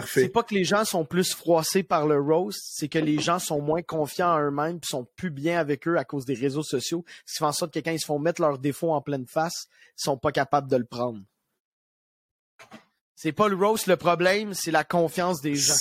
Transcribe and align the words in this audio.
Parfait. 0.00 0.22
C'est 0.22 0.28
pas 0.28 0.42
que 0.42 0.54
les 0.54 0.64
gens 0.64 0.84
sont 0.84 1.04
plus 1.04 1.34
froissés 1.34 1.82
par 1.82 2.06
le 2.06 2.20
roast, 2.20 2.60
c'est 2.72 2.88
que 2.88 2.98
les 2.98 3.18
gens 3.18 3.38
sont 3.38 3.60
moins 3.60 3.82
confiants 3.82 4.34
en 4.34 4.40
eux-mêmes 4.40 4.80
puis 4.80 4.88
sont 4.88 5.06
plus 5.16 5.30
bien 5.30 5.58
avec 5.58 5.86
eux 5.88 5.96
à 5.96 6.04
cause 6.04 6.24
des 6.24 6.34
réseaux 6.34 6.62
sociaux. 6.62 7.04
Ce 7.24 7.34
qui 7.34 7.38
fait 7.38 7.44
en 7.44 7.52
sorte 7.52 7.72
que 7.72 7.80
quand 7.80 7.92
ils 7.92 8.00
se 8.00 8.06
font 8.06 8.18
mettre 8.18 8.40
leurs 8.40 8.58
défauts 8.58 8.92
en 8.92 9.00
pleine 9.00 9.26
face, 9.26 9.68
ils 9.98 10.02
sont 10.02 10.18
pas 10.18 10.32
capables 10.32 10.70
de 10.70 10.76
le 10.76 10.84
prendre. 10.84 11.20
C'est 13.14 13.32
pas 13.32 13.48
le 13.48 13.56
roast 13.56 13.86
le 13.86 13.96
problème, 13.96 14.52
c'est 14.52 14.70
la 14.70 14.84
confiance 14.84 15.40
des 15.40 15.54
gens. 15.54 15.74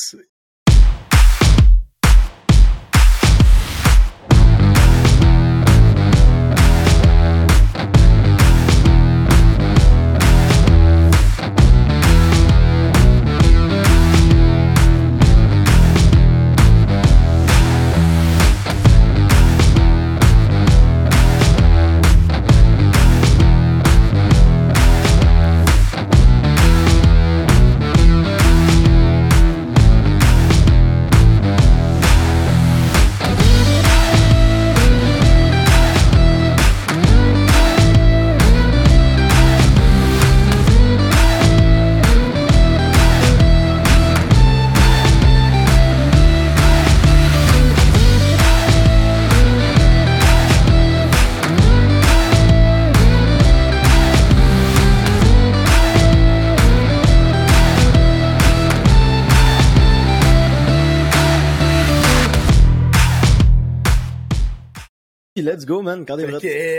Let's 65.66 65.72
go, 65.72 65.82
man. 65.82 66.06
Quand 66.06 66.16
que, 66.18 66.22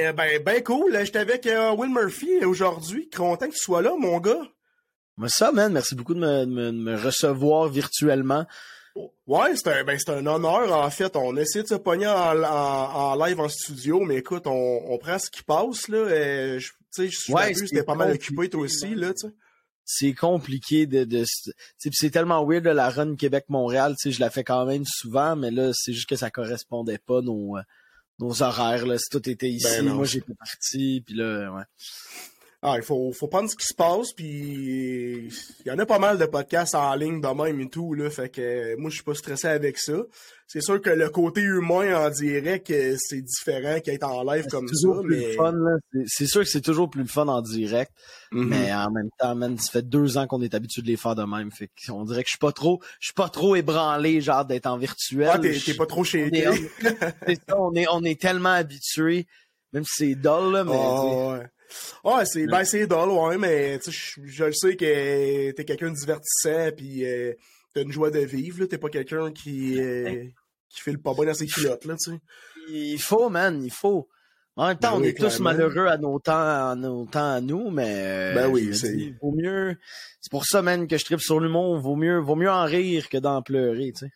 euh, 0.09 0.13
ben, 0.13 0.41
ben 0.45 0.63
cool. 0.63 0.97
J'étais 1.05 1.19
avec 1.19 1.45
euh, 1.49 1.73
Will 1.73 1.91
Murphy 1.93 2.45
aujourd'hui. 2.45 3.09
Content 3.11 3.47
que 3.49 3.53
tu 3.55 3.59
sois 3.59 3.83
là, 3.83 3.93
mon 3.99 4.19
gars. 4.21 4.43
Mais 5.19 5.29
ça, 5.29 5.51
man, 5.51 5.73
merci 5.73 5.97
beaucoup 5.97 6.15
de 6.15 6.21
me, 6.21 6.45
de 6.45 6.51
me- 6.51 6.67
de 6.73 6.79
me 6.79 6.97
recevoir 6.97 7.69
virtuellement. 7.69 8.47
Ouais, 9.27 9.57
c'est 9.57 9.69
un, 9.69 9.83
ben, 9.85 9.99
c'est 9.99 10.11
un 10.13 10.25
honneur, 10.27 10.73
en 10.73 10.89
fait. 10.91 11.17
On 11.17 11.37
essaie 11.37 11.63
de 11.65 11.69
se 11.69 11.75
pogner 11.75 12.07
en, 12.07 12.43
en, 12.45 13.13
en 13.13 13.25
live 13.27 13.41
en 13.41 13.49
studio, 13.49 14.01
mais 14.01 14.17
écoute, 14.19 14.47
on, 14.47 14.83
on 14.89 14.99
prend 14.99 15.19
ce 15.19 15.31
qui 15.31 15.43
passe, 15.43 15.89
là. 15.89 15.99
Euh, 15.99 16.59
je- 16.61 16.69
tu 16.69 16.77
sais, 16.91 17.09
je 17.09 17.17
suis 17.19 17.33
Ouais, 17.35 17.53
c'était 17.55 17.83
pas 17.83 17.95
mal 17.97 18.13
occupé, 18.13 18.49
toi 18.49 18.61
aussi, 18.63 18.95
là, 18.95 19.13
tu 19.15 19.27
sais. 19.27 19.35
c'est 19.85 20.15
compliqué 20.15 20.87
de, 20.87 21.25
c'est 21.91 22.11
tellement 22.11 22.45
weird 22.47 22.65
de 22.65 22.71
la 22.71 22.89
run 22.89 23.17
Québec 23.17 23.47
Montréal 23.49 23.95
tu 24.01 24.09
sais 24.11 24.17
je 24.17 24.21
la 24.21 24.31
fais 24.31 24.43
quand 24.45 24.65
même 24.67 24.85
souvent 24.85 25.37
mais 25.37 25.51
là 25.53 25.71
c'est 25.75 25.93
juste 25.93 26.09
que 26.09 26.17
ça 26.17 26.29
correspondait 26.31 26.99
pas 26.99 27.21
nos 27.21 27.57
nos 28.19 28.43
horaires 28.43 28.87
là 28.87 28.99
si 28.99 29.11
tout 29.11 29.29
était 29.29 29.49
ici. 29.49 29.67
Ben 29.67 29.93
moi 29.93 30.05
j'étais 30.05 30.35
parti 30.35 31.03
puis 31.05 31.15
là 31.15 31.53
ouais. 31.53 31.65
Ah, 32.63 32.75
il 32.79 32.83
faut, 32.83 33.13
faut 33.13 33.29
prendre 33.29 33.49
ce 33.49 33.55
qui 33.55 33.67
se 33.67 33.75
passe, 33.75 34.13
puis 34.13 35.29
il 35.61 35.67
y 35.67 35.71
en 35.71 35.79
a 35.79 35.87
pas 35.87 35.99
mal 36.01 36.19
de 36.19 36.25
podcasts 36.27 36.75
en 36.75 36.95
ligne 36.97 37.21
de 37.21 37.29
même 37.29 37.61
et 37.61 37.69
tout, 37.69 37.95
là, 37.95 38.11
fait 38.11 38.29
que 38.29 38.75
moi, 38.77 38.91
je 38.91 38.97
suis 38.97 39.05
pas 39.05 39.15
stressé 39.15 39.47
avec 39.47 39.79
ça. 39.79 40.03
C'est 40.49 40.61
sûr 40.61 40.81
que 40.81 40.91
le 40.91 41.09
côté 41.11 41.41
humain 41.41 42.07
en 42.07 42.09
direct, 42.11 42.73
c'est 42.99 43.21
différent 43.21 43.81
qu'être 43.81 44.05
en 44.05 44.23
live 44.23 44.45
c'est 44.45 44.51
comme 44.51 44.69
ça, 44.69 44.73
toujours 44.75 45.03
plus 45.03 45.17
mais... 45.17 45.27
le 45.27 45.33
fun 45.35 45.53
là. 45.53 45.77
C'est- 45.93 46.05
c'est 46.07 46.27
sûr 46.27 46.41
que 46.43 46.49
c'est 46.49 46.61
toujours 46.61 46.89
plus 46.89 47.03
le 47.03 47.09
fun 47.09 47.27
en 47.27 47.43
direct 47.43 47.91
Mhm. 48.33 48.49
mais 48.49 48.73
en 48.75 48.91
même 48.91 49.09
temps 49.19 49.35
man 49.35 49.57
ça 49.59 49.71
fait 49.73 49.89
deux 49.89 50.19
ans 50.19 50.27
qu'on 50.27 50.43
est 50.43 50.55
habitué 50.55 50.83
de 50.83 50.87
les 50.87 50.97
faire 50.97 51.15
de 51.17 51.25
même. 51.25 51.51
Fait 51.51 51.69
qu'on 51.87 52.05
dirait 52.05 52.23
que 52.23 52.29
je 52.29 52.33
suis 52.33 52.39
pas 52.39 52.53
trop 52.53 52.81
je 53.01 53.07
suis 53.09 53.15
pas 53.15 53.29
trop 53.29 53.57
ébranlé 53.57 54.21
genre 54.21 54.45
d'être 54.45 54.67
en 54.67 54.79
virtuel. 54.79 55.31
Ah, 55.33 55.39
t'es 55.39 55.53
Je- 55.55 55.65
t'es 55.65 55.75
pas 55.75 55.87
trop 55.87 56.01
on 56.01 56.05
chez 56.05 56.27
est, 56.27 56.47
c'est 57.27 57.41
ça, 57.49 57.61
on 57.61 57.75
est 57.75 57.87
on 57.91 58.03
est 58.05 58.21
tellement 58.21 58.51
habitué 58.53 59.27
même 59.73 59.85
si 59.85 60.11
c'est 60.11 60.15
dull 60.15 60.53
là 60.53 60.63
mais 60.65 60.73
Ah, 60.75 61.31
ouais. 61.33 61.47
Ouais, 62.05 62.25
c'est 62.25 62.47
ben 62.47 62.65
c'est 62.65 62.87
drôle, 62.87 63.11
ouais, 63.11 63.37
mais 63.39 63.79
tu 63.81 63.91
sais, 63.91 63.99
je, 64.23 64.27
je 64.31 64.45
le 64.45 64.53
sais 64.53 64.77
que 64.77 65.51
t'es 65.51 65.65
quelqu'un 65.65 65.91
de 65.91 65.97
divertissant, 65.97 66.71
puis 66.77 67.05
euh, 67.05 67.33
t'as 67.77 67.83
une 67.83 67.93
joie 67.93 68.11
de 68.11 68.21
vivre, 68.21 68.61
là. 68.61 68.67
T'es 68.67 68.79
pas 68.79 68.89
quelqu'un 68.89 69.31
qui 69.33 69.79
euh, 69.81 70.25
qui 70.69 70.81
file 70.81 70.99
pas 70.99 71.13
bien 71.15 71.27
dans 71.27 71.35
ses 71.35 71.47
culottes, 71.47 71.85
là, 71.85 71.95
tu 72.03 72.11
sais. 72.13 72.19
Il 72.71 72.99
faut, 72.99 73.29
man, 73.29 73.63
il 73.63 73.71
faut. 73.71 74.09
En 74.57 74.69
même 74.69 74.79
temps, 74.79 74.93
Ben 74.93 74.97
on 74.97 75.01
oui, 75.03 75.09
est 75.09 75.15
tous 75.19 75.39
malheureux 75.41 75.87
à 75.87 75.99
nos 75.99 76.19
temps, 76.19 76.33
à 76.71 76.75
nos 76.75 77.05
temps 77.05 77.31
à 77.35 77.41
nous, 77.43 77.71
mais 77.71 77.95
euh, 77.99 78.35
Ben 78.35 78.49
oui, 78.49 78.75
c'est- 78.75 79.13
vaut 79.21 79.35
mieux. 79.37 79.77
C'est 80.21 80.31
pour 80.31 80.47
ça, 80.47 80.63
man, 80.63 80.89
que 80.89 80.97
je 80.97 81.05
tripe 81.05 81.21
sur 81.21 81.39
l'humour. 81.41 81.79
Vaut 81.79 81.95
mieux, 81.95 82.19
vaut 82.21 82.37
mieux 82.37 82.51
en 82.51 82.65
rire 82.65 83.09
que 83.11 83.19
d'en 83.19 83.43
pleurer, 83.43 83.93
tu 83.93 84.07
sais. 84.07 84.11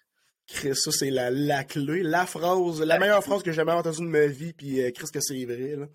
Chris, 0.49 0.75
ça 0.75 0.91
c'est 0.91 1.11
la, 1.11 1.31
la 1.31 1.63
clé, 1.63 2.03
la 2.03 2.25
phrase, 2.27 2.81
la 2.81 2.99
meilleure 2.99 3.23
phrase 3.23 3.43
que 3.43 3.51
j'ai 3.53 3.57
jamais 3.57 3.71
entendue 3.73 3.99
de 3.99 4.05
ma 4.09 4.27
vie, 4.27 4.53
puis 4.55 4.81
euh, 4.83 4.91
Chris 4.93 5.07
que 5.13 5.21
c'est 5.21 5.45
vrai, 5.45 5.77
là. 5.77 5.87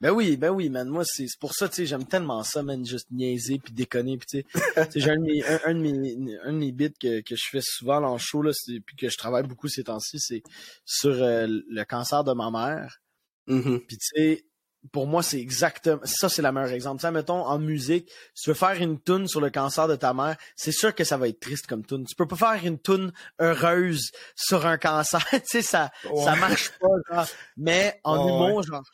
Ben 0.00 0.10
oui, 0.10 0.36
ben 0.36 0.50
oui, 0.50 0.68
man. 0.68 0.88
Moi, 0.88 1.04
c'est 1.06 1.26
pour 1.40 1.54
ça, 1.54 1.68
tu 1.68 1.76
sais, 1.76 1.86
j'aime 1.86 2.06
tellement 2.06 2.42
ça, 2.42 2.62
man, 2.62 2.84
juste 2.84 3.10
niaiser 3.10 3.58
puis 3.58 3.72
déconner, 3.72 4.18
puis 4.18 4.26
tu 4.26 4.38
sais. 4.74 4.88
J'ai 4.96 5.10
un, 5.10 5.16
de 5.16 5.22
mes- 5.22 5.44
un, 5.44 5.60
un 5.64 5.74
de 5.74 5.80
mes, 5.80 6.38
un 6.44 6.52
de 6.52 6.58
mes 6.58 6.72
bits 6.72 6.92
que, 7.00 7.20
que 7.20 7.36
je 7.36 7.44
fais 7.50 7.60
souvent 7.62 8.00
dans 8.00 8.12
le 8.12 8.18
show, 8.18 8.42
là, 8.42 8.52
puis 8.66 8.96
que 8.96 9.08
je 9.08 9.16
travaille 9.16 9.44
beaucoup 9.44 9.68
ces 9.68 9.84
temps-ci, 9.84 10.18
c'est 10.20 10.42
sur 10.84 11.10
euh, 11.22 11.46
le 11.48 11.84
cancer 11.84 12.24
de 12.24 12.32
ma 12.32 12.50
mère. 12.50 12.98
Mhm. 13.46 13.80
Puis 13.86 13.96
tu 13.98 14.06
sais, 14.14 14.44
pour 14.92 15.06
moi, 15.08 15.20
c'est 15.22 15.40
exactement 15.40 16.00
ça, 16.04 16.28
c'est 16.28 16.42
le 16.42 16.52
meilleur 16.52 16.70
exemple. 16.70 17.00
Tu 17.00 17.06
sais, 17.06 17.10
mettons 17.10 17.44
en 17.44 17.58
musique, 17.58 18.08
si 18.34 18.44
tu 18.44 18.50
veux 18.50 18.54
faire 18.54 18.80
une 18.80 19.00
tune 19.00 19.26
sur 19.26 19.40
le 19.40 19.50
cancer 19.50 19.88
de 19.88 19.96
ta 19.96 20.14
mère, 20.14 20.36
c'est 20.54 20.70
sûr 20.72 20.94
que 20.94 21.02
ça 21.02 21.16
va 21.16 21.26
être 21.28 21.40
triste 21.40 21.66
comme 21.66 21.84
tune. 21.84 22.04
Tu 22.06 22.14
peux 22.14 22.28
pas 22.28 22.36
faire 22.36 22.64
une 22.64 22.78
tune 22.78 23.12
heureuse 23.40 24.10
sur 24.36 24.64
un 24.66 24.78
cancer. 24.78 25.24
tu 25.30 25.40
sais, 25.44 25.62
ça, 25.62 25.90
ça 26.24 26.36
marche 26.36 26.70
pas. 26.78 27.14
Genre. 27.16 27.26
Mais 27.56 28.00
en 28.04 28.28
humour, 28.28 28.62
genre, 28.62 28.84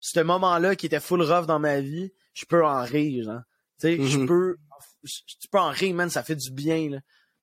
ce 0.00 0.20
moment-là 0.20 0.76
qui 0.76 0.86
était 0.86 1.00
full 1.00 1.22
rough 1.22 1.46
dans 1.46 1.58
ma 1.58 1.80
vie, 1.80 2.12
je 2.34 2.44
peux 2.46 2.64
en 2.64 2.82
rire. 2.82 3.24
Genre. 3.24 3.40
Tu 3.80 3.96
sais, 3.96 4.02
je 4.06 4.18
Mhm. 4.18 4.26
peux, 4.26 4.56
tu 5.04 5.48
peux 5.50 5.58
en 5.58 5.70
rire, 5.70 5.94
man. 5.94 6.10
Ça 6.10 6.22
fait 6.22 6.36
du 6.36 6.50
bien. 6.50 6.90
Là. 6.90 6.98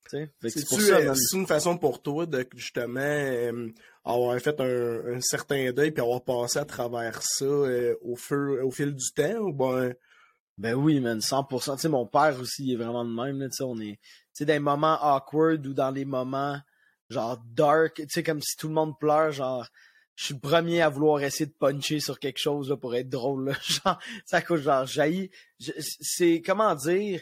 C'est 0.09 0.29
pour 0.39 0.49
C'est-tu, 0.49 0.81
ça, 0.83 0.97
euh, 0.97 1.13
une 1.33 1.47
façon 1.47 1.77
pour 1.77 2.01
toi 2.01 2.25
de 2.25 2.47
justement 2.55 2.99
euh, 3.01 3.67
avoir 4.05 4.39
fait 4.39 4.57
un, 4.61 5.15
un 5.17 5.19
certain 5.21 5.71
deuil 5.73 5.91
puis 5.91 6.01
avoir 6.01 6.23
passé 6.23 6.59
à 6.59 6.65
travers 6.65 7.21
ça 7.21 7.43
euh, 7.43 7.93
au 8.01 8.15
feu 8.15 8.63
au 8.63 8.71
fil 8.71 8.93
du 8.95 9.11
temps 9.13 9.37
ou 9.39 9.53
ben? 9.53 9.93
Ben 10.57 10.73
oui, 10.73 10.99
man, 11.01 11.19
100%. 11.19 11.75
Tu 11.75 11.81
sais, 11.81 11.89
mon 11.89 12.07
père 12.07 12.39
aussi, 12.39 12.63
il 12.65 12.73
est 12.73 12.77
vraiment 12.77 13.05
de 13.05 13.13
même, 13.13 13.39
là, 13.39 13.47
tu 13.47 13.57
sais, 13.57 13.63
on 13.63 13.77
est, 13.79 13.99
dans 14.39 14.47
les 14.53 14.59
moments 14.59 14.97
awkward 15.15 15.63
ou 15.67 15.73
dans 15.75 15.91
les 15.91 16.03
moments, 16.05 16.57
genre, 17.11 17.39
dark, 17.53 17.95
tu 17.97 18.07
sais, 18.09 18.23
comme 18.23 18.41
si 18.41 18.55
tout 18.57 18.67
le 18.69 18.73
monde 18.73 18.97
pleure, 18.99 19.31
genre, 19.31 19.67
je 20.17 20.25
suis 20.25 20.33
le 20.33 20.39
premier 20.39 20.81
à 20.81 20.89
vouloir 20.89 21.21
essayer 21.21 21.45
de 21.45 21.51
puncher 21.53 21.99
sur 21.99 22.19
quelque 22.19 22.39
chose, 22.39 22.69
là, 22.71 22.75
pour 22.75 22.93
être 22.95 23.07
drôle, 23.07 23.45
là, 23.49 23.53
genre, 23.63 23.99
ça 24.25 24.41
coûte, 24.41 24.61
genre, 24.61 24.85
jaillit, 24.85 25.29
c'est, 26.01 26.41
comment 26.43 26.73
dire, 26.75 27.21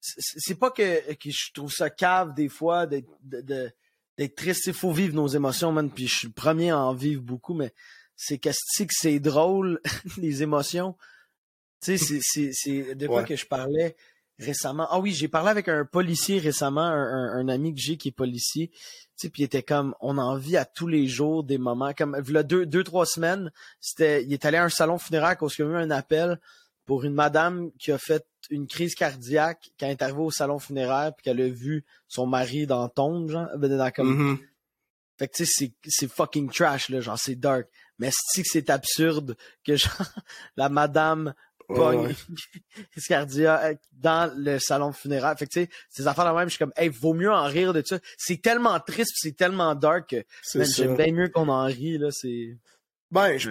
c'est 0.00 0.54
pas 0.58 0.70
que, 0.70 1.12
que 1.14 1.30
je 1.30 1.52
trouve 1.52 1.70
ça 1.70 1.90
cave, 1.90 2.34
des 2.34 2.48
fois, 2.48 2.86
d'être, 2.86 3.06
de, 3.22 3.40
de- 3.42 3.70
d'être 4.18 4.34
triste, 4.34 4.66
il 4.66 4.72
faut 4.74 4.92
vivre 4.92 5.14
nos 5.14 5.28
émotions, 5.28 5.72
man, 5.72 5.90
puis 5.90 6.08
je 6.08 6.14
suis 6.16 6.26
le 6.26 6.32
premier 6.32 6.70
à 6.70 6.78
en 6.78 6.94
vivre 6.94 7.22
beaucoup, 7.22 7.54
mais 7.54 7.72
c'est 8.16 8.38
que 8.38 8.50
c'est 8.52 8.86
que 8.86 8.94
c'est 8.96 9.20
drôle, 9.20 9.80
les 10.18 10.42
émotions, 10.42 10.96
tu 11.84 11.98
sais, 11.98 12.18
c'est- 12.52 12.94
de 12.94 13.06
quoi 13.06 13.18
Ouais. 13.22 13.24
que 13.28 13.36
je 13.36 13.46
parlais 13.46 13.94
récemment. 14.38 14.86
Ah 14.90 14.98
oui, 14.98 15.12
j'ai 15.12 15.28
parlé 15.28 15.50
avec 15.50 15.68
un 15.68 15.84
policier 15.84 16.38
récemment, 16.38 16.80
un, 16.82 16.94
un- 16.94 17.38
un 17.38 17.48
ami 17.48 17.74
que 17.74 17.80
j'ai 17.80 17.96
qui 17.96 18.08
est 18.08 18.12
policier. 18.12 18.68
Tu 18.70 18.78
sais, 19.16 19.28
puis 19.30 19.42
il 19.42 19.44
était 19.46 19.62
comme, 19.62 19.94
on 20.00 20.18
en 20.18 20.36
vit 20.36 20.56
à 20.56 20.64
tous 20.64 20.88
les 20.88 21.06
jours 21.06 21.44
des 21.44 21.58
moments. 21.58 21.92
Comme, 21.92 22.16
là, 22.28 22.42
deux, 22.42 22.66
deux, 22.66 22.82
trois 22.84 23.06
semaines, 23.06 23.52
c'était, 23.80 24.24
il 24.24 24.32
est 24.32 24.44
allé 24.44 24.56
à 24.56 24.64
un 24.64 24.68
salon 24.68 24.98
funéraire 24.98 25.36
parce 25.38 25.54
qu'il 25.54 25.64
y 25.64 25.68
a 25.68 25.70
eu 25.70 25.76
un 25.76 25.90
appel 25.90 26.40
pour 26.86 27.04
une 27.04 27.14
madame 27.14 27.70
qui 27.78 27.92
a 27.92 27.98
fait 27.98 28.26
une 28.50 28.66
crise 28.66 28.94
cardiaque 28.96 29.70
quand 29.78 29.86
elle 29.86 29.92
est 29.92 30.02
arrivée 30.02 30.18
au 30.20 30.30
salon 30.32 30.58
funéraire 30.58 31.14
puis 31.14 31.22
qu'elle 31.22 31.40
a 31.40 31.48
vu 31.48 31.84
son 32.08 32.26
mari 32.26 32.66
dans 32.66 32.82
la 32.82 32.88
tombe, 32.88 33.30
genre, 33.30 33.46
ben, 33.56 33.76
dans 33.76 33.90
comme, 33.92 34.16
mhm. 34.32 34.38
fait 35.18 35.28
que 35.28 35.36
tu 35.36 35.46
sais, 35.46 35.52
c'est- 35.54 35.74
c'est 35.88 36.10
fucking 36.10 36.50
trash, 36.50 36.88
là, 36.88 37.00
genre 37.00 37.18
c'est 37.18 37.36
dark. 37.36 37.68
Mais 38.00 38.10
c'est 38.12 38.42
que 38.42 38.48
c'est 38.50 38.68
absurde 38.70 39.36
que 39.64 39.76
genre 39.76 39.92
la 40.56 40.68
madame 40.68 41.34
pogne 41.72 42.06
Ouais. 42.06 42.14
cardiaque 43.08 43.80
dans 43.92 44.32
le 44.36 44.58
salon 44.58 44.92
funéraire. 44.92 45.36
Fait 45.38 45.46
que 45.46 45.52
tu 45.52 45.60
sais, 45.62 45.68
ces 45.90 46.06
affaires 46.06 46.24
là 46.24 46.34
même, 46.34 46.48
je 46.48 46.54
suis 46.54 46.58
comme, 46.58 46.72
hey, 46.76 46.88
vaut 46.88 47.14
mieux 47.14 47.30
en 47.30 47.44
rire 47.44 47.72
de 47.72 47.82
ça. 47.84 47.98
C'est 48.16 48.40
tellement 48.40 48.78
triste, 48.80 49.12
pis 49.12 49.28
c'est 49.28 49.36
tellement 49.36 49.74
dark 49.74 50.10
que 50.10 50.24
j'aime 50.64 50.96
bien 50.96 51.12
mieux 51.12 51.28
qu'on 51.28 51.48
en 51.48 51.64
rit, 51.64 51.98
là, 51.98 52.08
c'est. 52.10 52.56
Ben, 53.12 53.36
je 53.36 53.50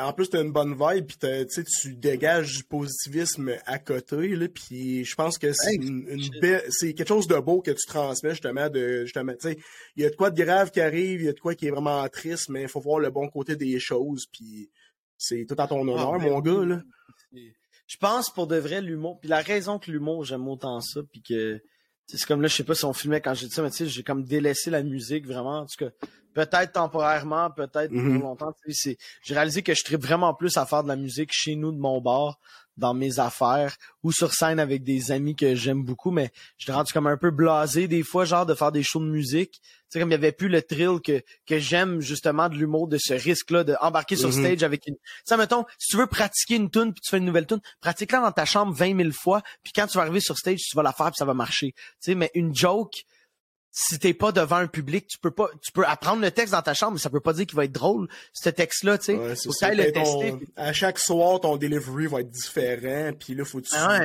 en 0.00 0.12
plus, 0.12 0.30
t'as 0.30 0.42
une 0.42 0.50
bonne 0.50 0.72
vibe, 0.72 1.06
puis 1.06 1.16
tu 1.80 1.94
dégages 1.94 2.56
du 2.56 2.64
positivisme 2.64 3.52
à 3.64 3.78
côté, 3.78 4.34
là, 4.34 4.48
puis 4.48 5.04
je 5.04 5.14
pense 5.14 5.38
que 5.38 5.52
c'est 5.52 5.76
une, 5.76 6.18
belle, 6.40 6.64
c'est 6.70 6.92
quelque 6.92 7.06
chose 7.06 7.28
de 7.28 7.38
beau 7.38 7.62
que 7.62 7.70
tu 7.70 7.86
transmets, 7.86 8.30
justement, 8.30 8.68
de, 8.68 9.04
justement, 9.04 9.32
tu 9.34 9.50
sais, 9.50 9.58
il 9.94 10.02
y 10.02 10.06
a 10.06 10.10
de 10.10 10.16
quoi 10.16 10.30
de 10.30 10.42
grave 10.42 10.72
qui 10.72 10.80
arrive, 10.80 11.20
il 11.20 11.26
y 11.26 11.28
a 11.28 11.32
de 11.32 11.38
quoi 11.38 11.54
qui 11.54 11.68
est 11.68 11.70
vraiment 11.70 12.06
triste, 12.08 12.48
mais 12.48 12.62
il 12.62 12.68
faut 12.68 12.80
voir 12.80 12.98
le 12.98 13.10
bon 13.10 13.28
côté 13.28 13.54
des 13.54 13.78
choses, 13.78 14.26
puis 14.32 14.68
c'est 15.20 15.44
tout 15.46 15.54
à 15.58 15.68
ton 15.68 15.76
ah, 15.76 15.92
honneur, 15.92 16.18
ben 16.18 16.30
mon 16.30 16.40
gars, 16.40 16.64
là. 16.64 16.82
Je 17.86 17.96
pense, 17.96 18.30
pour 18.30 18.46
de 18.46 18.56
vrai, 18.56 18.80
l'humour, 18.80 19.18
puis 19.20 19.28
la 19.28 19.40
raison 19.40 19.78
que 19.78 19.90
l'humour, 19.90 20.24
j'aime 20.24 20.48
autant 20.48 20.80
ça, 20.80 21.00
puis 21.12 21.22
que, 21.22 21.60
c'est 22.06 22.24
comme 22.24 22.40
là, 22.40 22.48
je 22.48 22.56
sais 22.56 22.64
pas 22.64 22.74
si 22.74 22.84
on 22.84 22.92
filmait 22.92 23.20
quand 23.20 23.34
j'ai 23.34 23.46
dit 23.46 23.52
ça, 23.52 23.62
mais 23.62 23.70
tu 23.70 23.78
sais, 23.78 23.86
j'ai 23.86 24.02
comme 24.02 24.24
délaissé 24.24 24.70
la 24.70 24.82
musique, 24.82 25.26
vraiment, 25.26 25.58
en 25.58 25.66
tout 25.66 25.84
cas, 25.84 25.90
peut-être 26.32 26.72
temporairement, 26.72 27.50
peut-être 27.50 27.90
pour 27.90 28.00
mm-hmm. 28.00 28.20
longtemps. 28.20 28.54
J'ai 28.66 28.96
réalisé 29.28 29.62
que 29.62 29.74
je 29.74 29.84
tripe 29.84 30.00
vraiment 30.00 30.34
plus 30.34 30.56
à 30.56 30.64
faire 30.64 30.82
de 30.82 30.88
la 30.88 30.96
musique 30.96 31.30
chez 31.32 31.54
nous, 31.56 31.72
de 31.72 31.78
mon 31.78 32.00
bar, 32.00 32.38
dans 32.76 32.94
mes 32.94 33.18
affaires, 33.18 33.76
ou 34.02 34.12
sur 34.12 34.32
scène 34.32 34.58
avec 34.58 34.82
des 34.82 35.12
amis 35.12 35.36
que 35.36 35.54
j'aime 35.54 35.82
beaucoup, 35.82 36.10
mais 36.10 36.30
je 36.56 36.64
suis 36.64 36.72
rendu 36.72 36.92
comme 36.92 37.06
un 37.06 37.16
peu 37.16 37.30
blasé 37.30 37.88
des 37.88 38.02
fois, 38.02 38.24
genre 38.24 38.46
de 38.46 38.54
faire 38.54 38.72
des 38.72 38.82
shows 38.82 39.00
de 39.00 39.10
musique. 39.10 39.60
Tu 39.60 39.62
sais, 39.88 40.00
comme 40.00 40.10
il 40.10 40.12
y 40.12 40.14
avait 40.14 40.32
plus 40.32 40.48
le 40.48 40.62
thrill 40.62 41.00
que, 41.04 41.20
que 41.46 41.58
j'aime 41.58 42.00
justement 42.00 42.48
de 42.48 42.54
l'humour, 42.54 42.88
de 42.88 42.96
ce 42.98 43.12
risque-là, 43.12 43.64
d'embarquer 43.64 44.16
sur 44.16 44.30
mm-hmm. 44.30 44.44
stage 44.46 44.62
avec 44.62 44.86
une... 44.86 44.94
Tu 44.94 45.00
sais, 45.24 45.36
mettons, 45.36 45.64
si 45.78 45.88
tu 45.88 45.96
veux 45.96 46.06
pratiquer 46.06 46.56
une 46.56 46.70
tune 46.70 46.92
puis 46.92 47.00
tu 47.00 47.10
fais 47.10 47.18
une 47.18 47.24
nouvelle 47.24 47.46
tune, 47.46 47.60
pratique-la 47.80 48.20
dans 48.20 48.32
ta 48.32 48.44
chambre 48.44 48.72
20 48.72 48.96
000 48.96 49.10
fois, 49.12 49.42
puis 49.62 49.72
quand 49.74 49.86
tu 49.86 49.98
vas 49.98 50.02
arriver 50.02 50.20
sur 50.20 50.38
stage, 50.38 50.60
tu 50.60 50.76
vas 50.76 50.82
la 50.82 50.92
faire 50.92 51.06
puis 51.06 51.16
ça 51.18 51.24
va 51.24 51.34
marcher. 51.34 51.72
Tu 51.72 51.82
sais, 52.00 52.14
mais 52.14 52.30
une 52.34 52.54
joke 52.54 53.04
si 53.72 53.98
t'es 53.98 54.14
pas 54.14 54.32
devant 54.32 54.56
un 54.56 54.66
public, 54.66 55.06
tu 55.06 55.18
peux 55.18 55.30
pas, 55.30 55.48
tu 55.62 55.70
peux 55.72 55.84
apprendre 55.84 56.22
le 56.22 56.30
texte 56.30 56.52
dans 56.52 56.62
ta 56.62 56.74
chambre, 56.74 56.94
mais 56.94 56.98
ça 56.98 57.10
peut 57.10 57.20
pas 57.20 57.32
dire 57.32 57.46
qu'il 57.46 57.56
va 57.56 57.64
être 57.64 57.72
drôle, 57.72 58.08
ce 58.32 58.50
texte-là, 58.50 58.98
tu 58.98 59.04
sais. 59.04 59.14
Ouais, 59.14 59.36
faut 59.36 59.52
le 59.62 59.92
tester. 59.92 60.34
À 60.56 60.72
chaque 60.72 60.98
soir, 60.98 61.40
ton 61.40 61.56
delivery 61.56 62.06
va 62.06 62.20
être 62.20 62.30
différent, 62.30 63.12
puis 63.18 63.34
là, 63.34 63.44
faut 63.44 63.60
que 63.60 63.66
tu, 63.66 63.74
ah 63.76 64.00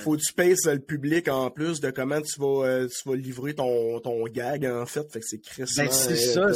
faut 0.00 0.16
que 0.16 0.22
tu 0.22 0.32
pèses 0.32 0.66
le 0.66 0.78
public 0.78 1.28
en 1.28 1.50
plus 1.50 1.80
de 1.80 1.90
comment 1.90 2.20
tu 2.20 2.40
vas, 2.40 2.66
euh, 2.66 2.88
tu 2.88 3.08
vas 3.08 3.16
livrer 3.16 3.54
ton, 3.54 3.98
ton 4.00 4.24
gag, 4.24 4.64
en 4.66 4.86
fait. 4.86 5.10
Fait 5.12 5.20
que 5.20 5.26
c'est 5.26 5.40
crissement 5.40 5.84
ben, 5.84 5.90
c'est 5.90 6.38
euh, 6.38 6.52
ça, 6.52 6.54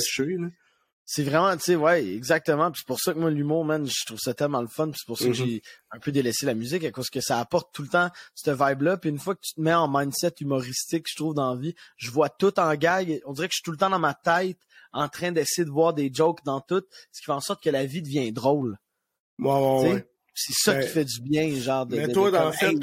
c'est 1.06 1.22
vraiment, 1.22 1.54
tu 1.56 1.62
sais, 1.62 1.76
ouais, 1.76 2.06
exactement. 2.06 2.70
Puis 2.70 2.80
c'est 2.80 2.86
pour 2.86 2.98
ça 2.98 3.12
que 3.12 3.18
moi, 3.18 3.30
l'humour, 3.30 3.64
man, 3.64 3.86
je 3.86 4.06
trouve 4.06 4.18
ça 4.18 4.32
tellement 4.32 4.62
le 4.62 4.68
fun. 4.68 4.88
Puis 4.88 5.00
c'est 5.00 5.06
pour 5.06 5.18
ça 5.18 5.26
que 5.26 5.30
mm-hmm. 5.30 5.46
j'ai 5.46 5.62
un 5.90 5.98
peu 5.98 6.12
délaissé 6.12 6.46
la 6.46 6.54
musique, 6.54 6.84
à 6.84 6.90
cause 6.90 7.10
que 7.10 7.20
ça 7.20 7.38
apporte 7.38 7.74
tout 7.74 7.82
le 7.82 7.88
temps 7.88 8.08
cette 8.34 8.58
vibe-là. 8.58 8.96
Puis 8.96 9.10
une 9.10 9.18
fois 9.18 9.34
que 9.34 9.40
tu 9.42 9.54
te 9.54 9.60
mets 9.60 9.74
en 9.74 9.86
mindset 9.86 10.34
humoristique, 10.40 11.06
je 11.08 11.16
trouve, 11.16 11.34
dans 11.34 11.54
la 11.54 11.60
vie, 11.60 11.74
je 11.96 12.10
vois 12.10 12.30
tout 12.30 12.58
en 12.58 12.74
gag. 12.74 13.20
On 13.26 13.32
dirait 13.32 13.48
que 13.48 13.52
je 13.52 13.58
suis 13.58 13.64
tout 13.64 13.72
le 13.72 13.76
temps 13.76 13.90
dans 13.90 13.98
ma 13.98 14.14
tête, 14.14 14.58
en 14.92 15.08
train 15.08 15.30
d'essayer 15.30 15.66
de 15.66 15.70
voir 15.70 15.92
des 15.92 16.10
jokes 16.12 16.42
dans 16.44 16.60
tout, 16.60 16.84
ce 17.12 17.20
qui 17.20 17.26
fait 17.26 17.32
en 17.32 17.40
sorte 17.40 17.62
que 17.62 17.70
la 17.70 17.84
vie 17.84 18.00
devient 18.00 18.32
drôle. 18.32 18.78
Ouais, 19.38 19.52
ouais, 19.52 19.92
ouais. 19.92 20.06
C'est 20.36 20.52
ça 20.52 20.80
qui 20.80 20.88
fait 20.88 21.04
du 21.04 21.20
bien, 21.20 21.48
genre 21.54 21.86
de. 21.86 21.96
Mais 21.96 22.08
toi, 22.08 22.30
dans 22.32 22.46
le 22.46 22.52
fait, 22.52 22.74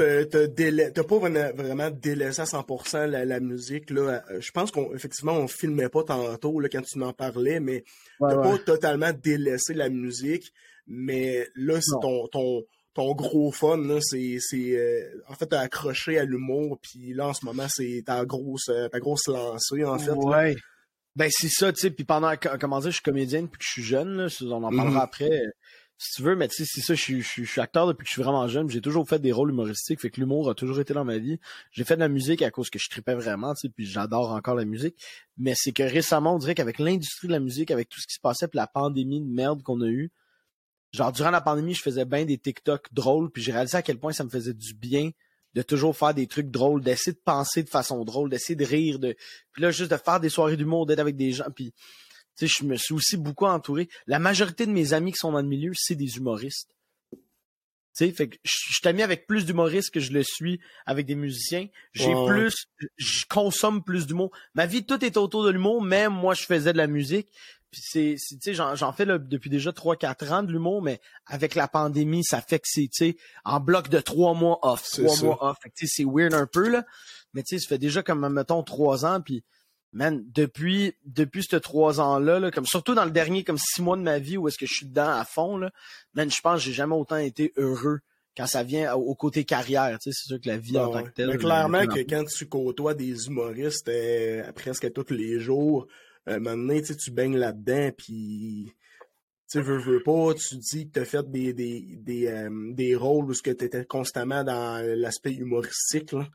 t'as 0.93 1.03
pas 1.03 1.17
vraiment 1.17 1.89
délaissé 1.91 2.41
à 2.41 2.45
100% 2.45 3.07
la, 3.07 3.25
la 3.25 3.39
musique. 3.41 3.89
Là. 3.89 4.23
Euh, 4.31 4.39
je 4.39 4.51
pense 4.51 4.71
qu'effectivement, 4.71 5.33
on, 5.33 5.47
filmait 5.49 5.89
pas 5.89 6.03
tantôt 6.03 6.61
là, 6.61 6.69
quand 6.69 6.81
tu 6.81 6.97
m'en 6.97 7.11
parlais, 7.11 7.59
mais 7.59 7.83
t'as 8.21 8.37
pas 8.37 8.57
totalement 8.57 9.11
délaissé 9.11 9.73
la 9.73 9.89
musique. 9.89 10.53
Mais 10.87 11.45
là, 11.55 11.79
c'est 11.81 11.99
ton, 12.01 12.27
ton, 12.27 12.63
ton 12.93 13.13
gros 13.15 13.51
fun, 13.51 13.77
là, 13.77 13.99
c'est. 13.99 14.39
Euh, 14.55 15.21
en 15.27 15.33
fait, 15.33 15.47
t'as 15.47 15.59
accroché 15.59 16.17
à 16.17 16.23
l'humour, 16.23 16.79
puis 16.81 17.13
là, 17.13 17.27
en 17.27 17.33
ce 17.33 17.43
moment, 17.45 17.67
c'est 17.67 18.03
ta 18.05 18.23
grosse, 18.23 18.69
euh, 18.69 18.87
ta 18.87 19.01
grosse 19.01 19.27
lancée, 19.27 19.83
en 19.83 19.99
fait. 19.99 20.11
Ouais. 20.11 20.55
Ben, 21.17 21.29
c'est 21.29 21.49
ça, 21.49 21.73
tu 21.73 21.81
sais. 21.81 21.91
Puis 21.91 22.05
pendant, 22.05 22.33
comment 22.37 22.79
dire, 22.79 22.91
je 22.91 22.95
suis 22.95 23.03
comédienne 23.03 23.45
depuis 23.45 23.59
que 23.59 23.65
je 23.65 23.71
suis 23.71 23.83
jeune, 23.83 24.15
là, 24.15 24.27
on 24.41 24.63
en 24.63 24.73
parlera 24.73 25.01
mm-hmm. 25.01 25.03
après 25.03 25.41
si 26.03 26.15
tu 26.15 26.23
veux, 26.23 26.35
mais 26.35 26.47
tu 26.47 26.55
sais, 26.55 26.63
c'est 26.65 26.81
ça, 26.81 26.95
je 26.95 27.21
suis, 27.21 27.61
acteur 27.61 27.85
depuis 27.85 28.05
que 28.05 28.07
je 28.07 28.13
suis 28.13 28.23
vraiment 28.23 28.47
jeune. 28.47 28.67
J'ai 28.67 28.81
toujours 28.81 29.07
fait 29.07 29.19
des 29.19 29.31
rôles 29.31 29.51
humoristiques, 29.51 30.01
fait 30.01 30.09
que 30.09 30.19
l'humour 30.19 30.49
a 30.49 30.55
toujours 30.55 30.79
été 30.79 30.95
dans 30.95 31.05
ma 31.05 31.19
vie. 31.19 31.39
J'ai 31.71 31.83
fait 31.83 31.93
de 31.93 31.99
la 31.99 32.07
musique 32.07 32.41
à 32.41 32.49
cause 32.49 32.71
que 32.71 32.79
je 32.79 32.89
tripais 32.89 33.13
vraiment, 33.13 33.53
tu 33.53 33.69
puis 33.69 33.85
j'adore 33.85 34.31
encore 34.31 34.55
la 34.55 34.65
musique. 34.65 34.95
Mais 35.37 35.53
c'est 35.55 35.71
que 35.71 35.83
récemment, 35.83 36.33
on 36.33 36.39
dirait 36.39 36.55
qu'avec 36.55 36.79
l'industrie 36.79 37.27
de 37.27 37.33
la 37.33 37.39
musique, 37.39 37.69
avec 37.69 37.87
tout 37.87 37.99
ce 37.99 38.07
qui 38.07 38.15
se 38.15 38.19
passait, 38.19 38.47
puis 38.47 38.57
la 38.57 38.65
pandémie 38.65 39.21
de 39.21 39.27
merde 39.27 39.61
qu'on 39.61 39.79
a 39.81 39.85
eue, 39.85 40.11
genre 40.91 41.11
durant 41.11 41.29
la 41.29 41.39
pandémie, 41.39 41.75
je 41.75 41.83
faisais 41.83 42.05
bien 42.05 42.25
des 42.25 42.39
TikTok 42.39 42.91
drôles, 42.91 43.29
puis 43.29 43.43
j'ai 43.43 43.51
réalisé 43.51 43.77
à 43.77 43.83
quel 43.83 43.99
point 43.99 44.11
ça 44.11 44.23
me 44.23 44.29
faisait 44.31 44.55
du 44.55 44.73
bien 44.73 45.11
de 45.53 45.61
toujours 45.61 45.95
faire 45.95 46.15
des 46.15 46.25
trucs 46.25 46.49
drôles, 46.49 46.81
d'essayer 46.81 47.13
de 47.13 47.21
penser 47.23 47.61
de 47.61 47.69
façon 47.69 48.03
drôle, 48.05 48.31
d'essayer 48.31 48.55
de 48.55 48.65
rire, 48.65 48.97
de 48.97 49.15
puis 49.51 49.61
là 49.61 49.69
juste 49.69 49.91
de 49.91 49.97
faire 49.97 50.19
des 50.19 50.29
soirées 50.29 50.57
d'humour, 50.57 50.87
d'être 50.87 50.99
avec 50.99 51.15
des 51.15 51.31
gens, 51.31 51.45
puis 51.55 51.75
sais, 52.47 52.55
je 52.59 52.65
me 52.65 52.75
suis 52.75 52.93
aussi 52.93 53.17
beaucoup 53.17 53.45
entouré. 53.45 53.89
La 54.07 54.19
majorité 54.19 54.65
de 54.65 54.71
mes 54.71 54.93
amis 54.93 55.11
qui 55.11 55.17
sont 55.17 55.31
dans 55.31 55.41
le 55.41 55.47
milieu, 55.47 55.71
c'est 55.75 55.95
des 55.95 56.17
humoristes. 56.17 56.75
Tu 57.93 58.05
sais, 58.05 58.11
fait 58.11 58.29
que 58.29 58.37
je 58.43 58.73
suis 58.73 58.87
ami 58.87 59.01
avec 59.01 59.27
plus 59.27 59.45
d'humoristes 59.45 59.93
que 59.93 59.99
je 59.99 60.13
le 60.13 60.23
suis 60.23 60.61
avec 60.85 61.05
des 61.05 61.15
musiciens. 61.15 61.67
J'ai 61.91 62.13
plus, 62.25 62.67
je 62.95 63.25
consomme 63.29 63.83
plus 63.83 64.07
d'humour. 64.07 64.31
Ma 64.53 64.65
vie, 64.65 64.85
tout 64.85 65.03
est 65.03 65.17
autour 65.17 65.43
de 65.43 65.49
l'humour, 65.49 65.81
même 65.81 66.13
moi, 66.13 66.33
je 66.33 66.43
faisais 66.43 66.71
de 66.71 66.77
la 66.77 66.87
musique. 66.87 67.27
Puis 67.69 67.81
c'est, 67.83 68.15
tu 68.17 68.37
sais, 68.41 68.53
j'en 68.53 68.93
fais 68.93 69.05
depuis 69.05 69.49
déjà 69.49 69.71
3-4 69.71 70.33
ans 70.33 70.43
de 70.43 70.51
l'humour, 70.51 70.81
mais 70.81 70.99
avec 71.25 71.55
la 71.55 71.67
pandémie, 71.69 72.23
ça 72.23 72.41
fait 72.41 72.59
que 72.59 72.67
c'est, 72.67 72.89
tu 72.93 73.11
sais, 73.11 73.17
en 73.45 73.59
bloc 73.59 73.89
de 73.89 73.99
trois 73.99 74.33
mois 74.33 74.59
off, 74.61 74.89
trois 74.89 75.17
mois 75.21 75.37
off. 75.49 75.57
Fait 75.63 75.69
que 75.69 75.75
tu 75.75 75.87
sais, 75.87 76.03
c'est 76.03 76.09
weird 76.09 76.33
un 76.33 76.47
peu, 76.47 76.69
là. 76.69 76.85
Mais 77.33 77.43
tu 77.43 77.55
sais, 77.55 77.61
ça 77.61 77.69
fait 77.69 77.77
déjà 77.77 78.03
comme, 78.03 78.27
mettons, 78.27 78.61
trois 78.63 79.05
ans, 79.05 79.21
puis 79.21 79.43
man, 79.93 80.23
depuis, 80.33 80.93
depuis 81.05 81.43
ces 81.43 81.59
trois 81.59 81.99
ans-là, 81.99 82.39
là, 82.39 82.51
comme 82.51 82.65
surtout 82.65 82.95
dans 82.95 83.05
le 83.05 83.11
dernier 83.11 83.43
comme 83.43 83.57
six 83.57 83.81
mois 83.81 83.97
de 83.97 84.01
ma 84.01 84.19
vie 84.19 84.37
où 84.37 84.47
est-ce 84.47 84.57
que 84.57 84.65
je 84.65 84.73
suis 84.73 84.85
dedans 84.85 85.09
à 85.09 85.25
fond, 85.25 85.57
là, 85.57 85.71
man, 86.13 86.29
je 86.29 86.41
pense 86.41 86.59
que 86.59 86.65
j'ai 86.65 86.73
jamais 86.73 86.95
autant 86.95 87.17
été 87.17 87.53
heureux 87.57 87.99
quand 88.37 88.47
ça 88.47 88.63
vient 88.63 88.93
au, 88.93 89.13
côté 89.15 89.43
carrière. 89.43 89.97
Tu 89.99 90.11
sais, 90.11 90.17
c'est 90.17 90.27
sûr 90.27 90.41
que 90.41 90.47
la 90.47 90.57
vie 90.57 90.77
en 90.77 90.91
tant 90.91 91.03
que 91.03 91.09
telle. 91.09 91.27
Mais 91.27 91.37
clairement 91.37 91.85
que 91.85 91.99
quand 91.99 92.23
tu 92.25 92.47
côtoies 92.47 92.93
des 92.93 93.27
humoristes 93.27 93.89
euh, 93.89 94.49
presque 94.53 94.91
tous 94.93 95.13
les 95.13 95.39
jours, 95.39 95.87
euh, 96.29 96.39
maintenant, 96.39 96.79
tu, 96.81 96.95
tu 96.95 97.11
baignes 97.11 97.37
là-dedans, 97.37 97.91
puis 97.97 98.73
tu 99.51 99.61
veux, 99.61 99.79
veux 99.79 100.01
pas, 100.01 100.33
tu 100.33 100.55
dis 100.55 100.87
que 100.87 100.93
tu 100.93 100.99
as 100.99 101.05
fait 101.05 101.29
des, 101.29 101.51
des, 101.51 101.97
des, 101.97 102.27
euh, 102.27 102.49
des 102.71 102.95
rôles 102.95 103.25
où 103.25 103.33
tu 103.33 103.49
étais 103.49 103.85
constamment 103.85 104.45
dans 104.45 104.81
l'aspect 104.95 105.33
humoristique. 105.33 106.13
Là. 106.13 106.25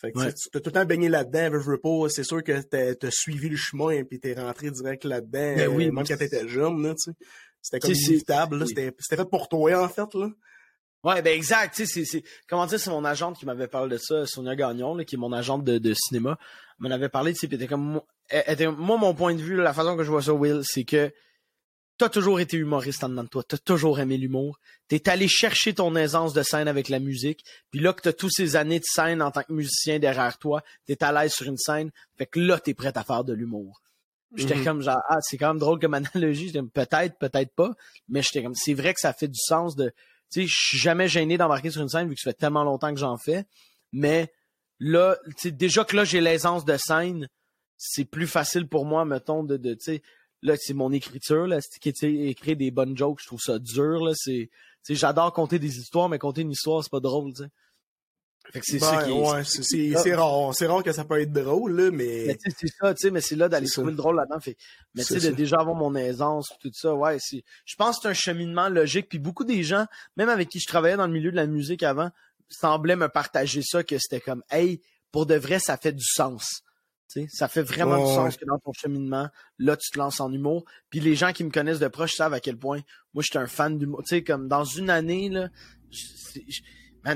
Fait 0.00 0.12
que 0.12 0.18
tu 0.18 0.50
t'as 0.52 0.60
tout 0.60 0.68
le 0.68 0.72
temps 0.72 0.84
baigné 0.84 1.08
là-dedans, 1.08 1.50
veux, 1.50 1.72
veux 1.72 1.78
pas, 1.78 2.08
c'est 2.08 2.22
sûr 2.22 2.42
que 2.44 2.60
t'as 2.62 3.10
suivi 3.10 3.48
le 3.48 3.56
chemin 3.56 3.90
et 3.90 4.04
t'es 4.04 4.34
rentré 4.34 4.70
direct 4.70 5.04
là-dedans, 5.04 5.56
ben 5.56 5.68
oui, 5.68 5.90
même 5.90 6.06
quand 6.06 6.16
t'étais 6.16 6.46
jeune, 6.46 6.82
là, 6.82 6.94
tu 6.94 7.10
sais. 7.10 7.16
C'était 7.60 7.80
comme 7.80 7.94
inévitable, 7.94 8.64
c'était 8.66 8.92
fait 9.16 9.28
pour 9.28 9.48
toi, 9.48 9.82
en 9.82 9.88
fait, 9.88 10.14
là. 10.14 10.28
Ouais, 11.04 11.22
ben 11.22 11.34
exact, 11.34 11.74
tu 11.74 11.86
sais, 11.86 12.04
c'est, 12.04 12.22
comment 12.48 12.66
dire, 12.66 12.78
c'est 12.78 12.90
mon 12.90 13.04
agente 13.04 13.38
qui 13.38 13.46
m'avait 13.46 13.68
parlé 13.68 13.96
de 13.96 13.98
ça, 13.98 14.26
Sonia 14.26 14.56
Gagnon, 14.56 14.94
là, 14.94 15.04
qui 15.04 15.14
est 15.14 15.18
mon 15.18 15.32
agente 15.32 15.64
de, 15.64 15.78
de 15.78 15.94
cinéma, 15.94 16.38
m'en 16.78 16.90
avait 16.90 17.08
parlé, 17.08 17.32
tu 17.32 17.40
sais, 17.40 17.46
était 17.46 17.66
comme, 17.66 18.00
était, 18.30 18.66
moi, 18.68 18.98
mon 18.98 19.14
point 19.14 19.34
de 19.34 19.40
vue, 19.40 19.56
la 19.56 19.72
façon 19.72 19.96
que 19.96 20.04
je 20.04 20.10
vois 20.10 20.22
ça, 20.22 20.32
Will, 20.32 20.60
c'est 20.64 20.84
que 20.84 21.12
t'as 21.98 22.08
toujours 22.08 22.38
été 22.38 22.56
humoriste 22.56 23.02
en 23.02 23.08
dedans 23.08 23.24
de 23.24 23.28
toi, 23.28 23.42
t'as 23.42 23.58
toujours 23.58 23.98
aimé 23.98 24.16
l'humour, 24.16 24.60
t'es 24.86 25.08
allé 25.08 25.26
chercher 25.26 25.74
ton 25.74 25.94
aisance 25.96 26.32
de 26.32 26.42
scène 26.42 26.68
avec 26.68 26.88
la 26.88 27.00
musique, 27.00 27.44
puis 27.70 27.80
là 27.80 27.92
que 27.92 28.00
t'as 28.00 28.12
tous 28.12 28.30
ces 28.30 28.56
années 28.56 28.78
de 28.78 28.84
scène 28.84 29.20
en 29.20 29.32
tant 29.32 29.42
que 29.42 29.52
musicien 29.52 29.98
derrière 29.98 30.38
toi, 30.38 30.62
t'es 30.86 31.02
à 31.02 31.12
l'aise 31.12 31.32
sur 31.32 31.46
une 31.46 31.58
scène, 31.58 31.90
fait 32.16 32.26
que 32.26 32.38
là 32.38 32.58
t'es 32.60 32.72
prêt 32.72 32.96
à 32.96 33.02
faire 33.02 33.24
de 33.24 33.32
l'humour. 33.32 33.82
J'étais 34.36 34.56
mhm. 34.56 34.64
comme 34.64 34.82
genre 34.82 35.00
ah 35.08 35.18
c'est 35.20 35.36
quand 35.36 35.48
même 35.48 35.58
drôle 35.58 35.80
comme 35.80 35.94
analogie, 35.94 36.52
peut-être 36.52 37.18
peut-être 37.18 37.54
pas, 37.54 37.72
mais 38.08 38.22
j'étais 38.22 38.42
comme 38.42 38.54
c'est 38.54 38.74
vrai 38.74 38.94
que 38.94 39.00
ça 39.00 39.12
fait 39.12 39.28
du 39.28 39.40
sens 39.40 39.74
de 39.74 39.92
tu 40.30 40.42
sais 40.42 40.46
je 40.46 40.54
suis 40.54 40.78
jamais 40.78 41.08
gêné 41.08 41.36
d'embarquer 41.36 41.70
sur 41.70 41.82
une 41.82 41.88
scène 41.88 42.08
vu 42.08 42.14
que 42.14 42.20
ça 42.20 42.30
fait 42.30 42.38
tellement 42.38 42.64
longtemps 42.64 42.94
que 42.94 43.00
j'en 43.00 43.16
fais, 43.16 43.44
mais 43.92 44.32
là 44.78 45.16
tu 45.30 45.34
sais 45.38 45.50
déjà 45.50 45.84
que 45.84 45.96
là 45.96 46.04
j'ai 46.04 46.20
l'aisance 46.20 46.64
de 46.64 46.76
scène, 46.76 47.28
c'est 47.76 48.04
plus 48.04 48.28
facile 48.28 48.68
pour 48.68 48.84
moi 48.84 49.04
mettons 49.04 49.42
de, 49.42 49.56
de 49.56 49.74
tu 49.74 49.80
sais 49.80 50.02
là 50.42 50.54
c'est 50.56 50.74
mon 50.74 50.92
écriture 50.92 51.46
là 51.46 51.58
c'est 51.60 52.04
écrire 52.04 52.56
des 52.56 52.70
bonnes 52.70 52.96
jokes 52.96 53.20
je 53.20 53.26
trouve 53.26 53.40
ça 53.40 53.58
dur 53.58 54.04
là 54.04 54.12
c'est 54.14 54.50
j'adore 54.88 55.32
compter 55.32 55.58
des 55.58 55.78
histoires 55.78 56.08
mais 56.08 56.18
compter 56.18 56.42
une 56.42 56.52
histoire 56.52 56.82
c'est 56.82 56.90
pas 56.90 57.00
drôle 57.00 57.32
tu 57.34 57.42
sais. 57.42 57.48
Fait 58.50 58.60
que 58.60 58.66
c'est 58.66 58.78
ça 58.78 58.96
ben, 58.96 59.04
qui 59.04 59.12
ouais, 59.12 59.94
c'est 59.94 60.14
rare 60.14 60.54
c'est 60.54 60.66
rare 60.66 60.82
que 60.82 60.92
ça 60.92 61.04
peut 61.04 61.20
être 61.20 61.32
drôle 61.32 61.72
là 61.78 61.90
mais, 61.90 62.24
mais 62.28 62.38
c'est 62.56 62.68
ça 62.68 62.94
tu 62.94 63.02
sais 63.02 63.10
mais 63.10 63.20
c'est 63.20 63.36
là 63.36 63.48
d'aller 63.48 63.68
trouver 63.68 63.90
le 63.90 63.96
drôle 63.96 64.16
là-dedans 64.16 64.40
fait 64.40 64.56
mais 64.94 65.04
tu 65.04 65.20
sais 65.20 65.30
de 65.30 65.36
déjà 65.36 65.56
avoir 65.58 65.76
mon 65.76 65.94
aisance 65.94 66.48
tout 66.60 66.70
ça 66.72 66.94
ouais 66.94 67.18
c'est 67.20 67.44
je 67.66 67.74
pense 67.76 67.96
que 67.96 68.02
c'est 68.02 68.08
un 68.08 68.14
cheminement 68.14 68.70
logique 68.70 69.08
puis 69.10 69.18
beaucoup 69.18 69.44
des 69.44 69.62
gens 69.64 69.86
même 70.16 70.30
avec 70.30 70.48
qui 70.48 70.60
je 70.60 70.66
travaillais 70.66 70.96
dans 70.96 71.06
le 71.06 71.12
milieu 71.12 71.30
de 71.30 71.36
la 71.36 71.46
musique 71.46 71.82
avant 71.82 72.10
semblaient 72.48 72.96
me 72.96 73.08
partager 73.08 73.60
ça 73.62 73.82
que 73.82 73.98
c'était 73.98 74.20
comme 74.20 74.42
hey 74.50 74.80
pour 75.12 75.26
de 75.26 75.34
vrai 75.34 75.58
ça 75.58 75.76
fait 75.76 75.92
du 75.92 76.04
sens 76.04 76.62
ça 77.28 77.48
fait 77.48 77.62
vraiment 77.62 77.98
du 77.98 78.14
sens 78.14 78.36
que 78.36 78.44
dans 78.44 78.58
ton 78.58 78.72
cheminement, 78.72 79.28
là, 79.58 79.76
tu 79.76 79.90
te 79.90 79.98
lances 79.98 80.20
en 80.20 80.32
humour. 80.32 80.64
Puis 80.90 81.00
les 81.00 81.14
gens 81.14 81.32
qui 81.32 81.44
me 81.44 81.50
connaissent 81.50 81.78
de 81.78 81.88
proche 81.88 82.14
savent 82.14 82.34
à 82.34 82.40
quel 82.40 82.56
point 82.56 82.80
moi, 83.14 83.22
je 83.22 83.30
suis 83.30 83.38
un 83.38 83.46
fan 83.46 83.78
d'humour. 83.78 84.02
Tu 84.02 84.16
sais, 84.16 84.22
comme 84.22 84.48
dans 84.48 84.64
une 84.64 84.90
année, 84.90 85.28
là, 85.28 85.48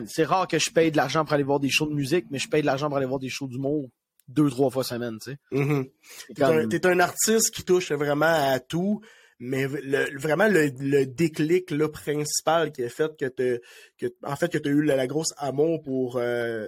c'est 0.06 0.24
rare 0.24 0.48
que 0.48 0.58
je 0.58 0.70
paye 0.70 0.90
de 0.90 0.96
l'argent 0.96 1.24
pour 1.24 1.34
aller 1.34 1.42
voir 1.42 1.60
des 1.60 1.70
shows 1.70 1.86
de 1.86 1.94
musique, 1.94 2.26
mais 2.30 2.38
je 2.38 2.48
paye 2.48 2.62
de 2.62 2.66
l'argent 2.66 2.88
pour 2.88 2.96
aller 2.96 3.06
voir 3.06 3.20
des 3.20 3.28
shows 3.28 3.48
d'humour 3.48 3.88
deux, 4.28 4.48
trois 4.50 4.70
fois 4.70 4.84
semaine, 4.84 5.18
tu 5.18 5.32
sais. 5.32 5.38
Mm-hmm. 5.52 6.68
T'es 6.68 6.86
un, 6.86 7.00
artiste 7.00 7.54
qui 7.54 7.64
touche 7.64 7.92
vraiment 7.92 8.26
à 8.26 8.60
tout, 8.60 9.00
Mais 9.38 9.66
le, 9.66 10.18
vraiment, 10.18 10.48
le, 10.48 10.70
le 10.78 11.04
déclic 11.04 11.70
là, 11.70 11.88
principal 11.88 12.72
qui 12.72 12.84
a 12.84 12.88
fait 12.88 13.16
que 13.16 13.26
tu 13.26 13.60
que 13.98 14.06
en 14.22 14.36
fait 14.36 14.50
que 14.50 14.58
tu 14.58 14.68
as 14.68 14.72
eu 14.72 14.82
la, 14.82 15.06
grosse 15.06 15.34
amour 15.36 15.82
pour 15.82 16.16
euh, 16.16 16.66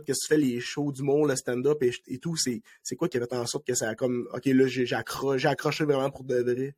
tout 0.00 0.12
ce 0.12 0.12
que 0.12 0.18
tu 0.18 0.26
fais, 0.28 0.36
les 0.36 0.60
shows 0.60 0.92
du 0.92 1.02
monde, 1.02 1.28
le 1.28 1.36
stand-up 1.36 1.82
et, 1.82 2.18
tout, 2.18 2.36
c'est, 2.36 2.62
c'est 2.82 2.96
quoi 2.96 3.08
qui 3.08 3.18
a 3.18 3.20
fait 3.20 3.34
en 3.34 3.46
sorte 3.46 3.66
que 3.66 3.74
ça 3.74 3.88
a 3.88 3.94
comme 3.94 4.28
OK, 4.32 4.46
là, 4.46 4.66
j'ai, 4.66 4.92
accroché, 4.94 5.48
accroché 5.48 5.84
vraiment 5.84 6.10
pour 6.10 6.24
de 6.24 6.36
vrai? 6.36 6.74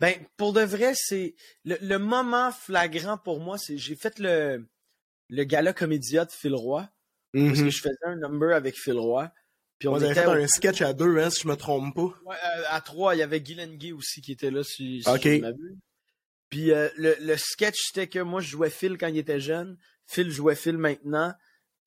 Ben, 0.00 0.14
pour 0.36 0.52
de 0.52 0.62
vrai, 0.62 0.92
c'est. 0.94 1.34
Le, 1.64 1.96
moment 1.96 2.52
flagrant 2.52 3.18
pour 3.18 3.40
moi, 3.40 3.58
c'est 3.58 3.78
j'ai 3.78 3.96
fait 3.96 4.18
le, 4.18 4.66
le 5.28 5.44
gala 5.44 5.72
comédia 5.72 6.24
de 6.24 6.30
Phil 6.30 6.54
Roy. 6.54 6.88
Parce 7.32 7.60
que 7.60 7.64
mm-hmm. 7.64 7.70
je 7.70 7.80
faisais 7.80 8.04
un 8.04 8.16
number 8.16 8.54
avec 8.54 8.76
Phil 8.76 8.98
Roy. 8.98 9.30
Puis 9.78 9.88
on, 9.88 9.94
avait 9.94 10.14
fait 10.14 10.24
un 10.24 10.46
sketch 10.46 10.80
à 10.80 10.94
deux, 10.94 11.18
hein, 11.18 11.28
si 11.28 11.42
je 11.42 11.48
me 11.48 11.54
trompe 11.54 11.94
pas. 11.94 12.14
Ouais, 12.24 12.34
euh, 12.34 12.62
à 12.70 12.80
trois, 12.80 13.14
il 13.14 13.18
y 13.18 13.22
avait 13.22 13.42
Gay 13.42 13.92
aussi 13.92 14.22
qui 14.22 14.32
était 14.32 14.50
là, 14.50 14.64
si, 14.64 15.02
si 15.02 15.08
okay. 15.08 15.42
Puis 16.48 16.72
euh, 16.72 16.88
le, 16.96 17.14
le, 17.20 17.36
sketch, 17.36 17.76
c'était 17.88 18.06
que 18.06 18.20
moi, 18.20 18.40
je 18.40 18.48
jouais 18.48 18.70
Phil 18.70 18.96
quand 18.96 19.08
il 19.08 19.18
était 19.18 19.40
jeune. 19.40 19.76
Phil 20.06 20.30
jouait 20.30 20.54
Phil 20.54 20.78
maintenant, 20.78 21.34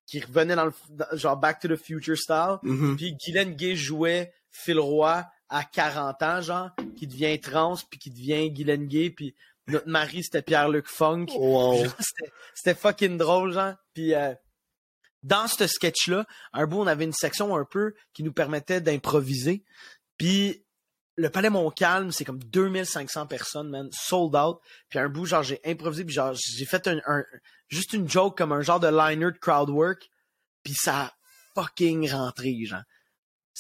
qui 0.10 0.20
revenait 0.20 0.56
dans 0.56 0.66
le 0.66 0.74
genre 1.14 1.38
Back 1.38 1.60
to 1.60 1.68
the 1.68 1.76
Future 1.76 2.18
style. 2.18 2.58
Mm-hmm. 2.64 2.96
Puis 2.96 3.16
Guylaine 3.16 3.54
Gay 3.54 3.76
jouait 3.76 4.34
Phil 4.50 4.80
Roy 4.80 5.24
à 5.50 5.64
40 5.64 6.24
ans, 6.24 6.42
genre, 6.42 6.70
qui 6.98 7.06
devient 7.06 7.40
trans, 7.40 7.76
puis 7.90 8.00
qui 8.00 8.10
devient 8.10 8.50
Guylaine 8.50 8.88
Gay, 8.88 9.12
puis 9.12 9.36
notre 9.68 9.88
mari, 9.88 10.24
c'était 10.24 10.42
Pierre-Luc 10.42 10.88
Funk. 10.88 11.28
C'était 12.56 12.78
fucking 12.78 13.18
drôle, 13.18 13.54
genre. 13.54 13.76
Puis... 13.94 14.16
Euh, 14.16 14.34
dans 15.22 15.50
ce 15.50 15.68
sketch-là, 15.68 16.26
un 16.54 16.66
bout, 16.66 16.80
on 16.80 16.88
avait 16.88 17.04
une 17.04 17.12
section 17.12 17.54
un 17.54 17.66
peu 17.66 17.94
qui 18.14 18.24
nous 18.24 18.32
permettait 18.32 18.80
d'improviser. 18.80 19.66
Puis 20.18 20.64
le 21.20 21.30
Palais 21.30 21.50
Montcalm, 21.50 22.12
c'est 22.12 22.24
comme 22.24 22.42
2500 22.42 23.28
personnes, 23.28 23.70
man, 23.70 23.90
sold 23.92 24.36
out. 24.36 24.60
Puis 24.90 25.00
un 25.00 25.10
bout, 25.10 25.26
genre, 25.26 25.44
j'ai 25.44 25.60
improvisé, 25.66 26.06
puis 26.06 26.14
genre, 26.14 26.34
j'ai 26.34 26.66
fait 26.66 26.88
un, 26.88 27.24
juste 27.68 27.92
une 27.94 28.10
joke 28.10 28.38
comme 28.38 28.54
un 28.54 28.62
genre 28.62 28.80
de 28.80 28.88
liner 28.88 29.32
de 29.32 29.38
crowd 29.38 29.70
work. 29.70 30.08
Puis 30.64 30.74
ça 30.74 31.02
a 31.02 31.14
fucking 31.56 32.10
rentré, 32.10 32.56
genre. 32.66 32.84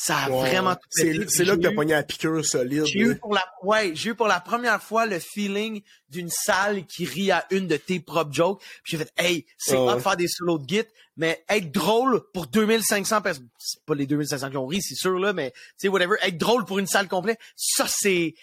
Ça 0.02 0.18
a 0.18 0.30
vraiment 0.30 0.76
tout 0.76 0.88
C'est 1.28 1.44
là 1.44 1.58
que 1.58 1.62
t'as 1.62 1.74
pogné 1.74 1.92
la 1.92 2.04
piqûre 2.04 2.46
solide. 2.46 2.86
J'ai 2.86 3.00
eu 3.00 3.16
pour 3.18 3.34
la, 3.34 3.44
ouais, 3.64 3.92
j'ai 3.96 4.12
eu 4.12 4.16
pour 4.16 4.28
la 4.28 4.40
première 4.40 4.82
fois 4.82 5.06
le 5.06 5.20
feeling 5.20 5.82
d'une 6.08 6.30
salle 6.30 6.86
qui 6.86 7.04
rit 7.04 7.32
à 7.32 7.46
une 7.52 7.68
de 7.68 7.76
tes 7.76 8.00
propres 8.00 8.32
jokes. 8.32 8.62
Puis 8.82 8.92
j'ai 8.92 8.98
fait, 9.00 9.12
hey, 9.18 9.46
c'est 9.58 9.76
pas 9.76 9.96
de 9.96 10.00
faire 10.00 10.16
des 10.16 10.30
solos 10.30 10.60
de 10.60 10.70
git, 10.70 10.86
mais 11.18 11.44
être 11.50 11.70
drôle 11.74 12.24
pour 12.32 12.48
2500 12.48 13.22
personnes. 13.22 13.50
C'est 13.58 13.84
pas 13.84 13.94
les 13.94 14.08
2500 14.08 14.52
qui 14.52 14.56
ont 14.56 14.68
ri, 14.68 14.82
c'est 14.82 14.96
sûr, 14.96 15.20
là, 15.20 15.34
mais, 15.34 15.52
tu 15.52 15.60
sais, 15.80 15.88
whatever. 15.90 16.16
Être 16.22 16.38
drôle 16.38 16.64
pour 16.64 16.80
une 16.80 16.88
salle 16.88 17.10
complète, 17.10 17.38
ça, 17.58 17.86
c'est, 17.90 18.36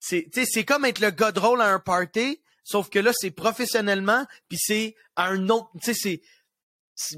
c'est, 0.00 0.30
tu 0.32 0.40
sais, 0.40 0.46
c'est 0.50 0.64
comme 0.64 0.86
être 0.86 1.00
le 1.00 1.10
gars 1.10 1.30
drôle 1.30 1.60
à 1.60 1.68
un 1.68 1.78
party, 1.78 2.40
sauf 2.64 2.88
que 2.88 2.98
là, 2.98 3.12
c'est 3.14 3.32
professionnellement, 3.32 4.24
puis 4.48 4.56
c'est 4.58 4.96
à 5.16 5.26
un 5.26 5.50
autre, 5.50 5.68
tu 5.82 5.92
sais, 5.92 5.94
c'est, 5.94 6.22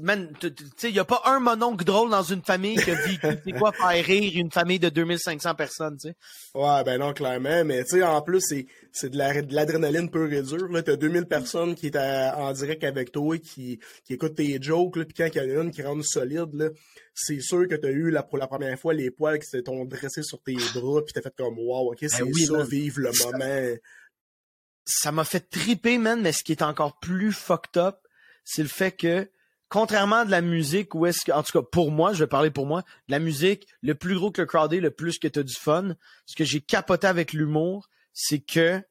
man, 0.01 0.31
tu 0.39 0.49
sais, 0.77 0.89
il 0.89 0.95
y 0.95 0.99
a 0.99 1.05
pas 1.05 1.21
un 1.25 1.39
mononcle 1.39 1.83
drôle 1.83 2.09
dans 2.09 2.23
une 2.23 2.41
famille 2.41 2.77
qui 2.77 2.91
vit, 2.91 3.19
c'est 3.21 3.51
quoi 3.51 3.71
faire 3.73 4.05
rire 4.05 4.31
une 4.35 4.51
famille 4.51 4.79
de 4.79 4.89
2500 4.89 5.53
personnes, 5.55 5.97
tu 5.97 6.09
sais. 6.09 6.15
Ouais, 6.53 6.83
ben 6.85 6.97
non, 6.99 7.13
clairement, 7.13 7.63
mais 7.65 7.83
tu 7.83 7.97
sais, 7.97 8.03
en 8.03 8.21
plus, 8.21 8.41
c'est, 8.41 8.67
c'est 8.93 9.09
de, 9.09 9.17
l'adrénaline 9.17 10.09
pure 10.09 10.31
et 10.31 10.41
dure, 10.41 10.69
là. 10.69 10.81
T'as 10.81 10.95
2000 10.95 11.25
personnes 11.25 11.75
qui 11.75 11.87
est 11.87 11.97
en 11.97 12.51
direct 12.53 12.83
avec 12.83 13.11
toi, 13.11 13.37
qui, 13.37 13.79
qui 14.05 14.13
écoutent 14.13 14.35
tes 14.35 14.61
jokes, 14.61 14.95
là, 14.95 15.05
pis 15.05 15.13
quand 15.13 15.29
il 15.33 15.37
y 15.37 15.41
en 15.41 15.59
a 15.59 15.63
une 15.63 15.71
qui 15.71 15.83
rentre 15.83 16.05
solide, 16.05 16.53
là, 16.53 16.69
c'est 17.13 17.41
sûr 17.41 17.67
que 17.67 17.75
t'as 17.75 17.91
eu, 17.91 18.11
là, 18.11 18.23
pour 18.23 18.37
la 18.37 18.47
première 18.47 18.79
fois, 18.79 18.93
les 18.93 19.11
poils 19.11 19.39
qui 19.39 19.47
s'étaient 19.47 19.71
dressés 19.85 20.23
sur 20.23 20.41
tes 20.41 20.55
bras, 20.73 21.03
pis 21.03 21.13
t'as 21.13 21.21
fait 21.21 21.35
comme, 21.37 21.59
wow, 21.59 21.91
ok, 21.91 22.01
ben 22.01 22.09
c'est 22.09 22.45
ça, 22.45 22.63
vivre 22.63 23.01
le 23.01 23.11
moment. 23.23 23.77
Ça 24.85 25.11
m'a 25.11 25.25
fait 25.25 25.49
triper, 25.49 25.97
man, 25.97 26.21
mais 26.21 26.31
ce 26.31 26.43
qui 26.43 26.53
est 26.53 26.61
encore 26.61 26.99
plus 26.99 27.33
fucked 27.33 27.77
up, 27.77 27.97
c'est 28.43 28.61
le 28.61 28.69
fait 28.69 28.91
que 28.91 29.27
contrairement 29.75 30.19
à 30.19 30.25
de 30.25 30.31
la 30.31 30.39
musique 30.39 30.95
où 30.95 31.05
est-ce 31.05 31.25
que, 31.25 31.33
en 31.33 31.43
tout 31.43 31.51
cas 31.51 31.61
pour 31.61 31.91
moi, 31.91 32.13
je 32.13 32.19
vais 32.19 32.27
parler 32.27 32.49
pour 32.49 32.65
moi, 32.65 32.83
de 33.09 33.11
la 33.11 33.19
musique, 33.19 33.67
le 33.81 33.93
plus 33.93 34.15
gros 34.15 34.31
que 34.31 34.41
le 34.41 34.47
crowd 34.47 34.71
est, 34.71 34.79
le 34.79 34.89
plus 34.89 35.19
que 35.19 35.27
tu 35.27 35.39
as 35.39 35.43
du 35.43 35.53
fun, 35.53 35.95
ce 36.25 36.33
que 36.33 36.45
j'ai 36.45 36.61
capoté 36.61 37.07
avec 37.07 37.33
l'humour, 37.33 37.89
c'est 38.13 38.39
que 38.39 38.81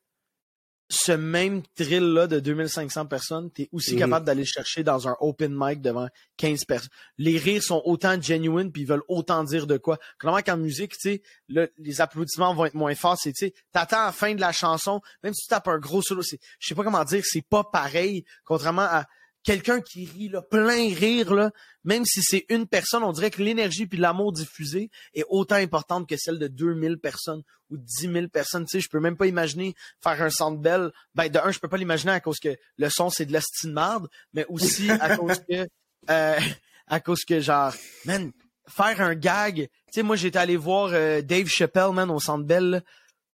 ce 0.91 1.13
même 1.13 1.63
thrill-là 1.75 2.27
de 2.27 2.39
2500 2.39 3.07
personnes, 3.07 3.51
tu 3.51 3.63
es 3.63 3.69
aussi 3.73 3.95
mhm. 3.95 4.01
capable 4.01 4.27
d'aller 4.27 4.45
chercher 4.45 4.83
dans 4.83 5.09
un 5.09 5.17
open 5.21 5.55
mic 5.57 5.81
devant 5.81 6.09
15 6.37 6.67
personnes. 6.67 6.91
Les 7.17 7.39
rires 7.39 7.63
sont 7.63 7.81
autant 7.87 8.21
genuine 8.21 8.71
puis 8.71 8.83
ils 8.83 8.89
veulent 8.89 9.05
autant 9.09 9.43
dire 9.43 9.67
de 9.67 9.79
quoi. 9.79 9.99
Clairement 10.19 10.43
qu'en 10.43 10.59
musique, 10.59 10.93
tu 10.99 11.23
sais, 11.49 11.69
les 11.79 12.01
applaudissements 12.03 12.55
vont 12.55 12.67
être 12.67 12.75
moins 12.75 12.95
forts. 12.95 13.17
C'est, 13.19 13.33
tu 13.33 13.51
t'attends 13.73 14.03
à 14.03 14.07
la 14.07 14.13
fin 14.13 14.35
de 14.35 14.41
la 14.43 14.53
chanson, 14.53 15.01
même 15.23 15.33
si 15.33 15.45
tu 15.45 15.49
tapes 15.49 15.69
un 15.69 15.79
gros 15.79 16.03
solo, 16.03 16.21
je 16.21 16.37
sais 16.61 16.75
pas 16.75 16.85
comment 16.85 17.05
dire, 17.05 17.23
c'est 17.25 17.47
pas 17.49 17.65
pareil, 17.65 18.27
contrairement 18.45 18.83
à, 18.83 19.07
quelqu'un 19.45 19.81
qui 19.81 20.07
rit 20.07 20.29
là, 20.29 20.43
plein 20.43 20.93
rire 20.95 21.33
là, 21.33 21.53
même 21.85 22.05
si 22.05 22.21
c'est 22.23 22.47
une 22.49 22.67
personne, 22.67 23.05
on 23.05 23.13
dirait 23.13 23.31
que 23.31 23.43
l'énergie 23.43 23.87
puis 23.87 23.99
l'amour 23.99 24.33
diffusé 24.33 24.91
est 25.13 25.25
autant 25.29 25.57
importante 25.57 26.09
que 26.09 26.17
celle 26.17 26.39
de 26.39 26.49
2000 26.49 26.99
personnes 26.99 27.43
ou 27.71 27.77
10 27.77 28.13
000 28.13 28.29
personnes. 28.29 28.65
Tu 28.65 28.79
sais, 28.79 28.81
je 28.81 28.89
peux 28.89 29.01
même 29.01 29.17
pas 29.17 29.27
imaginer 29.27 29.75
faire 30.03 30.21
un 30.21 30.31
centre 30.31 30.61
belle. 30.61 30.91
Ben 31.15 31.29
de 31.29 31.39
un, 31.39 31.51
je 31.51 31.59
peux 31.59 31.69
pas 31.69 31.77
l'imaginer 31.77 32.13
à 32.13 32.21
cause 32.21 32.39
que 32.39 32.57
le 32.79 32.89
son 32.91 33.11
c'est 33.11 33.27
de 33.27 33.33
la 33.33 33.41
marde, 33.67 34.09
mais 34.33 34.47
aussi 34.49 34.91
à 34.91 35.17
cause 35.17 35.41
que 35.49 35.67
euh, 36.11 36.41
à 36.87 37.01
cause 37.01 37.25
que 37.25 37.41
genre, 37.41 37.73
man, 38.07 38.33
faire 38.69 39.01
un 39.01 39.15
gag. 39.15 39.57
Tu 39.57 39.93
sais, 39.93 40.03
moi 40.03 40.17
j'étais 40.17 40.39
allé 40.39 40.57
voir 40.57 40.91
euh, 40.93 41.23
Dave 41.23 41.47
Chappelle, 41.47 41.93
man, 41.93 42.11
au 42.11 42.21
centre 42.21 42.45
belle. 42.45 42.83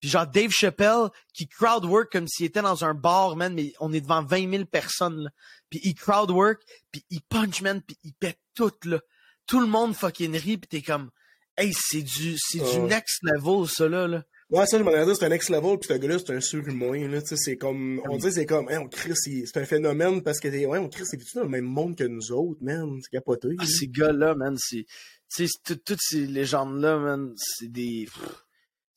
Puis 0.01 0.11
genre 0.11 0.27
Dave 0.27 0.51
Chappelle 0.51 1.09
qui 1.33 1.49
crowdwork 1.49 2.13
comme 2.13 2.29
s'il 2.29 2.45
était 2.45 2.61
dans 2.61 2.85
un 2.85 2.93
bar, 2.93 3.37
man, 3.37 3.55
mais 3.55 3.73
on 3.81 3.91
est 3.91 4.03
devant 4.03 4.23
20 4.23 4.51
000 4.51 4.65
personnes. 4.67 5.25
Là 5.25 5.31
puis 5.75 5.91
il 5.91 5.95
crowdwork, 5.95 6.63
puis 6.93 7.05
il 7.11 7.21
punch, 7.23 7.61
man, 7.63 7.83
puis 7.83 7.99
il 8.05 8.15
pète 8.15 8.39
tout, 8.55 8.71
là. 8.85 9.01
Tout 9.47 9.61
le 9.61 9.67
monde 9.67 9.95
fucking 9.95 10.37
rit, 10.37 10.59
puis 10.59 10.69
t'es 10.69 10.83
comme, 10.83 11.11
hey, 11.59 11.73
c'est 11.77 12.03
du, 12.03 12.37
c'est 12.39 12.61
du 12.61 12.79
next 12.79 13.19
level, 13.23 13.69
ça, 13.69 13.89
là, 13.89 14.07
là. 14.07 14.23
Ouais, 14.51 14.67
ça, 14.67 14.79
je 14.79 14.85
m'en 14.85 14.93
dit, 14.93 15.17
c'est 15.19 15.25
un 15.25 15.31
next 15.31 15.51
level, 15.51 15.79
puis 15.79 15.89
ce 15.89 15.95
gars-là, 15.95 16.19
c'est 16.19 16.33
un 16.33 16.41
surhumain, 16.41 17.09
là, 17.09 17.21
tu 17.23 17.29
sais, 17.29 17.37
c'est 17.37 17.57
comme, 17.57 18.01
on 18.09 18.19
dit, 18.19 18.31
c'est 18.31 18.47
comme, 18.47 18.71
hey, 18.71 18.77
on 18.77 18.87
crée, 18.87 19.15
c'est 19.17 19.57
un 19.57 19.65
phénomène, 19.65 20.23
parce 20.23 20.39
que, 20.39 20.49
ouais, 20.49 20.79
on 20.79 20.89
crée, 20.89 21.05
c'est 21.05 21.19
dans 21.35 21.43
le 21.43 21.49
même 21.49 21.65
monde 21.65 21.97
que 21.97 22.05
nous 22.05 22.31
autres, 22.31 22.63
man, 22.63 23.01
c'est 23.03 23.11
capoté. 23.11 23.49
Ah, 23.59 23.67
ces 23.67 23.89
gars-là, 23.89 24.37
man, 24.37 24.57
c'est, 24.57 24.87
tu 25.35 25.49
sais, 25.49 25.77
toutes 25.85 26.01
ces 26.01 26.25
légendes-là, 26.25 26.99
man, 26.99 27.35
c'est 27.37 27.73
des, 27.73 28.07
tu 28.07 28.21
sais, 28.21 28.31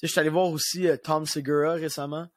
je 0.03 0.07
suis 0.07 0.19
allé 0.19 0.29
voir 0.29 0.51
aussi 0.51 0.88
euh, 0.88 0.96
Tom 0.96 1.25
Segura 1.25 1.74
récemment. 1.74 2.27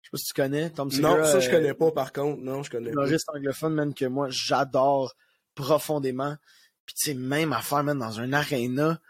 Je 0.00 0.06
sais 0.06 0.10
pas 0.12 0.18
si 0.18 0.24
tu 0.26 0.34
connais 0.34 0.70
Tom 0.70 0.90
Segura. 0.90 1.18
Non, 1.18 1.24
ça 1.24 1.40
je 1.40 1.50
connais 1.50 1.74
pas 1.74 1.90
par 1.90 2.12
contre. 2.12 2.40
Non, 2.42 2.62
je 2.62 2.70
connais. 2.70 2.90
Humoriste 2.90 3.28
anglophone, 3.28 3.74
man, 3.74 3.94
que 3.94 4.04
moi 4.06 4.28
j'adore 4.30 5.14
profondément. 5.54 6.36
Puis 6.86 6.94
tu 6.94 7.10
sais, 7.10 7.14
même 7.14 7.52
à 7.52 7.60
faire, 7.60 7.84
man, 7.84 7.98
dans 7.98 8.20
un 8.20 8.32
aréna. 8.32 9.00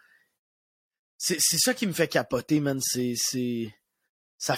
C'est 1.17 1.39
ça 1.41 1.75
qui 1.75 1.87
me 1.87 1.93
fait 1.93 2.09
capoter, 2.09 2.61
man. 2.61 2.81
C'est. 2.81 3.15
Ça, 4.37 4.57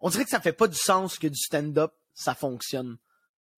on 0.00 0.08
dirait 0.08 0.24
que 0.24 0.30
ça 0.30 0.40
fait 0.40 0.52
pas 0.52 0.68
du 0.68 0.76
sens 0.76 1.18
que 1.18 1.26
du 1.26 1.38
stand-up, 1.38 1.92
ça 2.14 2.34
fonctionne. 2.34 2.96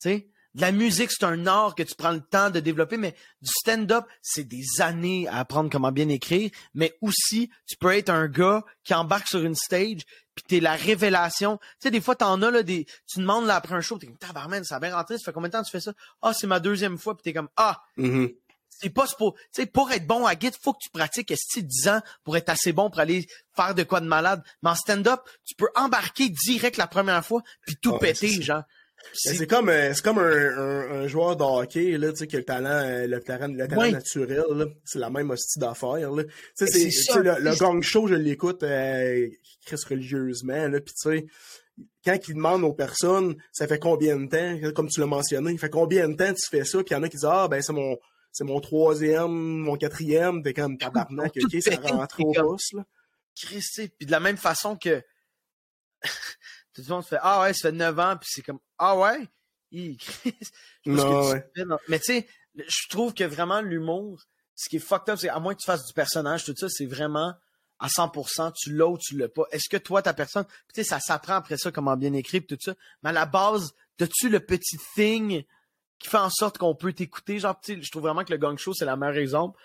Tu 0.00 0.08
sais? 0.08 0.28
De 0.54 0.60
la 0.60 0.72
musique, 0.72 1.10
c'est 1.10 1.24
un 1.24 1.46
art 1.46 1.74
que 1.74 1.82
tu 1.82 1.94
prends 1.94 2.10
le 2.10 2.20
temps 2.20 2.50
de 2.50 2.60
développer, 2.60 2.98
mais 2.98 3.14
du 3.40 3.50
stand-up, 3.50 4.04
c'est 4.20 4.44
des 4.44 4.80
années 4.80 5.26
à 5.28 5.38
apprendre 5.38 5.70
comment 5.70 5.92
bien 5.92 6.08
écrire. 6.10 6.50
Mais 6.74 6.94
aussi, 7.00 7.50
tu 7.66 7.76
peux 7.78 7.94
être 7.94 8.10
un 8.10 8.28
gars 8.28 8.62
qui 8.84 8.92
embarque 8.92 9.28
sur 9.28 9.42
une 9.42 9.54
stage, 9.54 10.02
puis 10.34 10.44
t'es 10.46 10.60
la 10.60 10.74
révélation. 10.74 11.56
Tu 11.56 11.64
sais, 11.84 11.90
des 11.90 12.02
fois, 12.02 12.16
t'en 12.16 12.42
as, 12.42 12.50
là, 12.50 12.62
des, 12.62 12.86
tu 13.06 13.20
demandes, 13.20 13.46
là, 13.46 13.56
après 13.56 13.74
un 13.74 13.80
show, 13.80 13.96
t'es 13.96 14.06
comme, 14.06 14.18
tabarman, 14.18 14.62
ça 14.64 14.76
a 14.76 14.80
bien 14.80 14.94
rentré, 14.94 15.16
ça 15.16 15.24
fait 15.24 15.32
combien 15.32 15.48
de 15.48 15.52
temps 15.52 15.62
tu 15.62 15.70
fais 15.70 15.80
ça? 15.80 15.94
Ah, 16.20 16.34
c'est 16.34 16.46
ma 16.46 16.60
deuxième 16.60 16.98
fois, 16.98 17.16
puis 17.16 17.22
t'es 17.22 17.32
comme, 17.32 17.48
ah! 17.56 17.82
Mm-hmm. 17.96 18.34
C'est 18.68 18.90
pas 18.90 19.06
pour, 19.16 19.34
tu 19.34 19.42
sais, 19.52 19.66
pour 19.66 19.92
être 19.92 20.06
bon 20.06 20.26
à 20.26 20.36
Git, 20.36 20.50
faut 20.60 20.72
que 20.72 20.78
tu 20.82 20.90
pratiques, 20.90 21.30
est 21.30 21.62
10 21.62 21.88
ans 21.88 22.00
pour 22.24 22.36
être 22.36 22.48
assez 22.48 22.72
bon 22.72 22.90
pour 22.90 23.00
aller 23.00 23.26
faire 23.54 23.74
de 23.74 23.84
quoi 23.84 24.00
de 24.00 24.06
malade? 24.06 24.42
Mais 24.62 24.70
en 24.70 24.74
stand-up, 24.74 25.20
tu 25.44 25.54
peux 25.54 25.68
embarquer 25.76 26.28
direct 26.28 26.76
la 26.78 26.88
première 26.88 27.24
fois, 27.24 27.42
puis 27.64 27.76
tout 27.80 27.96
péter, 27.98 28.42
genre. 28.42 28.64
C'est 29.14 29.46
comme 29.46 29.68
euh, 29.68 29.92
c'est 29.94 30.02
comme 30.02 30.18
un, 30.18 31.02
un, 31.02 31.06
joueur 31.06 31.36
de 31.36 31.42
hockey 31.42 31.98
là, 31.98 32.12
tu 32.12 32.18
sais, 32.18 32.26
qui 32.26 32.36
a 32.36 32.38
le 32.38 32.44
talent 32.44 32.70
euh, 32.70 33.06
le 33.06 33.20
talent, 33.20 33.48
le 33.48 33.68
talent 33.68 33.90
naturel. 33.90 34.74
C'est 34.84 34.98
la 34.98 35.10
même 35.10 35.30
hostie 35.30 35.58
d'affaires. 35.58 36.10
Le, 36.10 36.26
le 36.60 37.58
gang 37.58 37.82
show, 37.82 38.06
je 38.08 38.14
l'écoute 38.14 38.62
euh, 38.62 39.28
religieusement. 39.88 40.68
Là, 40.68 40.78
quand 42.04 42.28
il 42.28 42.34
demande 42.34 42.64
aux 42.64 42.72
personnes, 42.72 43.36
ça 43.52 43.66
fait 43.66 43.78
combien 43.78 44.16
de 44.16 44.28
temps, 44.28 44.72
comme 44.72 44.88
tu 44.88 45.00
l'as 45.00 45.06
mentionné, 45.06 45.52
il 45.52 45.58
fait 45.58 45.70
combien 45.70 46.08
de 46.08 46.14
temps 46.14 46.32
tu 46.32 46.48
fais 46.48 46.64
ça, 46.64 46.78
puis 46.78 46.88
il 46.90 46.92
y 46.94 46.96
en 46.96 47.02
a 47.02 47.08
qui 47.08 47.16
disent 47.16 47.28
Ah 47.30 47.48
ben 47.48 47.60
c'est 47.62 47.72
mon 47.72 47.98
c'est 48.32 48.44
mon 48.44 48.60
troisième, 48.60 49.30
mon 49.30 49.76
quatrième, 49.76 50.42
t'es 50.42 50.54
comme 50.54 50.78
tabarnak, 50.78 51.32
ok, 51.42 51.62
ça 51.62 51.76
rentre 51.76 52.20
au 52.20 52.32
boss 52.32 52.72
là. 52.72 52.84
Christy, 53.36 53.88
puis 53.88 54.06
de 54.06 54.10
la 54.10 54.20
même 54.20 54.36
façon 54.36 54.76
que 54.76 55.02
tout 56.74 56.82
le 56.86 56.94
monde 56.94 57.04
fait 57.04 57.18
Ah 57.20 57.42
ouais, 57.42 57.54
ça 57.54 57.68
fait 57.68 57.76
9 57.76 57.98
ans, 57.98 58.16
puis 58.16 58.28
c'est 58.32 58.42
comme 58.42 58.60
Ah 58.78 58.96
ouais? 58.96 59.28
non, 60.86 61.78
Mais 61.88 61.98
tu 61.98 62.04
sais, 62.04 62.28
je 62.54 62.88
trouve 62.88 63.14
que 63.14 63.24
vraiment 63.24 63.60
l'humour, 63.60 64.22
ce 64.54 64.68
qui 64.68 64.76
est 64.76 64.80
fucked 64.80 65.08
up, 65.08 65.18
c'est 65.18 65.28
à 65.28 65.38
moins 65.40 65.54
que 65.54 65.60
tu 65.60 65.66
fasses 65.66 65.86
du 65.86 65.94
personnage, 65.94 66.44
tout 66.44 66.54
ça, 66.56 66.68
c'est 66.68 66.86
vraiment 66.86 67.34
à 67.78 67.88
100%, 67.88 68.52
tu 68.54 68.74
l'as 68.74 68.86
ou 68.86 68.98
tu 68.98 69.16
l'as 69.16 69.28
pas. 69.28 69.44
Est-ce 69.50 69.68
que 69.68 69.76
toi, 69.76 70.02
ta 70.02 70.14
personne, 70.14 70.44
tu 70.44 70.52
sais, 70.74 70.84
ça 70.84 71.00
s'apprend 71.00 71.34
après 71.34 71.56
ça, 71.56 71.72
comment 71.72 71.96
bien 71.96 72.12
écrire, 72.12 72.42
tout 72.48 72.58
ça. 72.60 72.74
Mais 73.02 73.10
à 73.10 73.12
la 73.12 73.26
base, 73.26 73.74
as-tu 74.00 74.28
le 74.28 74.40
petit 74.40 74.76
thing 74.94 75.42
qui 75.98 76.08
fait 76.08 76.18
en 76.18 76.30
sorte 76.30 76.58
qu'on 76.58 76.74
peut 76.74 76.92
t'écouter? 76.92 77.38
Genre, 77.38 77.58
tu 77.60 77.74
sais, 77.74 77.82
je 77.82 77.90
trouve 77.90 78.02
vraiment 78.02 78.24
que 78.24 78.32
le 78.32 78.38
gang 78.38 78.56
show, 78.56 78.72
c'est 78.72 78.84
la 78.84 78.96
meilleure 78.96 79.16
exemple. 79.16 79.60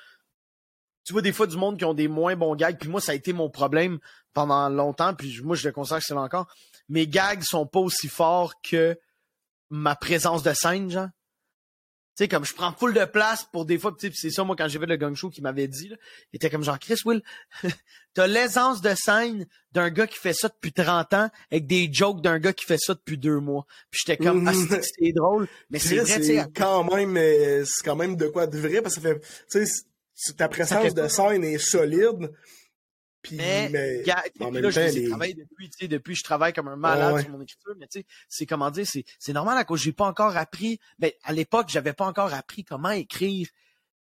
Tu 1.03 1.13
vois 1.13 1.21
des 1.21 1.31
fois 1.31 1.47
du 1.47 1.57
monde 1.57 1.77
qui 1.77 1.85
ont 1.85 1.93
des 1.93 2.07
moins 2.07 2.35
bons 2.35 2.55
gags, 2.55 2.77
puis 2.79 2.89
moi, 2.89 3.01
ça 3.01 3.11
a 3.11 3.15
été 3.15 3.33
mon 3.33 3.49
problème 3.49 3.99
pendant 4.33 4.67
longtemps, 4.69 5.13
puis 5.13 5.39
moi, 5.43 5.55
je 5.55 5.67
le 5.67 5.71
considère 5.71 5.99
que 5.99 6.05
c'est 6.05 6.13
encore. 6.13 6.47
Mes 6.89 7.07
gags 7.07 7.43
sont 7.43 7.65
pas 7.65 7.79
aussi 7.79 8.07
forts 8.07 8.61
que 8.61 8.97
ma 9.69 9.95
présence 9.95 10.43
de 10.43 10.53
scène, 10.53 10.89
genre. 10.89 11.09
Tu 12.15 12.23
sais, 12.23 12.27
comme 12.27 12.45
je 12.45 12.53
prends 12.55 12.73
full 12.73 12.95
de 12.95 13.05
place 13.05 13.45
pour 13.51 13.65
des 13.65 13.77
fois, 13.77 13.95
c'est 13.99 14.31
ça, 14.31 14.43
moi, 14.43 14.55
quand 14.55 14.67
j'ai 14.67 14.79
vu 14.79 14.87
le 14.87 14.95
gang 14.95 15.13
show 15.13 15.29
qui 15.29 15.43
m'avait 15.43 15.67
dit, 15.67 15.89
là, 15.89 15.97
il 16.33 16.37
était 16.37 16.49
comme 16.49 16.63
genre, 16.63 16.79
Chris 16.79 16.99
Will, 17.05 17.21
t'as 18.15 18.25
l'aisance 18.25 18.81
de 18.81 18.95
scène 18.95 19.45
d'un 19.71 19.91
gars 19.91 20.07
qui 20.07 20.17
fait 20.17 20.33
ça 20.33 20.47
depuis 20.47 20.73
30 20.73 21.13
ans 21.13 21.29
avec 21.51 21.67
des 21.67 21.93
jokes 21.93 22.21
d'un 22.21 22.39
gars 22.39 22.53
qui 22.53 22.65
fait 22.65 22.79
ça 22.79 22.95
depuis 22.95 23.19
deux 23.19 23.39
mois. 23.39 23.67
Puis 23.91 24.01
j'étais 24.03 24.17
comme, 24.17 24.47
ah, 24.47 24.53
c'est 24.81 25.11
drôle, 25.11 25.47
mais 25.69 25.77
c'est 25.77 25.97
vrai, 25.97 26.23
c'est 26.23 26.51
quand 26.55 26.83
même, 26.91 27.17
euh, 27.17 27.63
c'est 27.65 27.85
quand 27.85 27.95
même 27.95 28.15
de 28.15 28.27
quoi 28.29 28.47
de 28.47 28.57
vrai, 28.57 28.81
parce 28.81 28.95
que 28.95 29.01
ça 29.01 29.09
fait, 29.09 29.19
tu 29.51 29.67
sais, 30.15 30.33
ta 30.33 30.49
présence 30.49 30.95
de 30.95 31.07
scène 31.07 31.43
est 31.43 31.59
solide, 31.59 32.31
mais, 33.31 33.69
mais 33.69 34.03
là, 34.03 34.69
je 34.69 35.09
travaille 35.09 35.33
depuis, 35.33 35.69
tu 35.69 35.77
sais, 35.79 35.87
depuis, 35.87 36.15
je 36.15 36.23
travaille 36.23 36.53
comme 36.53 36.67
un 36.67 36.75
malade 36.75 37.21
sur 37.21 37.29
mon 37.29 37.41
écriture, 37.41 37.73
mais 37.79 37.87
tu 37.87 37.99
sais, 37.99 38.05
c'est 38.27 38.45
comment 38.45 38.71
dire, 38.71 38.85
c'est, 38.87 39.03
c'est 39.19 39.33
normal 39.33 39.57
à 39.57 39.63
cause 39.63 39.81
j'ai 39.81 39.91
pas 39.91 40.05
encore 40.05 40.37
appris, 40.37 40.79
ben, 40.99 41.11
à 41.23 41.33
l'époque, 41.33 41.67
j'avais 41.69 41.93
pas 41.93 42.05
encore 42.05 42.33
appris 42.33 42.63
comment 42.63 42.91
écrire 42.91 43.47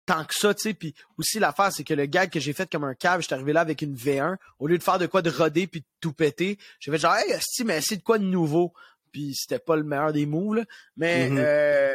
tant 0.07 0.23
que 0.23 0.33
ça, 0.33 0.53
tu 0.53 0.61
sais, 0.61 0.73
puis 0.73 0.95
aussi 1.17 1.37
l'affaire, 1.37 1.71
c'est 1.71 1.83
que 1.83 1.93
le 1.93 2.05
gag 2.05 2.31
que 2.31 2.39
j'ai 2.39 2.53
fait 2.53 2.71
comme 2.71 2.85
un 2.85 2.95
cave, 2.95 3.21
j'étais 3.21 3.33
arrivé 3.33 3.53
là 3.53 3.59
avec 3.61 3.81
une 3.81 3.93
V1, 3.93 4.37
au 4.57 4.67
lieu 4.67 4.77
de 4.77 4.83
faire 4.83 4.97
de 4.97 5.05
quoi 5.05 5.21
de 5.21 5.29
roder 5.29 5.67
puis 5.67 5.81
de 5.81 5.85
tout 5.99 6.13
péter, 6.13 6.57
j'ai 6.79 6.91
fait 6.91 6.97
genre, 6.97 7.15
hey, 7.15 7.35
si, 7.41 7.65
mais 7.65 7.81
c'est 7.81 7.97
de 7.97 8.03
quoi 8.03 8.17
de 8.17 8.23
nouveau, 8.23 8.73
puis 9.11 9.35
c'était 9.35 9.59
pas 9.59 9.75
le 9.75 9.83
meilleur 9.83 10.13
des 10.13 10.25
mots, 10.25 10.53
là, 10.53 10.63
mais, 10.95 11.29
mm-hmm. 11.29 11.37
euh, 11.39 11.93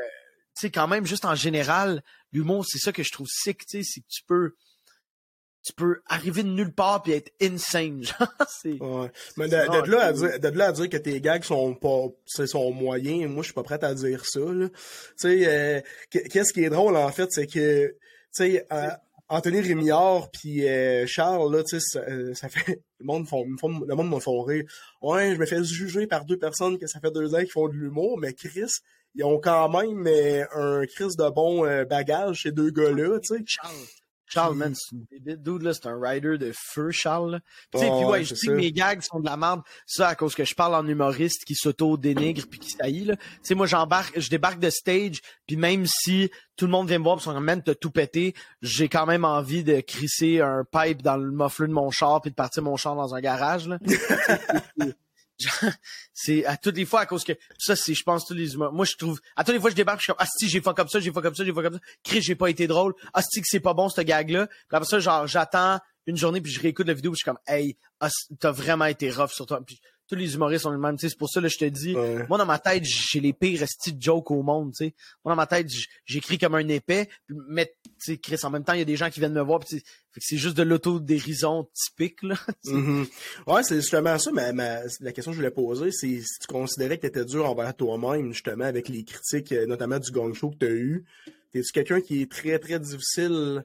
tu 0.55 0.61
sais, 0.61 0.71
quand 0.71 0.87
même, 0.87 1.07
juste 1.07 1.25
en 1.25 1.35
général, 1.35 2.02
l'humour, 2.33 2.67
c'est 2.69 2.79
ça 2.79 2.93
que 2.93 3.02
je 3.02 3.11
trouve 3.11 3.26
sick, 3.31 3.67
tu 3.67 3.79
sais, 3.79 3.83
c'est 3.83 4.00
que 4.00 4.09
tu 4.11 4.23
peux, 4.26 4.55
tu 5.62 5.73
peux 5.73 6.02
arriver 6.07 6.42
de 6.42 6.49
nulle 6.49 6.73
part 6.73 7.02
puis 7.02 7.12
être 7.12 7.33
insane. 7.40 8.02
c'est, 8.49 8.81
ouais. 8.81 9.11
Mais 9.37 9.49
de, 9.49 9.90
là 9.90 10.07
à 10.07 10.12
dire, 10.12 10.40
de 10.40 10.49
là 10.49 10.66
à 10.66 10.73
dire 10.73 10.88
que 10.88 10.97
tes 10.97 11.21
gags 11.21 11.45
sont 11.45 11.75
pas, 11.75 12.07
sont 12.26 12.73
moyens, 12.73 13.31
moi 13.31 13.42
je 13.42 13.47
suis 13.47 13.54
pas 13.54 13.62
prêt 13.62 13.83
à 13.83 13.95
dire 13.95 14.25
ça. 14.26 14.40
Tu 14.40 14.71
sais, 15.16 15.47
euh, 15.47 15.81
qu'est-ce 16.11 16.52
qui 16.52 16.64
est 16.64 16.71
drôle 16.71 16.97
en 16.97 17.11
fait, 17.11 17.28
c'est 17.31 17.47
que, 17.47 17.87
tu 17.87 17.97
sais, 18.33 18.66
euh, 18.73 18.88
Anthony 19.28 19.61
Rémillard 19.61 20.31
puis 20.33 20.69
euh, 20.69 21.07
Charles 21.07 21.54
là, 21.54 21.62
tu 21.62 21.78
sais, 21.78 22.35
ça, 22.35 22.49
fait 22.49 22.83
le 22.99 23.07
monde 23.07 23.28
font, 23.28 23.45
le 23.47 23.95
monde 23.95 24.11
me 24.11 24.19
font 24.19 24.42
rire. 24.42 24.64
Ouais, 25.00 25.35
je 25.35 25.38
me 25.38 25.47
fais 25.47 25.62
juger 25.62 26.09
par 26.09 26.25
deux 26.25 26.38
personnes 26.38 26.76
que 26.76 26.88
ça 26.88 26.99
fait 26.99 27.12
deux 27.12 27.35
ans 27.37 27.38
qu'ils 27.38 27.52
font 27.52 27.69
de 27.69 27.75
l'humour, 27.75 28.19
mais 28.19 28.33
Chris, 28.33 28.73
ils 29.14 29.25
ont 29.25 29.38
quand 29.38 29.69
même 29.69 30.09
un 30.54 30.87
Chris 30.87 31.14
de 31.16 31.31
bon 31.31 31.62
bagage 31.85 32.42
ces 32.42 32.50
deux 32.50 32.71
gars-là, 32.71 33.21
tu 33.21 33.37
sais. 33.37 33.45
Charles. 34.32 34.56
Man, 34.56 34.74
c'est 34.74 34.96
une 34.96 35.04
bébite. 35.10 35.42
Dude, 35.42 35.62
là, 35.62 35.74
c'est 35.74 35.86
un 35.86 36.00
rider 36.00 36.38
de 36.38 36.52
feu, 36.54 36.90
Charles. 36.90 37.40
Tu 37.72 37.78
sais, 37.78 37.86
puis 37.86 38.04
ouais, 38.04 38.24
je 38.24 38.34
dis 38.34 38.46
que 38.46 38.52
mes 38.52 38.72
gags 38.72 39.02
sont 39.02 39.20
de 39.20 39.26
la 39.26 39.36
merde. 39.36 39.60
Ça, 39.86 40.08
à 40.08 40.14
cause 40.14 40.34
que 40.34 40.44
je 40.44 40.54
parle 40.54 40.74
en 40.74 40.86
humoriste 40.86 41.44
qui 41.44 41.54
s'auto-dénigre 41.54 42.46
puis 42.50 42.58
qui 42.58 42.70
saillit, 42.70 43.04
là. 43.04 43.16
Tu 43.16 43.24
sais, 43.42 43.54
moi, 43.54 43.66
j'embarque, 43.66 44.18
je 44.18 44.30
débarque 44.30 44.58
de 44.58 44.70
stage, 44.70 45.20
puis 45.46 45.56
même 45.56 45.86
si 45.86 46.30
tout 46.56 46.66
le 46.66 46.72
monde 46.72 46.88
vient 46.88 46.98
me 46.98 47.04
voir 47.04 47.16
pis 47.16 47.24
sont 47.24 47.32
comme, 47.32 47.44
man, 47.44 47.62
t'as 47.62 47.74
tout 47.74 47.90
pété, 47.90 48.34
j'ai 48.60 48.88
quand 48.88 49.06
même 49.06 49.24
envie 49.24 49.64
de 49.64 49.80
crisser 49.80 50.40
un 50.40 50.64
pipe 50.64 51.02
dans 51.02 51.16
le 51.16 51.30
muffler 51.30 51.66
de 51.66 51.72
mon 51.72 51.90
char 51.90 52.20
puis 52.20 52.30
de 52.30 52.36
partir 52.36 52.62
mon 52.62 52.76
char 52.76 52.94
dans 52.94 53.14
un 53.14 53.20
garage, 53.20 53.68
là. 53.68 53.78
c'est 56.12 56.44
à 56.44 56.56
toutes 56.56 56.76
les 56.76 56.84
fois 56.84 57.00
à 57.00 57.06
cause 57.06 57.25
que 57.25 57.32
ça 57.58 57.76
c'est 57.76 57.94
je 57.94 58.02
pense 58.02 58.26
tous 58.26 58.34
les 58.34 58.54
humains. 58.54 58.70
Moi 58.72 58.84
je 58.84 58.96
trouve 58.96 59.20
à 59.37 59.44
toutes 59.44 59.54
les 59.54 59.61
fois 59.61 59.70
je 59.70 59.76
débarque 59.76 60.00
je 60.00 60.04
suis 60.04 60.12
comme 60.12 60.20
ah 60.20 60.26
si 60.26 60.49
j'ai 60.49 60.61
fait 60.61 60.75
comme 60.75 60.88
ça 60.88 61.00
j'ai 61.00 61.12
fait 61.12 61.22
comme 61.22 61.34
ça 61.34 61.44
j'ai 61.44 61.52
fait 61.52 61.62
comme 61.62 61.75
ça. 61.75 61.80
Chris 62.02 62.22
j'ai 62.22 62.34
pas 62.34 62.50
été 62.50 62.66
drôle. 62.66 62.94
Ah 63.14 63.22
si 63.22 63.40
que 63.40 63.46
c'est 63.49 63.61
pas 63.61 63.75
bon 63.75 63.88
ce 63.88 64.00
gag 64.00 64.30
là 64.30 64.49
après 64.70 64.88
ça 64.88 65.00
genre 65.00 65.26
j'attends 65.26 65.78
une 66.06 66.16
journée 66.16 66.40
puis 66.40 66.52
je 66.52 66.61
réécoute 66.61 66.87
la 66.87 66.94
vidéo 66.94 67.12
puis 67.12 67.20
je 67.20 67.25
suis 67.25 67.30
comme 67.30 67.40
hey 67.46 67.76
t'as 68.38 68.50
vraiment 68.50 68.87
été 68.87 69.10
rough 69.10 69.30
sur 69.30 69.47
toi 69.47 69.60
tous 70.12 70.18
les 70.18 70.34
humoristes 70.34 70.64
sont 70.64 70.70
les 70.70 70.78
mêmes. 70.78 70.98
C'est 70.98 71.16
pour 71.16 71.30
ça 71.30 71.40
que 71.40 71.48
je 71.48 71.56
te 71.56 71.64
dis, 71.64 71.96
moi 72.28 72.36
dans 72.36 72.44
ma 72.44 72.58
tête, 72.58 72.84
j'ai 72.84 73.20
les 73.20 73.32
pires 73.32 73.66
styles 73.66 73.96
jokes 73.98 74.30
au 74.30 74.42
monde. 74.42 74.75
Moi 74.80 74.92
dans 75.32 75.36
ma 75.36 75.46
tête, 75.46 75.68
j'écris 76.04 76.36
comme 76.36 76.54
un 76.54 76.68
épais. 76.68 77.08
Mais 77.48 77.75
Chris, 78.22 78.38
en 78.42 78.50
même 78.50 78.62
temps, 78.62 78.75
il 78.75 78.80
y 78.80 78.82
a 78.82 78.86
des 78.86 78.96
gens 78.96 79.08
qui 79.08 79.20
viennent 79.20 79.32
me 79.32 79.40
voir. 79.40 79.60
C'est 80.18 80.36
juste 80.36 80.56
de 80.58 80.62
l'auto-dérision 80.62 81.66
typique. 81.72 82.22
Là, 82.22 82.34
mm-hmm. 82.66 83.06
Ouais, 83.46 83.62
c'est 83.62 83.76
justement 83.76 84.18
ça. 84.18 84.30
Mais, 84.32 84.52
la 85.00 85.12
question 85.12 85.32
que 85.32 85.36
je 85.36 85.40
voulais 85.40 85.50
poser, 85.50 85.90
c'est 85.92 86.20
si 86.20 86.38
tu 86.40 86.46
considérais 86.46 86.98
que 86.98 87.02
tu 87.02 87.06
étais 87.06 87.25
dur 87.25 87.48
envers 87.48 87.75
toi-même, 87.75 88.34
justement, 88.34 88.64
avec 88.64 88.90
les 88.90 89.04
critiques, 89.04 89.52
euh, 89.52 89.64
notamment 89.64 89.98
du 89.98 90.10
gang 90.10 90.34
show 90.34 90.50
que 90.50 90.58
tu 90.58 90.66
as 90.66 90.75
eu. 90.75 91.04
T'es-tu 91.52 91.72
quelqu'un 91.72 92.02
qui 92.02 92.20
est 92.20 92.30
très, 92.30 92.58
très 92.58 92.78
difficile 92.78 93.64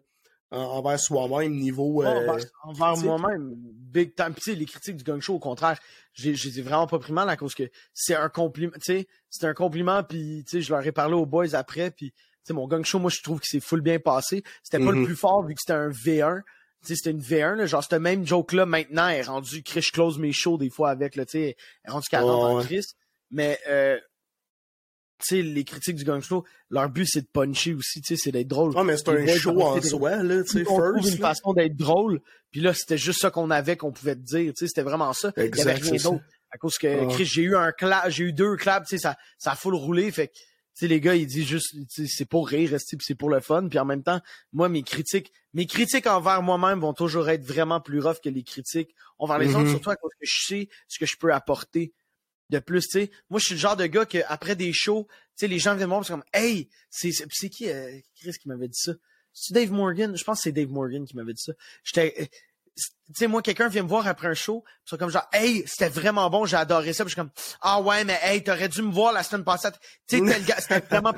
envers 0.51 0.99
soi-même 0.99 1.53
niveau 1.53 2.03
euh, 2.03 2.37
envers, 2.63 2.97
moi-même 2.97 3.53
big 3.55 4.15
time. 4.15 4.33
Puis 4.33 4.55
les 4.55 4.65
critiques 4.65 4.97
du 4.97 5.03
gang 5.03 5.19
show 5.19 5.35
au 5.35 5.39
contraire 5.39 5.77
j'ai 6.13 6.35
j'ai 6.35 6.61
vraiment 6.61 6.87
pas 6.87 6.99
pris 6.99 7.13
mal 7.13 7.29
à 7.29 7.35
cause 7.35 7.53
que 7.53 7.69
c'est 7.93 8.15
un 8.15 8.29
compliment 8.29 8.73
tu 8.75 8.81
sais 8.81 9.07
c'est 9.29 9.45
un 9.45 9.53
compliment 9.53 10.03
puis 10.03 10.43
tu 10.45 10.57
sais 10.57 10.61
je 10.61 10.73
leur 10.73 10.85
ai 10.85 10.91
parlé 10.91 11.15
aux 11.15 11.25
boys 11.25 11.53
après 11.53 11.91
puis 11.91 12.11
tu 12.11 12.17
sais 12.43 12.53
mon 12.53 12.67
gang 12.67 12.83
show 12.85 12.99
moi 12.99 13.11
je 13.13 13.21
trouve 13.21 13.39
que 13.39 13.47
c'est 13.47 13.59
full 13.59 13.81
bien 13.81 13.99
passé. 13.99 14.43
C'était 14.63 14.83
pas 14.83 14.91
le 14.91 15.01
mm-hmm. 15.01 15.05
plus 15.05 15.15
fort 15.15 15.43
vu 15.43 15.53
que 15.53 15.59
c'était 15.59 15.73
un 15.73 15.89
V1 15.89 16.41
tu 16.81 16.87
sais 16.89 16.95
c'était 16.95 17.11
une 17.11 17.21
V1 17.21 17.55
là, 17.55 17.65
genre 17.65 17.83
ce 17.83 17.95
même 17.95 18.25
joke 18.25 18.53
là 18.53 18.65
maintenant 18.65 19.09
est 19.09 19.23
rendu 19.23 19.63
Chris 19.63 19.87
close 19.91 20.17
mes 20.17 20.31
shows 20.31 20.57
des 20.57 20.69
fois 20.69 20.89
avec 20.89 21.15
là 21.15 21.25
tu 21.25 21.31
sais 21.39 21.57
est 21.85 21.91
rendu 21.91 22.07
40 22.09 22.29
oh, 22.29 22.57
en 22.57 22.63
Chris 22.63 22.85
mais 23.31 23.59
euh, 23.67 23.99
sais, 25.21 25.41
les 25.41 25.63
critiques 25.63 25.95
du 25.95 26.03
gang 26.03 26.21
show, 26.21 26.45
leur 26.69 26.89
but 26.89 27.05
c'est 27.07 27.21
de 27.21 27.27
puncher 27.27 27.73
aussi, 27.73 28.01
tu 28.01 28.15
sais, 28.15 28.21
c'est 28.21 28.31
d'être 28.31 28.47
drôle. 28.47 28.73
Ah, 28.75 28.83
mais 28.83 28.97
c'est 28.97 29.09
un 29.09 29.27
show 29.27 29.59
en 29.61 29.81
soi, 29.81 30.23
là, 30.23 30.43
tu 30.43 30.49
sais, 30.49 30.65
first. 30.65 31.11
une 31.11 31.17
façon 31.17 31.53
d'être 31.53 31.75
drôle, 31.75 32.21
puis 32.51 32.61
là, 32.61 32.73
c'était 32.73 32.97
juste 32.97 33.21
ça 33.21 33.31
qu'on 33.31 33.49
avait, 33.49 33.77
qu'on 33.77 33.91
pouvait 33.91 34.15
te 34.15 34.21
dire, 34.21 34.53
tu 34.53 34.65
sais, 34.65 34.67
c'était 34.67 34.83
vraiment 34.83 35.13
ça. 35.13 35.31
Il 35.37 35.55
y 35.55 35.61
avait 35.61 35.73
rien 35.73 36.01
d'autre. 36.01 36.23
À 36.51 36.57
cause 36.57 36.77
que, 36.77 36.87
ah. 36.87 37.07
Chris, 37.09 37.25
j'ai 37.25 37.41
eu 37.41 37.55
un 37.55 37.71
clap, 37.71 38.09
j'ai 38.09 38.25
eu 38.25 38.33
deux 38.33 38.55
claps, 38.55 38.87
tu 38.87 38.97
sais, 38.97 39.01
ça, 39.01 39.17
ça 39.37 39.51
a 39.51 39.55
full 39.55 39.75
roulé, 39.75 40.11
fait 40.11 40.27
que, 40.27 40.33
tu 40.33 40.85
sais, 40.85 40.87
les 40.87 41.01
gars, 41.01 41.15
ils 41.15 41.27
disent 41.27 41.47
juste, 41.47 41.75
c'est 41.89 42.29
pour 42.29 42.47
rire, 42.47 42.77
c'est 42.77 43.15
pour 43.15 43.29
le 43.29 43.39
fun, 43.39 43.67
puis 43.67 43.79
en 43.79 43.85
même 43.85 44.03
temps, 44.03 44.21
moi, 44.53 44.69
mes 44.69 44.83
critiques, 44.83 45.31
mes 45.53 45.65
critiques 45.65 46.07
envers 46.07 46.41
moi-même 46.43 46.79
vont 46.79 46.93
toujours 46.93 47.29
être 47.29 47.43
vraiment 47.43 47.81
plus 47.81 47.99
rough 47.99 48.19
que 48.23 48.29
les 48.29 48.43
critiques 48.43 48.93
envers 49.17 49.39
les 49.39 49.49
autres, 49.55 49.65
mm-hmm. 49.65 49.71
surtout 49.71 49.89
à 49.89 49.95
cause 49.95 50.11
que 50.11 50.27
je 50.27 50.45
sais 50.45 50.69
ce 50.87 50.99
que 50.99 51.05
je 51.05 51.17
peux 51.17 51.33
apporter 51.33 51.93
de 52.49 52.59
plus, 52.59 52.87
tu 52.87 52.99
sais. 52.99 53.11
Moi, 53.29 53.39
je 53.39 53.45
suis 53.45 53.55
le 53.55 53.59
genre 53.59 53.75
de 53.75 53.85
gars 53.85 54.05
que 54.05 54.19
après 54.27 54.55
des 54.55 54.73
shows, 54.73 55.07
tu 55.09 55.17
sais, 55.35 55.47
les 55.47 55.59
gens 55.59 55.75
viennent 55.75 55.89
me 55.89 55.93
voir, 55.93 56.05
c'est 56.05 56.13
comme, 56.13 56.23
hey, 56.33 56.69
c'est, 56.89 57.11
c'est 57.11 57.49
qui, 57.49 57.69
euh, 57.69 57.99
Chris 58.19 58.33
qui 58.41 58.47
m'avait 58.47 58.67
dit 58.67 58.79
ça? 58.79 58.93
C'est 59.33 59.53
Dave 59.53 59.71
Morgan? 59.71 60.15
Je 60.15 60.23
pense 60.23 60.39
que 60.39 60.43
c'est 60.43 60.51
Dave 60.51 60.69
Morgan 60.69 61.05
qui 61.05 61.15
m'avait 61.15 61.33
dit 61.33 61.43
ça. 61.43 61.53
J'étais, 61.83 62.13
euh, 62.19 62.25
tu 62.75 63.13
sais, 63.13 63.27
moi, 63.27 63.41
quelqu'un 63.41 63.67
vient 63.67 63.83
me 63.83 63.87
voir 63.87 64.07
après 64.07 64.27
un 64.27 64.33
show, 64.33 64.63
c'est 64.85 64.97
comme 64.97 65.09
genre, 65.09 65.27
hey, 65.33 65.63
c'était 65.65 65.89
vraiment 65.89 66.29
bon, 66.29 66.45
j'ai 66.45 66.57
adoré 66.57 66.93
ça. 66.93 67.03
Puis 67.03 67.09
je 67.09 67.13
suis 67.13 67.21
comme, 67.21 67.31
ah 67.61 67.81
ouais, 67.81 68.03
mais 68.03 68.19
hey, 68.21 68.43
t'aurais 68.43 68.69
dû 68.69 68.81
me 68.81 68.91
voir 68.91 69.13
la 69.13 69.23
semaine 69.23 69.43
passée. 69.43 69.69
Tu 70.07 70.19
sais, 70.19 70.41
c'était 70.59 70.79
vraiment. 70.79 71.13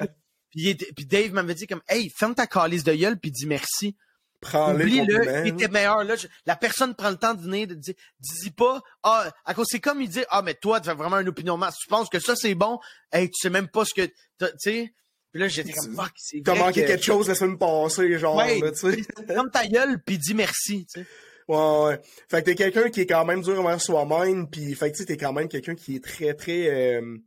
puis, 0.50 0.76
puis 0.76 1.06
Dave 1.06 1.32
m'avait 1.34 1.56
dit 1.56 1.68
comme, 1.68 1.82
hey, 1.88 2.10
ferme 2.10 2.36
ta 2.36 2.48
calice 2.48 2.84
de 2.84 2.94
gueule 2.94 3.20
puis 3.20 3.32
dis 3.32 3.46
merci. 3.46 3.96
Oublie-le, 4.46 5.46
il 5.46 5.54
était 5.54 5.68
meilleur. 5.68 6.04
Là, 6.04 6.16
la 6.46 6.56
personne 6.56 6.96
prend 6.96 7.10
le 7.10 7.18
temps 7.18 7.34
de 7.34 7.42
venir, 7.42 7.68
de 7.68 7.76
dire, 7.76 7.94
dis 8.20 8.52
pas, 8.52 8.82
ah, 9.04 9.32
à 9.46 9.54
cause, 9.54 9.68
c'est 9.70 9.80
comme 9.80 10.02
il 10.02 10.10
dit, 10.10 10.24
ah, 10.30 10.42
mais 10.42 10.54
toi, 10.54 10.80
tu 10.80 10.90
as 10.90 10.94
vraiment 10.94 11.20
une 11.20 11.28
opinion 11.28 11.58
masse. 11.58 11.76
Tu 11.78 11.88
penses 11.88 12.10
que 12.10 12.20
ça, 12.20 12.36
c'est 12.36 12.56
bon, 12.56 12.80
hey, 13.12 13.30
tu 13.30 13.36
sais 13.42 13.50
même 13.50 13.68
pas 13.68 13.86
ce 13.86 13.94
que, 13.94 14.06
tu 14.06 14.48
sais? 14.58 14.94
Puis 15.32 15.42
là, 15.42 15.48
j'étais 15.48 15.74
comme, 15.74 15.96
fuck, 15.96 16.12
c'est 16.16 16.42
T'as 16.44 16.56
manqué 16.56 16.86
quelque 16.86 17.04
chose 17.04 17.28
la 17.28 17.36
semaine 17.36 17.58
passée, 17.58 18.18
genre, 18.18 18.38
ouais, 18.38 18.60
tu 18.72 18.92
sais? 18.92 19.04
Comme 19.36 19.52
ta 19.52 19.68
gueule, 19.68 20.02
puis 20.04 20.18
dis 20.18 20.34
merci, 20.34 20.86
tu 20.86 21.02
sais. 21.02 21.08
Ouais, 21.48 21.58
ouais. 21.58 22.00
Fait 22.30 22.42
que 22.42 22.46
t'es 22.46 22.56
quelqu'un 22.56 22.90
qui 22.90 23.02
est 23.02 23.06
quand 23.08 23.26
même 23.26 23.42
dur 23.42 23.60
envers 23.60 23.82
soi-même, 23.82 24.50
puis 24.50 24.74
fait 24.76 24.92
que 24.92 24.98
tu 24.98 25.06
t'es 25.06 25.18
quand 25.18 25.34
même 25.34 25.48
quelqu'un 25.48 25.74
qui 25.76 25.96
est 25.96 26.04
très, 26.04 26.36
très, 26.36 26.70
euh, 26.70 27.18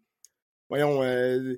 voyons, 0.69 1.03
euh, 1.03 1.57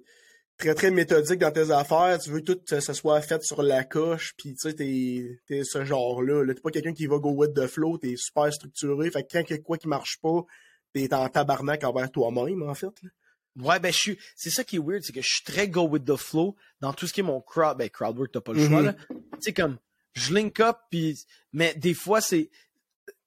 très 0.57 0.75
très 0.75 0.91
méthodique 0.91 1.41
dans 1.41 1.51
tes 1.51 1.71
affaires, 1.71 2.19
tu 2.19 2.31
veux 2.31 2.41
que 2.41 2.53
tout 2.53 2.81
ça 2.81 2.95
soit 2.95 3.21
fait 3.21 3.43
sur 3.43 3.63
la 3.63 3.85
coche, 3.85 4.35
puis 4.37 4.55
tu 4.55 4.69
sais, 4.69 4.75
t'es, 4.75 5.41
es 5.49 5.65
ce 5.65 5.85
genre-là. 5.85 6.45
-là, 6.45 6.55
t'es 6.55 6.61
pas 6.61 6.71
quelqu'un 6.71 6.93
qui 6.93 7.07
va 7.07 7.19
go 7.19 7.31
with 7.31 7.55
the 7.55 7.67
flow, 7.67 7.99
t'es 7.99 8.15
super 8.17 8.53
structuré, 8.53 9.11
fait 9.11 9.23
que 9.25 9.29
quand 9.33 9.45
quelque 9.45 9.65
quoi 9.65 9.79
qui 9.79 9.89
marche 9.89 10.19
pas, 10.21 10.45
t'es 10.93 11.13
en 11.13 11.29
tabarnak 11.29 11.83
envers 11.85 12.11
toi-même, 12.11 12.63
en 12.63 12.75
fait. 12.75 13.03
Là. 13.03 13.11
Ouais, 13.57 13.79
ben 13.79 13.93
je 13.93 13.99
suis. 13.99 14.19
C'est 14.35 14.51
ça 14.51 14.65
qui 14.65 14.77
est 14.77 14.81
weird, 14.81 15.03
c'est 15.03 15.13
que 15.13 15.23
je 15.23 15.29
suis 15.29 15.45
très 15.45 15.69
go 15.69 15.83
with 15.83 16.05
the 16.05 16.17
flow 16.17 16.57
dans 16.81 16.93
tout 16.93 17.07
ce 17.07 17.13
qui 17.13 17.21
est 17.21 17.25
mon 17.25 17.41
crowd. 17.41 17.79
Ben 17.79 17.89
crowdwork, 17.89 18.33
t'as 18.33 18.41
pas 18.41 18.53
le 18.53 18.67
choix, 18.67 18.83
mm-hmm. 18.83 18.87
là. 18.87 18.95
Tu 18.95 19.19
sais, 19.41 19.53
comme 19.53 19.79
je 20.15 20.35
link 20.35 20.59
up, 20.61 20.77
puis. 20.91 21.19
Mais 21.53 21.75
des 21.75 21.95
fois, 21.95 22.21
c'est. 22.21 22.51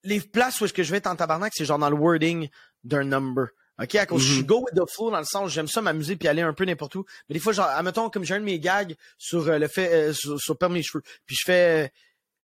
Les 0.04 0.20
places 0.20 0.60
où 0.62 0.66
est-ce 0.66 0.74
que 0.74 0.84
je 0.84 0.92
vais 0.92 0.98
être 0.98 1.08
en 1.08 1.16
tabarnak, 1.16 1.54
c'est 1.56 1.66
genre 1.66 1.80
dans 1.80 1.90
le 1.90 1.96
wording 1.96 2.50
d'un 2.84 3.04
number. 3.04 3.48
OK, 3.82 3.96
à 3.96 4.06
cause 4.06 4.24
je 4.24 4.34
suis 4.34 4.42
mm-hmm. 4.42 4.46
go 4.46 4.66
with 4.66 4.74
the 4.74 4.92
flow 4.92 5.12
dans 5.12 5.20
le 5.20 5.26
sens 5.26 5.52
j'aime 5.52 5.68
ça 5.68 5.82
m'amuser 5.82 6.16
puis 6.16 6.28
aller 6.28 6.42
un 6.42 6.54
peu 6.54 6.66
n'importe 6.66 6.96
où. 6.96 7.06
Mais 7.30 7.34
des 7.34 7.40
fois 7.40 7.54
genre 7.54 7.68
admettons 7.68 8.10
comme 8.10 8.24
j'ai 8.24 8.34
un 8.34 8.40
de 8.40 8.46
mes 8.46 8.60
gags 8.60 8.96
sur 9.18 9.48
euh, 9.48 9.60
le 9.60 9.68
fait 9.68 10.10
euh, 10.10 10.13
sur, 10.13 10.58
perdre 10.58 10.74
mes 10.74 10.84
cheveux. 10.84 11.04
Puis 11.26 11.36
je 11.36 11.44
fais 11.46 11.92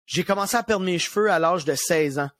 j'ai 0.07 0.25
commencé 0.25 0.57
à 0.57 0.63
perdre 0.63 0.85
mes 0.85 0.99
cheveux 0.99 1.31
à 1.31 1.39
l'âge 1.39 1.65
de 1.65 1.75
16 1.75 2.19
ans. 2.19 2.31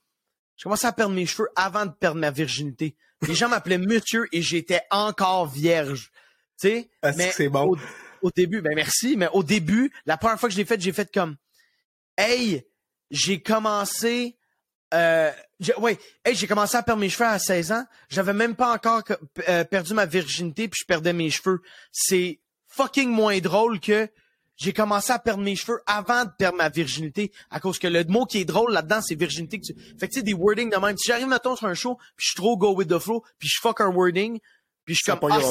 J'ai 0.55 0.63
commencé 0.63 0.85
à 0.85 0.91
perdre 0.91 1.15
mes 1.15 1.25
cheveux 1.25 1.49
avant 1.55 1.85
de 1.85 1.91
perdre 1.91 2.19
ma 2.19 2.31
virginité. 2.31 2.95
Les 3.27 3.33
gens 3.33 3.49
m'appelaient 3.49 3.77
monsieur 3.79 4.27
et 4.31 4.41
j'étais 4.41 4.81
encore 4.91 5.47
vierge. 5.47 6.11
Tu 6.59 6.69
sais? 6.69 6.89
Ah, 7.01 7.11
c'est 7.11 7.17
mais 7.17 7.29
que 7.29 7.35
c'est 7.35 7.49
bon. 7.49 7.71
au, 7.71 7.77
au 8.21 8.31
début, 8.31 8.61
ben 8.61 8.73
merci, 8.75 9.17
mais 9.17 9.27
au 9.33 9.43
début, 9.43 9.91
la 10.05 10.17
première 10.17 10.39
fois 10.39 10.47
que 10.47 10.53
je 10.53 10.59
l'ai 10.59 10.65
fait, 10.65 10.79
j'ai 10.79 10.93
fait 10.93 11.11
comme 11.11 11.35
Hey, 12.17 12.65
j'ai 13.11 13.41
commencé 13.41 14.37
euh, 14.95 15.31
ouais, 15.77 15.99
hey, 16.23 16.35
j'ai 16.35 16.47
commencé 16.47 16.75
à 16.77 16.83
perdre 16.83 17.01
mes 17.01 17.09
cheveux 17.09 17.29
à 17.29 17.37
16 17.39 17.71
ans. 17.71 17.85
J'avais 18.09 18.33
même 18.33 18.55
pas 18.55 18.73
encore 18.73 19.03
que- 19.03 19.13
euh, 19.49 19.63
perdu 19.63 19.93
ma 19.93 20.05
virginité 20.05 20.67
puis 20.67 20.79
je 20.81 20.85
perdais 20.85 21.13
mes 21.13 21.29
cheveux. 21.29 21.61
C'est 21.91 22.39
fucking 22.67 23.09
moins 23.09 23.39
drôle 23.39 23.79
que 23.79 24.09
j'ai 24.57 24.73
commencé 24.73 25.11
à 25.11 25.19
perdre 25.19 25.43
mes 25.43 25.55
cheveux 25.55 25.81
avant 25.85 26.23
de 26.25 26.29
perdre 26.37 26.57
ma 26.57 26.69
virginité 26.69 27.31
à 27.51 27.59
cause 27.59 27.77
que 27.77 27.87
le 27.87 28.03
mot 28.05 28.25
qui 28.25 28.39
est 28.39 28.45
drôle 28.45 28.71
là-dedans 28.71 29.01
c'est 29.01 29.15
virginité 29.15 29.59
que 29.59 29.65
tu... 29.65 29.73
fait 29.99 30.07
que 30.07 30.13
tu 30.13 30.19
sais 30.19 30.23
des 30.23 30.33
wordings 30.33 30.69
de 30.69 30.77
même 30.77 30.97
si 30.97 31.09
j'arrive 31.09 31.27
mettons 31.27 31.57
sur 31.57 31.67
un 31.67 31.73
show 31.73 31.95
puis 32.15 32.25
je 32.25 32.27
suis 32.27 32.35
trop 32.35 32.55
go 32.57 32.73
with 32.73 32.87
the 32.87 32.99
flow 32.99 33.21
puis 33.37 33.49
je 33.49 33.59
fuck 33.59 33.81
un 33.81 33.89
wording 33.89 34.39
puis 34.85 34.95
je 34.95 34.99
suis 35.03 35.11
comme 35.11 35.29
ah 35.31 35.39
pas. 35.39 35.41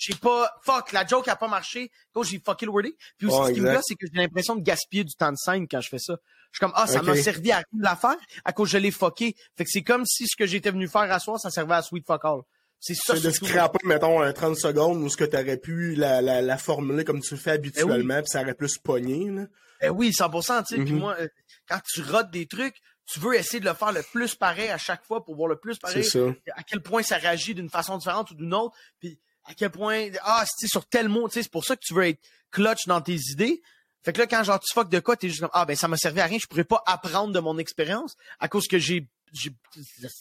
J'ai 0.00 0.14
pas 0.14 0.50
fuck 0.64 0.90
la 0.92 1.06
joke 1.06 1.28
a 1.28 1.36
pas 1.36 1.46
marché 1.48 1.90
quand 2.12 2.22
j'ai 2.24 2.40
fucké 2.44 2.66
le 2.66 2.72
wording 2.72 2.92
puis 3.18 3.28
aussi 3.28 3.48
ce 3.48 3.52
qui 3.52 3.60
me 3.60 3.72
gosse 3.72 3.84
c'est 3.86 3.94
que 3.94 4.06
j'ai 4.12 4.18
l'impression 4.20 4.56
de 4.56 4.62
gaspiller 4.62 5.04
du 5.04 5.14
temps 5.14 5.30
de 5.30 5.36
scène 5.36 5.68
quand 5.68 5.80
je 5.80 5.88
fais 5.88 5.98
ça 5.98 6.16
je 6.50 6.56
suis 6.56 6.60
comme 6.60 6.72
ah 6.74 6.86
ça 6.86 7.02
m'a 7.02 7.14
servi 7.14 7.52
à 7.52 7.56
rien 7.58 7.64
de 7.72 7.82
la 7.84 7.94
faire 7.96 8.16
à 8.44 8.52
cause 8.52 8.68
que 8.68 8.72
je 8.72 8.78
l'ai 8.78 8.90
fucké 8.90 9.36
fait 9.56 9.64
que 9.64 9.70
c'est 9.70 9.82
comme 9.82 10.04
si 10.06 10.26
ce 10.26 10.34
que 10.36 10.46
j'étais 10.46 10.70
venu 10.70 10.88
faire 10.88 11.02
à 11.12 11.18
soir 11.20 11.38
ça 11.38 11.50
servait 11.50 11.74
à 11.74 11.82
sweet 11.82 12.06
fuck 12.06 12.24
all 12.24 12.40
c'est 12.82 12.94
ça 12.94 13.14
C'est 13.14 13.22
de 13.22 13.30
scraper, 13.30 13.78
mettons, 13.84 14.22
un 14.22 14.32
30 14.32 14.56
secondes 14.56 15.02
où 15.02 15.10
ce 15.10 15.16
que 15.18 15.24
t'aurais 15.24 15.58
pu 15.58 15.94
la, 15.96 16.22
la, 16.22 16.40
la 16.40 16.56
formuler 16.56 17.04
comme 17.04 17.20
tu 17.20 17.34
le 17.34 17.38
fais 17.40 17.50
habituellement, 17.50 18.20
puis 18.22 18.28
ça 18.30 18.40
aurait 18.40 18.54
plus 18.54 18.78
pogné, 18.78 19.28
là. 19.30 19.42
Ben 19.82 19.90
oui, 19.90 20.12
100%, 20.12 20.64
tu 20.66 20.76
sais. 20.76 20.82
Puis 20.82 20.92
Mhm. 20.94 20.98
moi, 20.98 21.14
euh, 21.20 21.28
quand 21.68 21.78
tu 21.92 22.00
rotes 22.02 22.30
des 22.30 22.46
trucs, 22.46 22.76
tu 23.04 23.20
veux 23.20 23.34
essayer 23.34 23.60
de 23.60 23.66
le 23.68 23.74
faire 23.74 23.92
le 23.92 24.02
plus 24.14 24.34
pareil 24.34 24.70
à 24.70 24.78
chaque 24.78 25.04
fois 25.04 25.22
pour 25.22 25.36
voir 25.36 25.48
le 25.48 25.56
plus 25.56 25.78
pareil. 25.78 26.02
ça. 26.02 26.20
À 26.56 26.62
quel 26.62 26.80
point 26.80 27.02
ça 27.02 27.18
réagit 27.18 27.54
d'une 27.54 27.68
façon 27.68 27.98
différente 27.98 28.30
ou 28.30 28.34
d'une 28.34 28.54
autre. 28.54 28.74
Puis 28.98 29.20
à 29.44 29.54
quel 29.54 29.70
point, 29.70 30.08
ah, 30.22 30.44
c'est 30.46 30.68
sur 30.68 30.86
tel 30.86 31.08
mot, 31.08 31.28
tu 31.28 31.34
sais, 31.34 31.42
c'est 31.42 31.52
pour 31.52 31.64
ça 31.64 31.76
que 31.76 31.82
tu 31.84 31.94
veux 31.94 32.06
être 32.06 32.20
clutch 32.50 32.86
dans 32.86 33.00
tes 33.00 33.18
idées. 33.32 33.62
Fait 34.02 34.12
que 34.12 34.18
là, 34.18 34.26
quand 34.26 34.42
genre 34.44 34.60
tu 34.60 34.72
fuck 34.72 34.88
de 34.88 35.00
quoi, 35.00 35.16
t'es 35.16 35.28
juste 35.28 35.40
comme, 35.40 35.50
ah, 35.52 35.66
ben 35.66 35.76
ça 35.76 35.88
m'a 35.88 35.96
servi 35.96 36.20
à 36.20 36.26
rien, 36.26 36.38
je 36.40 36.46
pourrais 36.46 36.64
pas 36.64 36.82
apprendre 36.86 37.32
de 37.32 37.40
mon 37.40 37.58
expérience 37.58 38.16
à 38.38 38.48
cause 38.48 38.66
que 38.66 38.78
j'ai, 38.78 39.06
j'ai, 39.32 39.52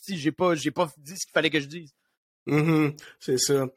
j'ai 0.10 0.32
pas, 0.32 0.56
j'ai 0.56 0.72
pas 0.72 0.90
dit 0.98 1.18
ce 1.18 1.26
qu'il 1.26 1.34
fallait 1.34 1.50
que 1.50 1.60
je 1.60 1.68
dise. 1.68 1.94
Mhm, 2.50 2.94
c'est 3.20 3.38
ça. 3.38 3.68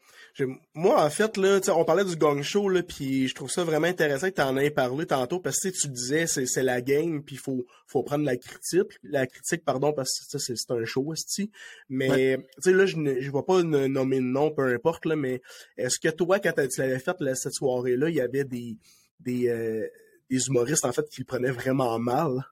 Moi, 0.73 0.99
en 0.99 1.09
fait, 1.11 1.37
là, 1.37 1.59
on 1.75 1.85
parlait 1.85 2.03
du 2.05 2.15
gong 2.15 2.41
show, 2.41 2.67
là, 2.67 2.81
puis 2.81 3.27
je 3.27 3.35
trouve 3.35 3.51
ça 3.51 3.63
vraiment 3.63 3.85
intéressant 3.85 4.31
que 4.31 4.35
tu 4.35 4.41
en 4.41 4.57
aies 4.57 4.71
parlé 4.71 5.05
tantôt, 5.05 5.39
parce 5.39 5.59
que 5.59 5.67
tu 5.67 5.75
sais, 5.75 5.81
tu 5.81 5.93
disais, 5.93 6.25
c'est 6.25 6.47
c'est 6.47 6.63
la 6.63 6.81
game, 6.81 7.23
puis 7.23 7.35
il 7.35 7.39
faut, 7.39 7.67
faut 7.85 8.01
prendre 8.01 8.25
la 8.25 8.35
critique, 8.35 8.97
la 9.03 9.27
critique, 9.27 9.63
pardon, 9.63 9.93
parce 9.93 10.09
que 10.31 10.39
c'est 10.39 10.71
un 10.71 10.85
show, 10.85 11.03
aussi. 11.05 11.51
Mais, 11.87 12.37
tu 12.55 12.61
sais, 12.63 12.73
là, 12.73 12.87
je 12.87 12.95
ne 12.97 13.21
je 13.21 13.31
vais 13.31 13.43
pas 13.45 13.61
nommer 13.61 14.17
de 14.17 14.21
nom, 14.21 14.49
peu 14.49 14.73
importe, 14.73 15.05
là, 15.05 15.15
mais 15.15 15.39
est-ce 15.77 15.99
que 15.99 16.09
toi, 16.09 16.39
quand 16.39 16.53
tu 16.53 16.81
l'avais 16.81 16.99
fait, 16.99 17.15
là, 17.19 17.35
cette 17.35 17.53
soirée-là, 17.53 18.09
il 18.09 18.15
y 18.15 18.21
avait 18.21 18.43
des, 18.43 18.77
des, 19.19 19.49
euh, 19.49 19.87
des 20.31 20.47
humoristes, 20.47 20.85
en 20.85 20.91
fait, 20.93 21.07
qui 21.09 21.21
le 21.21 21.25
prenaient 21.25 21.51
vraiment 21.51 21.99
mal? 21.99 22.43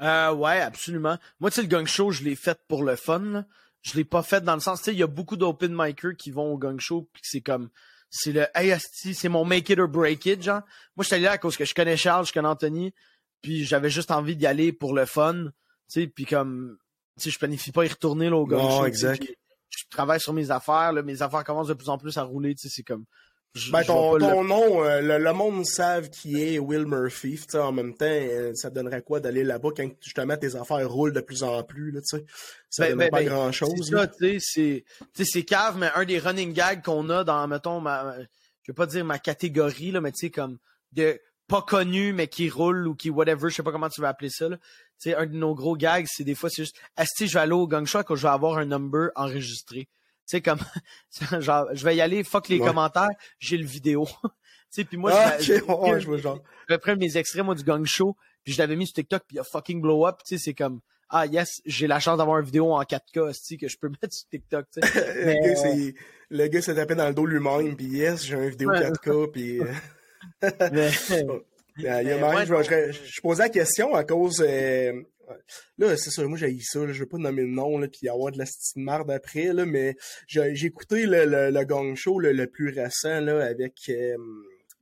Euh, 0.00 0.32
ouais, 0.32 0.60
absolument. 0.60 1.18
Moi, 1.38 1.50
tu 1.50 1.56
sais, 1.56 1.62
le 1.62 1.68
gang 1.68 1.86
show, 1.86 2.10
je 2.10 2.24
l'ai 2.24 2.34
fait 2.34 2.58
pour 2.66 2.82
le 2.82 2.96
fun. 2.96 3.20
là. 3.20 3.44
Je 3.84 3.94
l'ai 3.96 4.04
pas 4.04 4.22
fait 4.22 4.40
dans 4.42 4.54
le 4.54 4.60
sens, 4.60 4.78
tu 4.80 4.86
sais, 4.86 4.92
il 4.92 4.98
y 4.98 5.02
a 5.02 5.06
beaucoup 5.06 5.36
d'open 5.36 5.72
micers 5.76 6.16
qui 6.16 6.30
vont 6.30 6.52
au 6.52 6.58
gang 6.58 6.80
show 6.80 7.08
puis 7.12 7.22
c'est 7.24 7.42
comme, 7.42 7.68
c'est 8.10 8.32
le, 8.32 8.46
hey, 8.54 8.74
c'est 8.80 9.28
mon 9.28 9.44
make 9.44 9.68
it 9.68 9.78
or 9.78 9.88
break 9.88 10.24
it, 10.26 10.42
genre. 10.42 10.62
Moi, 10.96 11.02
j'étais 11.04 11.16
allé 11.16 11.24
là 11.24 11.32
à 11.32 11.38
cause 11.38 11.56
que 11.56 11.64
je 11.64 11.74
connais 11.74 11.96
Charles, 11.96 12.26
je 12.26 12.32
connais 12.32 12.48
Anthony, 12.48 12.94
puis 13.42 13.64
j'avais 13.64 13.90
juste 13.90 14.10
envie 14.10 14.36
d'y 14.36 14.46
aller 14.46 14.72
pour 14.72 14.94
le 14.94 15.04
fun, 15.04 15.44
tu 15.44 15.50
sais, 15.88 16.06
puis 16.06 16.24
comme, 16.24 16.78
tu 17.18 17.24
sais, 17.24 17.30
je 17.30 17.38
planifie 17.38 17.72
pas 17.72 17.84
y 17.84 17.88
retourner 17.88 18.30
là 18.30 18.36
au 18.36 18.46
gang 18.46 18.60
Non, 18.60 18.78
show. 18.78 18.86
exact. 18.86 19.22
Je 19.68 19.84
travaille 19.90 20.20
sur 20.20 20.32
mes 20.32 20.50
affaires, 20.50 20.92
là, 20.92 21.02
mes 21.02 21.20
affaires 21.20 21.44
commencent 21.44 21.68
de 21.68 21.74
plus 21.74 21.88
en 21.88 21.98
plus 21.98 22.16
à 22.16 22.22
rouler, 22.22 22.54
tu 22.54 22.62
sais, 22.62 22.74
c'est 22.74 22.84
comme, 22.84 23.04
je, 23.54 23.70
Ben, 23.70 23.84
ton, 23.84 24.14
le- 24.14 24.44
nom, 24.44 24.84
euh, 24.84 25.00
le, 25.00 25.18
le 25.18 25.32
monde 25.32 25.64
savent 25.64 26.10
qui 26.10 26.42
est 26.42 26.58
Will 26.58 26.86
Murphy. 26.86 27.40
En 27.54 27.70
même 27.70 27.94
temps, 27.94 28.04
euh, 28.06 28.52
ça 28.54 28.68
te 28.68 28.74
donnerait 28.74 29.02
quoi 29.02 29.20
d'aller 29.20 29.44
là-bas 29.44 29.68
quand 29.76 29.88
justement 30.00 30.36
tes 30.36 30.56
affaires 30.56 30.90
roulent 30.90 31.12
de 31.12 31.20
plus 31.20 31.44
en 31.44 31.62
plus, 31.62 31.92
là, 31.92 32.00
tu 32.00 32.18
sais? 32.18 32.24
Ça 32.68 32.88
Ben, 32.88 32.96
ben, 32.96 33.10
pas 33.10 33.22
grand-chose. 33.22 33.94
C'est 35.14 35.42
cave, 35.44 35.76
mais 35.78 35.90
un 35.94 36.04
des 36.04 36.18
running 36.18 36.52
gags 36.52 36.82
qu'on 36.82 37.08
a 37.10 37.22
dans, 37.22 37.46
mettons, 37.46 37.80
ma, 37.80 38.16
je 38.62 38.72
vais 38.72 38.74
pas 38.74 38.86
dire 38.86 39.04
ma 39.04 39.20
catégorie, 39.20 39.92
là, 39.92 40.00
mais 40.00 40.10
tu 40.10 40.26
sais, 40.26 40.30
comme, 40.30 40.58
de 40.92 41.20
pas 41.46 41.62
connu, 41.62 42.12
mais 42.12 42.26
qui 42.26 42.48
roule 42.50 42.88
ou 42.88 42.94
qui 42.94 43.10
whatever, 43.10 43.50
je 43.50 43.56
sais 43.56 43.62
pas 43.62 43.70
comment 43.70 43.90
tu 43.90 44.00
vas 44.00 44.08
appeler 44.08 44.30
ça, 44.30 44.48
là. 44.48 44.56
Tu 44.56 45.10
sais, 45.10 45.14
un 45.14 45.26
de 45.26 45.34
nos 45.36 45.54
gros 45.54 45.76
gags, 45.76 46.06
c'est 46.08 46.24
des 46.24 46.34
fois, 46.34 46.50
c'est 46.50 46.62
juste, 46.62 46.76
Asti, 46.96 47.28
je 47.28 47.34
vais 47.34 47.40
aller 47.40 47.52
au 47.52 47.68
gang 47.68 47.86
show 47.86 48.02
quand 48.02 48.16
je 48.16 48.22
vais 48.22 48.32
avoir 48.32 48.58
un 48.58 48.64
number 48.64 49.10
enregistré? 49.14 49.88
Tu 50.26 50.36
sais, 50.36 50.40
comme, 50.40 50.58
genre, 51.40 51.66
je 51.72 51.84
vais 51.84 51.96
y 51.96 52.00
aller, 52.00 52.24
fuck 52.24 52.48
les 52.48 52.58
Ouais. 52.58 52.66
commentaires, 52.66 53.08
j'ai 53.38 53.56
le 53.58 53.66
vidéo. 53.66 54.06
tu 54.22 54.28
sais, 54.70 54.84
puis 54.84 54.96
moi, 54.96 55.12
ah, 55.14 55.38
je, 55.38 55.54
ok, 55.54 55.82
ouais, 55.82 56.00
je 56.00 56.06
vois 56.06 56.16
genre. 56.18 56.40
je 56.68 56.74
prends 56.76 56.96
mes 56.96 57.16
extraits, 57.16 57.44
moi, 57.44 57.54
du 57.54 57.62
gang 57.64 57.84
show, 57.84 58.16
puis 58.42 58.52
je 58.52 58.58
l'avais 58.58 58.76
mis 58.76 58.86
sur 58.86 58.94
TikTok, 58.94 59.22
puis 59.26 59.36
il 59.36 59.40
a 59.40 59.44
fucking 59.44 59.80
blow 59.80 60.06
up, 60.06 60.16
tu 60.26 60.36
sais, 60.38 60.42
c'est 60.44 60.54
comme, 60.54 60.80
ah 61.10 61.26
yes, 61.26 61.60
j'ai 61.66 61.86
la 61.86 62.00
chance 62.00 62.16
d'avoir 62.18 62.38
une 62.38 62.46
vidéo 62.46 62.72
en 62.72 62.82
4K, 62.82 63.28
asti, 63.28 63.58
que 63.58 63.68
je 63.68 63.76
peux 63.78 63.88
mettre 64.02 64.12
sur 64.14 64.28
TikTok, 64.30 64.66
tu 64.72 64.80
sais. 64.88 65.14
le, 65.14 65.24
Mais, 65.26 65.40
gars, 65.40 65.66
euh, 65.66 65.92
le 66.30 66.46
gars 66.48 66.62
s'est 66.62 66.74
tapé 66.74 66.94
dans 66.94 67.06
le 67.08 67.14
dos 67.14 67.26
lui-même, 67.26 67.76
puis 67.76 67.86
yes, 67.86 68.24
j'ai 68.24 68.34
une 68.34 68.48
vidéo 68.48 68.70
Ouais. 68.70 68.80
4K, 68.90 69.30
puis... 69.30 69.60
euh, 69.60 69.66
Mais, 70.72 70.90
Il 71.76 71.82
y 71.84 71.88
a- 71.88 72.02
même- 72.02 72.22
ouais, 72.24 72.46
je- 72.46 72.92
je 72.92 73.20
posais 73.20 73.42
la 73.42 73.48
question 73.50 73.94
à 73.94 74.04
cause. 74.04 74.42
euh, 74.46 74.92
là, 75.78 75.96
c'est 75.96 76.10
ça, 76.10 76.22
moi 76.24 76.38
j'ai 76.38 76.58
ça, 76.60 76.80
là, 76.84 76.92
je 76.92 77.00
veux 77.00 77.08
pas 77.08 77.18
nommer 77.18 77.42
le 77.42 77.48
nom, 77.48 77.78
là, 77.78 77.88
puis 77.88 78.08
avoir 78.08 78.32
de 78.32 78.38
la 78.38 78.44
petite 78.44 78.76
marde 78.76 79.10
après, 79.10 79.52
là, 79.52 79.64
mais 79.66 79.96
j'ai 80.26 80.66
écouté 80.66 81.06
le, 81.06 81.24
le, 81.26 81.50
le 81.50 81.64
Gong 81.64 81.94
Show 81.94 82.18
le, 82.20 82.32
le 82.32 82.46
plus 82.46 82.70
récent 82.70 83.20
là, 83.20 83.44
avec. 83.44 83.74
euh, 83.88 84.16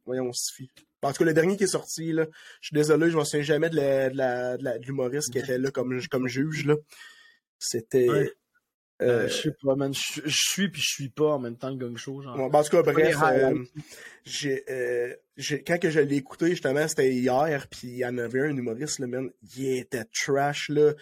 voyons, 0.05 0.33
Sophie. 0.33 0.71
En 1.05 1.11
tout 1.13 1.19
cas, 1.19 1.25
le 1.25 1.35
dernier 1.35 1.57
qui 1.57 1.65
est 1.65 1.69
sorti, 1.69 2.13
là, 2.13 2.27
je 2.61 2.69
suis 2.69 2.75
désolé, 2.75 3.11
je 3.11 3.17
me 3.19 3.25
souviens 3.25 3.43
jamais 3.43 3.69
de 3.71 3.77
la- 3.77 4.09
de 4.11 4.17
la- 4.17 4.57
de 4.57 4.63
la- 4.65 4.79
l'humoriste 4.79 5.33
qui 5.33 5.39
était 5.39 5.59
là 5.59 5.71
comme, 5.73 6.01
comme 6.11 6.29
juge. 6.29 6.65
là. 6.67 6.77
C'était. 7.59 8.09
Ouais. 8.09 8.33
Euh, 9.03 9.23
euh, 9.25 9.29
je 9.29 9.35
sais 9.35 9.55
pas, 9.63 9.75
man, 9.77 9.93
je, 9.95 10.21
je 10.25 10.37
suis 10.37 10.69
puis 10.69 10.81
je 10.81 10.89
suis 10.95 11.09
pas 11.09 11.33
en 11.35 11.39
même 11.39 11.57
temps 11.57 11.71
le 11.71 11.77
gang 11.77 11.97
show, 11.97 12.23
genre. 12.23 12.37
Ben, 12.51 12.59
en 12.59 12.63
tout 12.63 12.71
cas, 12.71 12.83
bref, 12.83 13.17
euh, 13.23 13.65
j'ai, 14.25 14.65
euh, 14.71 15.15
j'ai- 15.37 15.63
quand 15.63 15.79
que 15.79 15.91
je 15.91 16.01
l'ai 16.01 16.17
écouté, 16.17 16.51
justement, 16.51 16.87
c'était 16.89 17.13
hier, 17.13 17.67
puis 17.69 17.89
il 17.89 17.97
y 17.99 18.07
en 18.07 18.17
avait 18.19 18.41
un 18.41 18.57
humoriste, 18.57 18.99
le 19.01 19.07
man, 19.09 19.31
il 19.57 19.79
était 19.79 20.05
trash, 20.05 20.69
là. 20.69 20.93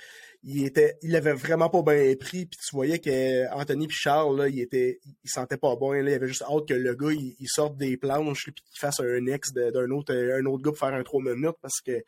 Il 0.43 0.65
était, 0.65 0.97
il 1.03 1.15
avait 1.17 1.35
vraiment 1.35 1.69
pas 1.69 1.83
bien 1.83 2.15
pris, 2.17 2.47
puis 2.47 2.59
tu 2.59 2.75
voyais 2.75 2.99
que 2.99 3.47
Anthony 3.53 3.87
puis 3.89 3.97
Charles, 3.99 4.39
là, 4.39 4.49
il 4.49 4.59
était, 4.61 4.99
il 5.23 5.29
sentait 5.29 5.59
pas 5.59 5.77
bon, 5.77 5.93
là. 5.93 6.01
Il 6.01 6.15
avait 6.15 6.29
juste 6.29 6.43
hâte 6.43 6.67
que 6.67 6.73
le 6.73 6.95
gars, 6.95 7.13
il, 7.13 7.37
il 7.39 7.49
sorte 7.49 7.77
des 7.77 7.99
planches, 7.99 8.45
puis 8.45 8.55
qu'il 8.55 8.79
fasse 8.81 9.01
un 9.01 9.27
ex 9.27 9.53
d'un 9.53 9.91
autre, 9.91 10.15
un 10.15 10.45
autre 10.47 10.63
gars 10.63 10.71
pour 10.71 10.79
faire 10.79 10.95
un 10.95 11.03
3 11.03 11.23
minutes, 11.23 11.57
parce 11.61 11.81
que 11.85 12.03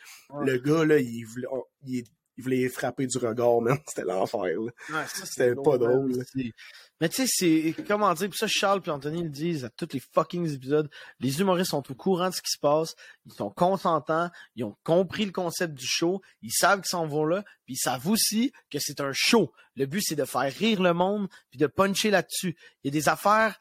le 0.45 0.57
gars, 0.59 0.85
là, 0.87 0.99
il 0.99 1.25
voulait, 1.27 1.47
il, 1.87 2.05
il 2.43 2.45
voulait 2.45 2.69
frapper 2.69 3.07
du 3.07 3.19
regard, 3.19 3.61
man. 3.61 3.79
C'était 3.87 4.07
l'enfer, 4.07 4.43
là. 4.43 4.57
Ouais, 4.91 5.05
C'était 5.25 5.55
pas 5.55 5.79
drôle. 5.79 6.13
C'est- 6.35 6.53
Mais 7.01 7.09
tu 7.09 7.27
sais, 7.27 7.73
c'est, 7.75 7.83
comment 7.85 8.13
dire, 8.15 8.29
pis 8.31 8.39
ça, 8.39 8.47
Charles 8.49 8.81
puis 8.81 8.91
Anthony 8.91 9.23
le 9.25 9.29
disent 9.29 9.65
à 9.65 9.71
tous 9.71 9.89
les 9.93 10.01
fucking 10.15 10.49
épisodes, 10.55 10.89
les 11.21 11.41
humoristes 11.41 11.71
sont 11.71 11.91
au 11.91 11.95
courant 11.95 12.29
de 12.31 12.35
ce 12.35 12.43
qui 12.43 12.51
se 12.53 12.59
passe, 12.61 12.95
ils 13.27 13.33
sont 13.33 13.51
consentants, 13.51 14.31
ils 14.55 14.65
ont 14.65 14.77
compris 14.85 15.25
le 15.25 15.33
concept 15.33 15.75
du 15.75 15.87
show, 15.87 16.21
ils 16.43 16.53
savent 16.53 16.81
qu'ils 16.81 16.91
s'en 16.91 17.07
vont 17.07 17.25
là, 17.25 17.43
puis 17.65 17.75
ils 17.75 17.79
savent 17.83 18.07
aussi 18.09 18.53
que 18.71 18.79
c'est 18.81 19.01
un 19.01 19.11
show. 19.13 19.53
Le 19.75 19.87
but, 19.87 20.03
c'est 20.05 20.15
de 20.15 20.25
faire 20.25 20.53
rire 20.53 20.81
le 20.83 20.93
monde, 20.95 21.29
puis 21.51 21.59
de 21.59 21.67
puncher 21.67 22.11
là-dessus. 22.11 22.57
Il 22.85 22.95
y 22.95 22.97
a 22.97 23.01
des 23.01 23.09
affaires, 23.09 23.59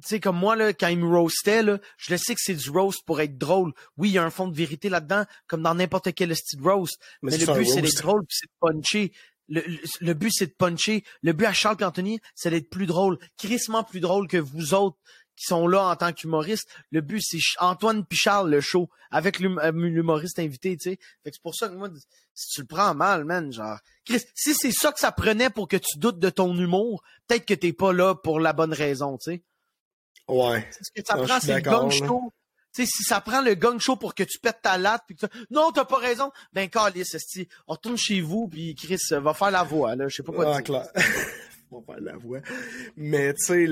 tu 0.00 0.08
sais, 0.08 0.20
comme 0.20 0.36
moi, 0.36 0.56
là, 0.56 0.72
quand 0.72 0.88
ils 0.88 0.98
me 0.98 1.08
roastaient, 1.08 1.62
là, 1.62 1.78
je 1.96 2.12
le 2.12 2.18
sais 2.18 2.34
que 2.34 2.40
c'est 2.42 2.54
du 2.54 2.70
roast 2.70 3.00
pour 3.04 3.20
être 3.20 3.38
drôle. 3.38 3.72
Oui, 3.96 4.10
il 4.10 4.12
y 4.12 4.18
a 4.18 4.24
un 4.24 4.30
fond 4.30 4.48
de 4.48 4.56
vérité 4.56 4.88
là-dedans, 4.88 5.24
comme 5.46 5.62
dans 5.62 5.74
n'importe 5.74 6.12
quel 6.14 6.34
style 6.34 6.62
roast. 6.62 6.98
Mais, 7.22 7.32
c'est 7.32 7.46
le 7.46 7.54
but, 7.54 7.66
c'est 7.66 7.82
d'être 7.82 8.02
drôle, 8.02 8.24
puis 8.26 8.38
c'est 8.40 8.46
de 8.46 8.72
puncher. 8.72 9.12
Le, 9.48 9.62
le, 9.66 9.78
le 10.00 10.14
but, 10.14 10.30
c'est 10.32 10.46
de 10.46 10.52
puncher. 10.52 11.04
Le 11.22 11.32
but 11.32 11.46
à 11.46 11.52
Charles 11.52 11.82
Anthony, 11.82 12.20
c'est 12.34 12.50
d'être 12.50 12.70
plus 12.70 12.86
drôle. 12.86 13.18
Crissement 13.36 13.82
plus 13.82 14.00
drôle 14.00 14.28
que 14.28 14.36
vous 14.36 14.74
autres 14.74 14.96
qui 15.40 15.46
sont 15.46 15.66
là 15.66 15.84
en 15.84 15.96
tant 15.96 16.12
qu'humoristes. 16.12 16.68
Le 16.90 17.00
but, 17.00 17.22
c'est 17.22 17.38
Antoine 17.60 18.04
puis 18.04 18.18
Charles, 18.18 18.50
le 18.50 18.60
show, 18.60 18.90
avec 19.10 19.40
euh, 19.40 19.72
l'humoriste 19.72 20.38
invité, 20.38 20.76
tu 20.76 20.90
sais. 20.90 20.98
Fait 21.24 21.30
que 21.30 21.36
c'est 21.36 21.42
pour 21.42 21.54
ça 21.54 21.68
que 21.70 21.74
moi, 21.74 21.88
si 22.34 22.48
tu 22.48 22.60
le 22.60 22.66
prends 22.66 22.94
mal, 22.94 23.24
man, 23.24 23.50
genre... 23.50 23.78
Chris, 24.04 24.20
si 24.34 24.54
c'est 24.54 24.70
ça 24.70 24.92
que 24.92 25.00
ça 25.00 25.12
prenait 25.12 25.48
pour 25.48 25.66
que 25.66 25.78
tu 25.78 25.98
doutes 25.98 26.18
de 26.18 26.28
ton 26.28 26.54
humour, 26.54 27.02
peut-être 27.26 27.46
que 27.46 27.54
t'es 27.54 27.72
pas 27.72 27.94
là 27.94 28.14
pour 28.14 28.38
la 28.38 28.52
bonne 28.52 28.74
raison, 28.74 29.16
tu 29.16 29.32
sais. 29.32 29.42
Ouais. 30.28 30.68
Ce 30.80 30.90
que 30.94 31.06
ça 31.06 31.16
Non, 31.16 31.24
prend, 31.24 31.40
c'est 31.40 31.58
le 31.60 31.70
là. 31.70 31.90
show. 31.90 32.32
Tu 32.72 32.84
sais, 32.84 32.90
si 32.96 33.02
ça 33.02 33.20
prend 33.20 33.42
le 33.42 33.54
gang 33.54 33.80
show 33.80 33.96
pour 33.96 34.14
que 34.14 34.22
tu 34.22 34.38
pètes 34.38 34.60
ta 34.62 34.78
latte, 34.78 35.02
puis 35.06 35.16
que 35.16 35.26
tu... 35.26 35.38
non, 35.50 35.72
t'as 35.72 35.84
pas 35.84 35.96
raison, 35.96 36.30
ben 36.52 36.68
calice, 36.68 37.14
esti, 37.14 37.48
on 37.66 37.72
retourne 37.72 37.96
chez 37.96 38.20
vous, 38.20 38.46
puis 38.46 38.76
Chris 38.76 38.98
euh, 39.10 39.18
va 39.20 39.34
faire 39.34 39.50
la 39.50 39.64
voix, 39.64 39.96
là, 39.96 40.06
je 40.06 40.14
sais 40.16 40.22
pas 40.22 40.32
quoi 40.32 40.54
Ah, 40.56 40.62
dire. 40.62 40.74
va 41.72 41.78
faire 41.84 42.00
la 42.00 42.16
voix. 42.16 42.38
Mais 42.96 43.34
tu 43.34 43.44
sais, 43.44 43.66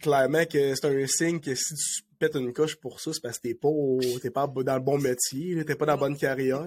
clairement 0.00 0.46
que 0.46 0.74
c'est 0.74 0.86
un 0.86 1.06
signe 1.06 1.40
que 1.40 1.54
si 1.54 1.74
tu 1.74 2.02
pètent 2.18 2.34
une 2.36 2.52
coche 2.52 2.76
pour 2.76 3.00
ça, 3.00 3.12
c'est 3.12 3.20
parce 3.22 3.38
que 3.38 3.42
t'es 3.48 3.54
pas, 3.54 3.68
au- 3.68 4.00
t'es 4.20 4.30
pas 4.30 4.46
dans 4.46 4.74
le 4.74 4.80
bon 4.80 4.98
métier, 4.98 5.64
t'es 5.64 5.74
pas 5.74 5.86
dans 5.86 5.92
la 5.92 5.96
bonne 5.98 6.16
carrière. 6.16 6.64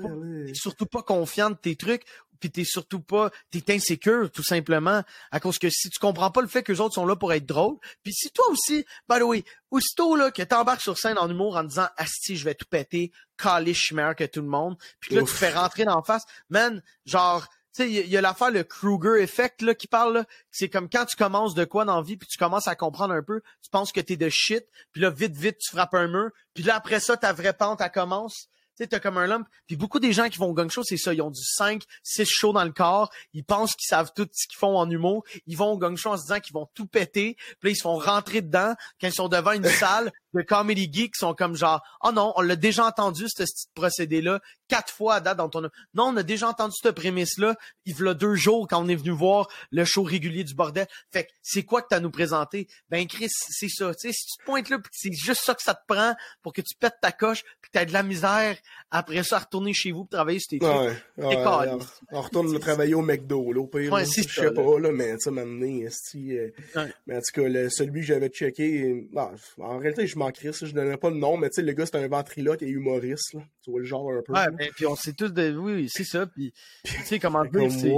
T'es 0.47 0.53
surtout 0.53 0.85
pas 0.85 1.01
confiant 1.03 1.49
de 1.49 1.55
tes 1.55 1.75
trucs, 1.75 2.03
puis 2.39 2.49
t'es 2.49 2.63
surtout 2.63 3.01
pas, 3.01 3.29
t'es 3.51 3.73
insécure, 3.73 4.31
tout 4.31 4.41
simplement, 4.43 5.03
à 5.29 5.39
cause 5.39 5.59
que 5.59 5.69
si 5.69 5.89
tu 5.89 5.99
comprends 5.99 6.31
pas 6.31 6.41
le 6.41 6.47
fait 6.47 6.63
que 6.63 6.71
les 6.71 6.79
autres 6.81 6.95
sont 6.95 7.05
là 7.05 7.15
pour 7.15 7.31
être 7.33 7.45
drôles, 7.45 7.77
puis 8.03 8.13
si 8.13 8.31
toi 8.31 8.45
aussi, 8.49 8.83
by 9.09 9.19
the 9.19 9.23
way, 9.23 9.43
aussitôt, 9.69 10.15
là, 10.15 10.31
que 10.31 10.41
t'embarques 10.41 10.81
sur 10.81 10.97
scène 10.97 11.17
en 11.19 11.29
humour 11.29 11.55
en 11.55 11.63
disant, 11.63 11.87
asti, 11.97 12.35
je 12.35 12.45
vais 12.45 12.55
tout 12.55 12.65
péter, 12.69 13.11
calé, 13.37 13.73
je 13.73 13.79
suis 13.81 13.95
meilleur 13.95 14.15
que 14.15 14.23
tout 14.23 14.41
le 14.41 14.47
monde, 14.47 14.75
puis 14.99 15.11
que 15.11 15.15
là, 15.15 15.21
tu 15.21 15.27
te 15.27 15.37
fais 15.37 15.53
rentrer 15.53 15.85
dans 15.85 15.97
la 15.97 16.03
face, 16.03 16.23
man, 16.49 16.81
genre, 17.05 17.47
tu 17.73 17.84
sais, 17.84 17.89
il 17.89 18.07
y, 18.07 18.17
a- 18.17 18.21
l'affaire, 18.21 18.51
le 18.51 18.63
Kruger 18.63 19.21
effect, 19.21 19.62
là, 19.62 19.73
qui 19.75 19.88
parle. 19.88 20.25
C'est 20.51 20.69
comme 20.69 20.89
quand 20.89 21.05
tu 21.05 21.15
commences 21.15 21.53
de 21.55 21.63
quoi 21.65 21.86
dans 21.86 21.95
la 21.97 22.01
vie, 22.01 22.17
puis 22.17 22.27
tu 22.27 22.38
commences 22.38 22.67
à 22.67 22.75
comprendre 22.75 23.13
un 23.13 23.23
peu, 23.23 23.41
tu 23.63 23.69
penses 23.69 23.91
que 23.91 24.01
t'es 24.01 24.17
de 24.17 24.29
shit, 24.29 24.65
puis 24.91 25.01
là, 25.01 25.10
vite, 25.10 25.36
vite, 25.36 25.57
tu 25.60 25.71
frappes 25.71 25.93
un 25.93 26.07
mur, 26.07 26.29
puis 26.53 26.63
là, 26.63 26.75
après 26.75 26.99
ça, 26.99 27.15
ta 27.17 27.31
vraie 27.34 27.53
pente, 27.53 27.81
elle 27.81 27.91
commence. 27.91 28.49
Tu 28.77 28.84
sais, 28.84 28.88
t'as 28.88 28.99
comme 28.99 29.17
un 29.17 29.27
lump. 29.27 29.47
Puis 29.67 29.75
beaucoup 29.75 29.99
des 29.99 30.13
gens 30.13 30.29
qui 30.29 30.38
vont 30.38 30.47
au 30.47 30.53
gang 30.53 30.69
show, 30.69 30.84
c'est 30.84 30.97
ça. 30.97 31.13
Ils 31.13 31.21
ont 31.21 31.31
du 31.31 31.43
5, 31.43 31.84
6 32.03 32.25
shows 32.25 32.53
dans 32.53 32.63
le 32.63 32.71
corps. 32.71 33.12
Ils 33.34 33.43
pensent 33.43 33.75
qu'ils 33.75 33.88
savent 33.88 34.12
tout 34.15 34.27
ce 34.31 34.47
qu'ils 34.47 34.57
font 34.57 34.77
en 34.77 34.89
humour. 34.89 35.23
Ils 35.45 35.57
vont 35.57 35.71
au 35.71 35.77
gang 35.77 35.95
show 35.97 36.12
en 36.12 36.17
se 36.17 36.23
disant 36.23 36.39
qu'ils 36.39 36.53
vont 36.53 36.67
tout 36.73 36.88
péter. 36.88 37.36
Puis 37.36 37.57
là, 37.63 37.69
ils 37.71 37.75
se 37.75 37.81
font 37.81 37.97
rentrer 37.97 38.41
dedans. 38.41 38.73
Quand 38.99 39.07
ils 39.07 39.13
sont 39.13 39.27
devant 39.27 39.51
une 39.51 39.65
salle 39.69 40.12
de 40.34 40.41
comedy 40.41 40.89
geeks, 40.91 41.13
ils 41.15 41.19
sont 41.19 41.34
comme 41.34 41.55
genre, 41.55 41.81
oh 42.03 42.12
non, 42.12 42.34
on 42.38 42.41
l'a 42.41 42.55
déjà 42.55 42.86
entendu, 42.86 43.25
ce 43.27 43.43
petit 43.43 43.67
procédé-là, 43.73 44.39
quatre 44.67 44.93
fois 44.93 45.15
à 45.15 45.19
date 45.19 45.38
dans 45.38 45.49
ton... 45.49 45.62
Non, 45.62 46.05
on 46.05 46.17
a 46.17 46.23
déjà 46.23 46.47
entendu 46.47 46.73
cette 46.81 46.95
prémisse-là. 46.95 47.55
Il 47.86 47.97
y 47.97 48.07
a 48.07 48.13
deux 48.13 48.36
jours 48.36 48.67
quand 48.67 48.81
on 48.81 48.88
est 48.88 48.95
venu 48.95 49.12
voir 49.12 49.49
le 49.71 49.84
show 49.84 50.03
régulier 50.03 50.43
du 50.43 50.53
bordel. 50.53 50.88
Fait 51.12 51.25
que 51.25 51.31
c'est 51.41 51.63
quoi 51.63 51.81
que 51.81 51.88
t'as 51.89 51.97
à 51.97 51.99
nous 51.99 52.12
présenter? 52.12 52.67
Ben, 52.89 53.05
Chris, 53.07 53.29
c'est 53.29 53.67
ça. 53.67 53.93
Tu 53.93 54.07
sais, 54.07 54.13
si 54.13 54.25
tu 54.27 54.38
te 54.38 54.45
pointes 54.45 54.69
là, 54.69 54.79
puis 54.79 54.89
que 54.89 54.95
c'est 54.97 55.13
juste 55.13 55.41
ça 55.43 55.53
que 55.53 55.62
ça 55.62 55.73
te 55.73 55.84
prend 55.88 56.15
pour 56.41 56.53
que 56.53 56.62
tu 56.62 56.75
pètes 56.79 56.97
ta 57.01 57.12
coche, 57.12 57.43
puis 57.62 57.69
que 57.69 57.77
t'as 57.77 57.86
de 57.86 57.93
la 57.93 58.03
misère 58.03 58.57
après 58.89 59.24
ça 59.24 59.39
retourner 59.39 59.74
chez 59.74 59.91
vous 59.91 60.06
pour 60.06 60.10
travailler 60.10 60.39
sur 60.39 60.50
tes 60.50 60.60
trucs. 60.60 60.71
Ouais, 60.71 60.88
ouais, 61.17 61.45
on, 61.45 61.80
on 62.12 62.21
retourne 62.21 62.60
travailler 62.60 62.93
au 62.93 63.02
McDo, 63.02 63.54
là, 63.54 63.62
au 63.62 63.67
pire. 63.67 63.91
Ouais, 63.93 64.02
là. 64.02 64.06
je 64.06 64.21
sais 64.21 64.52
pas, 64.52 64.80
là, 64.80 64.91
mais 64.91 65.13
tu 65.13 65.19
sais, 65.21 65.32
m'amener, 65.32 65.88
mais 67.08 67.15
en 67.15 67.19
tout 67.19 67.41
cas, 67.41 67.47
le- 67.47 67.69
celui 67.69 68.02
que 68.02 68.08
j'avais 68.08 68.30
checké, 68.30 69.08
bah, 69.12 69.32
en 69.58 69.78
réalité, 69.78 70.08
je 70.08 70.17
m'en 70.17 70.32
crisse, 70.32 70.65
je 70.65 70.74
donnais 70.74 70.97
pas 70.97 71.10
le 71.10 71.17
nom, 71.17 71.38
mais 71.38 71.50
tu 71.50 71.56
sais, 71.56 71.62
le 71.62 71.74
gars, 71.74 71.86
c'est 71.86 71.95
un 71.97 72.08
ventriloque 72.08 72.62
et 72.62 72.67
humoriste, 72.67 73.34
là. 73.34 73.41
Tu 73.63 73.71
vois 73.71 73.80
le 73.80 73.86
genre 73.86 74.12
un 74.12 74.21
peu. 74.21 74.34
Ouais, 74.34 74.39
là. 74.45 74.52
ben, 74.52 74.69
puis 74.76 74.86
on 74.86 74.95
sait 74.95 75.13
tous 75.13 75.30
de. 75.30 75.56
Oui, 75.58 75.74
oui, 75.74 75.88
c'est 75.89 76.04
ça. 76.04 76.28
Puis, 76.28 76.54
tu 76.84 76.91
sais, 77.06 77.19
comment 77.19 77.43
dire, 77.43 77.52
Comme, 77.52 77.69
c'est. 77.69 77.93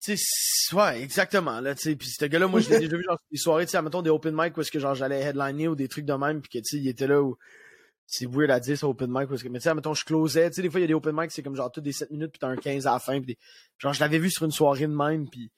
tu 0.00 0.16
sais, 0.16 0.76
ouais, 0.76 1.02
exactement, 1.02 1.60
là, 1.60 1.74
tu 1.74 1.82
sais. 1.82 1.96
Puis 1.96 2.08
ce 2.10 2.24
gars-là, 2.24 2.46
moi, 2.46 2.60
je 2.60 2.70
l'ai 2.70 2.78
déjà 2.80 2.96
vu, 2.96 3.04
genre, 3.04 3.18
des 3.30 3.38
soirées, 3.38 3.66
tu 3.66 3.72
sais, 3.72 3.82
mettons 3.82 4.02
des 4.02 4.10
open 4.10 4.34
mic 4.36 4.56
où 4.56 4.60
est-ce 4.60 4.70
que, 4.70 4.78
genre, 4.78 4.94
j'allais 4.94 5.20
headliner 5.20 5.68
ou 5.68 5.74
des 5.74 5.88
trucs 5.88 6.04
de 6.04 6.14
même, 6.14 6.40
puis 6.40 6.50
que, 6.50 6.58
tu 6.58 6.76
sais, 6.76 6.82
il 6.82 6.88
était 6.88 7.06
là 7.06 7.22
où. 7.22 7.36
C'est 8.10 8.24
weird 8.26 8.50
à 8.50 8.58
dire, 8.58 8.76
ça, 8.78 8.88
open 8.88 9.10
mic, 9.12 9.28
parce 9.28 9.42
que, 9.42 9.48
mais 9.48 9.58
tu 9.58 9.64
sais, 9.64 9.74
mettons, 9.74 9.92
je 9.92 10.02
closais, 10.02 10.48
tu 10.48 10.56
sais, 10.56 10.62
des 10.62 10.70
fois, 10.70 10.80
il 10.80 10.84
y 10.84 10.84
a 10.84 10.86
des 10.86 10.94
open 10.94 11.14
mic, 11.14 11.30
c'est 11.30 11.42
comme, 11.42 11.54
genre, 11.54 11.70
tous 11.70 11.82
des 11.82 11.92
7 11.92 12.10
minutes, 12.10 12.30
puis 12.32 12.38
t'as 12.38 12.48
un 12.48 12.56
15 12.56 12.86
à 12.86 12.92
la 12.92 12.98
fin, 13.00 13.18
puis 13.20 13.34
des- 13.34 13.38
genre, 13.76 13.92
je 13.92 14.00
l'avais 14.00 14.18
vu 14.18 14.30
sur 14.30 14.44
une 14.46 14.50
soirée 14.50 14.86
de 14.86 14.94
même, 14.94 15.28
puis. 15.28 15.50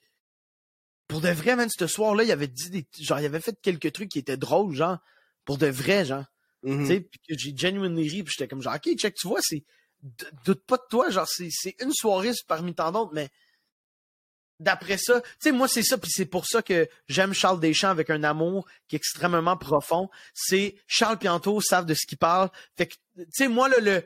Pour 1.07 1.21
de 1.21 1.29
vrai, 1.29 1.55
man, 1.55 1.69
ce 1.69 1.87
soir-là, 1.87 2.23
il 2.23 2.31
avait 2.31 2.47
dit 2.47 2.69
des. 2.69 2.85
Genre, 2.99 3.19
il 3.19 3.25
avait 3.25 3.39
fait 3.41 3.55
quelques 3.61 3.91
trucs 3.93 4.09
qui 4.09 4.19
étaient 4.19 4.37
drôles, 4.37 4.73
genre. 4.75 4.97
Pour 5.45 5.57
de 5.57 5.67
vrai, 5.67 6.05
genre. 6.05 6.25
Mhm. 6.63 6.79
Tu 6.81 6.87
sais, 6.87 7.01
puis 7.01 7.19
que 7.27 7.37
j'ai 7.37 7.55
genuinely 7.55 8.07
ri, 8.09 8.23
puis 8.23 8.33
j'étais 8.37 8.47
comme 8.47 8.61
genre, 8.61 8.75
ok, 8.75 8.95
check, 8.97 9.15
tu 9.15 9.27
vois, 9.27 9.39
c'est, 9.41 9.63
doute 10.45 10.63
pas 10.65 10.77
de 10.77 10.83
toi, 10.89 11.09
genre, 11.09 11.27
c'est, 11.27 11.49
c'est 11.51 11.75
une 11.81 11.91
soirée 11.93 12.31
parmi 12.47 12.73
tant 12.75 12.91
d'autres, 12.91 13.13
mais 13.13 13.29
d'après 14.61 14.97
ça, 14.97 15.21
tu 15.21 15.27
sais, 15.39 15.51
moi, 15.51 15.67
c'est 15.67 15.83
ça, 15.83 15.97
puis 15.97 16.11
c'est 16.13 16.25
pour 16.25 16.45
ça 16.45 16.61
que 16.61 16.87
j'aime 17.07 17.33
Charles 17.33 17.59
Deschamps 17.59 17.89
avec 17.89 18.09
un 18.09 18.23
amour 18.23 18.67
qui 18.87 18.95
est 18.95 18.97
extrêmement 18.97 19.57
profond, 19.57 20.09
c'est 20.33 20.75
Charles 20.87 21.17
Pianto 21.17 21.59
savent 21.61 21.85
de 21.85 21.93
ce 21.93 22.05
qu'ils 22.05 22.17
parlent, 22.17 22.49
fait 22.77 22.87
que, 22.87 22.93
tu 23.17 23.25
sais, 23.31 23.47
moi, 23.47 23.67
là, 23.69 23.79
le, 23.79 24.03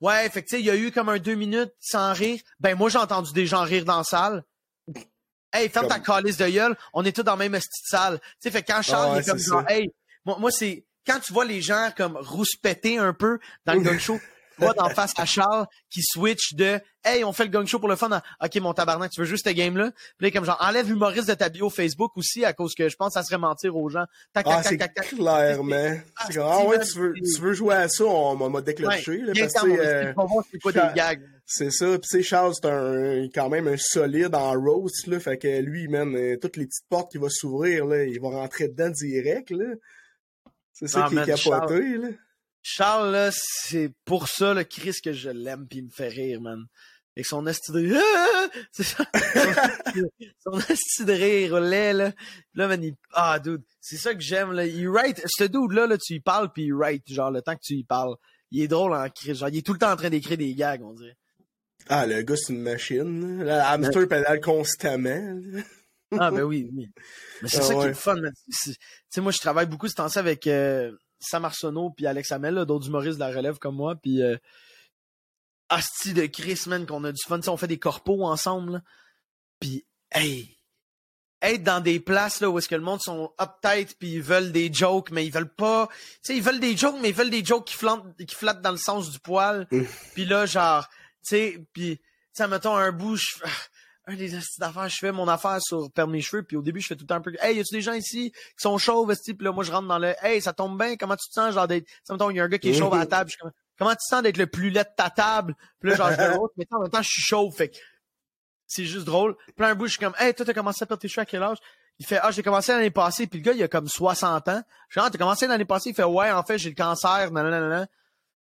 ouais, 0.00 0.28
fait 0.30 0.42
que, 0.42 0.48
tu 0.48 0.56
sais, 0.56 0.60
il 0.60 0.66
y 0.66 0.70
a 0.70 0.76
eu 0.76 0.90
comme 0.90 1.08
un 1.08 1.18
deux 1.18 1.34
minutes 1.34 1.72
sans 1.78 2.12
rire, 2.12 2.40
ben, 2.58 2.76
moi, 2.76 2.88
j'ai 2.88 2.98
entendu 2.98 3.32
des 3.32 3.46
gens 3.46 3.62
rire 3.62 3.84
dans 3.84 3.98
la 3.98 4.04
salle, 4.04 4.44
Hey, 5.50 5.70
ferme 5.70 5.88
ta 5.88 5.98
calice 5.98 6.36
de 6.36 6.46
gueule, 6.46 6.76
on 6.92 7.04
est 7.06 7.12
tous 7.12 7.22
dans 7.22 7.32
la 7.32 7.48
même 7.48 7.52
petite 7.52 7.72
salle. 7.82 8.20
Tu 8.20 8.26
sais, 8.40 8.50
fait 8.50 8.62
que 8.62 8.70
quand 8.70 8.82
Charles 8.82 9.06
Ah 9.08 9.12
ouais, 9.12 9.18
il 9.18 9.22
est 9.22 9.30
comme 9.30 9.38
genre, 9.38 9.64
hey, 9.66 9.90
moi, 10.26 10.36
moi 10.38 10.50
c'est 10.50 10.84
quand 11.06 11.20
tu 11.20 11.32
vois 11.32 11.46
les 11.46 11.62
gens 11.62 11.90
comme 11.96 12.18
rouspéter 12.18 12.98
un 12.98 13.14
peu 13.14 13.38
dans 13.64 13.72
le 13.72 13.80
gang 13.82 13.98
show, 13.98 14.20
vois 14.58 14.74
d'en 14.74 14.88
face 14.90 15.12
à 15.18 15.24
Charles 15.24 15.66
qui 15.90 16.02
switch 16.02 16.54
de 16.54 16.80
Hey, 17.04 17.24
on 17.24 17.32
fait 17.32 17.44
le 17.44 17.50
gang 17.50 17.66
show 17.66 17.78
pour 17.78 17.88
le 17.88 17.96
fun. 17.96 18.10
à, 18.10 18.22
Ok, 18.44 18.56
mon 18.56 18.74
tabarnak, 18.74 19.10
tu 19.12 19.20
veux 19.20 19.26
juste 19.26 19.44
cette 19.44 19.56
game-là? 19.56 19.92
Puis 20.18 20.30
comme 20.32 20.44
genre, 20.44 20.58
enlève 20.60 20.90
humoriste 20.90 21.28
de 21.28 21.34
ta 21.34 21.48
bio 21.48 21.70
Facebook 21.70 22.16
aussi 22.16 22.44
à 22.44 22.52
cause 22.52 22.74
que 22.74 22.88
je 22.88 22.96
pense 22.96 23.14
que 23.14 23.20
ça 23.20 23.22
serait 23.22 23.38
mentir 23.38 23.74
aux 23.76 23.88
gens. 23.88 24.04
Tac, 24.34 24.44
Ah, 24.48 24.56
tac, 24.56 24.64
c'est 24.66 24.76
tac, 24.76 24.94
tac, 24.94 25.08
tac. 25.08 25.18
clairement. 25.18 25.96
Ah, 26.16 26.28
ah 26.42 26.64
ouais, 26.66 26.78
tu 26.80 26.98
veux, 26.98 27.14
tu 27.14 27.40
veux 27.40 27.52
jouer 27.54 27.76
à 27.76 27.88
ça, 27.88 28.04
on 28.04 28.34
m'a 28.36 28.48
m'a 28.48 28.58
Ouais, 28.58 28.62
déclenché, 28.64 29.18
là, 29.18 29.32
parce 29.38 29.64
euh, 29.64 30.12
c'est 30.52 30.58
quoi 30.60 30.72
Charles- 30.72 30.92
des 30.92 30.98
gags. 30.98 31.22
C'est 31.46 31.70
ça. 31.70 31.86
Puis, 31.92 32.00
tu 32.00 32.08
sais, 32.08 32.22
Charles, 32.22 32.52
c'est 32.60 32.68
un, 32.68 33.26
quand 33.34 33.48
même 33.48 33.68
un 33.68 33.76
solide 33.78 34.34
en 34.34 34.52
roast, 34.52 35.06
là. 35.06 35.18
Fait 35.18 35.38
que 35.38 35.60
lui, 35.60 35.88
man, 35.88 36.14
euh, 36.14 36.36
toutes 36.36 36.56
les 36.58 36.66
petites 36.66 36.86
portes 36.90 37.10
qui 37.12 37.16
vont 37.16 37.30
s'ouvrir, 37.30 37.86
là, 37.86 38.04
il 38.04 38.20
va 38.20 38.28
rentrer 38.28 38.68
dedans 38.68 38.90
direct, 38.90 39.50
là. 39.50 39.64
C'est 40.74 40.88
ça 40.88 41.04
Ah, 41.06 41.08
qui 41.08 41.16
est 41.16 41.24
capoté, 41.24 41.96
là. 41.96 42.08
Charles, 42.62 43.30
c'est 43.32 43.90
pour 44.04 44.28
ça, 44.28 44.54
le 44.54 44.64
Chris, 44.64 44.96
que 45.02 45.12
je 45.12 45.30
l'aime 45.30 45.66
pis 45.66 45.78
il 45.78 45.84
me 45.84 45.90
fait 45.90 46.08
rire, 46.08 46.40
man. 46.40 46.64
Avec 47.16 47.26
son 47.26 47.46
esti 47.46 47.72
de 47.72 47.78
rire. 47.78 48.00
Ah! 48.00 48.48
C'est 48.72 48.84
ça. 48.84 49.04
son 50.38 50.58
esti 50.60 51.04
de 51.04 51.12
rire 51.12 51.58
laid, 51.60 51.92
là. 51.92 52.12
Puis 52.12 52.22
Là, 52.54 52.68
man, 52.68 52.82
il... 52.82 52.94
Ah, 53.12 53.38
dude. 53.40 53.62
C'est 53.80 53.96
ça 53.96 54.14
que 54.14 54.20
j'aime, 54.20 54.52
là. 54.52 54.66
Il 54.66 54.88
write. 54.88 55.20
Ce 55.26 55.44
dude-là, 55.44 55.88
là, 55.88 55.98
tu 55.98 56.14
y 56.14 56.20
parles 56.20 56.52
pis 56.52 56.62
il 56.64 56.74
write. 56.74 57.02
Genre, 57.10 57.30
le 57.32 57.42
temps 57.42 57.54
que 57.56 57.62
tu 57.62 57.74
y 57.74 57.82
parles. 57.84 58.14
Il 58.52 58.62
est 58.62 58.68
drôle 58.68 58.94
en 58.94 59.08
Chris. 59.10 59.34
Genre, 59.34 59.48
il 59.48 59.58
est 59.58 59.66
tout 59.66 59.72
le 59.72 59.80
temps 59.80 59.90
en 59.90 59.96
train 59.96 60.10
d'écrire 60.10 60.36
des 60.38 60.54
gags, 60.54 60.82
on 60.82 60.92
dirait. 60.94 61.16
Ah, 61.88 62.06
le 62.06 62.22
gars, 62.22 62.36
c'est 62.36 62.52
une 62.52 62.62
machine, 62.62 63.44
là. 63.44 63.56
La 63.56 63.70
hamster 63.70 64.06
pédale 64.06 64.40
constamment, 64.40 65.40
là. 65.42 65.62
Ah, 66.18 66.30
ben 66.30 66.42
oui, 66.42 66.70
oui. 66.72 66.88
Mais 67.42 67.48
c'est 67.48 67.58
Ah 67.58 67.62
ça 67.62 67.74
qui 67.74 67.80
est 67.80 67.88
le 67.88 67.94
fun, 67.94 68.14
Tu 68.16 68.74
sais, 69.10 69.20
moi, 69.20 69.32
je 69.32 69.38
travaille 69.38 69.66
beaucoup 69.66 69.88
ce 69.88 69.94
temps-ci 69.94 70.18
avec 70.18 70.46
euh, 70.46 70.92
Sam 71.20 71.44
Arsenault 71.44 71.90
puis 71.90 72.06
Alex 72.06 72.30
Hamel, 72.32 72.64
d'autres 72.64 72.86
humoristes 72.88 73.18
de 73.18 73.24
la 73.24 73.28
relève 73.34 73.58
comme 73.58 73.76
moi, 73.76 73.96
puis 73.96 74.22
euh, 74.22 74.36
Asti 75.68 76.14
de 76.14 76.26
Chris, 76.26 76.62
man, 76.66 76.86
qu'on 76.86 77.04
a 77.04 77.12
du 77.12 77.22
fun. 77.26 77.36
Tu 77.38 77.44
sais, 77.44 77.50
on 77.50 77.56
fait 77.56 77.66
des 77.66 77.78
corpos 77.78 78.24
ensemble. 78.24 78.82
Puis, 79.60 79.84
hey, 80.12 80.56
être 81.42 81.62
dans 81.62 81.80
des 81.80 82.00
places, 82.00 82.40
là, 82.40 82.48
où 82.48 82.58
est-ce 82.58 82.68
que 82.68 82.74
le 82.74 82.80
monde 82.80 83.00
sont 83.02 83.32
uptight 83.40 83.96
puis 83.98 84.14
ils 84.14 84.22
veulent 84.22 84.50
des 84.52 84.72
jokes, 84.72 85.10
mais 85.10 85.26
ils 85.26 85.32
veulent 85.32 85.54
pas... 85.54 85.88
Tu 85.88 86.18
sais, 86.22 86.36
ils 86.36 86.42
veulent 86.42 86.60
des 86.60 86.76
jokes, 86.76 86.96
mais 87.00 87.10
ils 87.10 87.14
veulent 87.14 87.30
des 87.30 87.44
jokes 87.44 87.66
qui 87.66 87.74
flattent, 87.74 88.16
qui 88.26 88.34
flattent 88.34 88.62
dans 88.62 88.70
le 88.72 88.78
sens 88.78 89.10
du 89.10 89.18
poil. 89.20 89.66
Puis 90.14 90.24
là, 90.24 90.46
genre, 90.46 90.88
tu 90.88 91.36
sais, 91.36 91.66
puis, 91.72 91.98
tu 91.98 92.04
sais, 92.32 92.48
mettons 92.48 92.74
un 92.76 92.92
bout, 92.92 93.16
je 93.16 93.26
fais- 93.36 93.48
un 94.08 94.14
des 94.14 94.34
astuces 94.34 94.58
d'affaires, 94.58 94.88
je 94.88 94.96
fais 94.96 95.12
mon 95.12 95.28
affaire 95.28 95.58
sur 95.60 95.90
perdre 95.92 96.12
mes 96.12 96.20
cheveux, 96.20 96.42
puis 96.42 96.56
au 96.56 96.62
début, 96.62 96.80
je 96.80 96.88
fais 96.88 96.96
tout 96.96 97.04
le 97.04 97.08
temps 97.08 97.16
un 97.16 97.20
peu, 97.20 97.32
hey, 97.40 97.56
y 97.56 97.60
a-tu 97.60 97.74
des 97.74 97.82
gens 97.82 97.92
ici 97.92 98.32
qui 98.32 98.62
sont 98.62 98.78
chauves, 98.78 99.14
puis 99.24 99.36
là, 99.40 99.52
moi, 99.52 99.64
je 99.64 99.70
rentre 99.70 99.86
dans 99.86 99.98
le, 99.98 100.14
hey, 100.22 100.40
ça 100.40 100.52
tombe 100.52 100.78
bien, 100.78 100.96
comment 100.96 101.16
tu 101.16 101.28
te 101.28 101.34
sens, 101.34 101.54
genre, 101.54 101.68
d'être, 101.68 101.86
sais, 102.04 102.12
mettons, 102.12 102.30
il 102.30 102.36
y 102.36 102.40
a 102.40 102.44
un 102.44 102.48
gars 102.48 102.58
qui 102.58 102.70
est 102.70 102.74
chauve 102.74 102.94
à 102.94 102.98
la 102.98 103.06
table, 103.06 103.28
je 103.28 103.32
suis 103.32 103.40
comme, 103.40 103.52
comment 103.78 103.90
tu 103.90 103.96
te 103.98 104.14
sens 104.14 104.22
d'être 104.22 104.38
le 104.38 104.46
plus 104.46 104.70
laid 104.70 104.84
de 104.84 104.94
ta 104.96 105.10
table? 105.10 105.54
Puis 105.80 105.90
là, 105.90 105.96
genre, 105.96 106.10
je 106.10 106.36
l'autre, 106.36 106.54
mais 106.56 106.66
en 106.70 106.80
même 106.80 106.90
temps, 106.90 107.02
je 107.02 107.08
suis 107.08 107.22
chauve, 107.22 107.54
fait 107.54 107.68
que 107.68 107.76
c'est 108.66 108.84
juste 108.84 109.04
drôle. 109.04 109.36
Là, 109.58 109.68
un 109.68 109.74
bout, 109.74 109.86
je 109.86 109.92
suis 109.92 110.00
comme, 110.00 110.14
hey, 110.18 110.34
toi, 110.34 110.46
t'as 110.46 110.54
commencé 110.54 110.82
à 110.82 110.86
perdre 110.86 111.00
tes 111.00 111.08
cheveux 111.08 111.22
à 111.22 111.26
quel 111.26 111.42
âge? 111.42 111.58
Il 111.98 112.06
fait, 112.06 112.18
ah, 112.22 112.30
j'ai 112.30 112.42
commencé 112.42 112.72
l'année 112.72 112.90
passée, 112.90 113.26
puis 113.26 113.40
le 113.40 113.44
gars, 113.44 113.52
il 113.52 113.62
a 113.62 113.68
comme 113.68 113.88
60 113.88 114.48
ans. 114.48 114.62
Je 114.88 114.98
suis, 114.98 115.06
ah, 115.06 115.10
t'as 115.10 115.18
commencé 115.18 115.46
l'année 115.46 115.64
passée? 115.64 115.90
Il 115.90 115.94
fait, 115.94 116.04
ouais, 116.04 116.30
en 116.30 116.44
fait, 116.44 116.56
j'ai 116.56 116.70
le 116.70 116.74
cancer, 116.74 117.30
nanana. 117.32 117.86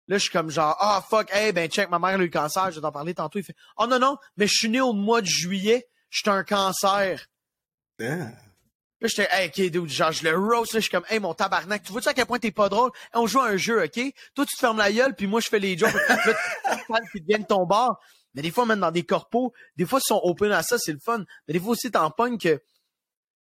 Là, 0.08 0.18
je 0.18 0.22
suis 0.22 0.30
comme 0.30 0.50
genre, 0.50 0.76
ah, 0.78 1.04
fuck, 1.08 1.28
hey, 1.32 1.52
ben, 1.52 1.68
check, 1.68 1.90
ma 1.90 1.98
mère 1.98 2.10
a 2.10 2.14
eu 2.14 2.18
le 2.18 2.28
cancer, 2.28 2.70
je 2.70 2.76
vais 2.76 2.80
t'en 2.80 2.92
parler 2.92 3.14
tantôt. 3.14 3.38
Il 3.38 3.44
fait, 3.44 3.56
oh 3.76 3.86
non, 3.86 3.98
non, 3.98 4.16
mais 4.36 4.46
je 4.46 4.54
suis 4.54 4.68
né 4.68 4.80
au 4.80 4.92
mois 4.92 5.20
de 5.20 5.26
juillet, 5.26 5.88
j'étais 6.10 6.30
un 6.30 6.44
cancer. 6.44 7.26
Ah. 8.00 8.04
Là, 9.00 9.08
j'étais, 9.08 9.28
hey, 9.30 9.48
ok, 9.48 9.70
dude, 9.70 9.88
genre, 9.88 10.12
je 10.12 10.22
le 10.22 10.36
roast, 10.36 10.72
là, 10.72 10.80
je 10.80 10.84
suis 10.84 10.90
comme, 10.90 11.04
hey, 11.08 11.18
mon 11.18 11.34
tabarnak, 11.34 11.82
tu 11.82 11.92
vois-tu 11.92 12.08
à 12.08 12.14
quel 12.14 12.26
point 12.26 12.38
t'es 12.38 12.52
pas 12.52 12.68
drôle? 12.68 12.90
Hey, 13.12 13.20
on 13.20 13.26
joue 13.26 13.40
à 13.40 13.48
un 13.48 13.56
jeu, 13.56 13.82
ok? 13.82 14.00
Toi, 14.34 14.46
tu 14.46 14.54
te 14.54 14.60
fermes 14.60 14.78
la 14.78 14.92
gueule, 14.92 15.14
puis 15.14 15.26
moi, 15.26 15.40
je 15.40 15.48
fais 15.48 15.58
les 15.58 15.76
jokes, 15.76 15.92
puis 17.10 17.20
deviennent 17.20 17.46
ton 17.46 17.66
bar. 17.66 17.98
Mais 18.34 18.42
des 18.42 18.50
fois, 18.50 18.66
même 18.66 18.80
dans 18.80 18.90
des 18.90 19.04
corpos, 19.04 19.52
des 19.76 19.86
fois, 19.86 19.98
ils 19.98 20.06
sont 20.06 20.20
open 20.22 20.52
à 20.52 20.62
ça, 20.62 20.78
c'est 20.78 20.92
le 20.92 20.98
fun. 20.98 21.24
Mais 21.48 21.54
des 21.54 21.60
fois 21.60 21.70
aussi, 21.70 21.90
t'en 21.90 22.10
pognes 22.10 22.38
que, 22.38 22.56
tu 22.56 22.62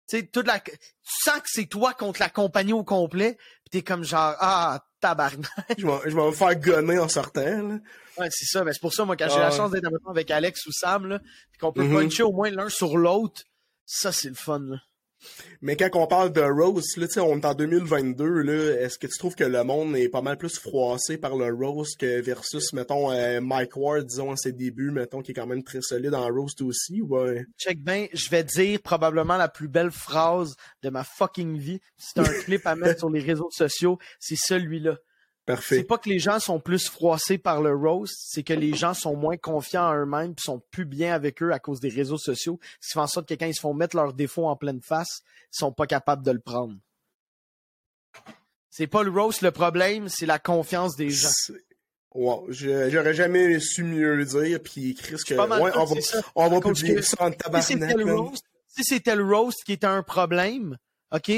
sais, 0.07 0.27
toute 0.27 0.47
la, 0.47 0.61
tu 0.61 0.73
sens 1.05 1.39
que 1.39 1.47
c'est 1.49 1.67
toi 1.67 1.95
contre 1.95 2.21
la 2.21 2.29
compagnie 2.29 2.73
au 2.73 2.85
complet, 2.85 3.37
puis 3.65 3.71
t'es 3.71 3.83
comme 3.83 4.05
genre, 4.05 4.35
ah, 4.41 4.85
tabarnak. 5.01 5.49
Je 5.79 5.87
vais, 5.87 5.99
je 6.11 6.15
vais 6.17 6.27
me 6.27 6.33
faire 6.33 6.57
gonner 6.57 6.99
en 6.99 7.09
sortant, 7.09 7.41
là. 7.69 7.79
Ouais, 8.19 8.29
c'est 8.31 8.45
ça. 8.47 8.63
Ben, 8.63 8.73
c'est 8.73 8.81
pour 8.81 8.93
ça, 8.93 9.05
moi, 9.05 9.17
quand 9.17 9.29
j'ai 9.29 9.37
Ah 9.37 9.41
la 9.41 9.51
ouais. 9.51 9.57
chance 9.57 9.71
d'être 9.71 9.89
avec 10.09 10.31
Alex 10.31 10.67
ou 10.67 10.73
Sam, 10.73 11.07
là, 11.07 11.19
puis 11.19 11.59
qu'on 11.61 11.73
peut 11.73 11.83
Mhm. 11.85 11.93
puncher 12.03 12.23
au 12.25 12.33
moins 12.33 12.51
l'un 12.51 12.69
sur 12.69 12.97
l'autre, 12.99 13.43
ça, 13.87 14.13
c'est 14.13 14.29
le 14.29 14.35
fun, 14.35 14.61
là. 14.61 14.77
Mais 15.61 15.77
quand 15.77 15.91
on 15.95 16.07
parle 16.07 16.33
de 16.33 16.41
roast, 16.41 16.97
là, 16.97 17.07
on 17.19 17.39
est 17.39 17.45
en 17.45 17.55
2022, 17.55 18.25
là, 18.25 18.81
est-ce 18.81 18.99
que 18.99 19.07
tu 19.07 19.19
trouves 19.19 19.35
que 19.35 19.45
le 19.45 19.63
monde 19.65 19.97
est 19.97 20.09
pas 20.09 20.23
mal 20.23 20.37
plus 20.37 20.59
froissé 20.59 21.19
par 21.19 21.37
le 21.37 21.53
roast 21.53 21.99
que 21.99 22.21
versus, 22.21 22.73
mettons, 22.73 23.11
euh, 23.13 23.41
Mike 23.41 23.77
Ward, 23.77 24.07
disons, 24.07 24.33
à 24.33 24.37
ses 24.37 24.53
débuts, 24.53 24.91
mettons, 24.91 25.23
qui 25.23 25.33
est 25.33 25.35
quand 25.35 25.47
même 25.47 25.63
très 25.63 25.81
solide 25.83 26.15
en 26.15 26.27
roast 26.29 26.61
aussi, 26.63 27.01
ouais? 27.03 27.45
Check 27.59 27.81
ben, 27.81 28.09
je 28.13 28.29
vais 28.31 28.45
dire 28.45 28.81
probablement 28.83 29.37
la 29.37 29.49
plus 29.49 29.69
belle 29.69 29.91
phrase 29.91 30.57
de 30.83 30.91
ma 30.91 31.05
fucking 31.05 31.57
vie. 31.57 31.81
C'est 31.97 32.21
un 32.21 32.25
clip 32.45 32.67
à 32.67 32.75
mettre 32.75 33.01
sur 33.01 33.11
les 33.11 33.21
réseaux 33.21 33.51
sociaux, 33.51 33.99
c'est 34.19 34.39
celui-là. 34.39 34.99
Parfait. 35.45 35.79
C'est 35.79 35.85
pas 35.85 35.99
que 35.99 36.09
les 36.09 36.21
gens 36.21 36.39
sont 36.39 36.61
plus 36.61 36.89
froissés 36.89 37.39
par 37.39 37.63
le 37.63 37.75
roast, 37.75 38.15
c'est 38.29 38.45
que 38.45 38.53
les 38.53 38.75
gens 38.75 38.95
sont 38.95 39.17
moins 39.17 39.37
confiants 39.37 39.89
en 39.89 39.95
eux-mêmes 39.95 40.35
puis 40.35 40.45
sont 40.45 40.63
plus 40.71 40.85
bien 40.85 41.15
avec 41.15 41.43
eux 41.43 41.53
à 41.53 41.59
cause 41.59 41.81
des 41.81 41.89
réseaux 41.89 42.19
sociaux. 42.19 42.61
Ce 42.81 42.89
qui 42.89 42.93
fait 42.93 43.01
en 43.01 43.09
sorte 43.09 43.29
que 43.29 43.35
quand 43.35 43.47
ils 43.47 43.55
se 43.55 43.61
font 43.61 43.75
mettre 43.75 43.97
leurs 43.97 44.13
défauts 44.13 44.47
en 44.47 44.55
pleine 44.57 44.81
face, 44.81 45.23
ils 45.53 45.59
sont 45.59 45.73
pas 45.73 45.87
capables 45.87 46.25
de 46.25 46.31
le 46.31 46.39
prendre. 46.39 46.75
C'est 48.71 48.87
pas 48.87 49.03
le 49.03 49.11
roast 49.11 49.43
le 49.43 49.51
problème, 49.51 50.09
c'est 50.09 50.27
la 50.27 50.39
confiance 50.39 50.97
des 50.97 51.11
gens. 51.11 51.29
Wow, 52.15 52.47
j'aurais 52.51 53.15
jamais 53.15 53.59
su 53.59 53.85
mieux 53.85 54.15
le 54.15 54.25
dire, 54.25 54.61
puis 54.63 54.95
Chris, 54.95 55.17
que, 55.27 55.35
ouais, 55.35 55.73
on 55.75 55.85
va, 55.85 56.01
ça. 56.01 56.21
on 56.35 56.49
va 56.51 56.61
publier 56.61 56.97
que 56.97 57.03
ça 57.03 57.17
en 57.21 57.31
tabarnak. 57.31 57.67
si 58.67 58.85
c'était 58.85 59.17
le 59.17 59.25
roast 59.25 59.65
qui 59.65 59.73
était 59.73 59.87
un 59.87 60.03
problème, 60.03 60.77
OK? 61.11 61.33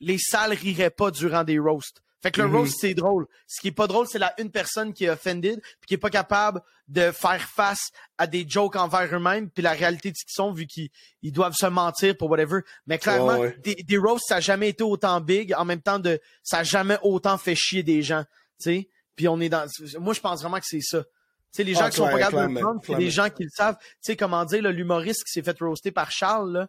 Les 0.00 0.18
salles 0.18 0.52
riraient 0.52 0.90
pas 0.90 1.10
durant 1.10 1.44
des 1.44 1.58
roasts. 1.58 2.02
Fait 2.22 2.30
que 2.30 2.40
le 2.40 2.46
Mhm. 2.48 2.56
roast, 2.56 2.76
c'est 2.80 2.94
drôle. 2.94 3.26
Ce 3.48 3.60
qui 3.60 3.68
est 3.68 3.72
pas 3.72 3.86
drôle, 3.88 4.06
c'est 4.06 4.18
la 4.20 4.32
une 4.40 4.50
personne 4.50 4.92
qui 4.92 5.04
est 5.06 5.10
offended 5.10 5.60
puis 5.60 5.86
qui 5.88 5.94
est 5.94 5.98
pas 5.98 6.10
capable 6.10 6.60
de 6.88 7.10
faire 7.10 7.40
face 7.42 7.90
à 8.16 8.26
des 8.26 8.46
jokes 8.48 8.76
envers 8.76 9.12
eux-mêmes 9.12 9.50
puis 9.50 9.62
la 9.62 9.72
réalité 9.72 10.10
de 10.12 10.16
ce 10.16 10.24
qu'ils 10.24 10.34
sont 10.34 10.52
vu 10.52 10.66
qu'ils 10.66 10.90
ils 11.22 11.32
doivent 11.32 11.54
se 11.54 11.66
mentir 11.66 12.16
pour 12.16 12.30
whatever. 12.30 12.60
Mais 12.86 12.98
clairement, 12.98 13.38
ouais. 13.38 13.56
des, 13.64 13.74
des 13.74 13.96
roasts, 13.96 14.26
ça 14.28 14.36
a 14.36 14.40
jamais 14.40 14.68
été 14.68 14.84
autant 14.84 15.20
big. 15.20 15.52
En 15.54 15.64
même 15.64 15.82
temps, 15.82 15.98
de 15.98 16.20
ça 16.44 16.58
a 16.58 16.62
jamais 16.62 16.98
autant 17.02 17.38
fait 17.38 17.54
chier 17.56 17.82
des 17.82 18.02
gens. 18.02 18.22
Tu 18.60 18.64
sais? 18.70 18.88
Puis 19.16 19.26
on 19.28 19.40
est 19.40 19.48
dans. 19.48 19.66
Moi, 19.98 20.14
je 20.14 20.20
pense 20.20 20.42
vraiment 20.42 20.58
que 20.58 20.66
c'est 20.66 20.80
ça. 20.80 21.02
Tu 21.02 21.08
sais, 21.56 21.64
les 21.64 21.74
gens 21.74 21.82
Ah, 21.86 21.90
qui 21.90 21.96
sont 21.96 22.08
pas 22.08 22.18
capables 22.18 22.48
de 22.50 22.54
le 22.54 22.60
prendre, 22.60 22.80
clairement. 22.80 23.10
gens 23.10 23.28
qui 23.30 23.42
le 23.44 23.50
savent. 23.52 23.76
Tu 23.78 23.86
sais, 24.00 24.16
comment 24.16 24.44
dire, 24.46 24.62
l'humoriste 24.62 25.24
qui 25.24 25.32
s'est 25.32 25.42
fait 25.42 25.58
roaster 25.58 25.90
par 25.90 26.10
Charles, 26.10 26.52
là, 26.52 26.68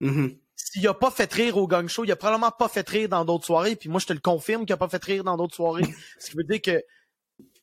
Mhm. 0.00 0.36
s'il 0.56 0.86
a 0.88 0.94
pas 0.94 1.10
fait 1.10 1.32
rire 1.32 1.56
au 1.56 1.66
gang 1.66 1.88
show, 1.88 2.04
il 2.04 2.12
a 2.12 2.16
probablement 2.16 2.50
pas 2.50 2.68
fait 2.68 2.88
rire 2.88 3.08
dans 3.08 3.24
d'autres 3.24 3.46
soirées. 3.46 3.76
Puis 3.76 3.88
moi, 3.88 4.00
je 4.00 4.06
te 4.06 4.12
le 4.12 4.18
confirme 4.20 4.64
qu'il 4.66 4.72
a 4.72 4.76
pas 4.76 4.88
fait 4.88 5.02
rire 5.04 5.24
dans 5.24 5.36
d'autres 5.36 5.54
soirées. 5.56 5.82
Ce 6.20 6.30
qui 6.30 6.36
veut 6.36 6.44
dire 6.44 6.60
que 6.62 6.82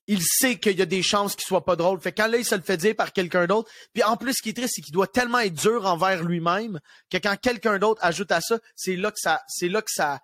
il 0.07 0.21
sait 0.21 0.57
qu'il 0.59 0.77
y 0.77 0.81
a 0.83 0.85
des 0.85 1.01
chances 1.01 1.35
qu'il 1.35 1.45
soit 1.45 1.65
pas 1.65 1.75
drôle. 1.75 1.99
Fait 1.99 2.11
que 2.11 2.21
quand 2.21 2.27
là, 2.27 2.37
il 2.37 2.45
se 2.45 2.53
le 2.53 2.61
fait 2.61 2.77
dire 2.77 2.95
par 2.95 3.11
quelqu'un 3.11 3.47
d'autre. 3.47 3.71
Puis 3.93 4.03
en 4.03 4.17
plus, 4.17 4.33
ce 4.33 4.41
qui 4.43 4.49
est 4.49 4.53
triste, 4.53 4.73
c'est 4.75 4.81
qu'il 4.83 4.93
doit 4.93 5.07
tellement 5.07 5.39
être 5.39 5.55
dur 5.55 5.85
envers 5.85 6.23
lui-même 6.23 6.79
que 7.09 7.17
quand 7.17 7.35
quelqu'un 7.41 7.79
d'autre 7.79 8.03
ajoute 8.03 8.31
à 8.31 8.39
ça, 8.39 8.59
c'est 8.75 8.95
là 8.95 9.09
que 9.09 9.17
ça, 9.19 9.41
c'est 9.47 9.67
là 9.67 9.81
que 9.81 9.89
ça, 9.91 10.19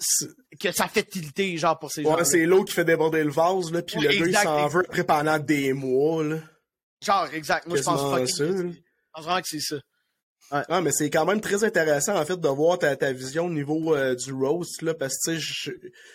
C'est- 0.00 0.28
que 0.60 0.70
ça 0.72 0.86
fait 0.88 1.02
tilter, 1.02 1.58
genre, 1.58 1.78
pour 1.78 1.90
ces 1.90 2.04
gens. 2.04 2.14
Ouais, 2.16 2.24
c'est 2.24 2.46
l'eau 2.46 2.64
qui 2.64 2.72
fait 2.72 2.84
déborder 2.84 3.22
le 3.24 3.30
vase, 3.32 3.70
là, 3.72 3.82
puis 3.82 3.98
Ouais, 3.98 4.04
le 4.16 4.26
gars, 4.28 4.40
il 4.40 4.44
s'en 4.46 4.68
veut 4.68 4.84
après 4.86 5.04
pendant 5.04 5.38
des 5.38 5.72
mois, 5.72 6.22
là. 6.24 6.36
Genre, 7.04 7.26
exact. 7.34 7.66
Moi, 7.66 7.76
je 7.78 7.82
pense 7.82 8.00
là. 8.00 8.24
Je 8.24 8.62
pense 9.12 9.24
vraiment 9.24 9.40
que 9.42 9.48
c'est 9.48 9.60
ça. 9.60 9.76
Ah, 10.50 10.80
mais 10.80 10.92
c'est 10.92 11.10
quand 11.10 11.26
même 11.26 11.42
très 11.42 11.62
intéressant, 11.62 12.18
en 12.18 12.24
fait, 12.24 12.40
de 12.40 12.48
voir 12.48 12.78
ta, 12.78 13.12
vision 13.12 13.46
au 13.46 13.50
niveau 13.50 13.94
euh, 13.94 14.14
du 14.14 14.32
roast, 14.32 14.80
là, 14.80 14.94
parce 14.94 15.18
que, 15.26 15.36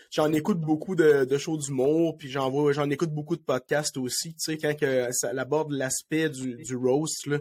j'en 0.09 0.31
écoute 0.33 0.59
beaucoup 0.59 0.95
de, 0.95 1.25
de 1.25 1.37
shows 1.37 1.57
d'humour, 1.57 2.17
puis 2.17 2.29
j'en 2.29 2.49
vois, 2.49 2.73
j'en 2.73 2.89
écoute 2.89 3.11
beaucoup 3.11 3.35
de 3.35 3.43
podcasts 3.43 3.95
aussi, 3.97 4.33
tu 4.33 4.39
sais, 4.39 4.57
quand 4.57 4.75
que 4.75 5.07
ça 5.11 5.29
aborde 5.37 5.71
l'aspect 5.71 6.29
du, 6.29 6.75
roast, 6.75 7.27
là. 7.27 7.39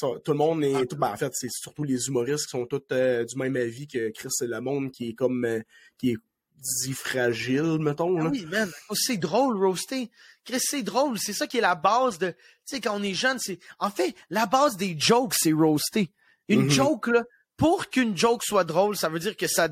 Tout 0.00 0.32
le 0.32 0.34
monde 0.34 0.64
est, 0.64 0.92
ben, 0.96 1.12
en 1.12 1.16
fait, 1.16 1.30
c'est 1.34 1.50
surtout 1.50 1.84
les 1.84 2.08
humoristes 2.08 2.46
qui 2.46 2.50
sont 2.50 2.66
tous 2.66 2.82
euh, 2.90 3.24
du 3.24 3.36
même 3.36 3.54
avis 3.54 3.86
que 3.86 4.10
Chris, 4.10 4.28
c'est 4.30 4.48
le 4.48 4.60
monde 4.60 4.90
qui 4.90 5.10
est 5.10 5.14
comme, 5.14 5.44
euh, 5.44 5.60
qui 5.98 6.10
est 6.10 6.16
dit 6.54 6.92
fragile, 6.94 7.78
mettons, 7.80 8.18
Ah 8.20 8.24
là. 8.24 8.30
oui, 8.30 8.46
man. 8.46 8.70
Oh, 8.88 8.94
C'est 8.94 9.16
drôle, 9.16 9.56
roaster. 9.56 10.10
Chris, 10.44 10.60
c'est 10.60 10.82
drôle. 10.82 11.18
C'est 11.18 11.32
ça 11.32 11.46
qui 11.46 11.58
est 11.58 11.62
la 11.62 11.74
base 11.74 12.18
de. 12.18 12.30
Tu 12.30 12.36
sais, 12.76 12.80
quand 12.80 12.98
on 12.98 13.02
est 13.02 13.14
jeune, 13.14 13.38
c'est. 13.38 13.58
En 13.78 13.90
fait, 13.90 14.14
la 14.30 14.46
base 14.46 14.76
des 14.76 14.94
jokes, 14.98 15.34
c'est 15.34 15.52
roaster. 15.52 16.10
Une 16.48 16.64
Mhm. 16.64 16.70
joke, 16.70 17.06
là, 17.08 17.24
pour 17.56 17.88
qu'une 17.88 18.16
joke 18.16 18.42
soit 18.44 18.64
drôle, 18.64 18.96
ça 18.96 19.08
veut 19.08 19.18
dire 19.18 19.36
que 19.36 19.46
ça. 19.46 19.68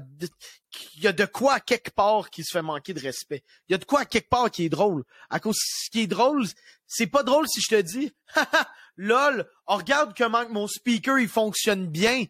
qu'il 0.70 1.02
y 1.02 1.06
a 1.06 1.12
de 1.12 1.26
quoi 1.26 1.54
à 1.54 1.60
quelque 1.60 1.90
part 1.90 2.30
qui 2.30 2.42
se 2.44 2.52
fait 2.52 2.62
manquer 2.62 2.94
de 2.94 3.00
respect. 3.00 3.42
Il 3.68 3.72
y 3.72 3.74
a 3.74 3.78
de 3.78 3.84
quoi 3.84 4.00
à 4.00 4.04
quelque 4.06 4.30
part 4.30 4.50
qui 4.50 4.64
est 4.64 4.68
drôle. 4.70 5.04
À 5.28 5.38
cause, 5.38 5.56
ce 5.58 5.90
qui 5.90 6.00
est 6.00 6.06
drôle, 6.06 6.46
c'est 6.86 7.06
pas 7.06 7.22
drôle 7.22 7.46
si 7.46 7.60
je 7.60 7.76
te 7.76 7.80
dis, 7.82 8.10
haha, 8.34 8.70
lol, 8.96 9.46
oh, 9.66 9.76
regarde 9.76 10.14
comment 10.16 10.48
mon 10.48 10.66
speaker, 10.66 11.18
il 11.18 11.28
fonctionne 11.28 11.86
bien. 11.88 12.24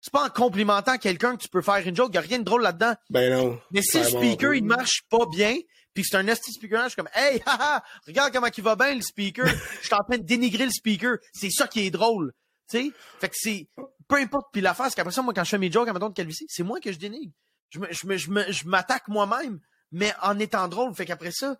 C'est 0.00 0.12
pas 0.12 0.24
en 0.24 0.30
complimentant 0.30 0.98
quelqu'un 0.98 1.36
que 1.36 1.42
tu 1.42 1.48
peux 1.48 1.62
faire 1.62 1.86
une 1.86 1.96
joke. 1.96 2.10
Il 2.12 2.14
y 2.14 2.18
a 2.18 2.20
rien 2.22 2.38
de 2.38 2.44
drôle 2.44 2.62
là-dedans. 2.62 2.94
Ben 3.10 3.32
non. 3.32 3.60
Mais 3.72 3.82
si 3.82 3.98
le 3.98 4.04
speaker, 4.04 4.54
il 4.54 4.64
marche 4.64 5.02
pas 5.10 5.26
bien, 5.30 5.56
puis 5.94 6.02
que 6.02 6.08
c'est 6.10 6.16
un 6.16 6.26
esti 6.28 6.52
speaker, 6.52 6.84
je 6.84 6.88
suis 6.90 6.96
comme, 6.96 7.08
hey, 7.14 7.42
haha, 7.46 7.82
regarde 8.06 8.32
comment 8.32 8.48
il 8.54 8.62
va 8.62 8.76
bien, 8.76 8.94
le 8.94 9.00
speaker. 9.00 9.46
Je 9.48 9.86
suis 9.86 9.94
en 9.94 10.04
train 10.04 10.18
de 10.18 10.24
dénigrer 10.24 10.66
le 10.66 10.70
speaker. 10.70 11.16
C'est 11.32 11.50
ça 11.50 11.66
qui 11.66 11.86
est 11.86 11.90
drôle. 11.90 12.32
Tu 12.70 12.78
sais? 12.78 12.92
Fait 13.20 13.28
que 13.28 13.34
c'est, 13.36 13.68
peu 14.06 14.16
importe. 14.16 14.48
Puis 14.52 14.60
l'affaire, 14.60 14.86
c'est 14.86 14.96
qu'après 14.96 15.12
ça, 15.12 15.22
moi, 15.22 15.32
quand 15.34 15.44
je 15.44 15.50
fais 15.50 15.58
mes 15.58 15.72
jokes 15.72 15.88
à 15.88 15.92
mettons 15.92 16.10
de 16.10 16.14
calvitie, 16.14 16.46
c'est 16.48 16.62
moi 16.62 16.80
que 16.80 16.92
je 16.92 16.98
dénigre. 16.98 17.32
Je 17.70 17.80
me, 17.80 17.90
je 17.90 18.06
me, 18.06 18.16
je 18.16 18.30
me, 18.30 18.52
je 18.52 18.68
m'attaque 18.68 19.08
moi-même, 19.08 19.58
mais 19.90 20.12
en 20.22 20.38
étant 20.38 20.68
drôle. 20.68 20.94
Fait 20.94 21.06
qu'après 21.06 21.32
ça, 21.32 21.56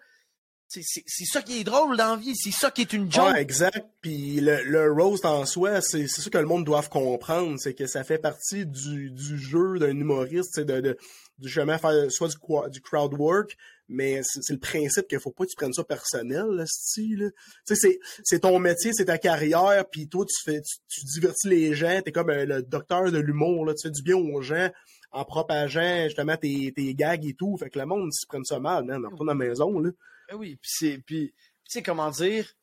c'est, 0.68 1.24
ça 1.24 1.42
qui 1.42 1.61
est 1.61 1.64
drôle 1.64 1.96
dans 1.96 2.11
la 2.11 2.16
vie. 2.16 2.35
C'est 2.35 2.50
ça 2.50 2.70
qui 2.70 2.83
est 2.83 2.92
une 2.92 3.11
joke. 3.11 3.33
Ouais, 3.33 3.40
exact. 3.40 3.85
Puis 4.00 4.40
le, 4.40 4.62
le 4.64 4.92
roast 4.92 5.24
en 5.24 5.46
soi, 5.46 5.81
c'est 5.81 6.07
ça 6.09 6.29
que 6.31 6.38
le 6.38 6.46
monde 6.46 6.64
doit 6.64 6.83
comprendre, 6.83 7.59
c'est 7.59 7.74
que 7.74 7.87
ça 7.87 8.05
fait 8.05 8.18
partie 8.18 8.66
du, 8.66 9.11
du 9.11 9.38
jeu 9.38 9.79
d'un 9.79 9.96
humoriste, 9.96 10.61
de, 10.61 10.81
de 10.81 10.98
jamais 11.40 11.79
faire 11.79 12.11
soit 12.11 12.29
du, 12.29 12.70
du 12.70 12.81
crowd 12.81 13.14
work, 13.14 13.57
mais 13.88 14.22
c'est 14.24 14.52
le 14.52 14.59
principe 14.59 15.07
qu'il 15.07 15.20
faut 15.20 15.31
pas 15.31 15.44
que 15.44 15.50
tu 15.50 15.57
prennes 15.57 15.72
ça 15.72 15.85
personnel, 15.85 16.46
là, 16.50 16.64
style. 16.66 17.33
c'est 17.64 18.40
ton 18.40 18.59
métier, 18.59 18.92
c'est 18.92 19.07
ta 19.07 19.18
carrière, 19.18 19.85
puis 19.90 20.09
toi 20.09 20.24
tu 20.24 20.42
fais 20.42 20.61
tu, 20.61 21.05
divertis 21.05 21.48
les 21.48 21.74
gens, 21.74 22.00
t'es 22.02 22.12
comme 22.12 22.31
euh, 22.31 22.44
le 22.44 22.62
docteur 22.62 23.12
de 23.12 23.18
l'humour, 23.18 23.66
tu 23.74 23.88
fais 23.88 23.92
du 23.92 24.02
bien 24.02 24.16
aux 24.16 24.40
gens 24.40 24.70
en 25.12 25.24
propageant 25.24 26.05
justement 26.05 26.37
tes, 26.37 26.72
tes 26.74 26.94
gags 26.94 27.24
et 27.24 27.35
tout. 27.35 27.57
Fait 27.59 27.70
que 27.70 27.79
le 27.79 27.87
monde, 27.87 28.12
s'ils 28.12 28.26
prennent 28.26 28.44
ça 28.44 28.59
mal, 28.59 28.85
man, 28.85 29.02
on 29.05 29.11
retourne 29.11 29.31
à 29.31 29.33
la 29.33 29.38
maison, 29.38 29.79
là. 29.79 29.90
Ben 30.28 30.36
oui, 30.36 30.56
puis 30.56 30.70
c'est 30.72 30.98
puis 30.98 31.32
tu 31.64 31.70
sais 31.70 31.82
comment 31.82 32.10
dire? 32.10 32.54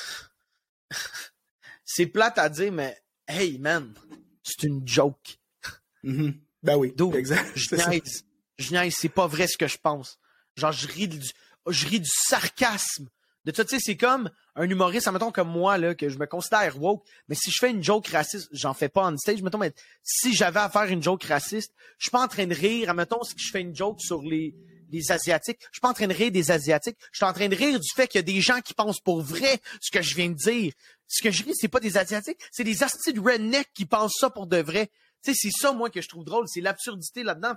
C'est 1.86 2.06
plate 2.06 2.38
à 2.38 2.48
dire 2.48 2.72
mais 2.72 2.96
hey 3.28 3.58
man, 3.58 3.94
c'est 4.42 4.66
une 4.66 4.86
joke. 4.86 5.38
Mhm. 6.02 6.40
Ben 6.62 6.76
oui, 6.76 6.92
Dude, 6.96 7.14
exact. 7.14 7.52
Je 7.54 7.74
niaise. 7.74 8.24
Je 8.58 8.70
niaise, 8.72 8.94
c'est 8.96 9.10
pas 9.10 9.26
vrai 9.26 9.46
ce 9.46 9.58
que 9.58 9.66
je 9.66 9.76
pense. 9.76 10.18
Genre 10.56 10.72
je 10.72 10.88
ris 10.88 11.08
du 11.08 11.20
je 11.68 11.86
ris 11.86 12.00
du 12.00 12.08
sarcasme. 12.10 13.08
De 13.44 13.54
ça, 13.54 13.64
tu 13.64 13.74
sais, 13.74 13.80
c'est 13.80 13.96
comme 13.96 14.30
un 14.56 14.68
humoriste, 14.68 15.06
admettons 15.06 15.30
comme 15.30 15.50
moi, 15.50 15.76
là, 15.76 15.94
que 15.94 16.08
je 16.08 16.16
me 16.16 16.26
considère 16.26 16.80
woke, 16.80 17.06
mais 17.28 17.34
si 17.34 17.50
je 17.50 17.58
fais 17.60 17.70
une 17.70 17.84
joke 17.84 18.06
raciste, 18.08 18.48
j'en 18.52 18.72
fais 18.72 18.88
pas 18.88 19.06
on 19.06 19.16
stage, 19.18 19.42
mettons, 19.42 19.58
mais 19.58 19.74
si 20.02 20.34
j'avais 20.34 20.60
à 20.60 20.70
faire 20.70 20.84
une 20.84 21.02
joke 21.02 21.24
raciste, 21.24 21.74
je 21.98 22.04
suis 22.04 22.10
pas 22.10 22.22
en 22.22 22.28
train 22.28 22.46
de 22.46 22.54
rire, 22.54 22.88
admettons, 22.88 23.22
si 23.22 23.34
je 23.36 23.50
fais 23.50 23.60
une 23.60 23.76
joke 23.76 24.00
sur 24.00 24.22
les, 24.22 24.54
Asiatiques, 25.10 25.58
je 25.60 25.74
suis 25.74 25.80
pas 25.80 25.88
en 25.88 25.94
train 25.94 26.06
de 26.06 26.14
rire 26.14 26.30
des 26.30 26.50
Asiatiques, 26.50 26.96
je 27.12 27.18
suis 27.18 27.24
en 27.24 27.32
train 27.32 27.48
de 27.48 27.54
rire 27.54 27.78
du 27.78 27.88
fait 27.94 28.06
qu'il 28.08 28.18
y 28.18 28.20
a 28.20 28.22
des 28.22 28.40
gens 28.40 28.60
qui 28.60 28.74
pensent 28.74 29.00
pour 29.00 29.22
vrai 29.22 29.60
ce 29.80 29.90
que 29.90 30.02
je 30.02 30.14
viens 30.14 30.28
de 30.28 30.34
dire. 30.34 30.72
Ce 31.06 31.22
que 31.22 31.30
je 31.30 31.44
ris, 31.44 31.52
c'est 31.54 31.68
pas 31.68 31.80
des 31.80 31.96
Asiatiques, 31.96 32.40
c'est 32.50 32.64
des 32.64 32.82
astis 32.82 33.12
de 33.12 33.20
redneck 33.20 33.68
qui 33.74 33.84
pensent 33.84 34.16
ça 34.18 34.30
pour 34.30 34.46
de 34.46 34.56
vrai. 34.58 34.90
Tu 35.22 35.32
sais, 35.32 35.38
c'est 35.42 35.62
ça, 35.62 35.72
moi, 35.72 35.90
que 35.90 36.00
je 36.00 36.08
trouve 36.08 36.24
drôle, 36.24 36.46
c'est 36.48 36.60
l'absurdité 36.60 37.22
là-dedans, 37.22 37.54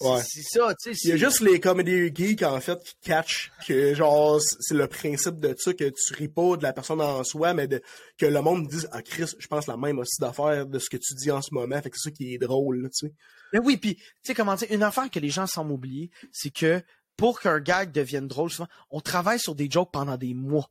Ouais. 0.00 0.22
c'est 0.24 0.42
ça, 0.42 0.74
tu 0.80 0.94
sais. 0.94 1.08
Il 1.08 1.10
y 1.10 1.12
a 1.12 1.16
juste 1.16 1.40
les 1.40 1.58
comedy 1.58 2.10
geeks, 2.14 2.42
en 2.42 2.60
fait, 2.60 2.78
qui 2.84 2.94
catch 3.02 3.50
que, 3.66 3.94
genre, 3.94 4.40
c'est 4.40 4.74
le 4.74 4.86
principe 4.86 5.40
de 5.40 5.54
ça, 5.58 5.72
que 5.74 5.90
tu 5.90 6.14
ris 6.14 6.28
pas 6.28 6.56
de 6.56 6.62
la 6.62 6.72
personne 6.72 7.00
en 7.00 7.24
soi, 7.24 7.52
mais 7.52 7.66
de, 7.66 7.82
que 8.16 8.26
le 8.26 8.40
monde 8.40 8.68
dise, 8.68 8.88
ah, 8.92 9.02
Chris, 9.02 9.32
je 9.38 9.46
pense 9.48 9.66
la 9.66 9.76
même 9.76 9.98
aussi 9.98 10.20
d'affaires 10.20 10.66
de 10.66 10.78
ce 10.78 10.88
que 10.88 10.96
tu 10.96 11.14
dis 11.14 11.30
en 11.30 11.42
ce 11.42 11.52
moment, 11.52 11.80
fait 11.82 11.90
que 11.90 11.96
c'est 11.98 12.10
ça 12.10 12.14
qui 12.14 12.34
est 12.34 12.38
drôle, 12.38 12.88
tu 12.94 13.06
sais. 13.06 13.14
Mais 13.52 13.58
oui, 13.58 13.76
puis 13.76 13.96
tu 13.96 14.02
sais 14.22 14.34
comment 14.34 14.54
dire, 14.54 14.68
une 14.70 14.82
affaire 14.82 15.10
que 15.10 15.18
les 15.18 15.30
gens 15.30 15.46
semblent 15.46 15.72
oublier, 15.72 16.10
c'est 16.32 16.50
que 16.50 16.82
pour 17.16 17.40
qu'un 17.40 17.58
gag 17.58 17.90
devienne 17.90 18.28
drôle, 18.28 18.50
souvent, 18.50 18.68
on 18.90 19.00
travaille 19.00 19.40
sur 19.40 19.54
des 19.54 19.68
jokes 19.70 19.90
pendant 19.92 20.16
des 20.16 20.34
mois. 20.34 20.70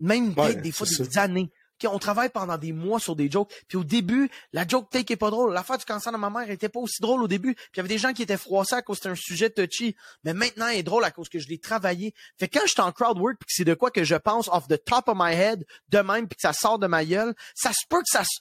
Même 0.00 0.32
Ouais, 0.36 0.54
des 0.54 0.72
fois 0.72 0.86
des 0.86 1.18
années. 1.18 1.50
On 1.86 1.98
travaille 1.98 2.30
pendant 2.30 2.58
des 2.58 2.72
mois 2.72 2.98
sur 2.98 3.14
des 3.14 3.30
jokes. 3.30 3.52
Puis 3.68 3.78
au 3.78 3.84
début, 3.84 4.30
la 4.52 4.66
joke 4.66 4.90
take 4.90 5.12
est 5.12 5.16
pas 5.16 5.30
drôle. 5.30 5.52
L'affaire 5.54 5.78
du 5.78 5.84
cancer 5.84 6.12
de 6.12 6.18
ma 6.18 6.30
mère 6.30 6.50
était 6.50 6.68
pas 6.68 6.80
aussi 6.80 7.00
drôle 7.00 7.22
au 7.22 7.28
début. 7.28 7.54
Puis 7.54 7.66
il 7.74 7.76
y 7.76 7.80
avait 7.80 7.88
des 7.88 7.98
gens 7.98 8.12
qui 8.12 8.22
étaient 8.22 8.36
froissés 8.36 8.74
à 8.74 8.82
cause 8.82 8.96
que 8.98 9.02
c'était 9.04 9.12
un 9.12 9.14
sujet 9.14 9.50
touchy. 9.50 9.94
Mais 10.24 10.34
maintenant, 10.34 10.66
elle 10.68 10.78
est 10.78 10.82
drôle 10.82 11.04
à 11.04 11.10
cause 11.10 11.28
que 11.28 11.38
je 11.38 11.48
l'ai 11.48 11.58
travaillé. 11.58 12.14
Fait 12.38 12.48
que 12.48 12.58
quand 12.58 12.66
j'étais 12.66 12.80
en 12.80 12.90
crowd 12.92 13.18
work 13.18 13.36
puis 13.38 13.46
que 13.46 13.52
c'est 13.54 13.64
de 13.64 13.74
quoi 13.74 13.90
que 13.90 14.02
je 14.04 14.16
pense 14.16 14.48
off 14.48 14.66
the 14.66 14.82
top 14.84 15.08
of 15.08 15.16
my 15.16 15.32
head 15.34 15.64
de 15.90 15.98
même 15.98 16.26
puis 16.26 16.36
que 16.36 16.42
ça 16.42 16.52
sort 16.52 16.78
de 16.78 16.86
ma 16.86 17.04
gueule, 17.04 17.34
ça 17.54 17.70
se 17.72 17.86
peut 17.88 17.98
que 18.00 18.08
ça 18.10 18.24
se- 18.24 18.38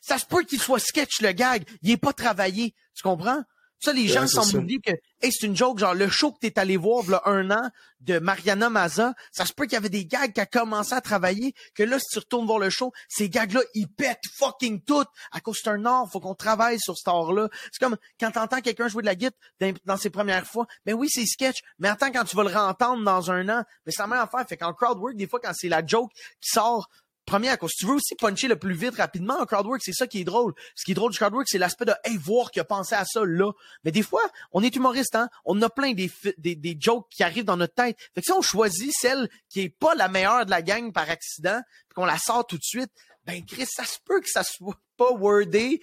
ça 0.00 0.16
se 0.18 0.26
peut 0.26 0.42
qu'il 0.44 0.60
soit 0.60 0.78
sketch 0.78 1.20
le 1.22 1.32
gag. 1.32 1.64
Il 1.82 1.90
est 1.90 1.96
pas 1.96 2.12
travaillé. 2.12 2.74
Tu 2.94 3.02
comprends? 3.02 3.42
Ça, 3.82 3.92
les 3.92 4.08
gens 4.08 4.22
Ouais, 4.22 4.26
semblent 4.28 4.50
ça. 4.50 4.58
oublier 4.58 4.78
que, 4.78 4.92
hey, 5.22 5.32
c'est 5.32 5.46
une 5.46 5.56
joke, 5.56 5.78
genre, 5.78 5.94
le 5.94 6.08
show 6.08 6.32
que 6.32 6.38
t'es 6.40 6.58
allé 6.58 6.76
voir, 6.76 7.08
là, 7.10 7.22
un 7.24 7.50
an, 7.50 7.70
de 8.00 8.18
Mariana 8.18 8.70
Maza, 8.70 9.14
ça 9.32 9.44
se 9.44 9.52
peut 9.52 9.64
qu'il 9.64 9.74
y 9.74 9.76
avait 9.76 9.88
des 9.90 10.06
gags 10.06 10.32
qui 10.32 10.40
a 10.40 10.46
commencé 10.46 10.94
à 10.94 11.00
travailler, 11.00 11.54
que 11.74 11.82
là, 11.82 11.98
si 11.98 12.06
tu 12.12 12.18
retournes 12.18 12.46
voir 12.46 12.58
le 12.58 12.70
show, 12.70 12.92
ces 13.08 13.28
gags-là, 13.28 13.60
ils 13.74 13.88
pètent 13.88 14.24
fucking 14.38 14.82
tout, 14.82 15.04
à 15.32 15.40
cause 15.40 15.56
que 15.56 15.62
c'est 15.64 15.70
un 15.70 15.84
art, 15.86 16.08
faut 16.10 16.20
qu'on 16.20 16.34
travaille 16.34 16.78
sur 16.78 16.96
cet 16.96 17.08
art-là. 17.08 17.48
C'est 17.72 17.78
comme, 17.78 17.96
quand 18.18 18.30
t'entends 18.30 18.60
quelqu'un 18.60 18.88
jouer 18.88 19.02
de 19.02 19.06
la 19.06 19.14
guitare 19.14 19.38
dans, 19.60 19.74
dans 19.84 19.96
ses 19.96 20.10
premières 20.10 20.46
fois, 20.46 20.66
ben 20.86 20.94
oui, 20.94 21.08
c'est 21.10 21.26
sketch, 21.26 21.58
mais 21.78 21.88
attends, 21.88 22.10
quand 22.10 22.24
tu 22.24 22.36
vas 22.36 22.42
le 22.42 22.48
réentendre 22.48 23.02
dans 23.04 23.30
un 23.30 23.48
an, 23.48 23.64
mais 23.84 23.92
c'est 23.92 24.02
la 24.02 24.08
même 24.08 24.20
affaire. 24.20 24.46
Fait 24.48 24.56
qu'en 24.56 24.72
crowd 24.72 24.98
work, 24.98 25.16
des 25.16 25.26
fois, 25.28 25.40
quand 25.40 25.52
c'est 25.54 25.68
la 25.68 25.84
joke 25.84 26.10
qui 26.40 26.50
sort, 26.50 26.88
Première, 27.30 27.56
cause 27.60 27.70
tu 27.70 27.86
veux 27.86 27.94
aussi 27.94 28.16
puncher 28.16 28.48
le 28.48 28.56
plus 28.56 28.74
vite 28.74 28.96
rapidement 28.96 29.38
en 29.40 29.46
crowdwork, 29.46 29.80
c'est 29.84 29.92
ça 29.92 30.08
qui 30.08 30.20
est 30.20 30.24
drôle. 30.24 30.52
Ce 30.74 30.84
qui 30.84 30.90
est 30.90 30.94
drôle 30.94 31.12
du 31.12 31.16
crowdwork, 31.16 31.46
c'est 31.48 31.58
l'aspect 31.58 31.84
de 31.84 31.94
hey, 32.02 32.16
voir 32.16 32.50
qu'il 32.50 32.58
a 32.58 32.64
pensé 32.64 32.96
à 32.96 33.04
ça 33.04 33.20
là. 33.24 33.52
Mais 33.84 33.92
des 33.92 34.02
fois, 34.02 34.22
on 34.50 34.64
est 34.64 34.74
humoriste, 34.74 35.14
hein? 35.14 35.28
On 35.44 35.62
a 35.62 35.70
plein 35.70 35.92
des, 35.92 36.10
des, 36.38 36.56
des 36.56 36.76
jokes 36.76 37.06
qui 37.08 37.22
arrivent 37.22 37.44
dans 37.44 37.56
notre 37.56 37.74
tête. 37.74 37.96
Fait 38.16 38.20
que 38.20 38.24
si 38.24 38.32
on 38.32 38.42
choisit 38.42 38.90
celle 39.00 39.28
qui 39.48 39.60
est 39.60 39.68
pas 39.68 39.94
la 39.94 40.08
meilleure 40.08 40.44
de 40.44 40.50
la 40.50 40.60
gang 40.60 40.92
par 40.92 41.08
accident, 41.08 41.60
puis 41.88 41.94
qu'on 41.94 42.04
la 42.04 42.18
sort 42.18 42.44
tout 42.48 42.58
de 42.58 42.64
suite, 42.64 42.90
ben 43.24 43.44
Chris, 43.46 43.66
ça 43.72 43.84
se 43.84 43.98
peut 44.04 44.20
que 44.20 44.28
ça 44.28 44.42
soit 44.42 44.80
pas 44.96 45.12
wordé 45.12 45.80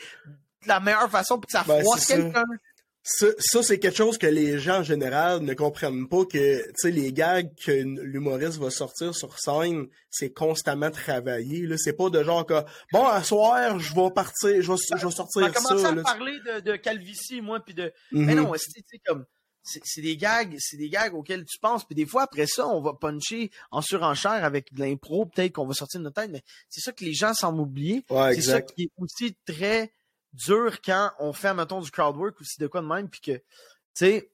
de 0.63 0.67
la 0.67 0.81
meilleure 0.81 1.09
façon 1.09 1.39
puis 1.39 1.45
que 1.45 1.53
ça 1.53 1.63
Ben, 1.65 1.81
froisse 1.81 2.07
quelqu'un. 2.07 2.43
Ça, 3.09 3.27
ça, 3.39 3.63
c'est 3.63 3.79
quelque 3.79 3.95
chose 3.95 4.17
que 4.17 4.27
les 4.27 4.59
gens 4.59 4.79
en 4.79 4.83
général 4.83 5.39
ne 5.39 5.53
comprennent 5.53 6.09
pas 6.09 6.25
que, 6.25 6.61
tu 6.61 6.73
sais, 6.75 6.91
les 6.91 7.13
gags 7.13 7.49
que 7.55 7.71
l'humoriste 7.71 8.57
va 8.57 8.69
sortir 8.69 9.15
sur 9.15 9.39
scène, 9.39 9.87
c'est 10.09 10.33
constamment 10.33 10.91
travaillé, 10.91 11.61
là. 11.65 11.77
C'est 11.77 11.93
pas 11.93 12.09
de 12.09 12.21
genre 12.21 12.45
que, 12.45 12.61
bon, 12.91 13.05
à 13.07 13.23
soir, 13.23 13.79
je 13.79 13.95
vais 13.95 14.11
partir, 14.13 14.61
je 14.61 14.69
vais, 14.69 14.77
je 14.77 14.95
vais 14.95 15.05
On 15.05 15.07
a 15.07 15.11
sortir 15.11 15.53
commencé 15.53 15.83
ça, 15.83 15.89
à 15.89 15.95
là. 15.95 16.03
parler 16.03 16.37
de, 16.45 16.59
de 16.59 16.75
calvitie, 16.75 17.39
moi, 17.39 17.61
puis 17.61 17.73
de 17.73 17.93
Mhm. 18.11 18.25
Mais 18.25 18.35
non, 18.35 18.51
c'est 18.57 18.99
comme 19.05 19.25
c'est 19.63 20.01
des 20.01 20.15
gags, 20.17 20.55
c'est 20.59 20.77
des 20.77 20.89
gags 20.89 21.13
auxquels 21.13 21.45
tu 21.45 21.59
penses, 21.59 21.85
puis 21.85 21.95
des 21.95 22.05
fois 22.05 22.23
après 22.23 22.47
ça, 22.47 22.67
on 22.67 22.81
va 22.81 22.93
puncher 22.93 23.51
en 23.71 23.81
surenchère 23.81 24.43
avec 24.43 24.73
de 24.73 24.79
l'impro, 24.81 25.25
peut-être 25.25 25.53
qu'on 25.53 25.67
va 25.67 25.73
sortir 25.73 25.99
de 25.99 26.05
notre 26.05 26.21
tête, 26.21 26.31
mais 26.31 26.41
c'est 26.69 26.81
ça 26.81 26.91
que 26.91 27.03
les 27.03 27.13
gens 27.13 27.33
semblent 27.33 27.61
oublier. 27.61 28.03
Ouais, 28.09 28.33
c'est 28.35 28.41
ça 28.43 28.61
qui 28.61 28.83
est 28.83 28.91
aussi 28.97 29.35
très 29.45 29.91
dur 30.45 30.81
quand 30.83 31.11
on 31.19 31.33
fait, 31.33 31.53
mettons, 31.53 31.81
du 31.81 31.91
crowd 31.91 32.15
work 32.15 32.39
aussi 32.41 32.59
de 32.59 32.67
quoi 32.67 32.81
de 32.81 32.87
même, 32.87 33.09
puis 33.09 33.19
que, 33.21 33.31
tu 33.33 33.41
sais, 33.93 34.31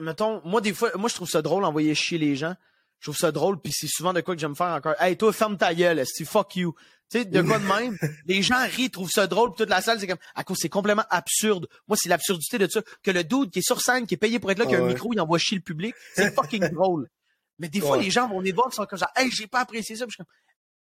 mettons, 0.00 0.40
moi 0.44 0.60
des 0.60 0.72
fois, 0.72 0.90
moi 0.96 1.08
je 1.08 1.14
trouve 1.14 1.28
ça 1.28 1.42
drôle 1.42 1.62
d'envoyer 1.62 1.94
chier 1.94 2.18
les 2.18 2.36
gens. 2.36 2.54
Je 3.00 3.10
trouve 3.10 3.18
ça 3.18 3.32
drôle, 3.32 3.60
puis 3.60 3.70
c'est 3.70 3.86
souvent 3.88 4.14
de 4.14 4.22
quoi 4.22 4.34
que 4.34 4.40
j'aime 4.40 4.56
faire 4.56 4.68
encore. 4.68 4.94
Hey, 4.98 5.16
toi, 5.18 5.30
ferme 5.32 5.58
ta 5.58 5.74
gueule, 5.74 6.02
c'est 6.06 6.24
fuck 6.24 6.56
you. 6.56 6.74
Tu 7.10 7.18
sais, 7.18 7.24
de 7.26 7.42
quoi 7.42 7.58
de 7.58 7.66
même, 7.66 7.98
les 8.24 8.42
gens 8.42 8.64
rient, 8.66 8.88
trouvent 8.90 9.10
ça 9.10 9.26
drôle, 9.26 9.50
puis 9.50 9.58
toute 9.58 9.68
la 9.68 9.82
salle, 9.82 10.00
c'est 10.00 10.06
comme, 10.06 10.16
à 10.34 10.42
cause, 10.42 10.56
c'est 10.58 10.70
complètement 10.70 11.04
absurde. 11.10 11.68
Moi, 11.86 11.98
c'est 12.00 12.08
l'absurdité 12.08 12.56
de 12.56 12.66
ça. 12.66 12.80
Que 13.02 13.10
le 13.10 13.22
dude 13.22 13.50
qui 13.50 13.58
est 13.58 13.62
sur 13.66 13.82
scène, 13.82 14.06
qui 14.06 14.14
est 14.14 14.16
payé 14.16 14.38
pour 14.38 14.50
être 14.50 14.58
là, 14.58 14.64
qui 14.64 14.74
a 14.74 14.78
un 14.78 14.82
ouais. 14.82 14.94
micro, 14.94 15.12
il 15.12 15.20
envoie 15.20 15.36
chier 15.38 15.58
le 15.58 15.62
public, 15.62 15.94
c'est 16.14 16.34
fucking 16.34 16.66
drôle. 16.72 17.10
Mais 17.58 17.68
des 17.68 17.80
fois, 17.80 17.98
Ouais. 17.98 18.04
les 18.04 18.10
gens 18.10 18.26
vont 18.26 18.38
venir 18.38 18.54
voir, 18.54 18.68
ils 18.72 18.74
sont 18.74 18.86
comme 18.86 18.98
ça, 18.98 19.10
hey, 19.16 19.30
j'ai 19.30 19.46
pas 19.48 19.60
apprécié 19.60 19.96
ça. 19.96 20.06
Puis 20.06 20.12
je 20.18 20.22
suis 20.22 20.24
comme, 20.24 20.32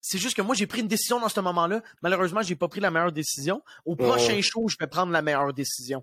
c'est 0.00 0.18
juste 0.18 0.36
que 0.36 0.42
moi, 0.42 0.54
j'ai 0.54 0.66
pris 0.66 0.80
une 0.80 0.88
décision 0.88 1.20
dans 1.20 1.28
ce 1.28 1.40
moment-là. 1.40 1.82
Malheureusement, 2.02 2.42
j'ai 2.42 2.56
pas 2.56 2.68
pris 2.68 2.80
la 2.80 2.90
meilleure 2.90 3.12
décision. 3.12 3.62
Au 3.84 3.96
prochain 3.96 4.34
ouais. 4.34 4.42
show, 4.42 4.68
je 4.68 4.76
vais 4.80 4.86
prendre 4.86 5.12
la 5.12 5.22
meilleure 5.22 5.52
décision. 5.52 6.02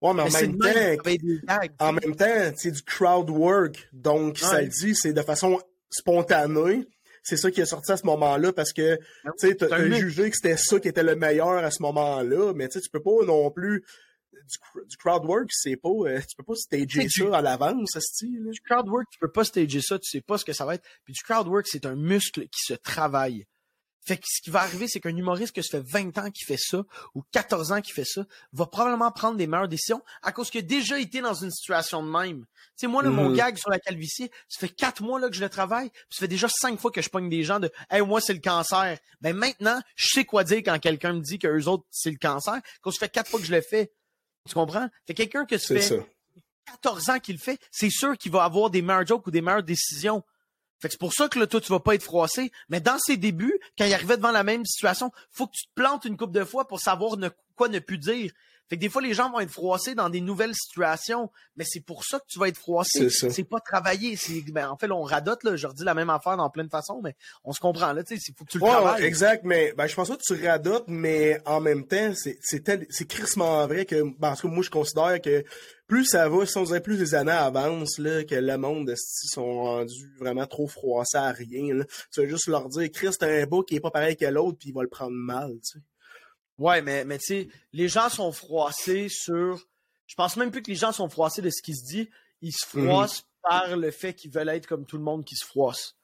Ouais, 0.00 0.12
mais 0.12 0.22
en 0.22 0.28
Mais 0.28 0.46
même 0.46 0.58
temps, 0.58 1.60
en 1.78 1.92
même 1.92 2.16
temps, 2.16 2.52
c'est 2.56 2.70
du 2.70 2.82
crowd 2.82 3.30
work. 3.30 3.88
Donc, 3.92 4.38
ça 4.38 4.60
le 4.60 4.68
dit, 4.68 4.94
c'est 4.94 5.12
de 5.12 5.22
façon 5.22 5.60
spontanée. 5.90 6.86
C'est 7.22 7.38
ça 7.38 7.50
qui 7.50 7.62
est 7.62 7.66
sorti 7.66 7.90
à 7.90 7.96
ce 7.96 8.04
moment-là 8.04 8.52
parce 8.52 8.74
que, 8.74 8.96
tu 8.96 9.48
sais, 9.48 9.54
t'as 9.54 9.88
jugé 9.88 10.28
que 10.28 10.36
c'était 10.36 10.58
ça 10.58 10.78
qui 10.78 10.88
était 10.88 11.02
le 11.02 11.16
meilleur 11.16 11.64
à 11.64 11.70
ce 11.70 11.82
moment-là, 11.82 12.52
mais 12.54 12.68
tu 12.68 12.80
peux 12.92 13.00
pas 13.00 13.24
non 13.26 13.50
plus, 13.50 13.82
du, 14.48 14.56
cr- 14.58 14.86
du 14.86 14.96
crowd 14.96 15.24
work, 15.24 15.46
c'est 15.50 15.76
pas, 15.76 15.88
euh, 15.88 16.20
tu 16.20 16.36
peux 16.36 16.42
pas 16.44 16.54
stager 16.54 17.08
ça 17.08 17.24
du- 17.24 17.32
à 17.34 17.40
l'avance, 17.40 17.88
ce 17.92 18.00
style. 18.00 18.48
Du 18.50 18.60
crowd 18.60 18.88
work, 18.88 19.06
tu 19.10 19.18
peux 19.18 19.30
pas 19.32 19.44
stager 19.44 19.80
ça, 19.80 19.98
tu 19.98 20.08
sais 20.10 20.20
pas 20.20 20.38
ce 20.38 20.44
que 20.44 20.52
ça 20.52 20.64
va 20.64 20.74
être. 20.74 20.84
Puis 21.04 21.14
du 21.14 21.22
crowd 21.22 21.46
work, 21.48 21.66
c'est 21.66 21.86
un 21.86 21.96
muscle 21.96 22.42
qui 22.42 22.60
se 22.64 22.74
travaille. 22.74 23.46
Fait 24.06 24.18
que 24.18 24.24
ce 24.26 24.42
qui 24.42 24.50
va 24.50 24.60
arriver, 24.60 24.86
c'est 24.86 25.00
qu'un 25.00 25.16
humoriste 25.16 25.54
que 25.56 25.62
ça 25.62 25.78
fait 25.78 25.88
20 25.90 26.18
ans 26.18 26.30
qu'il 26.30 26.44
fait 26.46 26.58
ça, 26.58 26.84
ou 27.14 27.22
14 27.32 27.72
ans 27.72 27.80
qu'il 27.80 27.94
fait 27.94 28.04
ça, 28.04 28.26
va 28.52 28.66
probablement 28.66 29.10
prendre 29.10 29.38
des 29.38 29.46
meilleures 29.46 29.66
décisions 29.66 30.02
à 30.22 30.30
cause 30.30 30.50
qu'il 30.50 30.58
a 30.58 30.62
déjà 30.62 30.98
été 31.00 31.22
dans 31.22 31.32
une 31.32 31.50
situation 31.50 32.02
de 32.02 32.10
même. 32.10 32.40
Tu 32.44 32.70
sais, 32.76 32.86
moi, 32.86 33.02
là, 33.02 33.08
mon 33.08 33.30
Mhm. 33.30 33.36
gag 33.36 33.56
sur 33.56 33.70
la 33.70 33.78
calvitie, 33.78 34.30
ça 34.46 34.60
fait 34.60 34.68
4 34.68 35.02
mois 35.02 35.18
là, 35.18 35.30
que 35.30 35.34
je 35.34 35.40
le 35.40 35.48
travaille, 35.48 35.88
puis 35.88 36.00
ça 36.10 36.18
fait 36.20 36.28
déjà 36.28 36.48
5 36.50 36.78
fois 36.78 36.90
que 36.90 37.00
je 37.00 37.08
pogne 37.08 37.30
des 37.30 37.44
gens 37.44 37.60
de 37.60 37.70
«Hey, 37.90 38.02
moi, 38.02 38.20
c'est 38.20 38.34
le 38.34 38.40
cancer». 38.40 38.98
Ben 39.22 39.34
maintenant, 39.34 39.80
je 39.96 40.08
sais 40.08 40.26
quoi 40.26 40.44
dire 40.44 40.58
quand 40.58 40.78
quelqu'un 40.78 41.14
me 41.14 41.20
dit 41.20 41.38
que 41.38 41.46
eux 41.48 41.66
autres, 41.66 41.84
c'est 41.90 42.10
le 42.10 42.18
cancer, 42.20 42.60
quand 42.82 42.90
ça 42.90 42.98
fait 43.06 43.12
4 43.12 43.30
fois 43.30 43.40
que 43.40 43.46
je 43.46 43.54
le 43.54 43.62
fais. 43.62 43.90
Tu 44.48 44.54
comprends? 44.54 44.88
Fait 45.06 45.14
quelqu'un 45.14 45.46
que 45.46 45.56
ça 45.58 45.68
C'est 45.68 45.74
fait 45.80 45.96
ça. 45.98 46.06
14 46.66 47.10
ans 47.10 47.18
qu'il 47.20 47.36
le 47.36 47.40
fait, 47.40 47.58
c'est 47.70 47.90
sûr 47.90 48.16
qu'il 48.16 48.32
va 48.32 48.44
avoir 48.44 48.70
des 48.70 48.82
meilleurs 48.82 49.06
jokes 49.06 49.26
ou 49.26 49.30
des 49.30 49.40
meilleures 49.42 49.62
décisions. 49.62 50.22
Fait 50.80 50.88
que 50.88 50.92
c'est 50.92 50.98
pour 51.00 51.12
ça 51.14 51.28
que 51.28 51.38
là, 51.38 51.46
toi, 51.46 51.60
tu 51.60 51.70
vas 51.72 51.80
pas 51.80 51.94
être 51.94 52.02
froissé. 52.02 52.52
Mais 52.68 52.80
dans 52.80 52.98
ses 52.98 53.16
débuts, 53.16 53.58
quand 53.78 53.84
il 53.86 53.94
arrivait 53.94 54.16
devant 54.16 54.32
la 54.32 54.42
même 54.44 54.64
situation, 54.64 55.10
faut 55.30 55.46
que 55.46 55.52
tu 55.54 55.64
te 55.66 55.72
plantes 55.74 56.04
une 56.04 56.16
couple 56.16 56.32
de 56.32 56.44
fois 56.44 56.66
pour 56.68 56.80
savoir 56.80 57.16
ne- 57.16 57.28
quoi 57.56 57.68
ne 57.68 57.78
plus 57.78 57.98
dire. 57.98 58.32
Fait 58.70 58.76
que 58.76 58.80
des 58.80 58.88
fois, 58.88 59.02
les 59.02 59.12
gens 59.14 59.30
vont 59.30 59.40
être 59.40 59.50
froissés 59.50 59.94
dans 59.94 60.08
des 60.08 60.20
nouvelles 60.20 60.54
situations. 60.54 61.30
Mais 61.56 61.64
c'est 61.66 61.80
pour 61.80 62.04
ça 62.04 62.18
que 62.18 62.24
tu 62.28 62.38
vas 62.38 62.48
être 62.48 62.58
froissé. 62.58 63.10
C'est 63.10 63.44
pas 63.44 63.60
travailler. 63.60 64.16
C'est, 64.16 64.40
ben, 64.52 64.68
en 64.68 64.76
fait, 64.76 64.86
là, 64.86 64.94
on 64.94 65.02
radote, 65.02 65.44
là. 65.44 65.54
Je 65.56 65.66
redis 65.66 65.84
la 65.84 65.94
même 65.94 66.10
affaire 66.10 66.36
dans 66.36 66.48
plein 66.50 66.64
de 66.64 66.70
façons, 66.70 67.00
mais 67.02 67.14
on 67.44 67.52
se 67.52 67.60
comprend, 67.60 67.92
là. 67.92 68.02
Tu 68.02 68.16
sais, 68.16 68.22
il 68.28 68.34
faut 68.36 68.44
que 68.44 68.50
tu 68.50 68.58
le 68.58 68.64
Ouais, 68.64 68.70
travailles. 68.70 69.02
ouais, 69.02 69.06
exact, 69.06 69.44
mais 69.44 69.72
ben, 69.76 69.86
je 69.86 69.94
pense 69.94 70.08
pas 70.08 70.16
que 70.16 70.22
tu 70.22 70.46
radotes, 70.46 70.84
mais 70.88 71.40
en 71.46 71.60
même 71.60 71.86
temps, 71.86 72.12
c'est 72.14 73.06
crissement 73.08 73.66
vrai 73.66 73.84
que, 73.84 74.02
ben, 74.18 74.30
en 74.32 74.36
tout 74.36 74.48
cas, 74.48 74.54
moi, 74.54 74.62
je 74.64 74.70
considère 74.70 75.20
que 75.20 75.44
plus 75.86 76.06
ça 76.06 76.28
va, 76.30 76.46
si 76.46 76.56
on 76.56 76.62
dirait 76.64 76.80
plus 76.80 76.96
les 76.96 77.14
années 77.14 77.30
avancent, 77.30 77.98
là, 77.98 78.24
que 78.24 78.34
le 78.34 78.56
monde, 78.56 78.94
sont 78.96 79.64
rendus 79.64 80.10
vraiment 80.18 80.46
trop 80.46 80.66
froissés 80.66 81.18
à 81.18 81.30
rien, 81.32 81.74
là. 81.74 81.84
Tu 82.12 82.22
vas 82.22 82.28
juste 82.28 82.46
leur 82.48 82.68
dire, 82.70 82.88
Chris, 82.90 83.10
t'as 83.18 83.28
un 83.28 83.44
beau 83.46 83.62
qui 83.62 83.76
est 83.76 83.80
pas 83.80 83.90
pareil 83.90 84.16
que 84.16 84.24
l'autre, 84.24 84.56
puis 84.58 84.70
il 84.70 84.74
va 84.74 84.82
le 84.82 84.88
prendre 84.88 85.12
mal, 85.14 85.50
tu 85.62 85.78
sais. 85.78 85.78
Ouais, 86.58 86.82
mais, 86.82 87.04
mais 87.04 87.18
tu 87.18 87.24
sais, 87.26 87.48
les 87.72 87.88
gens 87.88 88.08
sont 88.08 88.32
froissés 88.32 89.08
sur. 89.08 89.58
Je 90.06 90.14
pense 90.14 90.36
même 90.36 90.50
plus 90.50 90.62
que 90.62 90.70
les 90.70 90.76
gens 90.76 90.92
sont 90.92 91.08
froissés 91.08 91.42
de 91.42 91.50
ce 91.50 91.62
qui 91.62 91.74
se 91.74 91.84
dit. 91.84 92.10
Ils 92.42 92.52
se 92.52 92.76
Mhm. 92.78 92.86
froissent 92.86 93.24
par 93.42 93.76
le 93.76 93.90
fait 93.90 94.14
qu'ils 94.14 94.30
veulent 94.30 94.48
être 94.50 94.66
comme 94.66 94.86
tout 94.86 94.96
le 94.96 95.02
monde 95.02 95.24
qui 95.24 95.34
se 95.36 95.44
froisse. 95.44 95.96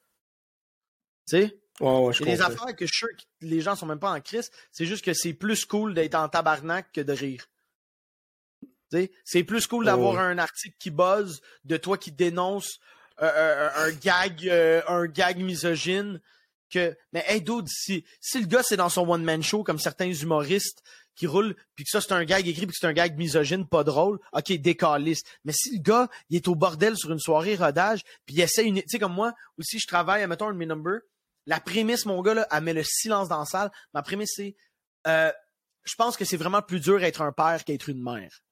Tu 1.27 1.37
sais? 1.37 1.57
Ouais, 1.79 1.97
ouais, 1.99 2.13
je 2.13 2.23
comprends. 2.23 2.45
affaires 2.45 2.75
que 2.75 2.85
je 2.85 2.91
suis 2.93 3.07
les 3.41 3.61
gens 3.61 3.75
sont 3.75 3.85
même 3.85 3.99
pas 3.99 4.11
en 4.11 4.19
crise. 4.21 4.51
C'est 4.71 4.85
juste 4.85 5.03
que 5.05 5.13
c'est 5.13 5.33
plus 5.33 5.65
cool 5.65 5.93
d'être 5.93 6.15
en 6.15 6.27
tabarnak 6.29 6.91
que 6.91 7.01
de 7.01 7.13
rire. 7.13 7.47
Tu 8.61 8.67
sais? 8.91 9.11
C'est 9.23 9.43
plus 9.43 9.65
cool 9.67 9.85
d'avoir 9.85 10.19
un 10.19 10.37
article 10.37 10.75
qui 10.77 10.91
buzz 10.91 11.41
de 11.63 11.77
toi 11.77 11.97
qui 11.97 12.11
dénonce 12.11 12.79
euh, 13.21 13.31
euh, 13.33 13.69
un 13.75 13.91
gag 13.93 14.47
euh, 14.49 14.81
un 14.87 15.05
gag 15.05 15.37
misogyne 15.39 16.19
que 16.71 16.97
mais 17.13 17.23
hey 17.27 17.41
dude 17.41 17.67
si 17.67 18.05
si 18.19 18.39
le 18.39 18.47
gars 18.47 18.63
c'est 18.63 18.77
dans 18.77 18.89
son 18.89 19.07
one 19.07 19.23
man 19.23 19.43
show 19.43 19.63
comme 19.63 19.79
certains 19.79 20.11
humoristes 20.11 20.81
qui 21.15 21.27
roulent 21.27 21.55
puis 21.75 21.83
que 21.83 21.89
ça 21.91 22.01
c'est 22.01 22.13
un 22.13 22.23
gag 22.23 22.47
écrit 22.47 22.65
puis 22.65 22.73
que 22.73 22.77
c'est 22.79 22.87
un 22.87 22.93
gag 22.93 23.17
misogyne 23.17 23.67
pas 23.67 23.83
drôle 23.83 24.19
ok 24.33 24.53
décaliste 24.53 25.27
mais 25.43 25.53
si 25.53 25.77
le 25.77 25.81
gars 25.81 26.09
il 26.29 26.37
est 26.37 26.47
au 26.47 26.55
bordel 26.55 26.97
sur 26.97 27.11
une 27.11 27.19
soirée 27.19 27.55
rodage 27.55 28.03
puis 28.25 28.35
il 28.35 28.41
essaie 28.41 28.65
une 28.65 28.81
tu 28.81 28.87
sais 28.87 28.99
comme 28.99 29.13
moi 29.13 29.33
aussi 29.57 29.79
je 29.79 29.87
travaille 29.87 30.25
mettons 30.27 30.47
un 30.47 30.53
mes 30.53 30.67
la 31.45 31.59
prémisse 31.59 32.05
mon 32.05 32.21
gars 32.21 32.33
là 32.33 32.47
elle 32.51 32.63
met 32.63 32.73
le 32.73 32.83
silence 32.83 33.27
dans 33.27 33.39
la 33.39 33.45
salle 33.45 33.71
ma 33.93 34.01
prémisse 34.01 34.31
c'est 34.35 34.55
euh, 35.07 35.31
je 35.83 35.95
pense 35.95 36.17
que 36.17 36.25
c'est 36.25 36.37
vraiment 36.37 36.61
plus 36.61 36.79
dur 36.79 37.03
être 37.03 37.21
un 37.21 37.31
père 37.31 37.63
qu'être 37.63 37.89
une 37.89 38.01
mère 38.01 38.43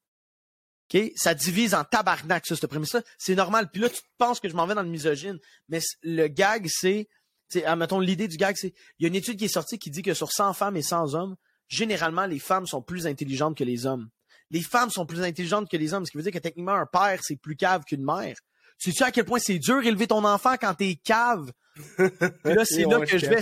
OK? 0.93 1.11
Ça 1.15 1.33
divise 1.33 1.73
en 1.75 1.83
tabarnak, 1.83 2.45
ça, 2.45 2.55
cette 2.55 2.67
prémisse-là. 2.67 3.01
C'est 3.17 3.35
normal. 3.35 3.69
Puis 3.71 3.81
là, 3.81 3.89
tu 3.89 4.01
penses 4.17 4.39
que 4.39 4.49
je 4.49 4.55
m'en 4.55 4.65
vais 4.65 4.75
dans 4.75 4.83
le 4.83 4.89
misogyne. 4.89 5.39
Mais 5.67 5.79
le 6.01 6.27
gag, 6.27 6.67
c'est. 6.67 7.07
Tu 7.49 7.59
sais, 7.59 7.65
Admettons, 7.65 7.99
l'idée 7.99 8.27
du 8.27 8.37
gag, 8.37 8.55
c'est. 8.57 8.73
Il 8.99 9.03
y 9.03 9.05
a 9.05 9.07
une 9.07 9.15
étude 9.15 9.37
qui 9.37 9.45
est 9.45 9.49
sortie 9.49 9.79
qui 9.79 9.89
dit 9.89 10.01
que 10.01 10.13
sur 10.13 10.31
100 10.31 10.53
femmes 10.53 10.77
et 10.77 10.81
100 10.81 11.15
hommes, 11.15 11.35
généralement, 11.67 12.25
les 12.25 12.39
femmes 12.39 12.67
sont 12.67 12.81
plus 12.81 13.07
intelligentes 13.07 13.57
que 13.57 13.63
les 13.63 13.85
hommes. 13.85 14.09
Les 14.51 14.61
femmes 14.61 14.89
sont 14.89 15.05
plus 15.05 15.21
intelligentes 15.21 15.69
que 15.69 15.77
les 15.77 15.93
hommes, 15.93 16.05
ce 16.05 16.11
qui 16.11 16.17
veut 16.17 16.23
dire 16.23 16.31
que 16.31 16.39
techniquement, 16.39 16.73
un 16.73 16.85
père, 16.85 17.19
c'est 17.23 17.35
plus 17.35 17.55
cave 17.55 17.83
qu'une 17.83 18.03
mère. 18.03 18.35
Tu 18.79 18.91
sais 18.91 19.03
à 19.03 19.11
quel 19.11 19.25
point 19.25 19.39
c'est 19.39 19.59
dur 19.59 19.83
élever 19.83 20.07
ton 20.07 20.23
enfant 20.23 20.55
quand 20.59 20.73
t'es 20.73 20.95
cave? 21.03 21.51
Là, 22.43 22.65
c'est 22.65 22.85
là 22.85 23.05
que 23.05 23.17
je 23.17 23.25
vais. 23.25 23.41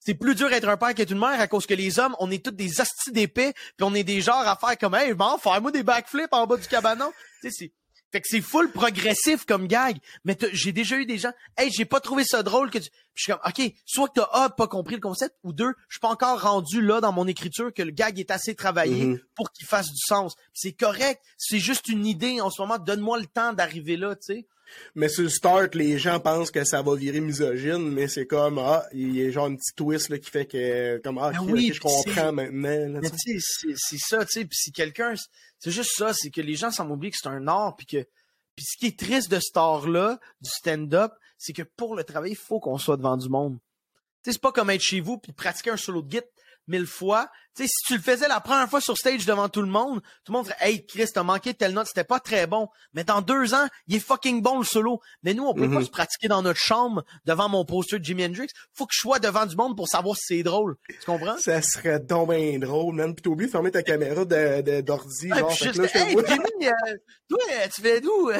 C'est 0.00 0.14
plus 0.14 0.34
dur 0.34 0.52
être 0.52 0.68
un 0.68 0.76
père 0.76 0.94
qu'être 0.94 1.12
une 1.12 1.18
mère 1.18 1.40
à 1.40 1.46
cause 1.46 1.64
que 1.64 1.72
les 1.72 1.98
hommes, 1.98 2.14
on 2.18 2.30
est 2.30 2.44
tous 2.44 2.50
des 2.50 2.80
astis 2.80 3.10
d'épais, 3.10 3.54
puis 3.54 3.86
on 3.86 3.94
est 3.94 4.04
des 4.04 4.20
genres 4.20 4.46
à 4.46 4.56
faire 4.56 4.76
comme, 4.76 4.94
hey, 4.94 5.14
bon, 5.14 5.38
faire 5.38 5.62
moi 5.62 5.70
des 5.70 5.82
backflips 5.82 6.32
en 6.32 6.46
bas 6.46 6.58
du 6.58 6.68
cabanon. 6.68 7.10
tu 7.40 7.50
sais, 7.50 7.56
c'est, 7.58 7.72
fait 8.14 8.20
que 8.20 8.28
c'est 8.30 8.40
full 8.40 8.70
progressif 8.70 9.44
comme 9.44 9.66
gag. 9.66 9.96
Mais 10.24 10.38
j'ai 10.52 10.70
déjà 10.70 10.96
eu 10.96 11.04
des 11.04 11.18
gens, 11.18 11.32
hey, 11.58 11.68
j'ai 11.76 11.84
pas 11.84 11.98
trouvé 11.98 12.22
ça 12.22 12.44
drôle 12.44 12.70
que 12.70 12.78
tu, 12.78 12.88
puis 12.88 13.00
je 13.16 13.22
suis 13.24 13.32
comme, 13.32 13.40
ok, 13.44 13.72
soit 13.84 14.06
que 14.06 14.12
t'as 14.20 14.28
A, 14.32 14.50
pas 14.50 14.68
compris 14.68 14.94
le 14.94 15.00
concept, 15.00 15.34
ou 15.42 15.52
deux, 15.52 15.72
je 15.88 15.94
suis 15.96 16.00
pas 16.00 16.10
encore 16.10 16.40
rendu 16.40 16.80
là 16.80 17.00
dans 17.00 17.10
mon 17.10 17.26
écriture 17.26 17.74
que 17.74 17.82
le 17.82 17.90
gag 17.90 18.20
est 18.20 18.30
assez 18.30 18.54
travaillé 18.54 19.04
Mhm. 19.06 19.20
pour 19.34 19.50
qu'il 19.50 19.66
fasse 19.66 19.88
du 19.88 19.98
sens. 20.06 20.36
C'est 20.52 20.74
correct. 20.74 21.20
C'est 21.38 21.58
juste 21.58 21.88
une 21.88 22.06
idée 22.06 22.40
en 22.40 22.50
ce 22.50 22.62
moment. 22.62 22.78
Donne-moi 22.78 23.18
le 23.18 23.26
temps 23.26 23.52
d'arriver 23.52 23.96
là, 23.96 24.14
tu 24.14 24.22
sais. 24.22 24.46
Mais 24.94 25.08
sur 25.08 25.22
le 25.24 25.28
start, 25.28 25.74
les 25.74 25.98
gens 25.98 26.20
pensent 26.20 26.50
que 26.50 26.64
ça 26.64 26.82
va 26.82 26.94
virer 26.94 27.20
misogyne, 27.20 27.90
mais 27.90 28.08
c'est 28.08 28.26
comme, 28.26 28.58
ah, 28.58 28.84
il 28.92 29.14
y 29.16 29.26
a 29.26 29.30
genre 29.30 29.46
un 29.46 29.54
petit 29.56 29.74
twist 29.74 30.08
là, 30.08 30.18
qui 30.18 30.30
fait 30.30 30.46
que, 30.46 30.98
comme, 31.04 31.18
ah, 31.18 31.30
Ben 31.32 31.40
oui, 31.42 31.72
je 31.72 31.80
comprends 31.80 32.32
maintenant. 32.32 33.00
tu 33.00 33.38
sais. 33.40 33.74
c'est- 33.76 33.98
ça, 33.98 34.24
tu 34.24 34.32
sais. 34.40 34.44
Puis 34.44 34.56
si 34.56 34.72
quelqu'un, 34.72 35.14
c'est 35.58 35.70
juste 35.70 35.92
ça, 35.96 36.12
c'est 36.14 36.30
que 36.30 36.40
les 36.40 36.54
gens 36.54 36.70
s'en 36.70 36.88
oublient 36.90 37.10
que 37.10 37.16
c'est 37.20 37.28
un 37.28 37.46
art, 37.48 37.76
puis 37.76 37.86
que, 37.86 38.06
puis 38.56 38.64
ce 38.64 38.76
qui 38.78 38.86
est 38.86 38.98
triste 38.98 39.30
de 39.30 39.40
cet 39.40 39.56
art-là, 39.56 40.18
du 40.40 40.50
stand-up, 40.50 41.12
c'est 41.38 41.52
que 41.52 41.62
pour 41.62 41.96
le 41.96 42.04
travail, 42.04 42.32
il 42.32 42.36
faut 42.36 42.60
qu'on 42.60 42.78
soit 42.78 42.96
devant 42.96 43.16
du 43.16 43.28
monde. 43.28 43.58
Tu 44.22 44.30
sais, 44.30 44.32
c'est 44.34 44.40
pas 44.40 44.52
comme 44.52 44.70
être 44.70 44.80
chez 44.80 45.00
vous 45.00 45.18
puis 45.18 45.32
pratiquer 45.32 45.70
un 45.70 45.76
solo 45.76 46.02
de 46.02 46.10
git 46.10 46.20
mille 46.68 46.86
fois. 46.86 47.28
Tu 47.56 47.62
sais, 47.62 47.68
si 47.68 47.84
tu 47.86 47.96
le 47.96 48.02
faisais 48.02 48.26
la 48.26 48.40
première 48.40 48.68
fois 48.68 48.80
sur 48.80 48.96
stage 48.96 49.26
devant 49.26 49.48
tout 49.48 49.62
le 49.62 49.68
monde, 49.68 50.00
tout 50.24 50.32
le 50.32 50.38
monde 50.38 50.46
ferait 50.46 50.56
Hey 50.60 50.84
Chris, 50.86 51.06
t'as 51.14 51.22
manqué 51.22 51.54
telle 51.54 51.72
note, 51.72 51.86
c'était 51.86 52.02
pas 52.04 52.18
très 52.18 52.46
bon. 52.48 52.68
Mais 52.94 53.04
dans 53.04 53.20
deux 53.22 53.54
ans, 53.54 53.66
il 53.86 53.96
est 53.96 54.00
fucking 54.00 54.42
bon 54.42 54.58
le 54.58 54.64
solo. 54.64 55.00
Mais 55.22 55.34
nous, 55.34 55.44
on 55.44 55.54
peut 55.54 55.66
Mhm. 55.68 55.74
pas 55.74 55.84
se 55.84 55.90
pratiquer 55.90 56.26
dans 56.28 56.42
notre 56.42 56.58
chambre 56.58 57.04
devant 57.26 57.48
mon 57.48 57.64
poster 57.64 57.98
de 58.00 58.04
Jimi 58.04 58.24
Hendrix. 58.24 58.48
Faut 58.72 58.86
que 58.86 58.92
je 58.94 58.98
sois 59.00 59.20
devant 59.20 59.46
du 59.46 59.54
monde 59.54 59.76
pour 59.76 59.86
savoir 59.88 60.16
si 60.16 60.36
c'est 60.36 60.42
drôle. 60.42 60.76
Tu 60.88 60.96
comprends? 61.06 61.36
Ça 61.38 61.62
serait 61.62 62.00
donc 62.00 62.30
bien 62.30 62.58
drôle, 62.58 62.94
man. 62.96 63.14
Puis 63.14 63.22
t'as 63.22 63.30
oublié 63.30 63.46
de 63.46 63.52
fermer 63.52 63.70
ta 63.70 63.82
caméra 63.84 64.24
de- 64.24 64.60
de- 64.62 64.80
d'ordi, 64.80 65.30
Ouais, 65.32 65.38
fait 65.50 65.66
que 65.66 65.72
juste, 65.74 65.94
là, 65.94 66.06
hey, 66.06 66.12
vois. 66.14 66.22
Jimmy, 66.26 66.66
euh, 66.66 66.96
toi, 67.28 67.38
tu 67.72 67.80
fais 67.82 68.00
d'où? 68.00 68.30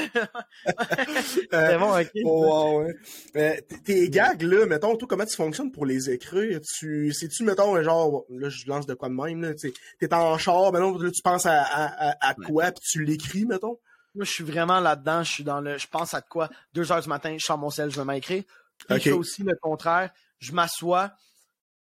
C'est 1.51 1.79
bon, 1.79 1.99
ok. 2.01 2.11
Oh, 2.25 2.81
ouais, 2.81 2.87
ouais. 2.87 2.95
Euh, 3.37 3.77
tes 3.85 4.09
gags, 4.09 4.43
là, 4.43 4.67
mettons, 4.67 4.97
toi, 4.97 5.07
comment 5.09 5.25
tu 5.27 5.37
fonctionnes 5.37 5.71
pour 5.73 5.87
les 5.87 6.11
écrire? 6.11 6.61
Tu, 6.79 7.13
sais-tu, 7.13 7.45
mettons, 7.45 7.81
genre, 7.83 8.25
là, 8.31 8.49
je 8.49 8.67
lance 8.67 8.87
de 8.87 8.95
quoi 8.95 9.04
de 9.09 9.15
même, 9.15 9.43
là, 9.43 9.55
t'es 9.55 10.15
en 10.15 10.39
char, 10.39 10.73
maintenant, 10.73 10.99
là, 10.99 11.11
tu 11.11 11.23
penses 11.23 11.47
à, 11.47 11.63
à, 11.63 12.11
à, 12.11 12.31
à 12.31 12.35
quoi, 12.35 12.73
puis 12.73 12.85
tu 12.91 13.05
l'écris, 13.05 13.45
mettons? 13.45 13.79
Moi, 14.15 14.25
je 14.25 14.31
suis 14.31 14.45
vraiment 14.45 14.79
là-dedans. 14.79 15.25
Je 15.25 15.33
suis 15.33 15.45
dans 15.45 15.61
le. 15.61 15.77
Je 15.77 15.89
pense 15.89 16.15
à 16.15 16.21
de 16.21 16.27
quoi? 16.29 16.49
Deux 16.73 16.93
heures 16.93 17.03
du 17.03 17.09
matin, 17.09 17.37
je 17.37 17.45
sors 17.45 17.59
mon 17.59 17.71
sel, 17.71 17.91
je 17.91 17.97
vais 17.97 18.05
m'écrire. 18.05 18.45
Je 18.89 18.99
fais 18.99 19.11
aussi 19.11 19.43
le 19.43 19.57
contraire. 19.61 20.11
Je 20.39 20.53
m'assois, 20.53 21.13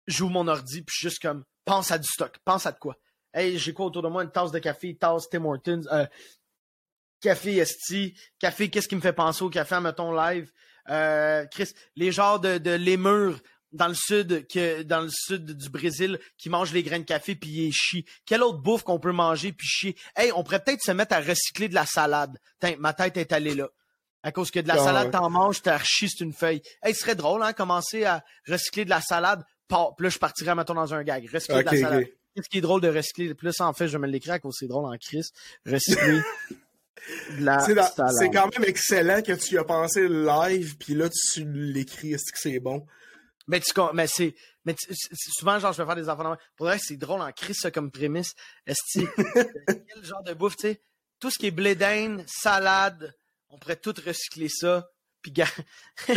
j'ouvre 0.06 0.32
mon 0.32 0.48
ordi, 0.48 0.82
puis 0.82 0.92
je 0.92 0.98
suis 0.98 1.08
juste 1.08 1.22
comme 1.22 1.44
pense 1.64 1.90
à 1.90 1.98
du 1.98 2.06
stock. 2.06 2.36
Pense 2.44 2.66
à 2.66 2.72
de 2.72 2.78
quoi? 2.78 2.96
Hey, 3.32 3.58
j'ai 3.58 3.72
quoi 3.72 3.86
autour 3.86 4.02
de 4.02 4.08
moi? 4.08 4.22
Une 4.22 4.30
tasse 4.30 4.50
de 4.50 4.58
café, 4.58 4.96
tasse 4.96 5.28
Tim 5.30 5.44
Hortons, 5.44 5.82
euh, 5.92 6.04
café 7.20 7.56
esti, 7.56 8.14
café, 8.38 8.68
qu'est-ce 8.68 8.88
qui 8.88 8.96
me 8.96 9.00
fait 9.00 9.12
penser 9.12 9.42
au 9.42 9.50
café, 9.50 9.80
mettons 9.80 10.12
live? 10.12 10.50
Euh, 10.88 11.46
Chris, 11.46 11.72
les 11.96 12.11
genres 12.12 12.40
de, 12.40 12.58
de 12.58 12.72
lémurs 12.72 13.38
dans 13.73 13.89
le 13.89 13.95
sud 13.95 14.47
que 14.49 14.83
dans 14.83 15.01
le 15.01 15.11
sud 15.11 15.57
du 15.57 15.68
Brésil 15.68 16.18
qui 16.39 16.51
mangent 16.51 16.73
les 16.73 16.83
grains 16.83 16.99
de 16.99 17.05
café 17.05 17.35
puis 17.35 17.51
ils 17.51 17.73
chient. 17.73 18.05
Quelle 18.27 18.43
autre 18.43 18.59
bouffe 18.59 18.83
qu'on 18.83 18.99
peut 18.99 19.12
manger 19.12 19.53
puis 19.53 19.66
chier? 19.66 19.97
Hey, 20.16 20.33
on 20.35 20.43
pourrait 20.43 20.62
peut-être 20.62 20.83
se 20.83 20.93
mettre 20.93 21.14
à 21.14 21.21
recycler 21.21 21.68
de 21.68 21.75
la 21.75 21.87
salade. 21.87 22.37
Tain, 22.59 22.75
ma 22.79 22.93
tête 22.93 23.16
est 23.16 23.33
allée 23.33 23.55
là. 23.55 23.68
À 24.23 24.33
cause 24.33 24.51
que 24.51 24.61
de 24.61 24.68
la 24.68 24.75
Ah, 24.75 24.85
salade, 24.85 25.07
ouais. 25.07 25.11
t'en 25.12 25.31
manges, 25.31 25.62
t'as 25.62 25.79
rechi, 25.79 26.09
c'est 26.11 26.23
une 26.25 26.33
feuille. 26.35 26.61
Hey, 26.83 26.95
ce 26.95 27.01
serait 27.01 27.14
drôle, 27.14 27.43
hein, 27.43 27.53
commencer 27.55 28.05
à 28.05 28.23
recycler 28.47 28.85
de 28.85 28.91
la 28.91 29.01
salade. 29.01 29.43
Puis 29.68 29.79
là, 29.99 30.09
je 30.11 30.18
partirais, 30.18 30.55
mettons, 30.55 30.75
dans 30.75 30.93
un 30.93 31.03
gag. 31.03 31.29
Recycler 31.33 31.62
de 31.62 31.71
la 31.71 31.81
salade. 31.81 32.07
Qu'est-ce 32.35 32.49
qui 32.49 32.59
est 32.59 32.61
drôle 32.61 32.81
de 32.81 32.89
recycler? 32.89 33.35
Ça, 33.53 33.66
en 33.66 33.73
fait, 33.73 33.89
je 33.89 33.97
me 33.99 34.07
l'écrire 34.07 34.35
à 34.35 34.39
cause 34.39 34.55
c'est 34.59 34.66
drôle 34.68 34.85
en 34.85 34.97
crise. 34.99 35.33
Recycler 35.64 36.21
c'est 38.18 38.31
quand 38.31 38.51
même 38.59 38.68
excellent 38.68 39.23
que 39.23 39.33
tu 39.33 39.55
y 39.55 39.59
as 39.59 39.64
pensé 39.64 40.07
live, 40.09 40.77
puis 40.77 40.95
là, 40.95 41.09
tu 41.09 41.51
l'écris, 41.51 42.12
est-ce 42.12 42.31
que 42.33 42.39
c'est 42.39 42.61
bon? 42.61 42.87
Mais 43.51 43.61
tu 43.61 43.72
mais 43.92 44.07
c'est 44.07 44.34
mais 44.64 44.74
tu- 44.74 44.94
souvent 45.36 45.59
genre 45.59 45.72
je 45.72 45.82
vais 45.82 45.86
faire 45.86 45.96
des 45.96 46.09
enfants 46.09 46.36
pour 46.57 46.66
vrai 46.66 46.78
c'est 46.78 46.96
drôle 46.96 47.20
en 47.20 47.32
crise 47.32 47.59
ça 47.61 47.70
comme 47.70 47.90
prémisse. 47.90 48.34
Est 48.66 48.76
quel 48.94 50.05
genre 50.05 50.22
de 50.22 50.34
bouffe 50.34 50.57
tu 50.57 50.68
sais 50.68 50.82
tout 51.18 51.30
ce 51.30 51.38
qui 51.38 51.46
est 51.48 51.51
blé 51.51 51.74
d'Inde 51.74 52.24
salade 52.26 53.14
on 53.48 53.59
pourrait 53.59 53.76
tout 53.76 53.94
recycler 54.07 54.48
ça 54.48 54.88
puis 55.20 55.34
c'est 56.07 56.14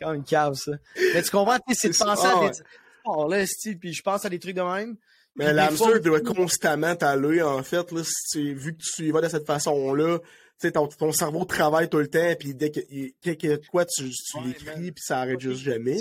quand 0.00 0.08
même 0.08 0.16
une 0.16 0.24
cave 0.24 0.54
ça. 0.54 0.72
Mais 1.14 1.22
tu 1.22 1.30
comprends 1.30 1.58
tu 1.58 1.74
sais, 1.74 1.92
c'est 1.92 2.04
de 2.04 2.04
penser 2.04 2.26
à 2.26 2.48
des 2.50 2.58
oh 3.04 3.28
là 3.28 3.40
esti, 3.40 3.76
puis 3.76 3.92
je 3.92 4.02
pense 4.02 4.24
à 4.24 4.28
des 4.28 4.38
trucs 4.38 4.56
de 4.56 4.62
même. 4.62 4.96
Mais 5.36 5.52
l'hamster 5.52 6.00
doit 6.00 6.20
constamment 6.20 6.94
t'aller, 6.94 7.42
en 7.42 7.62
fait, 7.62 7.90
là, 7.90 8.02
si 8.04 8.14
tu, 8.30 8.54
vu 8.54 8.76
que 8.76 8.82
tu 8.82 9.06
y 9.06 9.10
vas 9.10 9.20
de 9.20 9.28
cette 9.28 9.46
façon-là, 9.46 10.18
sais, 10.58 10.72
ton, 10.72 10.86
ton 10.88 11.12
cerveau 11.12 11.44
travaille 11.44 11.88
tout 11.88 11.98
le 11.98 12.08
temps, 12.08 12.34
puis 12.38 12.54
dès 12.54 12.70
que, 12.70 13.66
quoi, 13.68 13.84
tu, 13.86 14.10
tu 14.10 14.36
Ouais, 14.38 14.44
l'écris, 14.46 14.92
puis 14.92 15.02
ça 15.04 15.20
arrête 15.20 15.40
juste 15.40 15.62
jamais. 15.62 15.98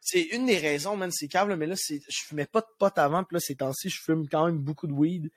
C'est- 0.00 0.20
une 0.32 0.46
des 0.46 0.58
raisons, 0.58 0.96
man, 0.96 1.10
c'est 1.12 1.26
câble, 1.28 1.56
mais 1.56 1.66
là, 1.66 1.74
je 1.76 1.98
fumais 2.28 2.46
pas 2.46 2.60
de 2.60 2.66
pot 2.78 2.96
avant, 2.96 3.24
puis 3.24 3.34
là, 3.34 3.40
ces 3.40 3.56
temps-ci, 3.56 3.88
je 3.90 4.00
fume 4.00 4.28
quand 4.28 4.46
même 4.46 4.58
beaucoup 4.58 4.86
de 4.86 4.92
weed. 4.92 5.30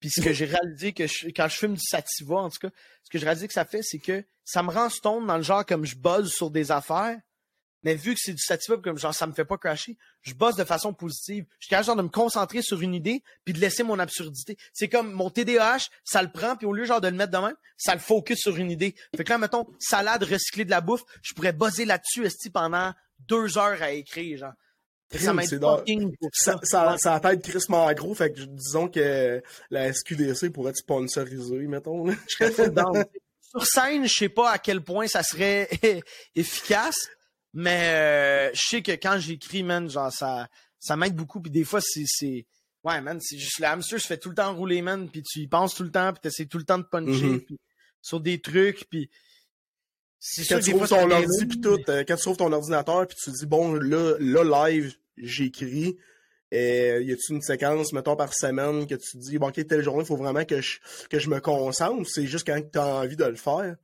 Puis 0.00 0.10
ce 0.10 0.20
que 0.20 0.32
j'ai 0.34 0.44
réalisé 0.44 0.92
que 0.92 1.06
je- 1.06 1.28
quand 1.28 1.48
je 1.48 1.56
fume 1.56 1.74
du 1.74 1.80
sativa, 1.82 2.34
en 2.36 2.50
tout 2.50 2.58
cas, 2.60 2.70
ce 3.04 3.10
que 3.10 3.18
j'ai 3.18 3.24
réalisé 3.24 3.46
que 3.48 3.54
ça 3.54 3.64
fait, 3.64 3.82
c'est 3.82 3.98
que 4.00 4.22
ça 4.44 4.62
me 4.62 4.70
rend 4.70 4.88
stone 4.90 5.26
dans 5.26 5.36
le 5.36 5.42
genre 5.42 5.64
comme 5.64 5.84
je 5.86 5.96
buzz 5.96 6.30
sur 6.32 6.50
des 6.50 6.70
affaires, 6.72 7.16
mais 7.82 7.94
vu 7.94 8.14
que 8.14 8.20
c'est 8.22 8.32
du 8.32 8.42
sativa, 8.42 8.76
puis 8.76 8.82
comme 8.82 8.98
genre 8.98 9.14
ça 9.14 9.26
me 9.26 9.32
fait 9.32 9.44
pas 9.44 9.58
crasher, 9.58 9.96
je 10.22 10.34
bosse 10.34 10.56
de 10.56 10.64
façon 10.64 10.92
positive. 10.92 11.44
Je 11.58 11.66
suis 11.66 11.70
capable 11.70 11.86
genre 11.86 11.96
de 11.96 12.02
me 12.02 12.08
concentrer 12.08 12.62
sur 12.62 12.80
une 12.80 12.94
idée, 12.94 13.22
puis 13.44 13.54
de 13.54 13.58
laisser 13.58 13.82
mon 13.82 13.98
absurdité. 13.98 14.56
C'est 14.72 14.88
comme 14.88 15.12
mon 15.12 15.30
TDAH, 15.30 15.88
ça 16.04 16.22
le 16.22 16.30
prend, 16.30 16.56
puis 16.56 16.66
au 16.66 16.72
lieu 16.72 16.84
genre 16.84 17.00
de 17.00 17.08
le 17.08 17.16
mettre 17.16 17.32
de 17.32 17.38
même, 17.44 17.56
ça 17.76 17.94
le 17.94 18.00
focus 18.00 18.38
sur 18.38 18.56
une 18.56 18.70
idée. 18.70 18.94
Fait 19.16 19.24
que 19.24 19.30
là, 19.30 19.38
mettons, 19.38 19.66
salade 19.78 20.22
recyclée 20.22 20.64
de 20.64 20.70
la 20.70 20.80
bouffe, 20.80 21.02
je 21.22 21.34
pourrais 21.34 21.52
buzzer 21.52 21.84
là-dessus, 21.84 22.24
esti, 22.24 22.50
pendant 22.50 22.92
deux 23.28 23.58
heures 23.58 23.82
à 23.82 23.92
écrire, 23.92 24.38
genre. 24.38 24.52
Ça 25.18 25.34
m'aide 25.34 25.60
fucking 25.60 26.14
Ça, 26.32 26.58
ça. 26.62 26.96
ça, 26.98 27.20
ça 27.20 27.36
crissement 27.36 27.92
gros, 27.92 28.14
fait 28.14 28.32
que 28.32 28.40
disons 28.40 28.88
que 28.88 29.42
la 29.70 29.92
SQDC 29.92 30.50
pourrait 30.50 30.72
te 30.72 30.78
sponsoriser, 30.78 31.66
mettons. 31.66 32.10
Je 32.10 32.16
serais. 32.28 32.52
Sur 33.50 33.66
scène, 33.66 34.06
je 34.06 34.14
sais 34.14 34.28
pas 34.30 34.52
à 34.52 34.58
quel 34.58 34.80
point 34.80 35.06
ça 35.06 35.22
serait 35.22 35.68
efficace, 36.34 37.10
mais 37.54 37.94
euh, 37.94 38.50
je 38.54 38.60
sais 38.60 38.82
que 38.82 38.92
quand 38.92 39.18
j'écris, 39.18 39.62
man, 39.62 39.88
genre 39.90 40.12
ça, 40.12 40.48
ça 40.78 40.96
m'aide 40.96 41.14
beaucoup. 41.14 41.40
Puis 41.40 41.50
des 41.50 41.64
fois, 41.64 41.80
c'est, 41.80 42.46
ouais, 42.84 43.00
man, 43.00 43.18
c'est 43.20 43.38
juste 43.38 43.58
le 43.60 43.66
hamster 43.66 44.00
se 44.00 44.06
fait 44.06 44.18
tout 44.18 44.30
le 44.30 44.34
temps 44.34 44.54
rouler, 44.54 44.82
man. 44.82 45.08
Puis 45.10 45.22
tu 45.22 45.40
y 45.40 45.46
penses 45.48 45.74
tout 45.74 45.82
le 45.84 45.90
temps, 45.90 46.12
puis 46.12 46.20
t'essaies 46.20 46.46
tout 46.46 46.58
le 46.58 46.64
temps 46.64 46.78
de 46.78 46.84
puncher, 46.84 47.24
Mhm. 47.26 47.40
puis 47.40 47.58
sur 48.00 48.20
des 48.20 48.40
trucs, 48.40 48.84
puis 48.90 49.10
c'est 50.18 50.44
Quand 50.46 50.56
que 50.58 50.64
tu 50.64 50.72
des 50.72 50.78
fois 50.78 50.86
trouves 50.86 51.00
ton 51.00 51.10
ordi 51.10 51.46
pis 51.46 51.60
tout, 51.60 51.78
euh, 51.88 52.04
quand 52.06 52.16
tu 52.16 52.22
trouves 52.22 52.36
ton 52.36 52.52
ordinateur 52.52 53.06
puis 53.08 53.16
tu 53.22 53.30
te 53.30 53.36
dis 53.36 53.46
bon 53.46 53.74
là, 53.74 54.16
là 54.20 54.68
live, 54.70 54.94
j'écris. 55.16 55.96
Euh, 56.54 57.00
y 57.02 57.12
a-tu 57.12 57.32
une 57.32 57.40
séquence, 57.42 57.92
mettons, 57.92 58.14
par 58.14 58.34
semaine 58.34 58.86
que 58.86 58.94
tu 58.94 59.12
te 59.12 59.18
dis 59.18 59.38
bon 59.38 59.48
ok, 59.48 59.66
telle 59.66 59.82
journée, 59.82 60.02
il 60.02 60.06
faut 60.06 60.16
vraiment 60.16 60.44
que 60.44 60.60
je 60.60 60.78
que 61.10 61.18
je 61.18 61.28
me 61.30 61.40
concentre 61.40 61.98
ou 62.00 62.04
c'est 62.04 62.26
juste 62.26 62.46
quand 62.46 62.60
tu 62.72 62.78
as 62.78 62.86
envie 62.86 63.16
de 63.16 63.24
le 63.24 63.36
faire? 63.36 63.76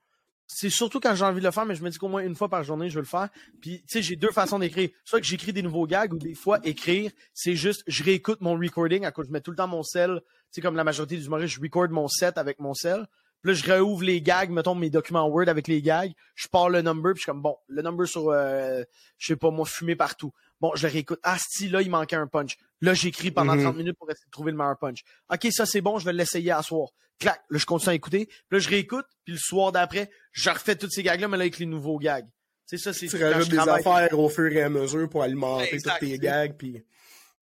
C'est 0.50 0.70
surtout 0.70 0.98
quand 0.98 1.14
j'ai 1.14 1.24
envie 1.24 1.40
de 1.40 1.44
le 1.44 1.52
faire, 1.52 1.66
mais 1.66 1.74
je 1.74 1.84
me 1.84 1.90
dis 1.90 1.98
qu'au 1.98 2.08
moins 2.08 2.22
une 2.22 2.34
fois 2.34 2.48
par 2.48 2.64
journée, 2.64 2.88
je 2.88 2.94
vais 2.94 3.02
le 3.02 3.06
faire. 3.06 3.28
Puis, 3.60 3.82
tu 3.82 3.84
sais, 3.88 4.02
j'ai 4.02 4.16
deux 4.16 4.30
façons 4.30 4.58
d'écrire. 4.58 4.88
Soit 5.04 5.20
que 5.20 5.26
j'écris 5.26 5.52
des 5.52 5.62
nouveaux 5.62 5.86
gags 5.86 6.12
ou 6.14 6.18
des 6.18 6.34
fois, 6.34 6.58
écrire, 6.64 7.12
c'est 7.34 7.54
juste, 7.54 7.84
je 7.86 8.02
réécoute 8.02 8.40
mon 8.40 8.58
recording 8.58 9.04
à 9.04 9.12
cause 9.12 9.26
je 9.26 9.32
mets 9.32 9.42
tout 9.42 9.50
le 9.50 9.58
temps 9.58 9.68
mon 9.68 9.82
sel. 9.82 10.22
Tu 10.24 10.46
sais, 10.52 10.60
comme 10.62 10.74
la 10.74 10.84
majorité 10.84 11.18
des 11.18 11.26
humoristes, 11.26 11.54
je 11.54 11.60
record 11.60 11.90
mon 11.90 12.08
set 12.08 12.38
avec 12.38 12.60
mon 12.60 12.72
sel. 12.72 13.06
Puis 13.42 13.52
là, 13.52 13.54
je 13.54 13.64
réouvre 13.64 14.02
les 14.02 14.20
gags, 14.20 14.50
mettons 14.50 14.74
mes 14.74 14.90
documents 14.90 15.26
Word 15.28 15.48
avec 15.48 15.68
les 15.68 15.80
gags. 15.82 16.12
Je 16.34 16.48
pars 16.48 16.68
le 16.70 16.82
number, 16.82 17.12
puis 17.14 17.20
je 17.20 17.22
suis 17.22 17.30
comme, 17.30 17.42
bon, 17.42 17.56
le 17.68 17.82
number 17.82 18.06
sur, 18.08 18.30
euh, 18.30 18.82
je 19.18 19.26
sais 19.28 19.36
pas, 19.36 19.50
moi, 19.50 19.64
fumer 19.66 19.94
partout. 19.96 20.32
Bon, 20.60 20.72
je 20.74 20.86
le 20.86 20.92
réécoute. 20.92 21.20
Ah, 21.22 21.36
si, 21.38 21.68
là, 21.68 21.82
il 21.82 21.90
manquait 21.90 22.16
un 22.16 22.26
punch. 22.26 22.56
Là, 22.80 22.94
j'écris 22.94 23.30
pendant 23.30 23.54
Mhm. 23.54 23.62
30 23.62 23.76
minutes 23.76 23.96
pour 23.98 24.10
essayer 24.10 24.26
de 24.26 24.30
trouver 24.30 24.50
le 24.52 24.58
meilleur 24.58 24.76
punch. 24.78 25.04
OK, 25.32 25.46
ça, 25.52 25.66
c'est 25.66 25.80
bon, 25.80 25.98
je 25.98 26.04
vais 26.04 26.12
l'essayer 26.12 26.50
à 26.50 26.62
soir. 26.62 26.88
Clac, 27.20 27.40
là, 27.50 27.58
je 27.58 27.66
continue 27.66 27.90
à 27.90 27.94
écouter. 27.94 28.26
Puis 28.26 28.36
là, 28.52 28.58
je 28.58 28.68
réécoute. 28.68 29.06
Puis 29.24 29.34
le 29.34 29.38
soir 29.40 29.70
d'après, 29.72 30.10
je 30.32 30.50
refais 30.50 30.76
tous 30.76 30.90
ces 30.90 31.02
gags-là, 31.02 31.28
mais 31.28 31.36
là, 31.36 31.42
avec 31.42 31.58
les 31.58 31.66
nouveaux 31.66 31.98
gags. 31.98 32.26
C'est 32.66 32.76
ça, 32.78 32.92
c'est 32.92 33.06
Tu 33.06 33.16
rajoutes 33.22 33.48
des 33.48 33.56
travaille. 33.56 33.80
affaires 33.80 34.18
au 34.18 34.28
fur 34.28 34.52
et 34.52 34.62
à 34.62 34.68
mesure 34.68 35.08
pour 35.08 35.22
alimenter 35.22 35.72
exact, 35.74 36.00
tous 36.00 36.06
tes 36.06 36.18
gags 36.18 36.54
puis 36.58 36.82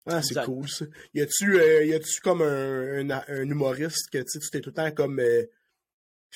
ah, 0.09 0.22
c'est 0.22 0.40
cool 0.44 0.68
ça. 0.68 0.84
Y 1.14 1.20
a-tu 1.22 1.59
euh, 1.61 1.99
comme 2.22 2.42
un, 2.42 3.11
un, 3.11 3.22
un 3.26 3.42
humoriste 3.42 4.09
que 4.12 4.18
tu 4.18 4.38
t'es 4.51 4.61
tout 4.61 4.70
le 4.70 4.74
temps 4.74 4.90
comme 4.92 5.18
euh, 5.18 5.42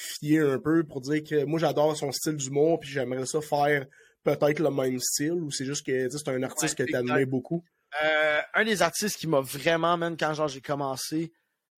fié 0.01 0.39
un 0.41 0.59
peu 0.59 0.83
pour 0.85 1.01
dire 1.01 1.23
que 1.23 1.45
moi 1.45 1.59
j'adore 1.61 1.97
son 1.97 2.11
style 2.13 2.37
d'humour 2.37 2.81
puis 2.81 2.91
j'aimerais 2.91 3.27
ça 3.27 3.41
faire 3.41 3.87
peut-être 4.25 4.59
le 4.59 4.71
même 4.71 4.99
style 5.01 5.33
ou 5.33 5.51
c'est 5.51 5.65
juste 5.65 5.85
que 5.85 6.09
tu 6.11 6.19
c'est 6.19 6.29
un 6.29 6.43
artiste 6.43 6.79
Ouais, 6.79 6.87
que 6.87 6.97
exact. 6.97 7.25
beaucoup? 7.27 7.65
Euh, 8.05 8.41
un 8.55 8.65
des 8.65 8.83
artistes 8.83 9.17
qui 9.17 9.27
m'a 9.27 9.41
vraiment, 9.41 9.97
man, 9.97 10.17
quand 10.17 10.33
genre 10.35 10.49
j'ai 10.49 10.61
commencé 10.61 11.33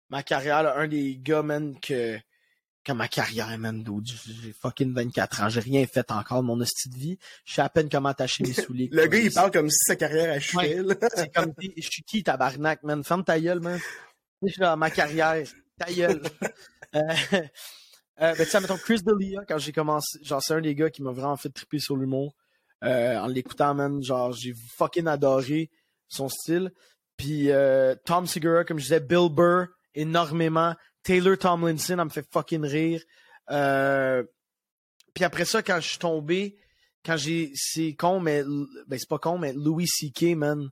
ma 0.09 0.21
carrière, 0.21 0.61
là, 0.61 0.77
un 0.77 0.87
des 0.87 1.17
gars, 1.17 1.41
man, 1.41 1.79
que, 1.79 2.19
quand 2.85 2.93
ma 2.93 3.07
carrière, 3.07 3.57
man, 3.57 3.83
j'ai 4.05 4.53
fucking 4.61 4.93
24 4.93 5.41
ans, 5.41 5.49
j'ai 5.49 5.61
rien 5.61 5.87
fait 5.87 6.11
encore 6.11 6.41
de 6.43 6.47
mon 6.47 6.59
hostie 6.59 6.89
de 6.89 6.95
vie, 6.97 7.17
je 7.45 7.53
sais 7.55 7.61
à 7.61 7.69
peine 7.69 7.89
comment 7.89 8.09
attacher 8.09 8.43
mes 8.43 8.53
souliers. 8.53 8.89
Le 8.91 9.07
gars 9.07 9.17
il 9.17 9.31
parle 9.33 9.49
comme 9.51 9.69
si 9.69 9.77
sa 9.87 9.95
carrière 9.95 10.33
achevait. 10.35 10.83
là. 10.83 10.93
C'est 11.15 11.33
comme, 11.33 11.53
je 11.59 11.81
suis 11.81 12.03
qui, 12.03 12.23
tabarnak, 12.23 12.83
man? 12.83 13.03
Ferme 13.03 13.23
ta 13.23 13.39
gueule, 13.39 13.61
man. 13.61 13.79
Je 14.43 14.51
suis 14.51 14.61
dans 14.61 14.77
ma 14.77 14.91
carrière. 14.91 15.47
Ta 15.79 15.91
gueule. 15.91 16.21
euh, 16.95 17.13
euh, 18.21 18.35
ben, 18.35 18.47
mettons, 18.61 18.77
Chris 18.77 19.01
D'Elia, 19.03 19.41
quand 19.47 19.57
j'ai 19.57 19.71
commencé, 19.71 20.19
genre, 20.23 20.41
c'est 20.41 20.53
un 20.53 20.61
des 20.61 20.75
gars 20.75 20.89
qui 20.89 21.01
m'a 21.01 21.11
vraiment 21.11 21.37
fait 21.37 21.49
triper 21.49 21.79
sur 21.79 21.95
l'humour. 21.95 22.35
Euh, 22.83 23.17
en 23.17 23.27
l'écoutant, 23.27 23.73
man, 23.73 24.03
genre, 24.03 24.33
j'ai 24.33 24.53
fucking 24.77 25.07
adoré 25.07 25.69
son 26.07 26.29
style. 26.29 26.71
Puis 27.17 27.51
euh, 27.51 27.95
Tom 28.05 28.27
Segura, 28.27 28.63
comme 28.65 28.77
je 28.77 28.83
disais, 28.83 28.99
Bill 28.99 29.29
Burr, 29.29 29.67
énormément. 29.95 30.75
Taylor 31.03 31.37
Tomlinson, 31.37 31.97
elle 31.97 32.05
me 32.05 32.09
fait 32.09 32.25
fucking 32.31 32.63
rire. 32.63 33.01
Puis 35.13 35.23
après 35.23 35.45
ça, 35.45 35.61
quand 35.61 35.79
je 35.79 35.89
suis 35.89 35.99
tombé, 35.99 36.57
quand 37.05 37.17
j'ai. 37.17 37.51
C'est 37.55 37.93
con, 37.93 38.19
mais. 38.19 38.43
Ben, 38.87 38.97
c'est 38.97 39.09
pas 39.09 39.19
con, 39.19 39.37
mais 39.37 39.53
Louis 39.53 39.87
C.K., 39.87 40.35
man. 40.35 40.69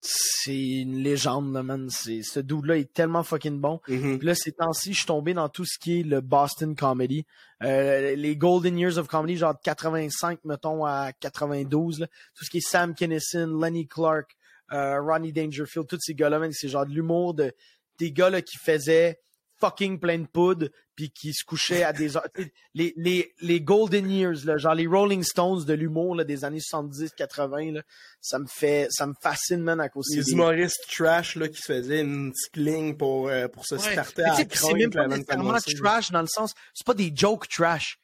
C'est 0.00 0.54
une 0.54 1.02
légende, 1.02 1.52
là, 1.52 1.62
man. 1.62 1.88
C'est, 1.90 2.22
ce 2.22 2.38
dude-là 2.38 2.78
est 2.78 2.92
tellement 2.92 3.24
fucking 3.24 3.58
bon. 3.60 3.80
Mhm. 3.88 4.18
Puis 4.18 4.26
là, 4.26 4.34
ces 4.34 4.52
temps-ci, 4.52 4.92
je 4.92 4.98
suis 4.98 5.06
tombé 5.06 5.34
dans 5.34 5.48
tout 5.48 5.64
ce 5.64 5.78
qui 5.78 6.00
est 6.00 6.02
le 6.02 6.20
Boston 6.20 6.76
Comedy. 6.76 7.26
Euh, 7.64 8.14
les 8.14 8.36
Golden 8.36 8.78
Years 8.78 8.98
of 8.98 9.08
Comedy, 9.08 9.36
genre 9.36 9.54
de 9.54 9.60
85, 9.62 10.44
mettons, 10.44 10.84
à 10.84 11.12
92. 11.12 12.00
Là. 12.00 12.06
Tout 12.34 12.44
ce 12.44 12.50
qui 12.50 12.58
est 12.58 12.68
Sam 12.68 12.94
Kinison, 12.94 13.58
Lenny 13.60 13.88
Clark, 13.88 14.36
euh, 14.72 15.00
Ronnie 15.00 15.32
Dangerfield, 15.32 15.88
tous 15.88 15.98
ces 16.00 16.14
gars-là, 16.14 16.38
man, 16.38 16.52
c'est 16.52 16.68
genre 16.68 16.86
de 16.86 16.92
l'humour 16.92 17.34
de 17.34 17.52
des 17.98 18.12
gars 18.12 18.30
là, 18.30 18.40
qui 18.42 18.56
faisaient 18.56 19.18
fucking 19.60 19.98
plein 20.00 20.18
de 20.18 20.26
poudre 20.26 20.68
puis 20.94 21.10
qui 21.10 21.32
se 21.32 21.44
couchaient 21.44 21.82
à 21.84 21.92
des 21.92 22.10
les, 22.74 22.92
les, 22.96 23.32
les 23.40 23.60
Golden 23.60 24.10
Years, 24.10 24.44
là, 24.44 24.56
genre 24.56 24.74
les 24.74 24.86
Rolling 24.86 25.22
Stones 25.22 25.64
de 25.64 25.72
l'humour 25.72 26.14
là, 26.16 26.24
des 26.24 26.44
années 26.44 26.58
70-80, 26.60 27.72
là, 27.74 27.82
ça 28.20 28.38
me 28.38 28.46
fait 28.46 28.88
ça 28.90 29.06
me 29.06 29.14
fascine, 29.22 29.62
man, 29.62 29.80
à 29.80 29.88
cause 29.88 30.06
Les 30.14 30.22
des- 30.24 30.32
humoristes 30.32 30.84
trash 30.90 31.36
là, 31.36 31.48
qui 31.48 31.56
se 31.60 31.72
faisaient 31.72 32.00
une 32.00 32.32
petite 32.32 32.56
ligne 32.56 32.96
pour, 32.96 33.28
euh, 33.28 33.48
pour 33.48 33.64
se 33.66 33.76
Ouais. 33.76 33.92
starter 33.92 34.22
Mais 34.22 34.30
à 34.30 34.34
c'est 34.36 34.72
même 34.74 34.90
pas 34.90 35.06
nécessairement 35.06 35.58
trash 35.80 36.10
dans 36.10 36.22
le 36.22 36.26
sens, 36.28 36.52
c'est 36.74 36.86
pas 36.86 36.94
des 36.94 37.12
jokes 37.14 37.48
trash. 37.48 37.98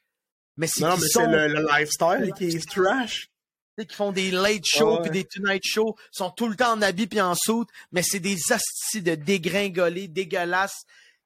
Mais 0.56 0.66
c'est 0.68 0.82
Non, 0.82 0.96
mais 0.96 1.08
sont, 1.08 1.20
c'est 1.20 1.26
le, 1.26 1.48
le 1.48 1.66
lifestyle 1.66 2.32
qui 2.36 2.44
est 2.56 2.70
trash. 2.70 3.22
tu 3.76 3.82
sais, 3.82 3.86
qui 3.86 3.96
font 3.96 4.12
des 4.12 4.30
late 4.30 4.64
shows 4.64 5.00
puis 5.02 5.10
des 5.10 5.24
tonight 5.24 5.64
shows, 5.64 5.96
sont 6.12 6.30
tout 6.30 6.46
le 6.48 6.54
temps 6.54 6.74
en 6.74 6.82
habit 6.82 7.08
puis 7.08 7.20
en 7.20 7.34
soute, 7.34 7.68
mais 7.90 8.02
c'est 8.04 8.20
des 8.20 8.38
astis 8.52 9.02
de 9.02 9.16
dégringolés, 9.16 10.06
dégueulasses, 10.06 10.84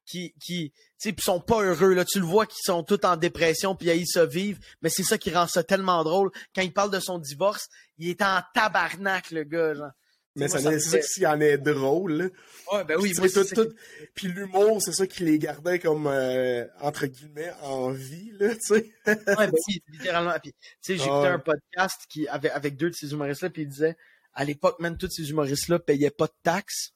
qui, 0.09 0.33
qui, 0.41 0.71
tu 0.99 1.09
sais, 1.09 1.15
sont 1.19 1.39
pas 1.39 1.61
heureux, 1.61 1.93
là. 1.93 2.03
Tu 2.03 2.19
le 2.19 2.25
vois 2.25 2.45
qu'ils 2.45 2.63
sont 2.63 2.83
tous 2.83 3.05
en 3.05 3.15
dépression 3.15 3.75
puis 3.75 3.87
ils 3.89 4.07
se 4.07 4.19
vivent, 4.19 4.59
mais 4.81 4.89
c'est 4.89 5.03
ça 5.03 5.17
qui 5.17 5.31
rend 5.31 5.47
ça 5.47 5.63
tellement 5.63 6.03
drôle. 6.03 6.31
Quand 6.55 6.61
il 6.63 6.73
parle 6.73 6.91
de 6.91 6.99
son 6.99 7.19
divorce, 7.19 7.67
il 7.97 8.09
est 8.09 8.21
en 8.21 8.41
tabarnak, 8.53 9.31
le 9.31 9.43
gars, 9.43 9.73
genre. 9.75 9.91
Mais 10.35 10.47
Moi, 10.47 10.59
ça, 10.59 10.71
fait- 10.71 11.01
s'il 11.01 11.27
en 11.27 11.39
est 11.41 11.57
drôle. 11.57 12.31
Ouais, 12.71 12.83
ben 12.85 12.97
oui, 12.99 13.13
Puis, 13.13 13.31
tout- 13.53 13.73
Puis 14.15 14.27
l'humour, 14.27 14.79
c'est 14.81 14.93
ça 14.93 15.05
qui 15.07 15.23
les 15.25 15.39
gardait 15.39 15.79
comme, 15.79 16.07
euh, 16.07 16.65
entre 16.81 17.07
guillemets, 17.07 17.51
en 17.61 17.89
vie, 17.89 18.31
là, 18.39 18.53
tu 18.55 18.61
sais. 18.61 18.91
Ouais, 19.07 19.15
ben 19.25 19.51
oui, 19.67 19.83
littéralement. 19.89 20.33
Puis, 20.41 20.53
tu 20.53 20.57
sais, 20.81 20.97
j'écoutais 20.97 21.27
Ah 21.27 21.33
un 21.33 21.39
podcast 21.39 22.01
qui 22.09 22.27
avait 22.27 22.51
avec 22.51 22.77
deux 22.77 22.89
de 22.91 22.95
ces 22.95 23.11
humoristes-là, 23.11 23.49
puis 23.49 23.63
il 23.63 23.67
disait, 23.69 23.97
à 24.33 24.45
l'époque, 24.45 24.79
même 24.79 24.97
tous 24.97 25.09
ces 25.09 25.29
humoristes-là 25.29 25.79
payaient 25.79 26.11
pas 26.11 26.27
de 26.27 26.33
taxes. 26.43 26.93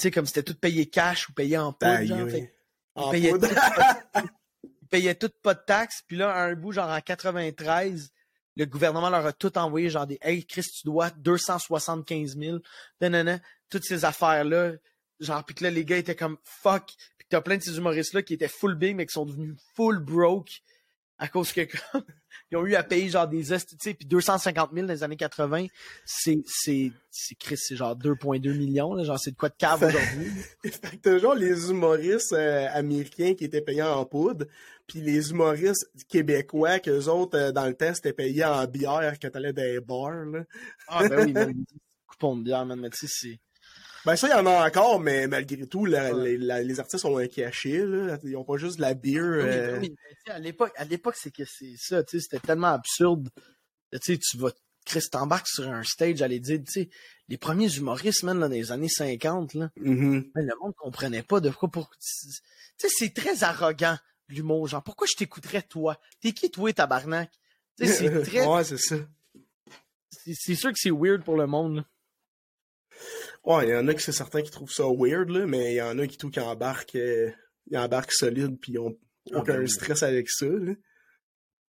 Sais, 0.00 0.10
comme 0.10 0.26
c'était 0.26 0.42
tout 0.42 0.54
payé 0.54 0.86
cash 0.86 1.28
ou 1.28 1.32
payé 1.32 1.58
en 1.58 1.72
poudre, 1.72 2.04
genre. 2.04 2.20
oui. 2.24 2.30
Fait 2.30 2.52
En 2.94 3.10
payait 3.10 3.30
poudre. 3.32 3.48
ils 4.64 4.88
payaient 4.88 5.14
tout 5.14 5.30
pas 5.42 5.54
de 5.54 5.60
taxes. 5.60 6.02
Puis 6.06 6.16
là, 6.16 6.32
à 6.32 6.44
un 6.44 6.54
bout, 6.54 6.72
genre 6.72 6.88
en 6.88 7.00
93, 7.00 8.10
le 8.56 8.64
gouvernement 8.64 9.10
leur 9.10 9.26
a 9.26 9.32
tout 9.32 9.56
envoyé, 9.58 9.90
genre 9.90 10.06
des 10.06 10.18
Hey 10.22 10.46
Chris, 10.46 10.62
tu 10.62 10.86
dois 10.86 11.10
275 11.10 12.38
000. 12.38 12.58
Nanana, 13.00 13.40
toutes 13.68 13.84
ces 13.84 14.04
affaires-là. 14.04 14.72
Genre, 15.20 15.44
puis 15.44 15.54
que 15.54 15.64
là, 15.64 15.70
les 15.70 15.84
gars 15.84 15.98
étaient 15.98 16.16
comme 16.16 16.38
fuck. 16.44 16.86
Puis 17.18 17.26
que 17.26 17.28
t'as 17.28 17.42
plein 17.42 17.58
de 17.58 17.62
ces 17.62 17.76
humoristes-là 17.76 18.22
qui 18.22 18.34
étaient 18.34 18.48
full 18.48 18.74
big, 18.74 18.96
mais 18.96 19.04
qui 19.04 19.12
sont 19.12 19.26
devenus 19.26 19.56
full 19.74 19.98
broke 19.98 20.62
à 21.18 21.28
cause 21.28 21.52
que 21.52 21.60
ils 22.50 22.56
ont 22.56 22.66
eu 22.66 22.74
à 22.74 22.82
payer 22.82 23.08
genre 23.08 23.28
des 23.28 23.52
esti- 23.52 23.76
tu 23.76 23.90
sais, 23.90 23.94
puis 23.94 24.06
250 24.06 24.70
000 24.74 24.86
dans 24.86 24.92
les 24.92 25.02
années 25.02 25.16
80, 25.16 25.66
c'est, 26.04 26.38
c'est, 26.46 26.90
c'est 27.10 27.34
Chris, 27.36 27.56
c'est 27.56 27.76
genre 27.76 27.96
2,2 27.96 28.56
millions, 28.56 28.94
là, 28.94 29.04
genre 29.04 29.18
c'est 29.18 29.30
de 29.30 29.36
quoi 29.36 29.48
de 29.48 29.54
cave 29.56 29.82
aujourd'hui. 29.82 30.30
Fait 30.64 30.96
que 30.96 31.02
t'as 31.02 31.18
genre 31.18 31.34
les 31.34 31.70
humoristes 31.70 32.32
euh, 32.32 32.68
américains 32.72 33.34
qui 33.34 33.44
étaient 33.44 33.60
payés 33.60 33.82
en 33.82 34.04
poudre, 34.04 34.46
puis 34.86 35.00
les 35.00 35.30
humoristes 35.30 35.88
québécois, 36.08 36.80
qu'eux 36.80 37.06
autres, 37.06 37.38
euh, 37.38 37.52
dans 37.52 37.66
le 37.66 37.74
temps, 37.74 37.94
c'était 37.94 38.12
payé 38.12 38.44
en 38.44 38.64
bière 38.66 39.14
quand 39.20 39.30
t'allais 39.30 39.52
dans 39.52 39.62
les 39.62 39.80
bars, 39.80 40.10
là. 40.10 40.44
Ah 40.88 41.08
ben 41.08 41.24
oui, 41.26 41.32
man, 41.32 41.54
coupon 42.08 42.36
de 42.36 42.42
bière, 42.42 42.66
man, 42.66 42.80
mais 42.80 42.90
tu 42.90 43.06
sais, 43.06 43.08
c'est... 43.08 43.40
Ben 44.06 44.16
ça, 44.16 44.28
il 44.28 44.30
y 44.30 44.34
en 44.34 44.46
a 44.46 44.66
encore, 44.66 44.98
mais 45.00 45.26
malgré 45.26 45.66
tout, 45.66 45.84
la- 45.84 46.14
Ouais. 46.14 46.24
les, 46.24 46.38
la- 46.38 46.62
les 46.62 46.80
artistes 46.80 47.04
ont 47.04 47.18
un 47.18 47.26
cachet, 47.26 47.84
là. 47.84 48.18
Ils 48.24 48.36
ont 48.36 48.44
pas 48.44 48.56
juste 48.56 48.76
de 48.76 48.82
la 48.82 48.94
bière. 48.94 49.22
Euh, 49.24 49.78
oui, 49.80 49.94
à 50.26 50.38
l'époque, 50.38 50.72
à 50.76 50.84
l'époque, 50.84 51.16
c'est 51.18 51.30
que 51.30 51.44
c'est 51.44 51.74
ça, 51.76 52.02
tu 52.02 52.18
sais, 52.18 52.22
c'était 52.28 52.46
tellement 52.46 52.68
absurde. 52.68 53.28
Tu 54.02 54.18
vas, 54.36 54.52
Chris, 54.86 55.02
t'embarques 55.10 55.48
sur 55.48 55.68
un 55.68 55.82
stage, 55.82 56.22
aller 56.22 56.40
dire, 56.40 56.60
tu 56.64 56.72
sais, 56.72 56.88
les 57.28 57.36
premiers 57.36 57.70
humoristes, 57.76 58.22
man, 58.22 58.38
là, 58.38 58.48
dans 58.48 58.54
les 58.54 58.72
années 58.72 58.88
50, 58.88 59.54
là, 59.54 59.70
mhm. 59.76 60.30
man, 60.34 60.46
le 60.46 60.54
monde 60.62 60.74
comprenait 60.76 61.22
pas 61.22 61.40
de 61.40 61.50
quoi 61.50 61.68
pour, 61.70 61.90
tu 61.90 61.98
sais, 62.78 62.88
c'est 62.88 63.12
très 63.14 63.44
arrogant, 63.44 63.98
l'humour, 64.28 64.66
genre, 64.68 64.82
pourquoi 64.82 65.06
je 65.10 65.16
t'écouterais, 65.16 65.62
toi? 65.62 66.00
T'es 66.20 66.32
qui, 66.32 66.50
toi, 66.50 66.72
tabarnak? 66.72 67.30
Tu 67.78 67.86
sais, 67.86 67.92
c'est 67.92 68.22
très, 68.22 68.46
ouais, 68.46 68.64
c'est 68.64 68.78
ça. 68.78 68.96
c'est 70.10 70.34
c'est 70.34 70.54
sûr 70.54 70.70
que 70.70 70.78
c'est 70.78 70.90
weird 70.90 71.22
pour 71.22 71.36
le 71.36 71.46
monde, 71.46 71.76
là. 71.76 71.84
Ouais, 73.44 73.66
il 73.66 73.70
y 73.70 73.74
en 73.74 73.88
a 73.88 73.94
qui 73.94 74.02
c'est 74.02 74.12
certain 74.12 74.42
qui 74.42 74.50
trouvent 74.50 74.70
ça 74.72 74.84
weird, 74.86 75.30
là, 75.30 75.46
mais 75.46 75.72
il 75.72 75.76
y 75.76 75.82
en 75.82 75.98
a 75.98 76.06
qui 76.06 76.18
tout 76.18 76.30
qui 76.30 76.40
embarquent, 76.40 76.96
euh, 76.96 77.30
ils 77.70 77.78
embarquent 77.78 78.12
solide, 78.12 78.58
puis 78.60 78.72
ils 78.72 78.78
ont 78.78 78.96
Ah, 79.32 79.38
aucun 79.38 79.54
ben 79.54 79.60
oui. 79.62 79.68
stress 79.70 80.02
avec 80.02 80.28
ça, 80.30 80.46
là. 80.46 80.72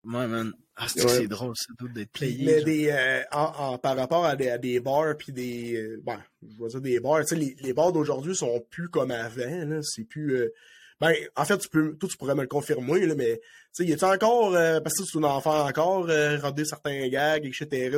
Ouais, 0.05 0.27
man. 0.27 0.53
Ah, 0.77 0.87
c'est 0.87 1.03
Ouais. 1.03 1.27
drôle, 1.27 1.53
ça, 1.57 1.73
doit 1.77 1.89
d'être 1.89 2.11
Puis, 2.13 2.27
payé. 2.27 2.45
mais 2.45 2.55
genre? 2.59 2.65
des, 2.65 2.89
euh, 2.89 3.21
en, 3.33 3.43
en- 3.73 3.77
par 3.77 3.97
rapport 3.97 4.25
à 4.25 4.35
des, 4.37 4.49
à 4.49 4.57
des 4.57 4.79
bars 4.79 5.15
puis 5.17 5.33
des 5.33 5.75
euh, 5.75 6.01
ben, 6.03 6.23
je 6.41 6.57
vais 6.63 6.69
dire 6.69 6.81
des 6.81 6.99
bars, 7.01 7.19
tu 7.21 7.27
sais, 7.27 7.35
les, 7.35 7.55
les 7.61 7.73
bars 7.73 7.91
d'aujourd'hui 7.91 8.33
sont 8.35 8.61
plus 8.69 8.87
comme 8.89 9.11
avant, 9.11 9.65
là, 9.65 9.81
c'est 9.83 10.05
plus 10.05 10.35
euh, 10.37 10.53
ben, 11.01 11.13
en 11.35 11.45
fait, 11.45 11.57
tu 11.57 11.69
peux, 11.69 11.95
toi, 11.97 12.09
tu 12.09 12.17
pourrais 12.17 12.35
me 12.35 12.41
le 12.41 12.47
confirmer, 12.47 13.05
là, 13.05 13.13
mais, 13.15 13.39
tu 13.39 13.83
sais, 13.83 13.85
y 13.85 13.93
a-tu 13.93 14.05
encore, 14.05 14.55
euh, 14.55 14.79
parce 14.79 14.95
que 14.95 15.03
tu 15.03 15.17
es 15.17 15.21
un 15.21 15.23
enfant 15.25 15.65
encore, 15.67 16.09
euh, 16.09 16.37
certains 16.65 17.07
gags, 17.09 17.45
etc. 17.45 17.97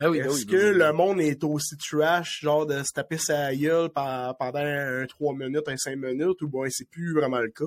Ah 0.00 0.10
oui, 0.10 0.20
ben 0.20 0.26
Est-ce 0.28 0.44
oui, 0.44 0.44
que 0.46 0.56
ben 0.56 0.72
oui. 0.72 0.78
le 0.78 0.92
monde 0.92 1.20
est 1.20 1.42
aussi 1.44 1.76
trash, 1.76 2.40
genre 2.42 2.66
de 2.66 2.82
se 2.84 2.92
taper 2.92 3.18
sa 3.18 3.54
gueule 3.54 3.90
pendant 3.90 4.34
un 4.54 5.06
3 5.06 5.34
minutes, 5.34 5.66
un 5.68 5.76
5 5.76 5.96
minutes, 5.96 6.40
ou 6.42 6.48
bon, 6.48 6.66
c'est 6.70 6.88
plus 6.88 7.12
vraiment 7.14 7.40
le 7.40 7.50
cas? 7.50 7.64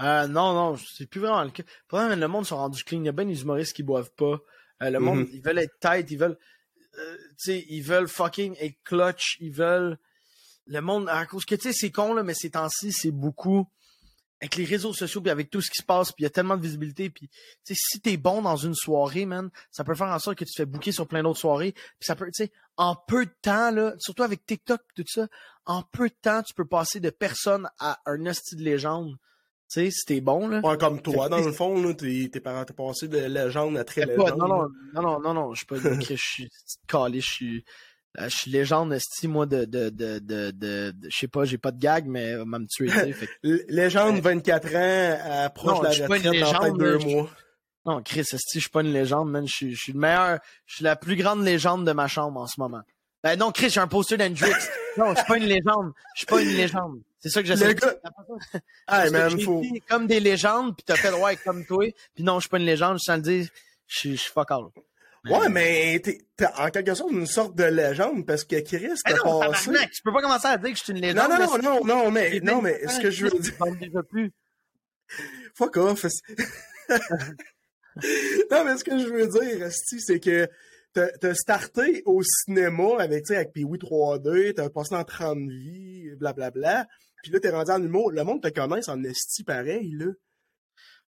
Euh, 0.00 0.28
non, 0.28 0.54
non, 0.54 0.76
c'est 0.76 1.06
plus 1.06 1.20
vraiment 1.20 1.42
le 1.42 1.50
cas. 1.50 1.64
Pour 1.88 1.98
vrai, 1.98 2.14
le 2.14 2.28
monde 2.28 2.46
sont 2.46 2.56
rendus 2.56 2.84
clean. 2.84 3.00
Il 3.00 3.06
y 3.06 3.08
a 3.08 3.12
bien 3.12 3.24
des 3.26 3.40
humoristes 3.42 3.74
qui 3.74 3.82
boivent 3.82 4.12
pas. 4.12 4.38
Euh, 4.82 4.90
le 4.90 5.00
monde, 5.00 5.26
Mhm. 5.26 5.28
ils 5.32 5.42
veulent 5.42 5.58
être 5.58 5.76
tight, 5.80 6.08
ils 6.10 6.18
veulent, 6.18 6.38
euh, 6.98 7.16
tu 7.30 7.34
sais, 7.52 7.66
ils 7.68 7.82
veulent 7.82 8.06
fucking 8.08 8.56
être 8.60 8.76
clutch, 8.84 9.36
ils 9.40 9.52
veulent. 9.52 9.98
Le 10.66 10.80
monde, 10.80 11.08
à 11.08 11.26
cause 11.26 11.44
que, 11.44 11.54
tu 11.56 11.62
sais, 11.62 11.72
c'est 11.72 11.90
con, 11.90 12.14
là, 12.14 12.22
mais 12.22 12.34
ces 12.34 12.50
temps-ci, 12.50 12.92
c'est 12.92 13.10
beaucoup 13.10 13.66
avec 14.40 14.56
les 14.56 14.64
réseaux 14.64 14.92
sociaux, 14.92 15.20
puis 15.20 15.30
avec 15.30 15.50
tout 15.50 15.60
ce 15.60 15.70
qui 15.70 15.80
se 15.80 15.84
passe, 15.84 16.12
puis 16.12 16.22
il 16.22 16.24
y 16.24 16.26
a 16.26 16.30
tellement 16.30 16.56
de 16.56 16.62
visibilité, 16.62 17.10
puis, 17.10 17.28
tu 17.28 17.38
sais, 17.64 17.74
si 17.76 18.00
t'es 18.00 18.16
bon 18.16 18.42
dans 18.42 18.56
une 18.56 18.74
soirée, 18.74 19.26
man, 19.26 19.50
ça 19.70 19.82
peut 19.84 19.94
faire 19.94 20.08
en 20.08 20.18
sorte 20.18 20.38
que 20.38 20.44
tu 20.44 20.52
te 20.52 20.62
fais 20.62 20.66
booker 20.66 20.92
sur 20.92 21.08
plein 21.08 21.22
d'autres 21.22 21.40
soirées, 21.40 21.72
puis 21.72 22.06
ça 22.06 22.14
peut, 22.14 22.26
tu 22.26 22.44
sais, 22.44 22.52
en 22.76 22.94
peu 22.94 23.26
de 23.26 23.32
temps, 23.42 23.70
là, 23.70 23.94
surtout 23.98 24.22
avec 24.22 24.46
TikTok, 24.46 24.80
tout 24.94 25.04
ça, 25.06 25.26
en 25.66 25.82
peu 25.82 26.08
de 26.08 26.14
temps, 26.22 26.42
tu 26.42 26.54
peux 26.54 26.64
passer 26.64 27.00
de 27.00 27.10
personne 27.10 27.68
à 27.80 27.98
un 28.06 28.26
hostie 28.26 28.56
de 28.56 28.62
légende. 28.62 29.16
Tu 29.70 29.82
sais, 29.82 29.90
si 29.90 30.06
t'es 30.06 30.20
bon, 30.22 30.48
là. 30.48 30.60
Ouais, 30.60 30.78
comme 30.78 31.02
toi, 31.02 31.28
dans 31.28 31.44
le 31.44 31.52
fond, 31.52 31.82
là, 31.82 31.92
t'es, 31.92 32.30
t'es, 32.32 32.40
passé 32.40 33.06
de 33.08 33.18
légende 33.18 33.76
à 33.76 33.84
très 33.84 34.06
pas- 34.06 34.30
légende. 34.30 34.38
non, 34.38 34.48
non, 34.48 34.68
non, 34.94 35.02
non, 35.02 35.20
non, 35.20 35.34
non, 35.34 35.54
je 35.54 35.58
suis 35.58 35.66
pas 35.66 35.76
je 35.76 36.14
suis 36.16 36.48
calé, 36.86 37.20
je 37.20 37.30
suis. 37.30 37.64
Euh, 38.18 38.28
Je 38.28 38.36
suis 38.36 38.50
légende, 38.50 38.92
esti, 38.92 39.28
moi, 39.28 39.46
de, 39.46 39.64
de, 39.64 39.90
de, 39.90 40.18
de, 40.18 40.50
de, 40.50 40.94
je 41.08 41.16
sais 41.16 41.28
pas, 41.28 41.44
j'ai 41.44 41.58
pas 41.58 41.70
de 41.72 41.78
gag, 41.78 42.06
mais 42.06 42.36
va 42.36 42.44
me 42.44 42.66
tuer, 42.66 42.88
que- 42.88 43.64
Légende 43.68 44.20
24 44.20 44.74
ans, 44.74 45.44
approche 45.44 45.76
Non, 45.76 45.82
la 45.82 45.88
pas 46.08 46.16
une 46.16 46.28
retraite 46.28 46.32
peut-être 46.32 46.32
légende, 46.32 46.78
deux 46.78 46.98
mois. 46.98 47.30
Non, 47.84 48.02
Chris, 48.02 48.20
esti, 48.20 48.38
je 48.54 48.58
suis 48.60 48.70
pas 48.70 48.80
une 48.82 48.92
légende, 48.92 49.30
man. 49.30 49.46
Je 49.46 49.52
suis, 49.52 49.74
je 49.74 49.80
suis 49.80 49.92
le 49.92 49.98
meilleur, 50.00 50.38
je 50.66 50.74
suis 50.76 50.84
la 50.84 50.96
plus 50.96 51.16
grande 51.16 51.42
légende 51.44 51.86
de 51.86 51.92
ma 51.92 52.06
chambre 52.08 52.40
en 52.40 52.46
ce 52.46 52.60
moment. 52.60 52.82
Ben 53.22 53.36
non, 53.38 53.50
Chris, 53.50 53.70
j'ai 53.70 53.80
un 53.80 53.88
poster 53.88 54.16
d'Hendrix. 54.16 54.52
non, 54.96 55.10
je 55.12 55.16
suis 55.16 55.26
pas 55.26 55.36
une 55.38 55.44
légende. 55.46 55.92
Je 56.14 56.18
suis 56.18 56.26
pas 56.26 56.40
une 56.42 56.48
légende. 56.56 57.00
C'est 57.18 57.30
ça 57.30 57.40
que 57.42 57.48
j'essaie 57.48 57.74
de 57.74 57.80
dire. 57.80 57.94
Hey, 58.88 59.10
man, 59.10 59.30
j'ai 59.30 59.44
faut... 59.44 59.60
dit 59.60 59.80
comme 59.88 60.06
des 60.06 60.20
légendes, 60.20 60.76
puis 60.76 60.84
t'as 60.86 60.96
fait 60.96 61.12
ouais 61.12 61.36
comme 61.36 61.64
toi, 61.64 61.84
puis 62.14 62.22
non, 62.24 62.36
je 62.36 62.40
suis 62.42 62.48
pas 62.48 62.58
une 62.58 62.64
légende, 62.66 62.98
je 62.98 63.04
tiens 63.04 63.14
à 63.14 63.16
le 63.16 63.22
dire, 63.22 63.46
je 63.86 63.98
suis 63.98 64.16
je 64.16 64.22
suis 64.22 64.30
fuck 64.30 64.50
all. 64.50 64.64
Ouais, 65.30 65.48
mais 65.48 66.00
t'es, 66.00 66.18
t'es 66.36 66.46
en 66.56 66.70
quelque 66.70 66.94
sorte 66.94 67.10
une 67.10 67.26
sorte 67.26 67.54
de 67.54 67.64
légende, 67.64 68.26
parce 68.26 68.44
que 68.44 68.60
Chris 68.60 68.88
t'a 69.04 69.14
non, 69.14 69.40
passé... 69.40 69.66
tabarnak, 69.66 69.90
tu 69.90 70.02
peux 70.02 70.12
pas 70.12 70.22
commencer 70.22 70.46
à 70.46 70.58
dire 70.58 70.70
que 70.70 70.78
je 70.78 70.84
suis 70.84 70.92
une 70.92 71.00
légende. 71.00 71.30
Non, 71.30 71.38
non, 71.38 71.58
non, 71.58 71.62
non, 71.62 71.84
non, 71.84 72.10
mais, 72.10 72.40
non, 72.40 72.62
mais 72.62 72.78
25 72.84 72.90
ce 72.90 73.00
que 73.00 73.10
je 73.10 73.24
veux 73.24 73.38
dire... 73.38 73.54
je 73.80 74.00
plus. 74.02 74.32
Fuck 75.54 75.76
off. 75.76 76.04
non, 78.50 78.64
mais 78.64 78.76
ce 78.76 78.84
que 78.84 78.98
je 78.98 79.06
veux 79.06 79.26
dire, 79.26 79.68
c'est 79.70 80.20
que 80.20 80.48
t'as, 80.92 81.08
t'as 81.18 81.34
starté 81.34 82.02
au 82.06 82.22
cinéma 82.22 83.00
avec, 83.00 83.24
tu 83.24 83.28
sais, 83.28 83.36
avec 83.36 83.52
Pee-Wee 83.52 83.78
3D, 83.78 84.54
t'as 84.54 84.70
passé 84.70 84.94
dans 84.94 85.04
30 85.04 85.38
vies, 85.48 86.10
blablabla. 86.16 86.86
Puis 87.22 87.32
là, 87.32 87.40
t'es 87.40 87.50
rendu 87.50 87.70
en 87.70 87.82
humour. 87.82 88.12
Le 88.12 88.22
monde 88.24 88.42
te 88.42 88.48
connaisse 88.48 88.88
en 88.88 89.02
esti 89.02 89.44
pareil, 89.44 89.90
là. 89.92 90.06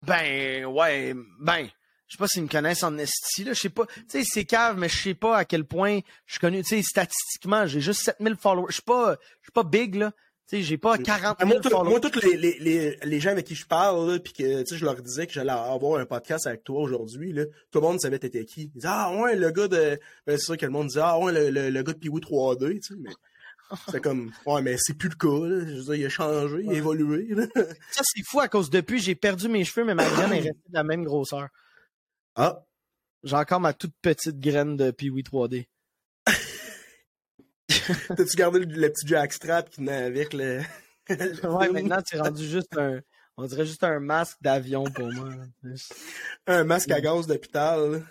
Ben, 0.05 0.66
ouais, 0.66 1.14
ben, 1.39 1.70
je 2.14 2.18
sais 2.18 2.22
pas 2.22 2.28
s'ils 2.28 2.43
me 2.43 2.47
connaissent 2.47 2.84
en 2.84 2.95
esti, 2.99 3.43
là, 3.43 3.53
je 3.53 3.59
sais 3.59 3.70
pas, 3.70 3.86
tu 3.88 4.03
sais, 4.07 4.24
c'est 4.24 4.45
cave, 4.45 4.78
mais 4.78 4.88
je 4.88 4.95
sais 5.01 5.14
pas 5.16 5.38
à 5.38 5.45
quel 5.45 5.66
point 5.66 5.99
je 6.28 6.34
suis 6.34 6.39
connu, 6.39 6.61
tu 6.61 6.70
sais, 6.76 6.82
statistiquement, 6.84 7.66
j'ai 7.66 7.82
juste 7.82 8.01
7000 8.01 8.36
followers, 8.36 8.68
je 8.70 8.74
suis 8.74 8.82
pas, 8.84 9.16
je 9.41 9.45
suis 9.45 9.51
pas 9.51 9.64
big, 9.64 9.95
là, 9.95 10.11
Tu 10.47 10.57
sais, 10.57 10.61
j'ai 10.61 10.78
pas 10.78 10.97
40 10.99 11.38
Ah, 11.39 11.45
000 11.45 11.49
Moi, 11.49 11.61
tout- 11.61 11.70
followers. 11.70 11.89
moi, 11.89 11.99
tous 11.99 12.22
les, 12.22 12.38
les, 12.38 12.57
les, 12.59 12.97
les 13.03 13.20
gens 13.20 13.32
avec 13.32 13.45
qui 13.47 13.55
je 13.55 13.66
parle, 13.66 14.11
là, 14.11 14.20
puis 14.20 14.34
que 14.34 14.61
tu 14.61 14.68
sais, 14.68 14.78
je 14.78 14.86
leur 14.86 15.01
disais 15.01 15.26
que 15.26 15.34
j'allais 15.34 15.51
avoir 15.51 15.99
un 15.99 16.05
podcast 16.05 16.45
avec 16.45 16.64
toi 16.64 16.82
aujourd'hui, 16.82 17.34
là, 17.34 17.45
tout 17.72 17.80
le 17.80 17.88
monde 17.88 17.99
savait 17.99 18.20
t'étais 18.20 18.45
qui. 18.45 18.64
Ils 18.64 18.70
disaient, 18.72 18.88
ah 18.91 19.11
ouais, 19.16 19.36
le 19.36 19.49
gars 19.51 19.68
de. 19.68 19.99
Ben, 20.28 20.38
c'est 20.38 20.43
sûr 20.45 20.57
que 20.57 20.66
le 20.66 20.72
monde 20.72 20.88
disait, 20.88 21.01
ah 21.03 21.18
ouais, 21.18 21.32
le, 21.34 21.49
le, 21.49 21.70
le 21.72 21.82
gars 21.84 21.93
de 21.93 21.97
Pee-Wee 21.97 22.20
3D, 22.22 22.76
tu 22.76 22.82
sais, 22.82 22.93
mais. 22.99 23.09
C'est 23.89 24.01
comme, 24.03 24.32
ouais, 24.45 24.61
mais 24.61 24.76
c'est 24.78 24.95
plus 24.95 25.09
le 25.09 25.16
cas, 25.16 25.47
là. 25.47 25.66
Je 25.66 25.76
veux 25.78 25.84
dire, 25.84 25.95
il 25.95 26.05
a 26.05 26.09
changé, 26.09 26.57
il 26.61 26.70
a 26.70 26.74
évolué, 26.74 27.26
là. 27.34 27.45
Ça, 27.89 28.01
c'est 28.03 28.22
fou 28.24 28.39
à 28.39 28.47
cause 28.47 28.70
depuis, 28.70 28.99
j'ai 28.99 29.16
perdu 29.16 29.47
mes 29.47 29.64
cheveux, 29.64 29.84
mais 29.86 29.95
ma 29.95 30.07
graine 30.07 30.34
est 30.34 30.41
restée 30.41 30.70
de 30.70 30.74
la 30.74 30.84
même 30.84 31.03
grosseur. 31.03 31.47
Ah, 32.36 32.65
J'ai 33.23 33.36
encore 33.36 33.59
ma 33.59 33.73
toute 33.73 33.93
petite 34.01 34.39
graine 34.39 34.75
de 34.75 34.91
Pee-Wee 34.91 35.23
3D. 35.23 35.67
t'as-tu 37.67 38.38
gardé 38.38 38.59
le, 38.59 38.65
le 38.65 38.89
petit 38.89 39.07
jackstrap 39.07 39.69
qui 39.69 39.81
venait 39.81 40.03
avec 40.03 40.34
le. 40.34 40.61
le 41.09 41.47
Ouais, 41.47 41.69
maintenant, 41.69 42.01
c'est 42.05 42.19
rendu 42.19 42.47
juste 42.47 42.75
un. 42.77 43.01
On 43.38 43.45
dirait 43.45 43.65
juste 43.65 43.84
un 43.84 43.99
masque 43.99 44.38
d'avion 44.41 44.84
pour 44.84 45.11
moi. 45.11 45.29
Un 46.47 46.63
masque 46.63 46.91
à 46.91 47.01
gaz 47.01 47.25
d'hôpital, 47.25 48.03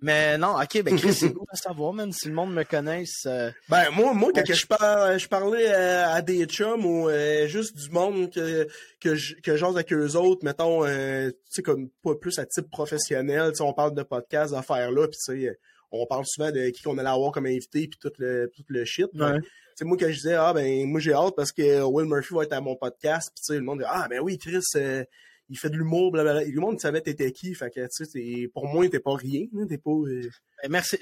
Mais 0.00 0.36
non, 0.38 0.56
ok, 0.60 0.82
ben 0.82 0.96
Chris, 0.96 1.14
c'est 1.14 1.32
cool 1.32 1.46
à 1.50 1.56
savoir, 1.56 1.92
même 1.92 2.12
si 2.12 2.28
le 2.28 2.34
monde 2.34 2.52
me 2.54 2.64
connaisse. 2.64 3.24
euh, 3.26 3.50
Ben, 3.68 3.90
moi, 3.90 4.12
moi 4.14 4.30
quand 4.34 4.40
Ouais, 4.40 4.46
que 4.46 4.54
je, 4.54 4.66
par- 4.66 5.18
je 5.18 5.28
parlais 5.28 5.68
euh, 5.68 6.08
à 6.08 6.22
des 6.22 6.44
chums 6.46 6.84
ou 6.84 7.08
euh, 7.08 7.46
juste 7.46 7.76
du 7.76 7.90
monde 7.90 8.30
que, 8.32 8.66
que, 9.00 9.14
je- 9.14 9.34
que 9.36 9.56
j'ose 9.56 9.74
avec 9.76 9.92
eux 9.92 10.16
autres, 10.16 10.44
mettons, 10.44 10.84
euh, 10.84 11.30
tu 11.30 11.36
sais, 11.50 11.62
comme 11.62 11.88
pas 12.02 12.14
plus 12.14 12.38
à 12.38 12.46
type 12.46 12.70
professionnel, 12.70 13.52
on 13.60 13.72
parle 13.72 13.94
de 13.94 14.02
podcasts, 14.02 14.52
d'affaires-là, 14.52 15.08
puis 15.08 15.18
tu 15.24 15.40
sais, 15.42 15.58
on 15.90 16.06
parle 16.06 16.24
souvent 16.26 16.50
de 16.50 16.70
qui 16.70 16.82
qu'on 16.82 16.98
allait 16.98 17.08
avoir 17.08 17.32
comme 17.32 17.46
invité, 17.46 17.86
puis 17.88 17.98
tout 18.00 18.12
le, 18.18 18.50
tout 18.54 18.62
le 18.68 18.84
shit. 18.84 19.08
Ouais. 19.14 19.38
Sais, 19.74 19.84
moi, 19.84 19.96
quand 19.98 20.08
je 20.08 20.12
disais, 20.14 20.34
ah, 20.34 20.52
ben, 20.52 20.86
moi, 20.86 21.00
j'ai 21.00 21.12
hâte 21.14 21.34
parce 21.36 21.50
que 21.52 21.82
Will 21.82 22.06
Murphy 22.06 22.34
va 22.34 22.42
être 22.44 22.52
à 22.52 22.60
mon 22.60 22.76
podcast, 22.76 23.30
puis 23.34 23.42
tu 23.42 23.52
sais, 23.52 23.58
le 23.58 23.64
monde 23.64 23.78
dit, 23.78 23.84
ah, 23.88 24.06
ben 24.08 24.20
oui, 24.20 24.36
Chris, 24.38 24.60
euh, 24.76 25.04
il 25.52 25.58
fait 25.58 25.70
de 25.70 25.76
l'humour, 25.76 26.10
blablabla. 26.10 26.42
Et 26.44 26.50
le 26.50 26.60
monde 26.60 26.80
savait 26.80 27.00
t'étais 27.02 27.30
qui, 27.30 27.54
fait 27.54 27.70
que, 27.70 27.80
tu 27.86 28.04
sais, 28.04 28.48
pour 28.52 28.66
moi, 28.66 28.88
t'es 28.88 28.98
pas 29.00 29.14
rien, 29.14 29.44
hein, 29.56 29.66
t'es 29.68 29.78
pas... 29.78 29.90
euh, 29.90 30.22
ben, 30.62 30.70
merci. 30.70 30.96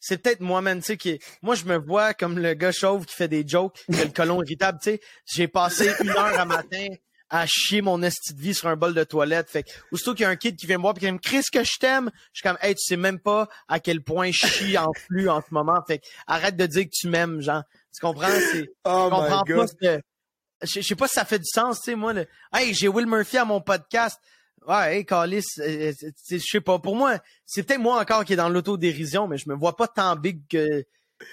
C'est 0.00 0.22
peut-être 0.22 0.40
moi, 0.40 0.60
man, 0.62 0.78
tu 0.78 0.86
sais, 0.86 0.96
qui. 0.96 1.18
Moi, 1.42 1.54
je 1.56 1.64
me 1.64 1.76
vois 1.76 2.14
comme 2.14 2.38
le 2.38 2.54
gars 2.54 2.72
chauve 2.72 3.04
qui 3.04 3.14
fait 3.14 3.28
des 3.28 3.46
jokes, 3.46 3.84
qui 3.92 4.00
a 4.00 4.04
le 4.04 4.10
colon 4.10 4.42
irritable, 4.42 4.78
tu 4.82 4.90
sais. 4.92 5.00
J'ai 5.26 5.48
passé 5.48 5.90
une 6.00 6.10
heure 6.10 6.38
à 6.38 6.44
matin 6.44 6.86
à 7.28 7.44
chier 7.44 7.82
mon 7.82 8.02
esti 8.04 8.34
de 8.34 8.40
vie 8.40 8.54
sur 8.54 8.68
un 8.68 8.76
bol 8.76 8.94
de 8.94 9.02
toilette. 9.02 9.50
Fait 9.50 9.64
que, 9.64 9.70
aussitôt 9.90 10.14
qu'il 10.14 10.22
y 10.22 10.26
a 10.26 10.28
un 10.28 10.36
kid 10.36 10.54
qui 10.56 10.66
vient 10.66 10.76
me 10.78 10.82
voir 10.82 10.94
pis 10.94 11.00
qui 11.00 11.10
me 11.10 11.18
Chris 11.18 11.42
que 11.52 11.64
je 11.64 11.76
t'aime, 11.80 12.08
je 12.32 12.38
suis 12.38 12.42
comme 12.48 12.56
Hey, 12.62 12.74
tu 12.76 12.84
sais 12.84 12.96
même 12.96 13.18
pas 13.18 13.48
à 13.66 13.80
quel 13.80 14.00
point 14.00 14.30
je 14.30 14.46
chie 14.46 14.78
en 14.78 14.92
flux 14.92 15.28
en 15.28 15.40
ce 15.40 15.52
moment. 15.52 15.82
Fait 15.88 15.98
que 15.98 16.06
arrête 16.28 16.56
de 16.56 16.66
dire 16.66 16.84
que 16.84 16.90
tu 16.92 17.08
m'aimes, 17.08 17.40
genre. 17.40 17.64
Tu 17.92 18.00
comprends? 18.00 18.28
C'est. 18.52 18.68
Oh 18.84 19.06
Je 19.06 19.10
comprends 19.10 19.42
pas 19.56 19.66
ce- 19.66 20.00
Je 20.62 20.80
sais 20.80 20.94
pas 20.94 21.06
si 21.08 21.14
ça 21.14 21.24
fait 21.24 21.38
du 21.38 21.44
sens, 21.46 21.78
tu 21.80 21.90
sais, 21.90 21.94
moi. 21.96 22.14
Hey, 22.52 22.72
j'ai 22.74 22.88
Will 22.88 23.06
Murphy 23.06 23.36
à 23.38 23.44
mon 23.44 23.60
podcast. 23.60 24.18
Ouais, 24.66 24.96
hey, 24.98 25.06
Calis, 25.06 25.44
euh, 25.60 25.92
euh, 26.02 26.10
je 26.30 26.38
sais 26.38 26.60
pas. 26.60 26.78
Pour 26.78 26.96
moi, 26.96 27.18
c'est 27.44 27.62
peut-être 27.62 27.80
moi 27.80 28.00
encore 28.00 28.24
qui 28.24 28.32
est 28.32 28.36
dans 28.36 28.48
l'autodérision, 28.48 29.28
mais 29.28 29.38
je 29.38 29.48
me 29.48 29.54
vois 29.54 29.76
pas 29.76 29.86
tant 29.86 30.16
big 30.16 30.40
que. 30.48 30.80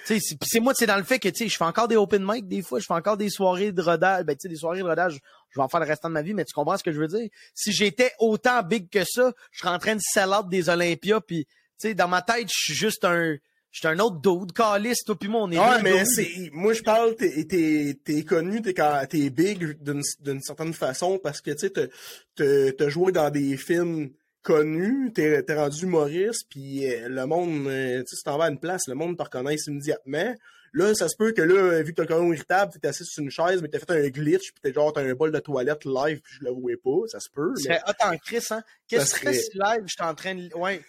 Tu 0.05 0.19
sais, 0.19 0.38
c'est- 0.41 0.59
moi, 0.59 0.74
c'est 0.76 0.86
dans 0.86 0.97
le 0.97 1.03
fait 1.03 1.19
que, 1.19 1.28
tu 1.30 1.43
sais, 1.43 1.47
je 1.49 1.57
fais 1.57 1.63
encore 1.63 1.88
des 1.88 1.95
open 1.97 2.24
mic 2.26 2.47
des 2.47 2.61
fois, 2.61 2.80
je 2.80 2.86
fais 2.86 2.93
encore 2.93 3.17
des 3.17 3.30
soirées 3.30 3.71
de 3.71 3.82
rodage. 3.82 4.24
Ben, 4.24 4.34
tu 4.36 4.41
sais, 4.43 4.49
des 4.49 4.55
soirées 4.55 4.80
de 4.80 4.84
rodage, 4.84 5.19
je 5.49 5.59
vais 5.59 5.63
en 5.63 5.67
faire 5.67 5.80
le 5.80 5.86
restant 5.88 6.09
de 6.09 6.13
ma 6.13 6.21
vie, 6.21 6.34
mais 6.34 6.45
tu 6.45 6.53
comprends 6.53 6.78
ce 6.78 6.84
que 6.84 6.91
je 6.91 6.99
veux 6.99 7.07
dire? 7.07 7.28
Si 7.53 7.71
j'étais 7.74 8.11
autant 8.19 8.61
big 8.61 8.89
que 8.89 9.03
ça, 9.03 9.32
je 9.51 9.59
serais 9.59 9.74
en 9.74 9.80
train 9.80 9.95
de 9.95 10.01
sell 10.01 10.30
out 10.30 10.47
des 10.47 10.69
Olympias, 10.69 11.19
puis, 11.21 11.45
tu 11.45 11.51
sais, 11.78 11.93
dans 11.95 12.07
ma 12.07 12.21
tête, 12.21 12.47
je 12.49 12.57
suis 12.65 12.74
juste 12.76 13.03
un. 13.03 13.36
Je 13.74 13.80
suis 13.80 13.88
un 13.88 13.97
autre 13.97 14.21
dude, 14.21 14.53
Calis, 14.53 14.97
toi 15.03 15.15
puis 15.19 15.28
moi, 15.28 15.41
on 15.41 15.51
est 15.51 15.57
Ouais, 15.57 15.78
deux 15.78 15.82
mais 15.82 16.05
c'est, 16.05 16.51
moi, 16.53 16.74
je 16.74 16.84
parle, 16.84 17.15
t'es, 17.15 17.43
t'es, 17.45 17.97
t'es 18.05 18.24
connu, 18.24 18.61
t'es, 18.61 19.30
big 19.32 19.82
d'une, 19.82 20.03
d'une 20.19 20.41
certaine 20.41 20.74
façon 20.76 21.17
parce 21.17 21.41
que, 21.41 21.49
tu 21.49 21.67
sais, 21.67 21.89
t'as, 22.36 22.89
joué 22.89 23.11
dans 23.11 23.32
des 23.32 23.57
films 23.57 24.11
connus, 24.43 25.11
t'es, 25.11 25.41
t'es 25.41 25.55
rendu 25.55 25.86
humoriste, 25.86 26.45
puis 26.51 26.86
euh, 26.86 27.09
le 27.09 27.26
monde, 27.26 27.65
euh, 27.65 28.01
tu 28.01 28.09
sais, 28.09 28.17
si 28.17 28.24
t'en 28.24 28.38
vas 28.38 28.45
à 28.45 28.49
une 28.51 28.59
place, 28.59 28.84
le 28.88 28.93
monde 28.93 29.17
te 29.17 29.24
reconnaît 29.24 29.55
immédiatement. 29.67 30.36
Là, 30.74 30.93
ça 30.93 31.09
se 31.09 31.15
peut 31.15 31.32
que 31.32 31.41
là, 31.41 31.82
vu 31.82 31.93
que 31.93 31.95
t'as 31.95 32.03
le 32.03 32.07
colon 32.07 32.32
irritable, 32.32 32.74
t'es 32.80 32.88
assis 32.88 33.05
sur 33.05 33.24
une 33.24 33.32
chaise, 33.32 33.59
mais 33.63 33.69
t'as 33.69 33.80
fait 33.80 33.89
un 33.89 34.07
glitch, 34.09 34.51
puis 34.51 34.61
t'es 34.61 34.71
genre, 34.71 34.93
t'as 34.93 35.01
un 35.01 35.13
bol 35.15 35.32
de 35.32 35.39
toilette 35.39 35.86
live, 35.86 36.21
puis 36.21 36.34
je 36.39 36.45
le 36.45 36.51
voyais 36.51 36.78
pas, 36.78 37.07
ça 37.07 37.19
se 37.19 37.30
peut. 37.34 37.53
Ce 37.55 37.69
Mais... 37.69 37.80
hot 37.88 38.05
en 38.05 38.17
Chris, 38.17 38.45
hein? 38.51 38.61
Qu'est-ce 38.88 39.15
que 39.15 39.19
serait- 39.19 39.34
si 39.34 39.49
live, 39.57 39.84
je 39.88 39.93
suis 39.93 40.03
en 40.03 40.13
train 40.13 40.36
de. 40.36 40.55
Ouais. 40.55 40.80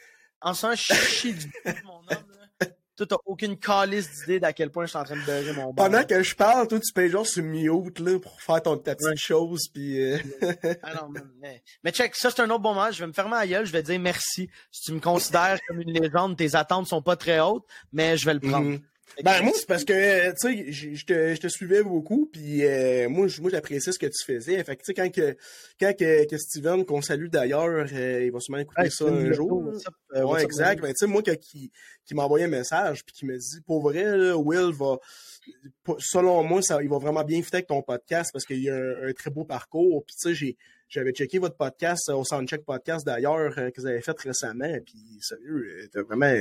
En 0.42 0.52
ce 0.52 0.66
moment, 0.66 0.76
je 0.76 0.94
chie 0.94 1.32
du 1.32 1.46
de 1.46 1.86
mon 1.86 2.00
homme, 2.00 2.06
là. 2.10 2.43
Toi, 2.96 3.06
t'as 3.06 3.16
aucune 3.26 3.56
calice 3.58 4.08
d'idée 4.20 4.38
d'à 4.38 4.52
quel 4.52 4.70
point 4.70 4.84
je 4.84 4.90
suis 4.90 4.98
en 4.98 5.02
train 5.04 5.16
de 5.16 5.24
beurrer 5.26 5.52
mon 5.52 5.72
bar. 5.72 5.86
Pendant 5.90 6.04
que 6.04 6.22
je 6.22 6.34
parle, 6.36 6.68
toi, 6.68 6.78
tu 6.78 6.92
payes 6.92 7.10
genre 7.10 7.26
sur 7.26 7.42
mute, 7.42 7.98
là, 7.98 8.18
pour 8.20 8.40
faire 8.40 8.62
ton, 8.62 8.76
ta 8.76 8.94
petite 8.94 9.08
Ouais. 9.08 9.16
chose, 9.16 9.68
puis... 9.72 10.00
euh, 10.00 10.18
Ah 10.82 10.94
non, 10.94 11.08
mais, 11.40 11.62
mais 11.82 11.90
check, 11.90 12.14
ça 12.14 12.30
c'est 12.30 12.40
un 12.42 12.50
autre 12.50 12.60
bon 12.60 12.72
moment. 12.74 12.90
Je 12.92 13.00
vais 13.00 13.06
me 13.08 13.12
fermer 13.12 13.32
la 13.36 13.46
gueule, 13.46 13.66
je 13.66 13.72
vais 13.72 13.82
te 13.82 13.90
dire 13.90 13.98
merci. 14.00 14.48
Si 14.70 14.82
tu 14.82 14.92
me 14.92 15.00
considères 15.00 15.58
comme 15.66 15.80
une 15.80 15.92
légende, 15.92 16.36
tes 16.36 16.54
attentes 16.54 16.86
sont 16.86 17.02
pas 17.02 17.16
très 17.16 17.40
hautes, 17.40 17.64
mais 17.92 18.16
je 18.16 18.26
vais 18.26 18.34
le 18.34 18.40
prendre. 18.40 18.66
Mhm. 18.70 18.80
Ben 19.22 19.42
moi 19.42 19.52
c'est 19.54 19.66
parce 19.66 19.84
que 19.84 20.30
tu 20.32 20.72
sais 20.72 20.72
je 20.96 21.04
te, 21.06 21.34
je 21.34 21.40
te 21.40 21.46
suivais 21.46 21.82
beaucoup 21.84 22.28
puis 22.32 22.64
euh, 22.64 23.08
moi 23.08 23.26
moi 23.40 23.50
j'appréciais 23.50 23.92
ce 23.92 23.98
que 23.98 24.06
tu 24.06 24.24
faisais. 24.26 24.62
Fait 24.64 24.74
que 24.76 24.82
tu 24.82 24.86
sais 24.86 24.94
quand 24.94 25.08
que 25.12 25.36
quand 25.78 25.96
que, 25.96 26.26
que 26.28 26.36
Steven 26.36 26.84
qu'on 26.84 27.00
salue 27.00 27.28
d'ailleurs 27.28 27.86
euh, 27.92 28.24
il 28.24 28.32
va 28.32 28.40
sûrement 28.40 28.58
écouter 28.58 28.82
Hey, 28.82 28.90
ça 28.90 29.04
un 29.04 29.32
jour. 29.32 29.72
euh, 30.14 30.24
ouais 30.24 30.42
exact. 30.42 30.80
Ben 30.82 30.88
tu 30.88 30.94
sais 30.96 31.06
moi 31.06 31.22
que- 31.22 31.30
qui 31.32 31.70
qui 32.04 32.14
m'a 32.14 32.24
envoyé 32.24 32.46
un 32.46 32.48
message 32.48 33.04
puis 33.04 33.14
qui 33.14 33.24
me 33.26 33.36
dit 33.38 33.60
pour 33.66 33.82
vrai 33.82 34.16
là, 34.16 34.36
Will 34.36 34.72
va 34.74 34.96
selon 35.98 36.42
moi 36.42 36.62
ça 36.62 36.82
il 36.82 36.88
va 36.88 36.98
vraiment 36.98 37.22
bien 37.24 37.42
fitter 37.42 37.58
avec 37.58 37.66
ton 37.68 37.82
podcast 37.82 38.30
parce 38.32 38.44
qu'il 38.44 38.62
y 38.62 38.70
a 38.70 38.74
un, 38.74 39.08
un 39.08 39.12
très 39.12 39.30
beau 39.30 39.44
parcours. 39.44 40.04
Puis 40.06 40.16
tu 40.20 40.28
sais 40.28 40.34
j'ai 40.34 40.56
j'avais 40.88 41.12
checké 41.12 41.38
votre 41.38 41.56
podcast 41.56 42.08
euh, 42.08 42.14
au 42.14 42.24
Soundcheck 42.24 42.64
Podcast 42.64 43.04
d'ailleurs 43.06 43.56
euh, 43.58 43.70
que 43.70 43.80
vous 43.80 43.86
avez 43.86 44.00
fait 44.02 44.18
récemment. 44.18 44.72
Puis 44.84 44.98
sérieux 45.20 45.66
euh, 45.82 45.86
t'as 45.92 46.02
vraiment 46.02 46.34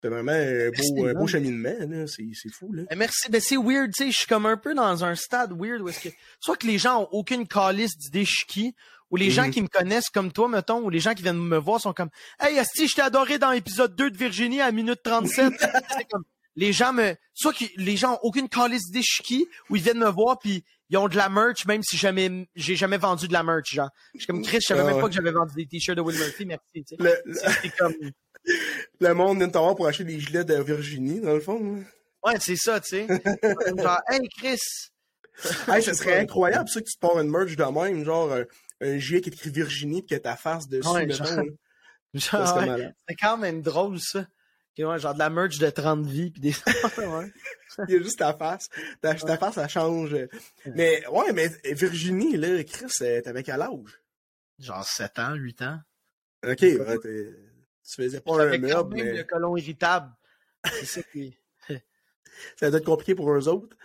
t'as 0.00 0.08
vraiment 0.10 0.32
un 0.32 0.70
beau, 0.70 1.06
un 1.06 1.14
beau 1.14 1.26
cheminement 1.26 2.06
c'est 2.06 2.48
fou 2.52 2.72
là 2.72 2.84
Eh, 2.90 2.96
Merci. 2.96 3.30
Ben, 3.30 3.40
c'est 3.40 3.56
weird, 3.56 3.92
tu 3.94 4.04
sais. 4.04 4.10
Je 4.10 4.16
suis 4.18 4.26
comme 4.26 4.46
un 4.46 4.56
peu 4.56 4.74
dans 4.74 5.04
un 5.04 5.14
stade 5.14 5.52
weird 5.58 5.80
où 5.82 5.88
est-ce 5.88 6.00
que, 6.08 6.14
soit 6.40 6.56
que 6.56 6.66
les 6.66 6.78
gens 6.78 7.02
ont 7.02 7.08
aucune 7.12 7.46
calice 7.46 7.96
d'idées 7.96 8.24
chiqui, 8.24 8.74
ou 9.10 9.16
les 9.16 9.30
gens 9.30 9.44
Mhm. 9.46 9.50
qui 9.52 9.62
me 9.62 9.68
connaissent 9.68 10.10
comme 10.10 10.32
toi, 10.32 10.48
mettons, 10.48 10.80
ou 10.82 10.90
les 10.90 10.98
gens 11.00 11.14
qui 11.14 11.22
viennent 11.22 11.38
me 11.38 11.58
voir 11.58 11.80
sont 11.80 11.92
comme, 11.92 12.10
hey, 12.40 12.58
Asti, 12.58 12.88
je 12.88 12.94
t'ai 12.96 13.02
adoré 13.02 13.38
dans 13.38 13.52
l'épisode 13.52 13.94
2 13.94 14.10
de 14.10 14.16
Virginie 14.16 14.60
à 14.60 14.72
minute 14.72 15.00
37. 15.04 15.52
c'est 16.00 16.04
comme, 16.10 16.24
les 16.56 16.72
gens 16.72 16.92
me, 16.92 17.14
soit 17.34 17.52
que 17.52 17.64
les 17.76 17.96
gens 17.96 18.14
ont 18.14 18.18
aucune 18.22 18.48
calice 18.48 18.82
chiqui, 19.02 19.46
ou 19.70 19.76
ils 19.76 19.82
viennent 19.82 19.98
me 20.00 20.08
voir 20.10 20.38
puis 20.38 20.64
ils 20.90 20.96
ont 20.96 21.08
de 21.08 21.16
la 21.16 21.28
merch, 21.28 21.66
même 21.66 21.82
si 21.82 21.96
jamais, 21.96 22.48
j'ai 22.54 22.76
jamais 22.76 22.96
vendu 22.98 23.26
de 23.28 23.32
la 23.32 23.42
merch, 23.42 23.72
genre. 23.74 23.90
Je 24.14 24.20
suis 24.20 24.26
comme, 24.26 24.42
Chris, 24.42 24.58
je 24.60 24.66
savais 24.68 24.80
Ah 24.80 24.84
même 24.84 24.94
ouais. 24.96 25.00
pas 25.02 25.08
que 25.08 25.14
j'avais 25.14 25.32
vendu 25.32 25.52
des 25.56 25.66
t-shirts 25.66 25.96
de 25.96 26.02
Will 26.02 26.16
Murphy, 26.18 26.46
merci, 26.46 26.62
tu 26.74 26.82
sais. 26.90 26.96
le, 26.98 27.12
le- 27.24 27.34
C'est 27.34 27.50
c'est 27.62 27.76
comme, 27.76 27.94
Le 29.00 29.12
monde 29.14 29.38
vient 29.38 29.48
de 29.48 29.52
t'avoir 29.52 29.74
pour 29.74 29.86
acheter 29.86 30.04
des 30.04 30.18
gilets 30.20 30.44
de 30.44 30.54
Virginie, 30.62 31.20
dans 31.20 31.34
le 31.34 31.40
fond. 31.40 31.60
hein. 31.78 31.84
ouais, 32.24 32.36
c'est 32.40 32.56
ça, 32.56 32.80
tu 32.80 32.90
sais. 32.90 33.06
Genre, 33.78 34.00
hey, 34.08 34.28
Chris. 34.38 34.58
hey, 35.68 35.82
ce 35.82 35.94
serait 35.94 36.18
incroyable, 36.20 36.68
ça, 36.68 36.80
que 36.80 36.86
tu 36.86 36.94
te 36.94 37.00
pars 37.00 37.18
une 37.20 37.30
merch 37.30 37.56
de 37.56 37.64
même, 37.64 38.04
genre 38.04 38.32
un, 38.32 38.44
un 38.80 38.98
gilet 38.98 39.20
qui 39.20 39.28
écrit 39.30 39.50
Virginie 39.50 40.02
pis 40.02 40.14
que 40.14 40.20
ta 40.20 40.36
face 40.36 40.68
dessus, 40.68 40.88
Ouais, 40.88 41.06
mettons, 41.06 41.24
genre- 41.24 41.44
ouais. 42.68 42.90
C'est 43.08 43.14
quand 43.16 43.36
même 43.36 43.60
drôle, 43.62 44.00
ça. 44.00 44.26
Ouais, 44.78 44.98
genre 44.98 45.14
de 45.14 45.18
la 45.18 45.30
merch 45.30 45.58
de 45.58 45.70
30 45.70 46.06
vies 46.06 46.30
pis 46.30 46.40
des. 46.40 46.54
ouais. 46.98 47.32
Il 47.88 47.94
y 47.94 47.98
a 47.98 48.02
juste 48.02 48.18
ta 48.18 48.32
face. 48.34 48.68
Ta, 49.02 49.14
ta 49.14 49.36
face, 49.38 49.54
ça 49.54 49.68
change. 49.68 50.14
Mais, 50.66 51.06
ouais, 51.08 51.32
mais 51.32 51.48
Virginie, 51.74 52.36
là, 52.36 52.62
Chris, 52.64 52.86
euh, 53.02 53.20
t'avais 53.22 53.42
quel 53.42 53.60
âge? 53.60 54.00
Genre 54.58 54.84
7 54.84 55.18
ans, 55.18 55.34
8 55.34 55.62
ans. 55.62 55.78
Ok, 56.46 56.60
ouais, 56.62 56.98
t'es- 57.02 57.34
tu 57.86 58.02
faisais 58.02 58.20
pas 58.20 58.42
un 58.42 58.58
meuble, 58.58 58.94
mais 58.94 59.12
le 59.12 59.24
colon 59.24 59.56
irritable. 59.56 60.12
C'est 60.64 60.86
ça 60.86 61.02
qui. 61.02 61.36
ça 62.56 62.70
doit 62.70 62.78
être 62.78 62.84
compliqué 62.84 63.14
pour 63.14 63.30
eux 63.32 63.48
autres. 63.48 63.76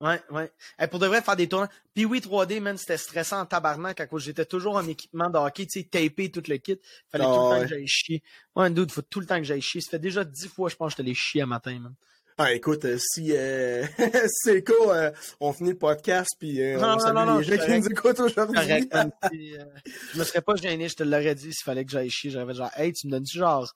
Ouais, 0.00 0.20
ouais. 0.30 0.50
Hey, 0.78 0.88
pour 0.88 0.98
de 0.98 1.06
vrai, 1.06 1.22
faire 1.22 1.36
des 1.36 1.48
tournois. 1.48 1.70
Puis 1.94 2.04
oui, 2.04 2.20
3D, 2.20 2.60
man, 2.60 2.76
c'était 2.76 2.98
stressant 2.98 3.40
en 3.40 3.46
tabarnak 3.46 3.98
à 3.98 4.06
cause 4.06 4.24
j'étais 4.24 4.44
toujours 4.44 4.76
en 4.76 4.86
équipement 4.86 5.30
de 5.30 5.38
hockey, 5.38 5.64
tu 5.64 5.80
sais, 5.80 5.84
tapé 5.84 6.30
tout 6.30 6.42
le 6.48 6.58
kit. 6.58 6.78
Fallait 7.10 7.24
Ah, 7.24 7.28
tout 7.28 7.32
le 7.32 7.36
temps 7.36 7.50
ouais. 7.52 7.60
que 7.62 7.68
j'aille 7.68 7.86
chier. 7.86 8.22
Ouais, 8.54 8.66
un 8.66 8.70
dude, 8.70 8.92
faut 8.92 9.00
tout 9.00 9.20
le 9.20 9.26
temps 9.26 9.38
que 9.38 9.44
j'aille 9.44 9.62
chier. 9.62 9.80
Ça 9.80 9.90
fait 9.92 9.98
déjà 9.98 10.22
10 10.22 10.48
fois, 10.48 10.68
je 10.68 10.76
pense, 10.76 10.92
que 10.92 10.98
je 10.98 11.02
te 11.02 11.08
l'ai 11.08 11.14
chier 11.14 11.42
à 11.42 11.46
matin, 11.46 11.78
man. 11.78 11.94
Ah, 12.38 12.52
écoute, 12.52 12.84
euh, 12.84 12.98
si, 12.98 13.32
euh, 13.34 13.86
si 13.98 14.28
c'est 14.28 14.62
cas, 14.62 14.74
euh, 14.88 15.10
on 15.40 15.54
finit 15.54 15.70
le 15.70 15.78
podcast, 15.78 16.28
puis 16.38 16.62
euh, 16.62 16.78
Non, 16.78 16.88
on 16.88 16.92
non, 16.92 16.98
salue 16.98 17.14
non, 17.14 17.24
non, 17.24 17.38
les 17.38 17.44
gens 17.44 17.64
qui 17.64 17.78
nous 17.78 17.88
écoutent 17.88 18.20
aujourd'hui. 18.20 18.58
Euh, 18.96 19.64
je 20.12 20.18
me 20.18 20.24
serais 20.24 20.42
pas 20.42 20.54
gêné, 20.54 20.88
je 20.88 20.96
te 20.96 21.02
l'aurais 21.02 21.34
dit 21.34 21.52
s'il 21.52 21.64
fallait 21.64 21.84
que 21.84 21.90
j'aille 21.90 22.10
chier. 22.10 22.30
J'aurais 22.30 22.54
genre, 22.54 22.70
hey, 22.76 22.92
tu 22.92 23.06
me 23.06 23.12
donnes-tu 23.12 23.38
genre 23.38 23.72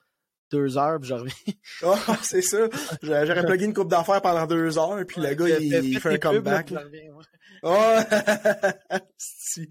deux 0.50 0.76
heures, 0.78 0.98
puis 1.00 1.08
je 1.08 1.14
reviens. 1.14 1.34
Ah, 1.82 2.18
c'est 2.22 2.42
ça. 2.42 2.68
J'aurais 3.02 3.44
plugué 3.44 3.64
une 3.64 3.74
coupe 3.74 3.90
d'affaires 3.90 4.20
pendant 4.20 4.46
deux 4.46 4.78
heures, 4.78 5.02
puis 5.06 5.20
le 5.20 5.34
gars, 5.34 5.58
il, 5.58 5.98
fait 5.98 6.08
un 6.08 6.12
tes 6.12 6.18
pubs, 6.18 6.22
là, 6.46 6.62
comeback. 6.62 6.66
puis 6.66 6.76
reviens, 6.76 7.12
ouais. 7.14 7.24
Ah! 7.62 8.06
Si. 9.18 9.68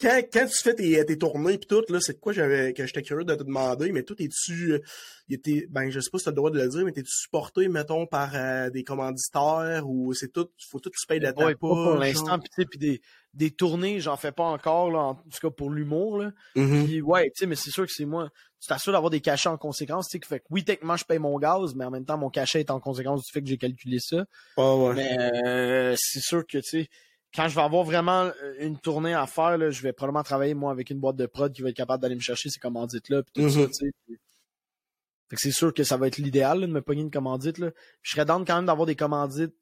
quand, 0.00 0.20
quand 0.32 0.46
tu 0.46 0.62
fais 0.62 0.74
tes, 0.74 1.04
tes 1.04 1.18
tournées 1.18 1.58
pis 1.58 1.66
tout, 1.66 1.82
là, 1.88 2.00
c'est 2.00 2.18
quoi 2.18 2.32
j'avais 2.32 2.72
que 2.72 2.86
j'étais 2.86 3.02
curieux 3.02 3.24
de 3.24 3.34
te 3.34 3.42
demander, 3.42 3.92
mais 3.92 4.02
toi, 4.02 4.16
es-tu 4.18 4.72
euh, 4.72 4.80
était, 5.28 5.66
ben 5.70 5.90
je 5.90 6.00
sais 6.00 6.10
pas 6.10 6.18
si 6.18 6.24
t'as 6.24 6.30
le 6.32 6.36
droit 6.36 6.50
de 6.50 6.58
le 6.58 6.68
dire, 6.68 6.84
mais 6.84 6.92
t'es-tu 6.92 7.12
supporté, 7.12 7.68
mettons, 7.68 8.06
par 8.06 8.32
euh, 8.34 8.70
des 8.70 8.82
commanditaires 8.82 9.84
ou 9.86 10.12
c'est 10.14 10.32
tout, 10.32 10.48
faut 10.70 10.80
tout 10.80 10.90
que 10.90 10.96
tu 10.98 11.06
payes 11.06 11.20
de 11.20 11.30
ta 11.30 11.44
Ouais, 11.44 11.54
pas 11.54 11.58
pour 11.58 11.96
l'instant, 11.96 12.38
puis 12.38 12.50
tu 12.52 12.66
puis 12.66 12.78
des, 12.78 13.00
des 13.32 13.50
tournées, 13.52 14.00
j'en 14.00 14.16
fais 14.16 14.32
pas 14.32 14.44
encore, 14.44 14.90
là, 14.90 14.98
en 14.98 15.14
tout 15.14 15.38
cas 15.40 15.50
pour 15.50 15.70
l'humour, 15.70 16.18
là. 16.18 16.32
Mhm. 16.56 16.84
Puis 16.84 17.00
ouais, 17.02 17.26
tu 17.26 17.40
sais, 17.40 17.46
mais 17.46 17.54
c'est 17.56 17.70
sûr 17.70 17.86
que 17.86 17.92
c'est 17.92 18.04
moi. 18.04 18.28
Tu 18.60 18.66
t'assures 18.66 18.92
d'avoir 18.92 19.10
des 19.10 19.20
cachets 19.20 19.48
en 19.48 19.56
conséquence, 19.56 20.06
tu 20.08 20.12
sais, 20.12 20.20
que 20.20 20.26
fait 20.26 20.40
que 20.40 20.44
oui, 20.50 20.64
techniquement, 20.64 20.96
je 20.96 21.04
paye 21.04 21.18
mon 21.20 21.38
gaz, 21.38 21.74
mais 21.74 21.84
en 21.84 21.90
même 21.90 22.04
temps, 22.04 22.18
mon 22.18 22.28
cachet 22.30 22.60
est 22.60 22.70
en 22.70 22.80
conséquence 22.80 23.24
du 23.24 23.30
fait 23.32 23.40
que 23.40 23.48
j'ai 23.48 23.56
calculé 23.58 23.98
ça. 24.00 24.24
Ah 24.56 24.74
ouais. 24.76 24.94
Mais 24.94 25.16
euh, 25.46 25.94
c'est 25.96 26.20
sûr 26.20 26.44
que, 26.46 26.58
tu 26.58 26.62
sais, 26.64 26.88
quand 27.34 27.46
je 27.46 27.54
vais 27.54 27.62
avoir 27.62 27.84
vraiment 27.84 28.24
euh, 28.24 28.54
une 28.58 28.76
tournée 28.78 29.14
à 29.14 29.26
faire, 29.28 29.56
là, 29.56 29.70
je 29.70 29.80
vais 29.82 29.92
probablement 29.92 30.24
travailler, 30.24 30.54
moi, 30.54 30.72
avec 30.72 30.90
une 30.90 30.98
boîte 30.98 31.14
de 31.16 31.26
prod 31.26 31.52
qui 31.52 31.62
va 31.62 31.68
être 31.68 31.76
capable 31.76 32.02
d'aller 32.02 32.16
me 32.16 32.20
chercher 32.20 32.50
ces 32.50 32.58
commandites-là, 32.58 33.22
puis 33.22 33.32
tout 33.34 33.42
Mhm. 33.42 33.50
ça, 33.50 33.66
tu 33.68 33.72
sais. 33.74 33.90
Puis- 34.06 34.16
Fait 35.28 35.36
que 35.36 35.42
c'est 35.42 35.52
sûr 35.52 35.72
que 35.72 35.84
ça 35.84 35.96
va 35.96 36.08
être 36.08 36.16
l'idéal, 36.18 36.60
de 36.60 36.66
me 36.66 36.82
pogner 36.82 37.02
une 37.02 37.10
commandite, 37.12 37.58
là. 37.58 37.70
Puis 37.70 37.80
je 38.02 38.10
serais 38.16 38.24
down 38.24 38.44
quand 38.44 38.56
même 38.56 38.66
d'avoir 38.66 38.84
des 38.86 38.96
commandites 38.96 39.54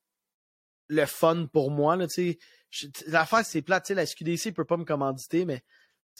le 0.88 1.04
fun 1.04 1.46
pour 1.52 1.70
moi, 1.70 1.96
là, 1.96 2.06
tu 2.06 2.14
sais. 2.14 2.38
L'affaire, 3.06 3.44
c'est 3.44 3.62
plate, 3.62 3.84
tu 3.84 3.88
sais, 3.88 3.94
la 3.94 4.04
SQDC 4.06 4.52
peut 4.52 4.64
pas 4.64 4.76
me 4.76 4.84
commanditer, 4.84 5.44
mais, 5.44 5.60
tu 5.60 5.64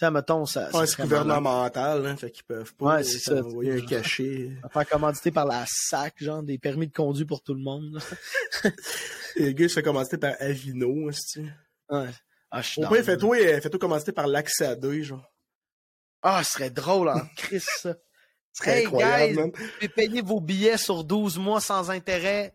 sais, 0.04 0.10
mettons, 0.10 0.46
ça... 0.46 0.66
Ouais, 0.66 0.86
ça 0.86 0.86
c'est 0.86 1.02
gouvernemental, 1.02 2.06
hein, 2.06 2.16
fait 2.16 2.30
qu'ils 2.30 2.44
peuvent 2.44 2.74
pas 2.74 2.96
Ouais, 2.96 3.04
c'est 3.04 3.18
ça, 3.18 3.36
envoyer 3.42 3.72
un 3.74 3.80
tu- 3.80 3.86
cachet. 3.86 4.50
À 4.62 4.68
faire 4.68 4.88
commanditer 4.88 5.30
par 5.30 5.44
la 5.46 5.64
SAC, 5.66 6.22
genre, 6.22 6.42
des 6.42 6.58
permis 6.58 6.86
de 6.88 6.92
conduire 6.92 7.26
pour 7.26 7.42
tout 7.42 7.54
le 7.54 7.60
monde, 7.62 8.00
le 9.36 9.50
gars, 9.52 9.64
il 9.66 9.68
se 9.70 9.74
fait 9.74 9.82
commanditer 9.82 10.18
par 10.18 10.34
Avino, 10.40 11.10
est 11.10 11.38
Ouais. 11.90 12.08
Ah, 12.50 12.62
je 12.62 12.68
suis 12.68 12.84
Au 12.84 12.88
pire, 12.88 13.04
fais-toi, 13.04 13.36
euh, 13.36 13.60
fais-toi 13.60 13.78
commanditer 13.78 14.12
par 14.12 14.26
l'Axadé, 14.26 15.02
genre. 15.02 15.30
Ah, 16.22 16.42
ce 16.42 16.52
serait 16.52 16.70
drôle 16.70 17.08
en 17.10 17.20
Chris, 17.36 17.60
ça. 17.60 17.94
Ce 18.54 18.64
serait 18.64 18.78
Hey, 18.80 18.86
incroyable, 18.86 19.26
guys, 19.32 19.36
man. 19.36 19.50
vous 19.54 19.66
pouvez 19.74 19.88
payer 19.88 20.22
vos 20.22 20.40
billets 20.40 20.78
sur 20.78 21.04
12 21.04 21.38
mois 21.38 21.60
sans 21.60 21.90
intérêt. 21.90 22.54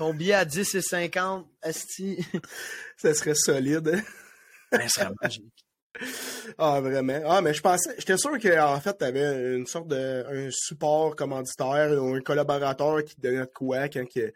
Ton 0.00 0.14
billet 0.14 0.32
à 0.32 0.44
10 0.46 0.74
et 0.76 0.80
50, 0.80 1.46
esti. 1.62 2.16
Ça 2.96 3.12
serait 3.12 3.34
solide, 3.34 3.88
hein. 3.94 4.00
Ben, 4.72 4.88
serait 4.88 5.10
magique. 5.20 5.66
Ah, 6.56 6.80
vraiment. 6.80 7.20
Ah, 7.26 7.42
mais 7.42 7.52
je 7.52 7.60
pensais, 7.60 7.94
j'étais 7.98 8.16
sûr 8.16 8.38
qu'en 8.38 8.80
fait, 8.80 8.94
t'avais 8.94 9.56
une 9.56 9.66
sorte 9.66 9.88
de, 9.88 10.24
un 10.26 10.48
support 10.50 11.16
commanditaire 11.16 12.02
ou 12.02 12.14
un 12.14 12.20
collaborateur 12.22 13.04
qui 13.04 13.14
te 13.16 13.20
donnait 13.20 13.40
de 13.40 13.50
quoi 13.52 13.88
quand 13.90 14.06
que 14.08 14.32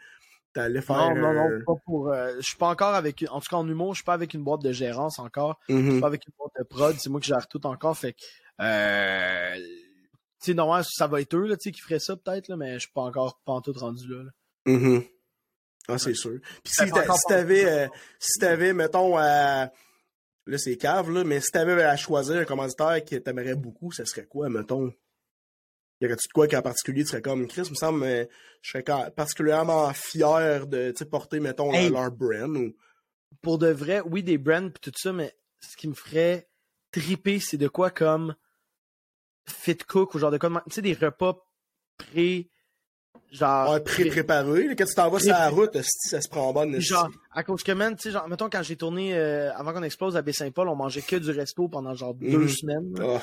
t'allais 0.53 0.83
faire. 0.83 0.97
Non, 0.97 1.15
non, 1.15 1.33
non, 1.33 1.49
pas 1.65 1.73
pour. 1.87 2.13
euh, 2.13 2.35
je 2.37 2.43
suis 2.47 2.59
pas 2.59 2.69
encore 2.69 2.95
avec. 2.95 3.25
En 3.31 3.41
tout 3.41 3.47
cas, 3.49 3.57
en 3.57 3.67
humour, 3.67 3.95
je 3.95 3.99
suis 4.01 4.05
pas 4.05 4.13
avec 4.15 4.35
une 4.35 4.43
boîte 4.45 4.61
de 4.63 4.73
gérance 4.73 5.19
encore. 5.19 5.59
Je 5.71 5.75
Mhm. 5.77 5.91
suis 5.93 6.01
pas 6.01 6.07
avec 6.09 6.27
une 6.27 6.35
boîte 6.37 6.53
de 6.59 6.65
prod. 6.65 6.95
C'est 6.99 7.09
moi 7.09 7.21
qui 7.21 7.29
gère 7.29 7.49
tout 7.49 7.65
encore. 7.67 7.97
Fait 7.97 8.13
que. 8.13 8.19
Euh, 8.61 9.55
tu 10.43 10.51
sais, 10.51 10.55
normalement, 10.55 10.85
ça 10.87 11.07
va 11.07 11.23
être 11.23 11.35
eux, 11.35 11.47
là, 11.47 11.57
tu 11.57 11.71
sais, 11.71 11.73
qui 11.73 11.81
feraient 11.81 12.01
ça, 12.01 12.17
peut-être, 12.17 12.55
mais 12.57 12.75
je 12.75 12.81
suis 12.81 12.93
pas 12.93 13.03
encore 13.03 13.41
pas 13.47 13.53
en 13.53 13.63
tout 13.63 13.73
rendu 13.73 14.07
là. 14.09 14.25
là. 14.25 14.31
Mhm. 14.67 15.05
Ah, 15.89 15.99
c'est 15.99 16.15
sûr. 16.15 16.39
Puis 16.63 16.73
si 16.73 16.91
t'avais, 17.29 17.67
euh, 17.67 17.89
si 18.19 18.39
t'avais, 18.39 18.73
mettons, 18.73 19.17
à, 19.19 19.71
là, 20.47 20.59
c'est 20.59 20.77
cave, 20.77 21.11
là, 21.11 21.25
mais 21.25 21.41
si 21.41 21.51
t'avais 21.51 21.83
à 21.83 21.97
choisir 21.97 22.37
un 22.37 22.45
commanditaire 22.45 23.05
qui 23.05 23.21
t'aimerait 23.23 23.55
beaucoup, 23.55 23.93
ça 23.93 24.05
serait 24.07 24.27
quoi, 24.27 24.49
mettons? 24.49 24.93
Y 26.01 26.07
aurait-tu 26.07 26.29
de 26.29 26.33
quoi 26.33 26.49
qu'en 26.49 26.63
particulier 26.63 27.03
tu 27.05 27.11
serais 27.11 27.23
comme 27.23 27.47
Chris, 27.47 27.69
me 27.71 27.75
semble, 27.75 28.03
euh, 28.05 28.25
je 28.63 28.71
serais 28.71 29.11
particulièrement 29.13 29.93
fier 29.93 30.67
de, 30.67 30.93
porter, 31.05 31.41
mettons, 31.41 31.73
Hey. 31.73 31.91
leur 31.91 32.11
brand 32.11 32.57
ou? 32.57 32.75
pour 33.43 33.59
de 33.59 33.69
vrai, 33.69 34.01
oui, 34.01 34.23
des 34.23 34.39
brands 34.39 34.71
pis 34.71 34.81
tout 34.81 34.93
ça, 34.97 35.13
mais 35.13 35.37
ce 35.61 35.77
qui 35.77 35.87
me 35.87 35.95
ferait 35.95 36.49
triper, 36.91 37.41
c'est 37.41 37.57
de 37.57 37.69
quoi 37.69 37.91
comme 37.91 38.35
fit 39.47 39.77
cook 39.77 40.15
ou 40.15 40.19
genre 40.19 40.31
de 40.31 40.39
quoi, 40.39 40.51
tu 40.67 40.75
sais, 40.75 40.83
des 40.83 40.95
repas 40.95 41.47
pré, 41.99 42.51
genre, 43.33 43.71
Ouais, 43.73 43.81
pré-préparé. 43.81 44.69
là, 44.69 44.75
Quand 44.75 44.85
tu 44.85 44.95
t'en 44.95 45.11
vas 45.11 45.19
sur 45.21 45.31
la 45.33 45.49
route, 45.51 45.77
ça 45.83 46.21
se 46.21 46.29
prend 46.29 46.53
bonne. 46.53 46.75
esti. 46.75 46.89
genre, 46.89 47.11
à 47.33 47.43
cause 47.43 47.63
que, 47.63 47.73
man, 47.73 47.97
tu 47.97 48.03
sais, 48.03 48.11
genre, 48.13 48.29
mettons, 48.29 48.49
quand 48.51 48.63
j'ai 48.63 48.77
tourné, 48.77 49.15
euh, 49.17 49.53
avant 49.55 49.73
qu'on 49.73 49.83
explose 49.83 50.17
à 50.17 50.23
Baie-Saint-Paul, 50.23 50.69
on 50.69 50.77
mangeait 50.77 51.03
que 51.03 51.17
du 51.17 51.31
resto 51.31 51.69
pendant 51.69 51.95
genre 51.95 52.15
deux 52.15 52.39
Mhm. 52.39 52.49
semaines. 52.49 52.95
Ah, 53.01 53.21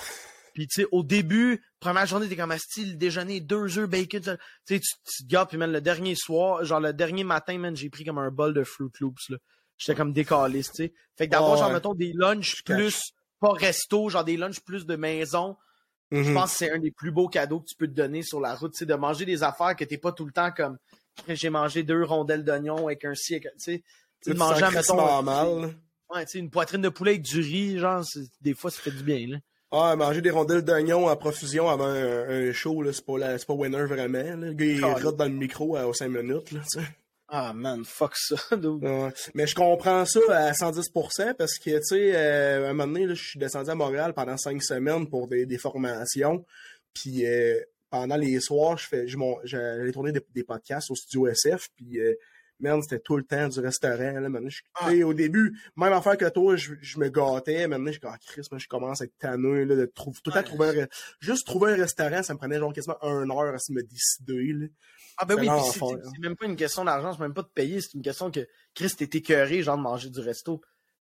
Puis, 0.53 0.67
tu 0.67 0.81
sais, 0.81 0.87
au 0.91 1.01
début, 1.01 1.63
première 1.79 2.05
journée, 2.05 2.27
t'es 2.27 2.35
comme, 2.35 2.53
style, 2.57 2.97
déjeuner, 2.97 3.39
deux 3.39 3.77
œufs, 3.79 3.89
bacon, 3.89 4.19
tu 4.21 4.29
sais, 4.65 4.79
tu 4.81 5.23
te 5.23 5.29
gardes, 5.29 5.47
puis, 5.47 5.57
man, 5.57 5.71
le 5.71 5.79
dernier 5.79 6.13
soir, 6.15 6.65
genre, 6.65 6.81
le 6.81 6.91
dernier 6.91 7.23
matin, 7.23 7.57
man, 7.57 7.73
j'ai 7.75 7.89
pris 7.89 8.03
comme 8.03 8.17
un 8.17 8.31
bol 8.31 8.53
de 8.53 8.63
Fruit 8.65 8.89
Loops, 8.99 9.29
là. 9.29 9.37
J'étais 9.77 9.95
comme 9.95 10.11
décaliste, 10.11 10.71
tu 10.75 10.83
sais. 10.87 10.93
Fait 11.17 11.27
que 11.27 11.31
d'avoir, 11.31 11.55
genre, 11.55 11.71
mettons, 11.71 11.93
des 11.93 12.11
lunchs 12.13 12.63
cache. 12.63 12.75
plus, 12.77 13.01
pas 13.39 13.53
resto, 13.53 14.09
genre 14.09 14.25
des 14.25 14.35
lunchs 14.35 14.59
plus 14.59 14.85
de 14.85 14.95
maison, 14.97 15.55
je 16.11 16.29
mhm. 16.29 16.33
pense 16.33 16.51
que 16.51 16.57
c'est 16.57 16.71
un 16.71 16.79
des 16.79 16.91
plus 16.91 17.11
beaux 17.11 17.27
cadeaux 17.27 17.61
que 17.61 17.67
tu 17.67 17.75
peux 17.75 17.87
te 17.87 17.93
donner 17.93 18.21
sur 18.21 18.39
la 18.39 18.55
route, 18.55 18.75
sais, 18.75 18.85
de 18.85 18.93
manger 18.95 19.25
des 19.25 19.43
affaires 19.43 19.75
que 19.75 19.85
t'es 19.85 19.97
pas 19.97 20.11
tout 20.11 20.25
le 20.25 20.31
temps 20.31 20.51
comme, 20.51 20.77
j'ai 21.27 21.49
mangé 21.49 21.83
deux 21.83 22.03
rondelles 22.03 22.43
d'oignon 22.43 22.87
avec 22.87 23.05
un 23.05 23.15
ci, 23.15 23.39
tu 23.39 23.49
sais. 23.57 23.83
De 24.27 24.33
manger, 24.33 24.65
mettons, 24.71 25.21
mal. 25.23 25.75
ouais, 26.13 26.25
tu 26.25 26.31
sais, 26.31 26.39
une 26.39 26.51
poitrine 26.51 26.81
de 26.81 26.89
poulet 26.89 27.11
avec 27.11 27.23
du 27.23 27.39
riz, 27.39 27.79
genre, 27.79 28.03
c'est- 28.05 28.29
des 28.41 28.53
fois, 28.53 28.69
ça 28.69 28.81
fait 28.81 28.91
du 28.91 29.03
bien, 29.03 29.25
là. 29.27 29.37
Ah, 29.71 29.95
manger 29.95 30.21
des 30.21 30.31
rondelles 30.31 30.63
d'oignon 30.63 31.07
à 31.07 31.15
profusion 31.15 31.69
avant 31.69 31.85
un, 31.85 32.49
un 32.49 32.51
show, 32.51 32.83
c'est 32.91 33.05
pas, 33.05 33.17
la- 33.17 33.37
c'est 33.37 33.47
pas 33.47 33.53
winner 33.53 33.85
vraiment. 33.85 34.17
Là. 34.17 34.35
Le 34.35 34.53
gars, 34.53 34.65
il 34.65 34.83
rote 34.83 35.15
dans 35.15 35.25
le 35.25 35.31
micro 35.31 35.77
à, 35.77 35.87
aux 35.87 35.93
5 35.93 36.09
minutes. 36.09 36.51
Là. 36.51 36.59
Ah, 37.33 37.53
man, 37.53 37.85
fuck 37.85 38.11
ça. 38.17 38.35
Ouais. 38.51 39.13
Mais 39.33 39.47
je 39.47 39.55
comprends 39.55 40.05
ça 40.05 40.19
à 40.29 40.51
110% 40.51 41.33
parce 41.35 41.57
que, 41.57 41.77
tu 41.77 41.83
sais, 41.83 42.11
euh, 42.13 42.67
à 42.67 42.69
un 42.71 42.73
moment 42.73 42.91
donné, 42.91 43.15
je 43.15 43.23
suis 43.23 43.39
descendu 43.39 43.69
à 43.69 43.75
Montréal 43.75 44.13
pendant 44.13 44.35
5 44.35 44.61
semaines 44.61 45.07
pour 45.07 45.29
des, 45.29 45.57
formations. 45.57 46.45
Puis 46.93 47.25
euh, 47.25 47.57
pendant 47.89 48.17
les 48.17 48.41
soirs, 48.41 48.77
j'allais 49.45 49.91
tourner 49.93 50.11
des, 50.11 50.19
des 50.35 50.43
podcasts 50.43 50.91
au 50.91 50.95
studio 50.95 51.27
SF. 51.27 51.69
Puis, 51.77 52.01
euh, 52.01 52.15
merde, 52.61 52.81
c'était 52.83 52.99
tout 52.99 53.17
le 53.17 53.23
temps 53.23 53.47
du 53.47 53.59
restaurant. 53.59 54.19
Là, 54.19 54.29
maintenant, 54.29 54.49
je, 54.49 54.61
sais, 54.87 55.03
Au 55.03 55.13
début, 55.13 55.59
même 55.75 55.93
affaire 55.93 56.17
que 56.17 56.29
toi, 56.29 56.55
je, 56.55 56.73
je 56.81 56.99
me 56.99 57.09
gâtais. 57.09 57.67
Maintenant, 57.67 57.91
je 57.91 57.99
dis, 57.99 58.05
ah, 58.07 58.17
Chris, 58.25 58.47
moi, 58.51 58.59
je 58.59 58.67
commence 58.67 59.01
à 59.01 59.05
être 59.05 59.17
tanneux, 59.17 59.63
là, 59.63 59.75
de 59.75 59.85
trouver, 59.85 60.17
tout 60.23 60.31
le 60.31 60.41
temps 60.41 60.43
trouver 60.43 60.81
un, 60.81 60.87
juste 61.19 61.45
trouver 61.45 61.73
un 61.73 61.75
restaurant, 61.75 62.23
ça 62.23 62.33
me 62.33 62.39
prenait 62.39 62.59
genre 62.59 62.73
quasiment 62.73 62.97
une 63.01 63.31
heure 63.31 63.53
à 63.53 63.57
se 63.57 63.71
me 63.71 63.81
décider. 63.81 64.53
Là. 64.53 64.67
Ah 65.17 65.25
ben 65.25 65.35
oui, 65.39 65.47
c'est 65.71 65.83
hein. 65.83 65.97
c'est 66.03 66.21
même 66.21 66.35
pas 66.35 66.45
une 66.45 66.55
question 66.55 66.85
d'argent, 66.85 67.13
c'est 67.13 67.19
même 67.19 67.33
pas 67.33 67.43
de 67.43 67.49
payer, 67.53 67.81
c'est 67.81 67.93
une 67.93 68.01
question 68.01 68.31
que 68.31 68.47
Chris 68.73 68.91
t'es 68.97 69.17
écœuré 69.17 69.61
genre 69.61 69.77
de 69.77 69.83
manger 69.83 70.09
du 70.09 70.19
resto. 70.19 70.61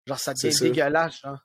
Genre 0.06 0.20
ça 0.20 0.34
devient 0.34 0.58
dégueulasse, 0.60 1.22
genre. 1.22 1.40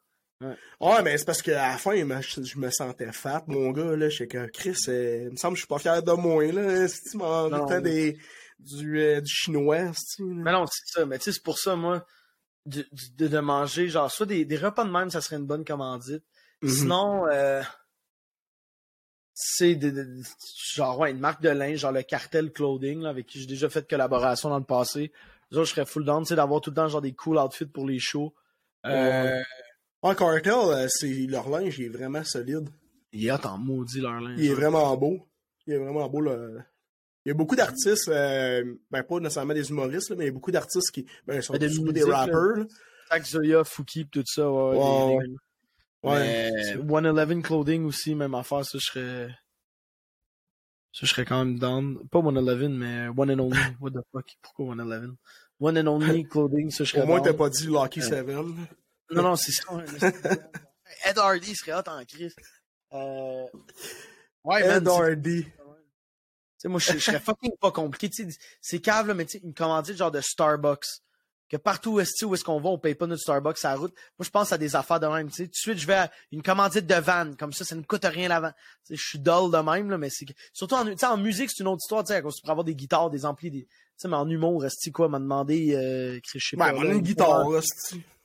Ouais, 0.80 1.02
mais 1.02 1.18
c'est 1.18 1.26
parce 1.26 1.42
qu'à 1.42 1.70
la 1.72 1.76
fin, 1.76 1.94
je, 2.20 2.42
je 2.42 2.58
me 2.58 2.70
sentais 2.70 3.12
fat, 3.12 3.44
mon 3.46 3.72
gars, 3.72 3.94
là. 3.94 4.08
J'étais 4.08 4.38
que, 4.38 4.46
Chris, 4.50 4.76
euh, 4.88 5.24
il 5.26 5.32
me 5.32 5.36
semble 5.36 5.54
que 5.54 5.58
je 5.58 5.62
suis 5.62 5.68
pas 5.68 5.78
fier 5.78 6.02
de 6.02 6.12
moi, 6.12 6.50
là. 6.50 6.88
Si 6.88 7.10
tu 7.10 7.18
temps 7.18 7.80
des, 7.80 8.16
du, 8.64 9.00
euh, 9.00 9.20
du 9.20 9.32
chinois, 9.32 9.90
Mais 10.18 10.52
non, 10.52 10.64
c'est 10.66 11.00
ça, 11.00 11.06
mais 11.06 11.18
tu 11.18 11.24
sais, 11.24 11.32
c'est 11.32 11.42
pour 11.42 11.58
ça, 11.58 11.76
moi, 11.76 12.06
de, 12.66 12.84
de 13.18 13.38
manger, 13.38 13.88
genre, 13.88 14.10
soit 14.10 14.26
des, 14.26 14.44
des 14.44 14.56
repas 14.56 14.84
de 14.84 14.90
même, 14.90 15.10
ça 15.10 15.20
serait 15.20 15.36
une 15.36 15.46
bonne 15.46 15.64
commandite. 15.64 16.22
Mhm. 16.62 16.70
Sinon, 16.70 17.26
euh, 17.28 17.62
c'est 19.34 19.78
genre, 20.74 20.98
ouais, 20.98 21.10
une 21.10 21.18
marque 21.20 21.42
de 21.42 21.48
linge, 21.48 21.78
genre 21.78 21.92
le 21.92 22.02
Cartel 22.02 22.52
Clothing, 22.52 23.00
là, 23.00 23.10
avec 23.10 23.26
qui 23.26 23.40
j'ai 23.40 23.46
déjà 23.46 23.68
fait 23.68 23.82
de 23.82 23.86
collaboration 23.86 24.50
dans 24.50 24.58
le 24.58 24.64
passé. 24.64 25.12
Autres, 25.52 25.64
je 25.64 25.70
serais 25.70 25.86
full 25.86 26.04
down, 26.04 26.22
tu 26.22 26.28
sais, 26.28 26.36
d'avoir 26.36 26.60
tout 26.60 26.70
le 26.70 26.76
temps, 26.76 26.88
genre, 26.88 27.00
des 27.00 27.14
cool 27.14 27.38
outfits 27.38 27.66
pour 27.66 27.86
les 27.86 27.98
shows. 27.98 28.34
Euh, 28.86 29.42
Ouais, 30.02 30.14
Cartel, 30.16 30.52
euh, 30.54 30.86
c'est, 30.88 31.12
leur 31.28 31.50
linge, 31.50 31.78
il 31.78 31.84
est 31.86 31.88
vraiment 31.88 32.24
solide. 32.24 32.70
il 33.12 33.26
est 33.26 33.46
en 33.46 33.58
maudit, 33.58 34.00
leur 34.00 34.18
linge. 34.18 34.38
Il 34.38 34.46
est 34.46 34.48
là. 34.48 34.54
vraiment 34.54 34.96
beau. 34.96 35.28
Il 35.66 35.74
est 35.74 35.78
vraiment 35.78 36.08
beau, 36.08 36.22
là. 36.22 36.64
Il 37.24 37.28
y 37.28 37.32
a 37.32 37.34
beaucoup 37.34 37.56
d'artistes, 37.56 38.08
euh, 38.08 38.74
ben 38.90 39.02
pas 39.02 39.18
nécessairement 39.20 39.52
des 39.54 39.68
humoristes, 39.68 40.10
là, 40.10 40.16
mais 40.16 40.24
il 40.24 40.28
y 40.28 40.30
a 40.30 40.32
beaucoup 40.32 40.50
d'artistes 40.50 40.90
qui, 40.90 41.06
ben, 41.26 41.42
sont 41.42 41.52
des 41.54 41.66
musique, 41.66 42.06
là. 42.06 42.16
rappers, 42.20 42.64
Fouki, 43.66 44.08
tout 44.08 44.22
ça, 44.24 44.50
ouais. 44.50 45.18
Des- 45.18 45.28
des-. 45.28 45.36
Mais 46.02 46.50
111 46.76 47.42
Clothing 47.42 47.84
aussi, 47.84 48.14
même 48.14 48.34
affaire, 48.34 48.64
ça, 48.64 48.78
je 48.80 48.86
serais. 48.86 49.28
Ça, 50.92 51.00
je 51.02 51.06
serais 51.06 51.24
quand 51.24 51.44
même 51.44 51.58
down. 51.58 51.98
Pas 52.08 52.20
111, 52.22 52.68
mais 52.70 53.08
One 53.08 53.30
and 53.30 53.38
Only. 53.38 53.58
What 53.80 53.90
the 53.90 54.00
fuck? 54.12 54.26
Pourquoi 54.42 54.74
111? 54.74 55.14
One 55.60 55.78
and 55.78 55.86
Only 55.86 56.24
Clothing, 56.28 56.70
ça, 56.70 56.84
je 56.84 56.90
serais 56.90 57.02
Au 57.02 57.06
moins, 57.06 57.20
t'as 57.20 57.34
pas 57.34 57.50
dit 57.50 57.66
Lucky 57.66 58.00
Euh, 58.00 58.02
Seven. 58.02 58.66
Non, 59.10 59.22
non, 59.22 59.36
c'est 59.36 59.52
ça. 59.52 59.64
Ed 61.04 61.18
Hardy 61.18 61.54
serait 61.54 61.74
hot 61.74 61.88
en 61.88 62.04
crise. 62.04 62.34
Euh... 62.92 63.44
Ouais. 64.42 64.66
Ed 64.66 64.88
Hardy. 64.88 65.46
Tu 66.60 66.64
sais, 66.64 66.68
moi, 66.68 66.78
je 66.78 66.92
je 66.92 66.98
serais 66.98 67.20
fucking 67.20 67.52
pas 67.60 67.72
compliqué. 67.72 68.10
Tu 68.10 68.30
sais, 68.30 68.38
c'est 68.60 68.80
cave, 68.80 69.06
là, 69.06 69.14
mais 69.14 69.24
tu 69.24 69.38
sais, 69.38 69.44
une 69.44 69.54
commandite 69.54 69.96
genre 69.96 70.10
de 70.10 70.20
Starbucks. 70.20 70.84
que 71.48 71.56
partout 71.56 71.92
où 71.94 72.00
est-ce 72.00 72.24
est-ce 72.32 72.44
qu'on 72.44 72.60
va, 72.60 72.68
on 72.68 72.78
paye 72.78 72.94
pas 72.94 73.06
notre 73.06 73.22
Starbucks 73.22 73.64
à 73.64 73.70
la 73.70 73.76
route. 73.76 73.94
Moi, 74.18 74.24
je 74.24 74.30
pense 74.30 74.52
à 74.52 74.58
des 74.58 74.76
affaires 74.76 75.00
de 75.00 75.06
même. 75.06 75.28
Tu 75.30 75.36
sais, 75.36 75.44
tout 75.44 75.50
de 75.50 75.54
suite, 75.56 75.78
je 75.78 75.86
vais 75.86 75.94
à 75.94 76.10
une 76.30 76.42
commandite 76.42 76.86
de 76.86 76.94
van, 76.94 77.32
comme 77.38 77.52
ça, 77.52 77.64
ça 77.64 77.74
ne 77.74 77.82
coûte 77.82 78.04
rien 78.04 78.28
l'avant. 78.28 78.52
Tu 78.86 78.94
sais, 78.94 78.96
je 78.96 79.08
suis 79.08 79.18
dull 79.18 79.50
de 79.50 79.58
même, 79.58 79.90
là, 79.90 79.96
mais 79.98 80.10
c'est 80.10 80.26
surtout 80.52 80.74
en, 80.76 80.84
tu 80.84 80.96
sais, 80.98 81.06
en 81.06 81.16
musique, 81.16 81.50
c'est 81.50 81.62
une 81.62 81.68
autre 81.68 81.80
histoire, 81.82 82.04
tu 82.04 82.12
sais, 82.12 82.22
tu 82.22 82.50
avoir 82.50 82.64
des 82.64 82.74
guitares, 82.74 83.10
des 83.10 83.24
amplis, 83.24 83.50
des, 83.50 83.62
tu 83.64 83.68
sais, 83.96 84.08
mais 84.08 84.16
en 84.16 84.28
humour, 84.28 84.62
resti 84.62 84.92
quoi, 84.92 85.08
m'a 85.08 85.18
demandé, 85.18 85.74
euh, 85.74 86.20
je 86.24 86.38
sais 86.38 86.56
Ouais, 86.56 86.70
pas. 86.70 86.76
on 86.76 86.82
a 86.82 86.92
une 86.92 87.00
guitare, 87.00 87.48
là, 87.48 87.60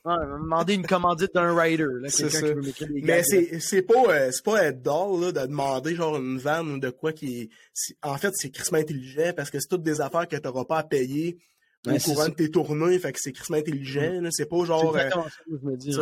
c'est- 0.06 0.26
demandé 0.42 0.74
une 0.74 0.86
commandite 0.86 1.34
d'un 1.34 1.58
rider, 1.58 1.86
là, 2.00 2.08
C'est 2.08 2.24
quelqu'un 2.28 2.40
ça. 2.40 2.46
qui 2.72 2.84
veut 2.84 2.94
des 2.94 3.02
Mais 3.02 3.22
c'est 3.24 3.60
c'est 3.60 3.82
pas 3.82 4.04
euh, 4.08 4.30
c'est 4.32 4.44
pas 4.44 4.64
être 4.64 4.82
dull 4.82 5.20
là, 5.20 5.32
de 5.32 5.46
demander 5.46 5.94
genre 5.94 6.16
une 6.16 6.38
vanne 6.38 6.68
ou 6.72 6.78
de 6.78 6.90
quoi 6.90 7.12
qui 7.12 7.40
est 7.42 7.48
c'est- 7.72 7.96
en 8.02 8.16
fait 8.18 8.32
c'est 8.34 8.50
crissement 8.50 8.78
intelligent 8.78 9.32
parce 9.36 9.50
que 9.50 9.58
c'est 9.60 9.68
toutes 9.68 9.82
des 9.82 10.00
affaires 10.00 10.28
que 10.28 10.36
t'auras 10.36 10.64
pas 10.64 10.78
à 10.78 10.82
payer 10.84 11.38
au 11.86 11.98
c'est 12.00 12.14
courant 12.14 12.28
de 12.28 12.34
tes 12.34 12.50
tournées 12.50 12.98
fait 12.98 13.12
que 13.12 13.18
c'est 13.20 13.30
crissement 13.32 13.58
intelligent 13.58 14.20
là. 14.20 14.28
c'est 14.32 14.46
pas 14.48 14.56
C'est 14.60 14.66
genre 14.66 14.84
euh, 14.96 14.98
exactement 14.98 15.24
ça 15.24 15.30
je 15.48 15.66
me 15.68 15.76
dis. 15.76 15.92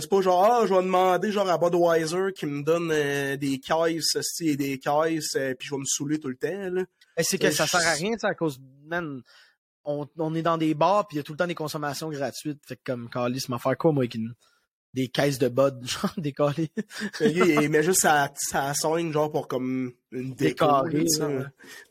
c'est 0.00 0.08
pas 0.08 0.20
genre 0.20 0.44
ah 0.44 0.66
je 0.66 0.72
vais 0.74 0.82
demander 0.82 1.32
genre 1.32 1.48
à 1.48 1.58
Budweiser 1.58 2.32
qui 2.34 2.46
me 2.46 2.62
donne 2.62 2.90
euh, 2.92 3.36
des 3.36 3.58
caisses 3.58 4.16
et 4.40 4.56
des 4.56 4.78
caisses 4.78 5.34
euh, 5.36 5.54
puis 5.58 5.66
je 5.68 5.74
vais 5.74 5.80
me 5.80 5.84
saouler 5.84 6.18
tout 6.20 6.28
le 6.28 6.36
temps 6.36 6.70
là. 6.70 6.84
Eh, 7.18 7.22
c'est 7.24 7.38
que 7.38 7.46
Euh, 7.46 7.50
ça 7.50 7.64
je- 7.64 7.70
sert 7.70 7.86
à 7.86 7.92
rien, 7.92 8.14
à 8.22 8.34
cause, 8.34 8.60
man, 8.84 9.22
on, 9.86 10.06
on 10.18 10.34
est 10.34 10.42
dans 10.42 10.58
des 10.58 10.74
bars, 10.74 11.06
puis 11.06 11.16
il 11.16 11.18
y 11.18 11.20
a 11.20 11.22
tout 11.22 11.32
le 11.32 11.38
temps 11.38 11.46
des 11.46 11.54
consommations 11.54 12.10
gratuites. 12.10 12.60
Fait 12.66 12.76
que 12.76 12.82
comme, 12.84 13.08
Calis, 13.08 13.46
m'a 13.48 13.58
faire 13.58 13.78
quoi, 13.78 13.92
moi, 13.92 14.02
avec 14.02 14.16
une, 14.16 14.34
des 14.96 15.08
caisses 15.08 15.38
de 15.38 15.48
bud, 15.48 15.86
genre, 15.86 16.14
que, 16.14 17.60
il 17.62 17.70
met 17.70 17.82
juste 17.82 18.00
sa, 18.00 18.32
sa 18.34 18.72
scène 18.72 19.12
genre 19.12 19.30
pour 19.30 19.46
comme 19.46 19.92
une 20.10 20.34
déco. 20.34 20.64
Là, 20.66 20.82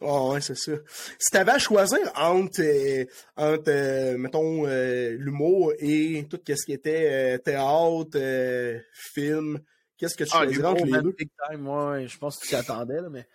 là, 0.02 0.24
Ouais, 0.30 0.42
c'est 0.42 0.58
ça. 0.58 0.72
Si 1.20 1.32
t'avais 1.32 1.54
à 1.54 1.60
choisir 1.60 2.00
entre, 2.16 2.62
euh, 2.62 3.06
entre 3.38 3.70
euh, 3.70 4.18
mettons, 4.18 4.66
euh, 4.66 5.16
l'humour 5.20 5.74
et 5.78 6.26
tout 6.30 6.40
ce 6.48 6.66
qui 6.66 6.74
était 6.74 7.40
théâtre, 7.40 8.20
film, 8.92 9.60
qu'est-ce 9.98 10.16
que 10.16 10.24
tu 10.24 10.32
choisirais 10.32 10.68
entre 10.68 10.86
les 10.86 11.02
deux? 11.02 11.16
big 11.18 11.30
time, 11.48 11.68
ouais, 11.68 11.86
ouais, 11.86 12.08
je 12.08 12.18
pense 12.18 12.38
que 12.38 12.42
tu 12.44 12.50
t'y 12.50 12.56
attendais, 12.56 13.02
là, 13.02 13.10
mais 13.10 13.28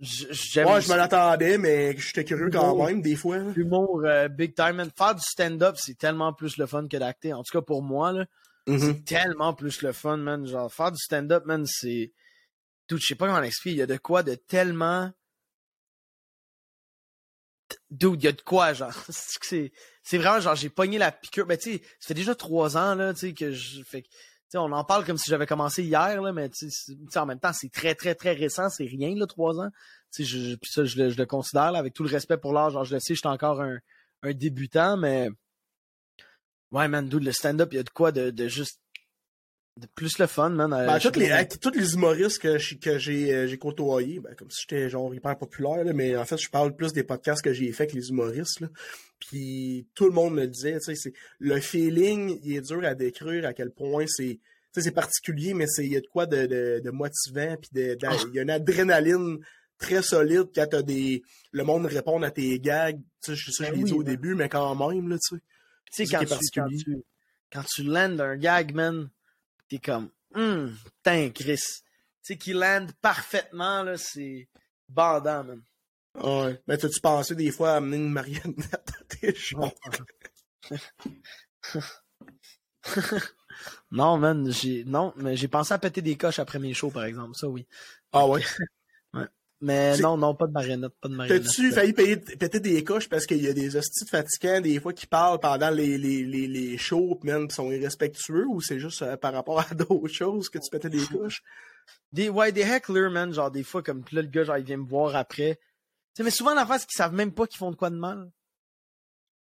j- 0.00 0.26
j'aime 0.30 0.68
Ouais, 0.68 0.80
je 0.80 0.88
me 0.90 0.96
l'attendais, 0.96 1.58
mais 1.58 1.96
j'étais 1.96 2.24
curieux 2.24 2.50
quand 2.50 2.76
même, 2.86 3.00
des 3.02 3.16
fois. 3.16 3.38
là. 3.38 3.52
l'humour 3.54 4.02
euh, 4.04 4.28
big 4.28 4.54
time, 4.54 4.72
man. 4.74 4.90
Faire 4.96 5.14
du 5.14 5.22
stand-up, 5.22 5.76
c'est 5.78 5.96
tellement 5.98 6.32
plus 6.32 6.56
le 6.56 6.66
fun 6.66 6.86
que 6.88 6.96
d'acter. 6.96 7.32
En 7.32 7.42
tout 7.42 7.52
cas, 7.52 7.62
pour 7.62 7.82
moi, 7.82 8.12
là, 8.12 8.26
Mhm. 8.66 8.78
c'est 8.78 9.04
tellement 9.04 9.54
plus 9.54 9.80
le 9.82 9.92
fun, 9.92 10.16
man. 10.18 10.46
Genre, 10.46 10.72
faire 10.72 10.92
du 10.92 10.98
stand-up, 10.98 11.44
man, 11.46 11.64
c'est... 11.66 12.12
Dude, 12.88 13.00
je 13.00 13.06
sais 13.06 13.14
pas 13.14 13.26
comment 13.26 13.40
l'expliquer. 13.40 13.74
Il 13.76 13.78
y 13.78 13.82
a 13.82 13.86
de 13.86 13.96
quoi 13.96 14.22
de 14.22 14.34
tellement... 14.34 15.10
Dude, 17.90 18.22
il 18.22 18.24
y 18.24 18.28
a 18.28 18.32
de 18.32 18.40
quoi, 18.40 18.72
genre. 18.72 18.92
C'est 19.10 20.16
vraiment, 20.16 20.40
genre, 20.40 20.54
j'ai 20.54 20.70
pogné 20.70 20.96
la 20.98 21.12
piqûre. 21.12 21.46
Mais 21.46 21.58
tu 21.58 21.72
sais, 21.74 21.82
ça 22.00 22.08
fait 22.08 22.14
déjà 22.14 22.34
trois 22.34 22.76
ans, 22.78 22.94
là, 22.94 23.12
tu 23.12 23.20
sais, 23.20 23.32
que 23.34 23.52
je... 23.52 23.82
Fait 23.82 24.04
on 24.54 24.72
en 24.72 24.84
parle 24.84 25.04
comme 25.04 25.18
si 25.18 25.30
j'avais 25.30 25.46
commencé 25.46 25.82
hier, 25.82 26.22
là, 26.22 26.32
mais 26.32 26.48
tu 26.48 26.68
sais, 26.68 26.68
c'est- 26.70 26.94
tu 26.94 27.06
sais, 27.10 27.18
en 27.18 27.26
même 27.26 27.38
temps, 27.40 27.52
c'est 27.52 27.70
très, 27.70 27.94
très, 27.94 28.14
très 28.14 28.32
récent. 28.32 28.68
C'est 28.70 28.84
rien, 28.86 29.14
là, 29.14 29.26
trois 29.26 29.58
ans. 29.60 29.68
Je, 30.18 30.54
puis 30.56 30.70
ça, 30.70 30.84
je 30.84 30.96
le, 30.96 31.10
je 31.10 31.22
considère, 31.24 31.74
avec 31.74 31.92
tout 31.92 32.02
le 32.02 32.08
respect 32.08 32.38
pour. 32.38 32.52
Genre, 32.54 32.84
je 32.84 32.94
le 32.94 33.00
sais, 33.00 33.14
je 33.14 33.18
suis 33.18 33.28
encore 33.28 33.60
un, 33.60 33.78
un 34.22 34.32
débutant, 34.32 34.96
mais... 34.96 35.28
Ouais, 36.70 36.88
man, 36.88 37.08
dude, 37.08 37.24
le 37.24 37.32
stand-up, 37.32 37.68
il 37.72 37.76
y 37.76 37.78
a 37.78 37.82
de 37.82 37.90
quoi 37.90 38.12
de, 38.12 38.30
de 38.30 38.48
juste... 38.48 38.80
De 39.80 39.86
plus 39.94 40.18
le 40.18 40.26
fun, 40.26 40.50
man. 40.50 40.72
euh, 40.72 40.86
Ben, 40.86 40.98
je 40.98 41.04
sais 41.04 41.12
tous 41.12 41.20
les, 41.20 41.48
tous 41.60 41.70
les 41.78 41.94
humoristes 41.94 42.38
que, 42.40 42.58
je- 42.58 42.74
que 42.76 42.98
j'ai 42.98 43.32
euh, 43.32 43.46
j'ai 43.46 43.58
côtoyés, 43.58 44.18
ben, 44.18 44.34
comme 44.34 44.50
si 44.50 44.62
j'étais 44.62 44.90
genre 44.90 45.14
hyper 45.14 45.38
populaire, 45.38 45.84
là, 45.84 45.92
mais 45.92 46.16
en 46.16 46.24
fait, 46.24 46.36
je 46.36 46.50
parle 46.50 46.74
plus 46.74 46.92
des 46.92 47.04
podcasts 47.04 47.42
que 47.42 47.52
j'ai 47.52 47.70
fait 47.72 47.84
avec 47.84 47.94
les 47.94 48.08
humoristes. 48.08 48.58
Là. 48.60 48.68
Puis 49.20 49.86
tout 49.94 50.06
le 50.06 50.10
monde 50.10 50.34
me 50.34 50.40
le 50.42 50.48
disait, 50.48 50.78
tu 50.80 50.96
sais, 50.96 51.12
le 51.38 51.60
feeling, 51.60 52.38
il 52.42 52.56
est 52.56 52.60
dur 52.60 52.84
à 52.84 52.94
décrire 52.94 53.46
à 53.46 53.52
quel 53.52 53.70
point 53.70 54.04
c'est. 54.08 54.34
tu 54.34 54.40
sais, 54.72 54.80
c'est 54.82 54.90
particulier, 54.90 55.54
mais 55.54 55.66
il 55.78 55.92
y 55.92 55.96
a 55.96 56.00
de 56.00 56.06
quoi 56.08 56.26
de, 56.26 56.46
de, 56.46 56.80
de 56.84 56.90
motivant, 56.90 57.56
puis 57.60 57.70
de, 57.72 57.94
de- 57.94 58.28
il 58.30 58.34
y 58.34 58.38
a 58.40 58.42
une 58.42 58.50
adrénaline 58.50 59.38
très 59.78 60.02
solide 60.02 60.46
quand 60.54 60.66
t'as 60.68 60.82
des. 60.82 61.22
Le 61.52 61.62
monde 61.62 61.86
répond 61.86 62.20
à 62.22 62.32
tes 62.32 62.58
gags. 62.58 62.98
Tu 63.22 63.30
sais, 63.30 63.36
je 63.36 63.50
sais, 63.52 63.64
je 63.66 63.70
Ben 63.70 63.76
l'ai 63.76 63.82
oui, 63.84 63.90
dit 63.90 63.94
au 63.94 64.02
ben. 64.02 64.10
début, 64.12 64.34
mais 64.34 64.48
quand 64.48 64.74
même, 64.74 65.08
là, 65.08 65.16
tu 65.18 65.36
sais. 65.36 65.42
Tu 65.92 65.92
sais, 65.92 66.04
C'est 66.06 66.16
quand 66.16 66.24
tu, 66.24 66.44
quand, 66.52 66.68
tu, 66.68 66.96
quand 67.52 67.64
tu 67.64 67.82
landes 67.84 68.20
un 68.20 68.36
gag, 68.36 68.74
man, 68.74 69.08
t'es 69.68 69.78
comme, 69.78 70.10
hum, 70.34 70.76
putain, 70.84 71.30
Chris. 71.30 71.56
Tu 72.22 72.34
sais, 72.34 72.36
qui 72.36 72.52
land 72.52 72.86
parfaitement, 73.00 73.82
là, 73.82 73.96
c'est 73.96 74.48
bandant, 74.88 75.44
man. 75.44 75.62
Ouais. 76.14 76.60
Mais 76.66 76.76
t'as-tu 76.76 77.00
pensé 77.00 77.34
des 77.34 77.50
fois 77.50 77.72
à 77.72 77.76
amener 77.76 77.96
une 77.96 78.10
marionnette 78.10 78.74
à 78.74 79.04
tes 79.08 79.34
shows? 79.34 79.70
non, 83.90 84.18
man, 84.18 84.50
j'ai, 84.50 84.84
non, 84.84 85.12
mais 85.16 85.36
j'ai 85.36 85.48
pensé 85.48 85.72
à 85.74 85.78
péter 85.78 86.02
des 86.02 86.16
coches 86.16 86.38
après 86.38 86.58
mes 86.58 86.74
shows, 86.74 86.90
par 86.90 87.04
exemple, 87.04 87.34
ça, 87.36 87.48
oui. 87.48 87.66
Ah 88.12 88.26
ouais. 88.26 88.42
Mais 89.60 89.98
non, 89.98 90.16
non, 90.16 90.36
pas 90.36 90.46
de 90.46 90.52
marionnette, 90.52 90.92
pas 91.00 91.08
de 91.08 91.14
marionnette. 91.14 91.44
T'as-tu 91.44 91.72
failli 91.72 91.92
payer, 91.92 92.16
péter 92.16 92.60
des 92.60 92.84
coches 92.84 93.08
parce 93.08 93.26
qu'il 93.26 93.42
y 93.42 93.48
a 93.48 93.52
des 93.52 93.76
hosties 93.76 94.04
de 94.04 94.08
fatigants 94.08 94.60
des 94.60 94.78
fois 94.78 94.92
qui 94.92 95.06
parlent 95.06 95.40
pendant 95.40 95.70
les, 95.70 95.98
les, 95.98 96.22
les, 96.22 96.46
les 96.46 96.78
shows 96.78 97.18
même 97.24 97.48
qui 97.48 97.56
sont 97.56 97.72
irrespectueux 97.72 98.46
ou 98.46 98.60
c'est 98.60 98.78
juste 98.78 99.02
euh, 99.02 99.16
par 99.16 99.32
rapport 99.32 99.58
à 99.58 99.64
d'autres 99.74 100.06
choses 100.08 100.48
que 100.48 100.58
tu 100.58 100.70
pétais 100.70 100.90
des 100.90 101.04
coches? 101.04 101.42
Des, 102.12 102.28
ouais, 102.28 102.52
des 102.52 102.62
hecklers, 102.62 103.10
man, 103.10 103.32
genre, 103.32 103.50
des 103.50 103.64
fois, 103.64 103.82
comme, 103.82 104.04
là, 104.12 104.22
le 104.22 104.28
gars, 104.28 104.44
genre, 104.44 104.58
il 104.58 104.64
vient 104.64 104.76
me 104.76 104.86
voir 104.86 105.16
après. 105.16 105.56
Tu 105.56 105.60
sais, 106.18 106.22
mais 106.22 106.30
souvent, 106.30 106.54
l'affaire, 106.54 106.78
c'est 106.78 106.86
qu'ils 106.86 106.96
savent 106.96 107.14
même 107.14 107.32
pas 107.32 107.46
qu'ils 107.46 107.58
font 107.58 107.70
de 107.70 107.76
quoi 107.76 107.90
de 107.90 107.96
mal. 107.96 108.30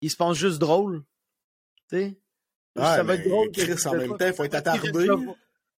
Ils 0.02 0.12
se 0.12 0.16
pensent 0.16 0.38
juste 0.38 0.60
drôles. 0.60 1.04
Tu 1.90 1.98
sais? 1.98 2.20
Ouais, 2.76 2.84
ça 2.84 3.04
va 3.04 3.16
être 3.16 3.28
drôle. 3.28 3.52
Chris, 3.52 3.74
en 3.86 3.96
même 3.96 4.18
temps, 4.18 4.28
il 4.28 4.34
faut 4.34 4.44
être 4.44 4.56
attardé. 4.56 5.10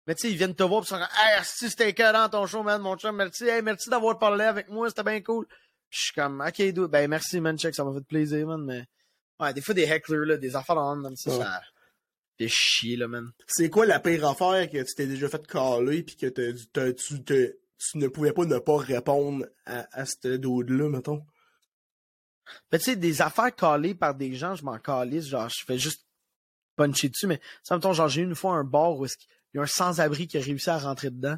Mais 0.08 0.16
tu 0.16 0.22
sais, 0.22 0.32
ils 0.32 0.38
viennent 0.38 0.55
te 0.55 0.64
voir 0.64 0.82
pis 0.82 0.88
ils 0.88 0.89
sont 0.89 0.95
comme 0.97 1.08
Hey, 1.18 1.41
si 1.43 1.70
c'était 1.70 1.89
écœurant 1.89 2.30
ton 2.30 2.47
show, 2.47 2.64
man, 2.64 2.82
mon 2.82 2.95
chum, 2.97 3.16
merci, 3.16 3.43
hey, 3.45 3.62
merci 3.62 3.89
d'avoir 3.89 4.18
parlé 4.18 4.45
avec 4.45 4.70
moi, 4.70 4.88
c'était 4.89 5.03
bien 5.03 5.22
cool. 5.22 5.45
Puis 5.47 5.99
je 5.99 6.03
suis 6.05 6.14
comme 6.14 6.41
OK, 6.41 6.55
dude, 6.62 6.86
ben 6.86 7.10
merci, 7.10 7.39
man, 7.41 7.58
check, 7.60 7.76
ça 7.76 7.84
m'a 7.84 7.93
fait 7.93 8.05
plaisir, 8.08 8.47
man, 8.47 8.64
mais. 8.64 8.86
Ouais, 9.39 9.53
des 9.53 9.62
fois 9.62 9.74
des 9.76 9.84
hecklers, 9.84 10.26
là, 10.26 10.38
des 10.38 10.55
affaires 10.55 10.76
dans 10.76 10.95
man, 10.95 11.16
ça, 11.16 11.30
Ouais. 11.32 11.38
ça 11.43 11.62
fait 12.39 12.47
chier, 12.47 12.95
là, 12.97 13.08
man. 13.08 13.30
C'est 13.47 13.70
quoi 13.70 13.86
la 13.86 13.99
pire 13.99 14.26
affaire 14.28 14.70
que 14.70 14.78
tu 14.78 14.95
t'es 14.95 15.05
déjà 15.08 15.28
fait 15.30 15.45
caler 15.45 16.03
pis 16.03 16.16
que 16.16 16.28
tu, 16.28 17.24
te- 17.24 17.58
tu 17.78 17.97
ne 17.97 18.08
pouvais 18.08 18.32
pas 18.32 18.45
ne 18.45 18.58
pas 18.60 18.78
répondre 18.78 19.45
à, 19.66 19.88
à 19.91 20.05
ce 20.05 20.38
dude-là, 20.38 20.89
mettons? 20.89 21.22
Mais 22.72 22.80
tu 22.80 22.86
sais, 22.86 22.95
des 22.95 23.22
affaires 23.22 23.53
calées 23.53 23.93
par 23.93 24.16
des 24.16 24.34
gens, 24.36 24.55
je 24.55 24.64
m'en 24.64 24.80
calisse, 24.80 25.26
genre, 25.28 25.49
je 25.49 25.66
fais 25.66 25.78
juste 25.78 26.05
puncher 26.76 27.10
dessus, 27.10 27.28
mais 27.28 27.41
ça, 27.64 27.76
mettons, 27.76 27.93
genre, 27.93 28.08
j'ai 28.08 28.22
eu 28.22 28.26
une 28.26 28.36
fois 28.36 28.53
un 28.53 28.64
bar 28.64 28.95
où 28.97 29.05
est-ce 29.05 29.18
qu'il 29.50 29.58
y 29.58 29.60
a 29.60 29.64
un 29.64 29.68
sans-abri 29.68 30.28
qui 30.28 30.38
a 30.38 30.41
réussi 30.41 30.70
à 30.70 30.78
rentrer 30.78 31.10
dedans, 31.10 31.38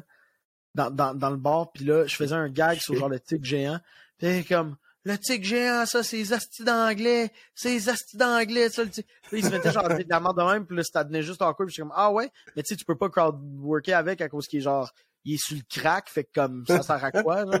dans, 0.74 0.90
dans, 0.90 1.14
dans 1.14 1.30
le 1.30 1.36
bar, 1.36 1.72
puis 1.72 1.84
là, 1.84 2.06
je 2.06 2.14
faisais 2.14 2.34
un 2.34 2.48
gag 2.48 2.78
sur 2.78 2.94
genre 2.94 3.08
le 3.08 3.18
tigre 3.20 3.44
géant, 3.44 3.80
puis 4.18 4.44
comme, 4.44 4.76
le 5.04 5.16
tigre 5.16 5.44
géant, 5.44 5.86
ça, 5.86 6.02
c'est 6.02 6.18
les 6.18 6.32
astis 6.32 6.62
d'anglais, 6.62 7.32
c'est 7.54 7.70
les 7.70 7.88
astis 7.88 8.16
d'anglais, 8.16 8.68
ça, 8.68 8.84
le. 8.84 8.90
Puis 8.90 9.04
il 9.32 9.44
se 9.44 9.50
mettait 9.50 9.72
genre 9.72 9.90
à 9.90 9.94
dire 9.94 10.04
de 10.04 10.10
la 10.10 10.20
merde 10.20 10.38
de 10.38 10.42
même, 10.42 10.66
puis 10.66 10.76
là, 10.76 10.82
ça 10.84 11.02
devenait 11.04 11.22
juste 11.22 11.40
awkward, 11.40 11.66
puis 11.68 11.72
je 11.72 11.74
suis 11.74 11.82
comme, 11.82 11.92
ah 11.96 12.12
ouais, 12.12 12.30
mais 12.54 12.62
tu 12.62 12.74
sais, 12.74 12.76
tu 12.76 12.84
peux 12.84 12.96
pas 12.96 13.08
crowd-worker 13.08 13.94
avec 13.94 14.20
à 14.20 14.28
cause 14.28 14.46
qu'il 14.46 14.58
est 14.58 14.62
genre, 14.62 14.92
il 15.24 15.34
est 15.34 15.42
sur 15.42 15.56
le 15.56 15.62
crack, 15.68 16.08
fait 16.08 16.24
que 16.24 16.30
comme, 16.34 16.64
ça 16.66 16.82
sert 16.82 17.04
à 17.04 17.10
quoi, 17.10 17.44
genre? 17.44 17.60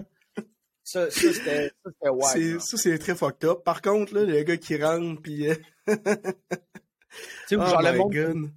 Ça, 0.82 1.10
ça 1.10 1.20
c'était, 1.32 1.68
ça, 1.84 1.90
c'était 1.92 2.08
wild. 2.10 2.60
Ça, 2.60 2.76
c'est 2.76 2.98
très 2.98 3.14
fucked 3.14 3.44
up. 3.48 3.62
Par 3.64 3.80
contre, 3.80 4.14
là, 4.14 4.24
le 4.24 4.42
gars 4.42 4.56
qui 4.56 4.82
rentre 4.82 5.22
pis... 5.22 5.46
euh, 5.46 5.54
Tu 5.86 5.94
sais, 7.46 7.56
oh 7.56 7.66
genre 7.66 7.82
le 7.82 7.92
monde. 7.92 8.50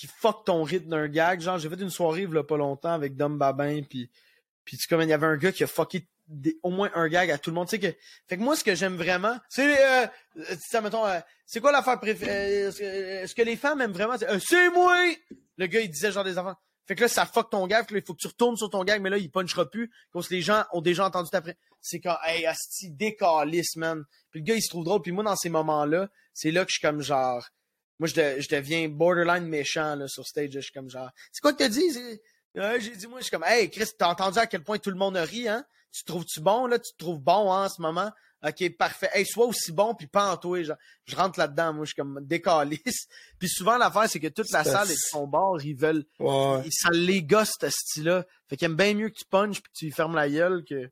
Qui 0.00 0.06
fuck 0.06 0.46
ton 0.46 0.62
rythme 0.62 0.88
d'un 0.88 1.08
gag. 1.08 1.40
Genre, 1.40 1.58
j'ai 1.58 1.68
fait 1.68 1.80
une 1.80 1.90
soirée 1.90 2.22
il 2.30 2.36
a 2.38 2.42
pas 2.42 2.56
longtemps 2.56 2.92
avec 2.92 3.16
Dom 3.16 3.36
Babin, 3.36 3.82
puis 3.82 4.08
puis 4.64 4.78
tu 4.78 4.88
comme 4.88 5.02
il 5.02 5.08
y 5.08 5.12
avait 5.12 5.26
un 5.26 5.36
gars 5.36 5.52
qui 5.52 5.62
a 5.64 5.66
fucké 5.66 6.06
au 6.62 6.70
moins 6.70 6.90
un 6.94 7.08
gag 7.08 7.30
à 7.30 7.38
tout 7.38 7.50
le 7.50 7.54
monde. 7.54 7.66
Tu 7.68 7.72
sais 7.76 7.80
que 7.80 7.98
fait 8.26 8.36
que 8.36 8.42
moi 8.42 8.56
ce 8.56 8.64
que 8.64 8.74
j'aime 8.74 8.96
vraiment, 8.96 9.36
c'est 9.48 9.66
euh, 9.78 10.06
euh, 10.38 10.44
ça 10.70 10.80
mettons, 10.80 11.04
euh, 11.04 11.18
c'est 11.44 11.60
quoi 11.60 11.70
l'affaire 11.72 11.98
préférée 12.00 12.62
euh, 12.64 12.70
que- 12.72 13.26
ce 13.26 13.34
que 13.34 13.42
les 13.42 13.56
femmes 13.56 13.80
aiment 13.82 13.92
vraiment, 13.92 14.16
c'est 14.16 14.28
euh, 14.30 14.38
c'est 14.38 14.70
moi. 14.70 14.96
Le 15.58 15.66
gars 15.66 15.80
il 15.80 15.90
disait 15.90 16.12
genre 16.12 16.24
des 16.24 16.38
enfants. 16.38 16.54
Fait 16.86 16.94
que 16.94 17.02
là 17.02 17.08
ça 17.08 17.26
fuck 17.26 17.50
ton 17.50 17.66
gag, 17.66 17.86
fait 17.86 17.94
que 17.94 17.98
il 17.98 18.04
faut 18.06 18.14
que 18.14 18.20
tu 18.20 18.26
retournes 18.28 18.56
sur 18.56 18.70
ton 18.70 18.84
gag, 18.84 19.02
mais 19.02 19.10
là 19.10 19.18
il 19.18 19.30
punchera 19.30 19.68
plus 19.68 19.90
parce 20.12 20.28
que 20.28 20.34
les 20.34 20.40
gens 20.40 20.64
ont 20.72 20.80
déjà 20.80 21.04
entendu 21.04 21.28
après. 21.34 21.58
C'est 21.82 22.00
quand 22.00 22.16
hey 22.24 22.46
asti 22.46 22.90
décalisse 22.90 23.76
man. 23.76 24.04
Puis 24.30 24.40
le 24.40 24.46
gars 24.46 24.54
il 24.54 24.62
se 24.62 24.70
trouve 24.70 24.84
drôle, 24.84 25.02
puis 25.02 25.12
moi 25.12 25.24
dans 25.24 25.36
ces 25.36 25.50
moments-là, 25.50 26.08
c'est 26.32 26.52
là 26.52 26.64
que 26.64 26.70
je 26.70 26.76
suis 26.78 26.80
comme 26.86 27.02
genre 27.02 27.44
moi, 28.00 28.08
je, 28.08 28.14
de- 28.14 28.40
je 28.40 28.48
deviens 28.48 28.88
borderline 28.88 29.46
méchant 29.46 29.94
là, 29.94 30.08
sur 30.08 30.26
stage. 30.26 30.50
Je 30.52 30.58
suis 30.60 30.72
comme 30.72 30.90
genre, 30.90 31.10
c'est 31.30 31.40
quoi 31.40 31.52
que 31.52 31.58
t'as 31.58 31.68
dit? 31.68 31.84
J'ai 32.54 32.96
dit, 32.96 33.06
moi, 33.06 33.20
je 33.20 33.24
suis 33.26 33.30
comme, 33.30 33.44
hey, 33.46 33.70
Chris, 33.70 33.90
t'as 33.96 34.08
entendu 34.08 34.38
à 34.40 34.46
quel 34.48 34.64
point 34.64 34.78
tout 34.78 34.90
le 34.90 34.96
monde 34.96 35.16
a 35.16 35.22
ri, 35.24 35.46
hein? 35.46 35.64
Tu 35.92 36.02
trouves-tu 36.02 36.40
bon, 36.40 36.66
là? 36.66 36.78
Tu 36.80 36.90
te 36.92 36.96
trouves 36.98 37.20
bon 37.20 37.52
hein, 37.52 37.66
en 37.66 37.68
ce 37.68 37.80
moment? 37.80 38.10
Ok, 38.44 38.76
parfait. 38.78 39.10
Hey, 39.12 39.26
sois 39.26 39.44
aussi 39.46 39.70
bon, 39.70 39.94
puis 39.94 40.06
pas 40.06 40.32
en 40.32 40.36
toi. 40.36 40.62
Genre, 40.62 40.76
je 41.04 41.14
rentre 41.14 41.38
là-dedans, 41.38 41.74
moi, 41.74 41.84
je 41.84 41.88
suis 41.90 41.96
comme 41.96 42.18
décalisse. 42.22 43.06
Puis 43.38 43.48
souvent, 43.50 43.76
l'affaire, 43.76 44.08
c'est 44.08 44.18
que 44.18 44.28
toute 44.28 44.50
la 44.50 44.64
salle 44.72 44.90
est 44.90 44.94
de 44.94 44.98
son 45.10 45.26
bord, 45.26 45.60
ils 45.62 45.74
veulent. 45.76 46.04
Ouais. 46.18 46.62
ils- 46.64 46.72
Ça 46.72 46.88
les 46.90 47.22
gosse, 47.22 47.52
ce 47.60 47.68
style-là. 47.68 48.24
Fait 48.48 48.56
qu'ils 48.56 48.64
aiment 48.66 48.76
bien 48.76 48.94
mieux 48.94 49.10
que 49.10 49.14
tu 49.18 49.26
punches 49.26 49.60
puis 49.60 49.70
que 49.70 49.78
tu 49.78 49.92
fermes 49.92 50.14
la 50.16 50.28
gueule 50.30 50.64
que. 50.64 50.90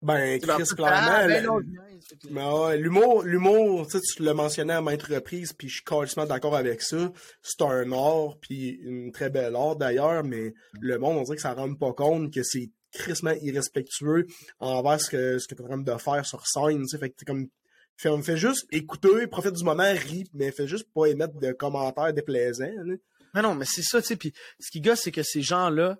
Ben, 0.00 0.40
Tu 0.40 0.46
Chris, 0.46 0.62
clairement, 0.76 1.26
ben 1.26 1.28
fait 1.28 2.76
l'humour, 2.78 3.22
l'humour, 3.22 3.86
tu 3.88 3.98
sais, 3.98 4.00
tu 4.00 4.22
l'as 4.22 4.34
mentionné 4.34 4.72
à 4.72 4.80
maintes 4.80 5.02
reprises, 5.02 5.52
puis 5.52 5.68
je 5.68 5.74
suis 5.74 5.84
carrément 5.84 6.24
d'accord 6.26 6.56
avec 6.56 6.82
ça. 6.82 7.12
C'est 7.42 7.62
un 7.62 7.90
art, 7.92 8.36
puis 8.40 8.78
une 8.82 9.10
très 9.10 9.28
belle 9.28 9.56
art 9.56 9.76
d'ailleurs, 9.76 10.22
mais 10.22 10.54
le 10.80 10.98
monde, 10.98 11.18
on 11.18 11.22
dirait 11.22 11.36
que 11.36 11.42
ça 11.42 11.52
rend 11.52 11.74
pas 11.74 11.92
compte 11.92 12.32
que 12.32 12.42
c'est 12.44 12.70
crissement 12.92 13.34
irrespectueux 13.42 14.26
envers 14.60 15.00
ce 15.00 15.10
que, 15.10 15.38
ce 15.38 15.48
que 15.48 15.54
t'es 15.54 15.62
en 15.62 15.66
train 15.66 15.78
de 15.78 15.98
faire 15.98 16.24
sur 16.24 16.46
scène, 16.46 16.82
tu 16.82 16.88
sais. 16.88 16.98
Fait 16.98 17.10
que 17.10 17.16
t'es 17.16 17.24
comme, 17.24 17.48
fais, 17.96 18.10
fais 18.22 18.36
juste 18.36 18.66
écouter, 18.70 19.26
profite 19.26 19.54
du 19.54 19.64
moment, 19.64 19.92
ris, 19.92 20.30
mais 20.32 20.52
fais 20.52 20.68
juste 20.68 20.88
pas 20.94 21.06
émettre 21.06 21.38
de 21.38 21.52
commentaires 21.52 22.12
déplaisants, 22.12 22.70
là. 22.84 22.94
Mais 23.34 23.42
non, 23.42 23.54
mais 23.54 23.66
c'est 23.66 23.82
ça, 23.82 24.00
tu 24.00 24.08
sais. 24.08 24.16
Puis 24.16 24.32
ce 24.60 24.70
qui 24.70 24.80
gosse, 24.80 25.00
c'est 25.02 25.12
que 25.12 25.22
ces 25.22 25.42
gens-là 25.42 25.98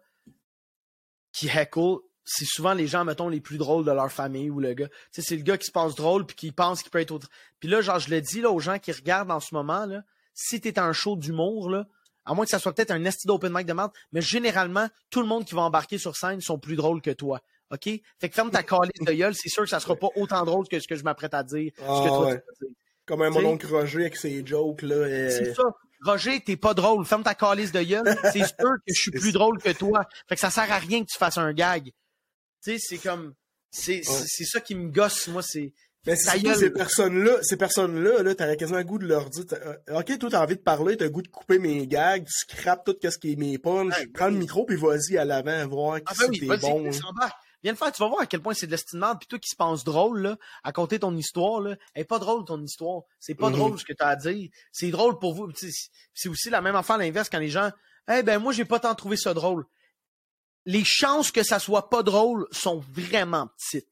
qui 1.33 1.49
heckle, 1.49 1.99
c'est 2.31 2.45
souvent 2.47 2.75
les 2.75 2.87
gens, 2.87 3.05
mettons, 3.05 3.29
les 3.29 3.41
plus 3.41 3.57
drôles 3.59 3.85
de 3.85 3.91
leur 3.93 4.13
famille 4.13 4.51
ou 4.51 4.61
le 4.61 4.75
gars. 4.75 4.89
Tu 4.89 4.95
sais, 5.13 5.23
c'est 5.23 5.37
le 5.37 5.43
gars 5.43 5.57
qui 5.57 5.67
se 5.67 5.73
passe 5.73 5.95
drôle 5.95 6.27
puis 6.27 6.37
qui 6.37 6.53
pense 6.53 6.83
qu'il 6.83 6.91
peut 6.91 7.01
être 7.01 7.11
autre. 7.13 7.29
Puis 7.61 7.69
là, 7.69 7.81
genre, 7.81 7.99
je 7.99 8.11
le 8.11 8.21
dis 8.21 8.41
là, 8.41 8.51
aux 8.51 8.61
gens 8.61 8.79
qui 8.79 8.93
regardent 8.93 9.31
en 9.31 9.41
ce 9.41 9.55
moment, 9.55 9.87
là, 9.87 10.03
si 10.35 10.61
t'es 10.61 10.79
un 10.79 10.93
show 10.93 11.17
d'humour, 11.17 11.71
là, 11.71 11.87
à 12.27 12.35
moins 12.35 12.45
que 12.45 12.51
ça 12.51 12.59
soit 12.59 12.75
peut-être 12.75 12.91
un 12.91 13.05
esti 13.07 13.27
d'open 13.27 13.53
mic 13.53 13.67
de 13.67 13.73
merde, 13.73 13.91
mais 14.13 14.21
généralement, 14.21 14.89
tout 15.11 15.21
le 15.23 15.27
monde 15.27 15.45
qui 15.47 15.55
va 15.55 15.63
embarquer 15.63 15.97
sur 15.97 16.15
scène 16.17 16.41
sont 16.43 16.59
plus 16.59 16.77
drôles 16.77 17.01
que 17.01 17.11
toi. 17.11 17.41
OK? 17.71 17.85
Fait 17.85 18.29
que 18.29 18.35
ferme 18.35 18.51
ta 18.51 18.63
calice 18.63 19.01
de 19.01 19.13
gueule, 19.13 19.35
c'est 19.35 19.49
sûr 19.49 19.63
que 19.65 19.69
ça 19.71 19.81
sera 19.81 19.97
pas 19.97 20.09
autant 20.17 20.45
drôle 20.45 20.69
que 20.69 20.79
ce 20.81 20.87
que 20.89 20.95
je 20.97 21.05
m'apprête 21.05 21.33
à 21.35 21.43
dire. 21.43 21.73
ce 21.77 21.81
que 21.81 21.87
Ah, 21.89 22.09
toi, 22.09 22.27
ouais. 22.27 22.33
tu 22.33 22.65
vas 22.65 22.67
dire. 22.67 22.77
Comme 23.07 23.23
un 23.23 23.29
Tu 23.31 23.37
sais- 23.37 23.43
mon 23.43 23.49
oncle 23.53 23.67
Roger 23.67 24.01
avec 24.01 24.17
ses 24.17 24.45
jokes, 24.47 24.83
là. 24.83 24.95
euh, 24.97 25.31
C'est 25.31 25.55
ça. 25.55 25.63
Roger, 26.05 26.41
t'es 26.41 26.57
pas 26.57 26.75
drôle. 26.75 27.05
Ferme 27.07 27.23
ta 27.25 27.35
calice 27.35 27.73
de 27.73 27.83
gueule. 27.83 28.17
C'est 28.33 28.45
sûr 28.45 28.55
que 28.87 28.93
je 28.95 29.01
suis 29.01 29.11
plus 29.11 29.33
drôle 29.33 29.59
que 29.59 29.71
toi. 29.71 30.03
Fait 30.29 30.35
que 30.35 30.41
ça 30.41 30.51
sert 30.51 30.71
à 30.71 30.77
rien 30.79 31.01
que 31.01 31.09
tu 31.11 31.19
fasses 31.19 31.39
un 31.39 31.53
gag. 31.53 31.91
Tu 32.63 32.73
sais, 32.73 32.79
c'est 32.79 32.99
comme. 32.99 33.35
C'est 33.71 33.99
Ouais. 34.09 34.45
ça 34.47 34.61
qui 34.61 34.75
me 34.75 34.91
gosse, 34.91 35.29
moi. 35.29 35.43
C'est. 35.43 35.73
Mais 36.07 36.17
c'est 36.17 36.55
ces 36.55 36.71
personnes-là, 36.71 37.33
ces 37.43 37.57
personnes-là, 37.59 38.23
là, 38.23 38.35
t'aurais 38.35 38.57
quasiment 38.57 38.79
le 38.79 38.85
goût 38.85 38.99
de 38.99 39.07
leur 39.07 39.29
dire, 39.29 39.45
t'as- 39.47 39.57
euh, 39.57 39.99
ok, 40.01 40.19
toi, 40.19 40.31
t'as 40.31 40.43
envie 40.43 40.57
de 40.57 40.63
parler, 40.63 40.97
t'as 40.97 41.05
le 41.05 41.11
goût 41.11 41.21
de 41.21 41.29
couper 41.29 41.59
mes 41.59 41.87
gags, 41.87 42.25
tu 42.25 42.33
scrapes 42.33 42.85
tout 42.87 42.97
ce 43.03 43.19
qui 43.19 43.33
est 43.33 43.37
mes 43.37 43.59
punches, 43.59 43.95
Ouais, 43.99 44.07
prends 44.15 44.29
le 44.29 44.37
micro, 44.37 44.65
puis 44.65 44.77
vas-y 44.77 45.19
à 45.19 45.25
l'avant, 45.27 45.67
voir 45.69 45.99
Ah 46.07 46.15
si 46.15 46.21
ben 46.21 46.27
oui, 46.31 46.39
t'es 46.41 46.47
bon. 46.59 46.89
Viens 47.63 47.73
le 47.73 47.77
faire, 47.77 47.91
tu 47.93 48.01
vas 48.03 48.09
voir 48.09 48.21
à 48.23 48.27
quel 48.27 48.41
point 48.41 48.55
c'est 48.55 48.69
de. 48.69 48.77
Puis 48.77 49.27
toi 49.29 49.39
qui 49.39 49.49
se 49.51 49.57
pense 49.57 49.83
drôle, 49.85 50.23
là, 50.23 50.37
à 50.63 50.73
compter 50.73 51.01
ton 51.01 51.15
histoire, 51.17 51.61
là, 51.61 51.77
elle 51.95 52.03
est 52.03 52.05
pas 52.07 52.21
drôle 52.21 52.45
ton 52.45 52.63
histoire. 52.63 53.03
C'est 53.19 53.35
pas 53.35 53.51
Mhm. 53.51 53.57
drôle 53.57 53.79
ce 53.79 53.85
que 53.85 53.93
tu 53.93 54.03
as 54.03 54.09
à 54.09 54.17
dire. 54.17 54.49
C'est 54.73 54.91
drôle 54.91 55.19
pour 55.19 55.35
vous. 55.35 55.51
C'est 56.15 56.29
aussi 56.29 56.49
la 56.49 56.61
même 56.63 56.77
affaire 56.77 56.97
à 56.97 56.99
l'inverse 57.01 57.29
quand 57.29 57.41
les 57.41 57.49
gens, 57.51 57.71
eh 58.11 58.23
ben 58.23 58.39
moi 58.39 58.53
j'ai 58.53 58.65
pas 58.65 58.79
tant 58.79 58.95
trouvé 58.95 59.17
ça 59.17 59.35
drôle. 59.35 59.65
Les 60.71 60.85
chances 60.85 61.31
que 61.33 61.43
ça 61.43 61.59
soit 61.59 61.89
pas 61.89 62.03
drôle 62.03 62.47
sont 62.51 62.79
vraiment 62.93 63.49
petites. 63.57 63.89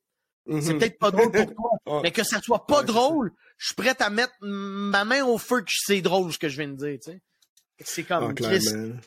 Mhm. 0.46 0.60
C'est 0.60 0.74
peut-être 0.74 0.98
pas 0.98 1.10
drôle 1.10 1.32
pour 1.32 1.54
toi, 1.54 1.70
Ouais. 1.86 2.00
mais 2.02 2.10
que 2.12 2.22
ça 2.22 2.40
soit 2.42 2.66
pas 2.66 2.80
Ouais, 2.80 2.84
drôle, 2.86 3.32
je 3.56 3.66
suis 3.68 3.74
prêt 3.74 3.96
à 4.00 4.10
mettre 4.10 4.34
ma 4.42 5.04
main 5.06 5.24
au 5.24 5.38
feu 5.38 5.60
que 5.62 5.70
c'est 5.70 6.02
drôle 6.02 6.32
ce 6.32 6.38
que 6.38 6.48
je 6.50 6.58
viens 6.58 6.68
de 6.68 6.76
dire, 6.76 6.98
tu 7.02 7.12
sais. 7.12 7.20
C'est 7.80 8.02
comme 8.04 8.34
Ah. 8.44 9.00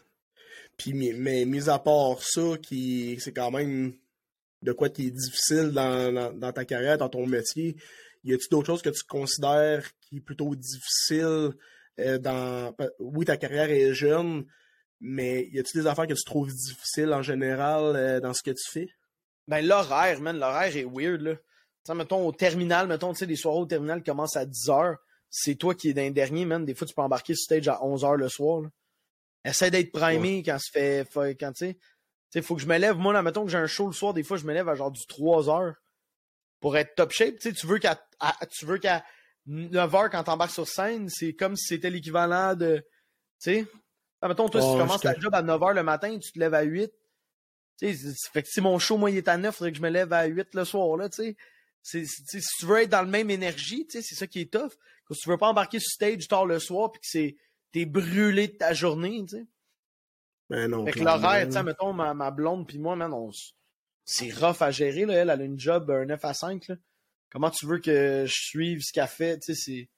Puis, 0.77 0.93
mais, 0.93 1.45
mis 1.45 1.69
à 1.69 1.77
part 1.77 2.21
ça, 2.23 2.57
qui 2.61 3.17
c'est 3.19 3.33
quand 3.33 3.51
même 3.51 3.93
de 4.61 4.71
quoi 4.71 4.89
qui 4.89 5.07
est 5.07 5.11
difficile 5.11 5.71
dans, 5.71 6.11
dans, 6.13 6.33
dans 6.33 6.51
ta 6.53 6.65
carrière, 6.65 6.97
dans 6.97 7.09
ton 7.09 7.27
métier, 7.27 7.75
y 8.23 8.33
a-tu 8.33 8.47
d'autres 8.49 8.67
choses 8.67 8.81
que 8.81 8.89
tu 8.89 9.03
considères 9.07 9.85
qui 10.01 10.17
est 10.17 10.21
plutôt 10.21 10.55
difficile 10.55 11.51
euh, 11.99 12.17
dans... 12.17 12.73
Oui, 12.99 13.25
ta 13.25 13.37
carrière 13.37 13.69
est 13.69 13.93
jeune, 13.93 14.45
mais 14.99 15.47
y 15.51 15.59
a-tu 15.59 15.77
des 15.77 15.87
affaires 15.87 16.07
que 16.07 16.13
tu 16.13 16.23
trouves 16.23 16.53
difficiles 16.53 17.13
en 17.13 17.21
général 17.21 17.95
euh, 17.95 18.19
dans 18.19 18.33
ce 18.33 18.43
que 18.43 18.51
tu 18.51 18.69
fais? 18.69 18.87
Ben, 19.47 19.65
l'horaire, 19.65 20.19
man, 20.21 20.37
l'horaire 20.37 20.75
est 20.75 20.85
weird, 20.85 21.21
là. 21.21 21.35
Tu 21.35 21.41
sais, 21.85 21.95
mettons, 21.95 22.27
au 22.27 22.31
terminal, 22.31 22.87
mettons, 22.87 23.13
tu 23.13 23.19
sais, 23.19 23.25
les 23.25 23.35
soirées 23.35 23.59
au 23.59 23.65
terminal 23.65 24.03
commencent 24.03 24.35
à 24.35 24.45
10 24.45 24.69
heures. 24.69 24.97
C'est 25.29 25.55
toi 25.55 25.73
qui 25.73 25.89
es 25.89 25.93
d'un 25.93 26.11
dernier, 26.11 26.45
man. 26.45 26.65
Des 26.65 26.75
fois, 26.75 26.85
tu 26.85 26.93
peux 26.93 27.01
embarquer 27.01 27.33
sur 27.33 27.43
stage 27.43 27.67
à 27.67 27.83
11 27.83 28.03
heures 28.03 28.17
le 28.17 28.29
soir, 28.29 28.61
là. 28.61 28.69
Essaie 29.45 29.71
d'être 29.71 29.93
primé 29.93 30.43
quand 30.43 30.59
se 30.59 30.69
fait, 30.69 31.07
quand, 31.39 31.53
tu 31.53 31.75
sais. 32.29 32.41
Faut 32.41 32.55
que 32.55 32.61
je 32.61 32.67
me 32.67 32.77
lève. 32.77 32.97
Moi, 32.97 33.13
là, 33.13 33.23
mettons 33.23 33.45
que 33.45 33.51
j'ai 33.51 33.57
un 33.57 33.67
show 33.67 33.87
le 33.87 33.93
soir, 33.93 34.13
des 34.13 34.23
fois, 34.23 34.35
je 34.37 34.45
me 34.45 34.53
lève 34.53 34.67
à 34.67 34.75
genre 34.75 34.91
du 34.91 35.05
3 35.07 35.49
heures 35.49 35.75
pour 36.59 36.77
être 36.77 36.93
top 36.95 37.11
shape. 37.11 37.39
Tu 37.39 37.65
veux 37.65 37.79
qu'à, 37.79 38.05
tu 38.51 38.65
veux 38.65 38.77
qu'à 38.77 39.05
9 39.45 39.95
heures, 39.95 40.09
quand 40.09 40.25
t'embarques 40.25 40.51
sur 40.51 40.67
scène, 40.67 41.07
c'est 41.09 41.33
comme 41.33 41.55
si 41.55 41.67
c'était 41.67 41.89
l'équivalent 41.89 42.53
de, 42.53 42.83
tu 43.41 43.53
sais. 43.53 43.65
Ah, 44.21 44.27
mettons, 44.27 44.49
toi, 44.49 44.61
si 44.61 44.67
tu 44.73 44.77
commences 44.77 45.01
je 45.01 45.07
ta 45.07 45.19
job 45.19 45.33
à 45.33 45.41
9 45.41 45.61
heures 45.63 45.73
le 45.73 45.83
matin, 45.83 46.17
tu 46.19 46.31
te 46.31 46.39
lèves 46.39 46.53
à 46.53 46.61
8. 46.63 46.91
Tu 47.79 47.93
sais, 47.93 47.95
c'est- 47.95 48.31
fait 48.33 48.43
que 48.43 48.49
si 48.49 48.59
mon 48.61 48.77
show, 48.79 48.97
moi, 48.97 49.09
il 49.11 49.17
est 49.17 49.27
à 49.27 49.37
9, 49.37 49.55
faudrait 49.55 49.71
que 49.71 49.77
je 49.77 49.81
me 49.81 49.89
lève 49.89 50.11
à 50.11 50.25
8 50.25 50.53
le 50.53 50.65
soir, 50.65 50.97
là, 50.97 51.09
tu 51.09 51.23
sais. 51.23 51.37
C'est, 51.81 52.05
si 52.05 52.41
tu 52.59 52.65
veux 52.65 52.81
être 52.81 52.89
dans 52.89 53.01
le 53.01 53.07
même 53.07 53.29
énergie, 53.29 53.87
tu 53.87 53.93
sais, 53.97 54.01
c'est 54.01 54.15
ça 54.15 54.27
qui 54.27 54.41
est 54.41 54.51
tough. 54.51 54.73
Que 55.05 55.13
si 55.13 55.21
tu 55.21 55.29
veux 55.29 55.37
pas 55.37 55.47
embarquer 55.47 55.79
sur 55.79 55.89
stage 55.91 56.27
tard 56.27 56.45
le 56.45 56.59
soir 56.59 56.91
puis 56.91 56.99
que 56.99 57.07
c'est, 57.09 57.37
t'es 57.71 57.85
brûlé 57.85 58.49
de 58.49 58.57
ta 58.57 58.73
journée, 58.73 59.23
tu 59.27 59.37
sais. 59.37 59.45
Ben 60.49 60.67
non. 60.69 60.85
Fait 60.85 60.91
que 60.91 60.99
l'horaire, 61.05 61.45
tu 61.47 61.53
sais, 61.53 61.63
mettons, 61.63 61.93
ma, 61.93 62.13
ma 62.13 62.31
blonde 62.31 62.67
puis 62.67 62.79
moi, 62.79 62.95
man, 62.95 63.13
on 63.13 63.29
c'est 64.03 64.31
rough 64.33 64.61
à 64.61 64.71
gérer, 64.71 65.05
là. 65.05 65.13
Elle, 65.13 65.29
elle 65.29 65.41
a 65.41 65.43
une 65.43 65.59
job, 65.59 65.89
un 65.91 66.05
9 66.05 66.25
à 66.25 66.33
5, 66.33 66.67
là. 66.67 66.75
Comment 67.31 67.51
tu 67.51 67.65
veux 67.67 67.77
que 67.79 68.25
je 68.27 68.33
suive 68.33 68.81
ce 68.81 68.91
qu'elle 68.91 69.07
fait, 69.07 69.39
tu 69.39 69.53
sais, 69.53 69.61
c'est, 69.63 69.89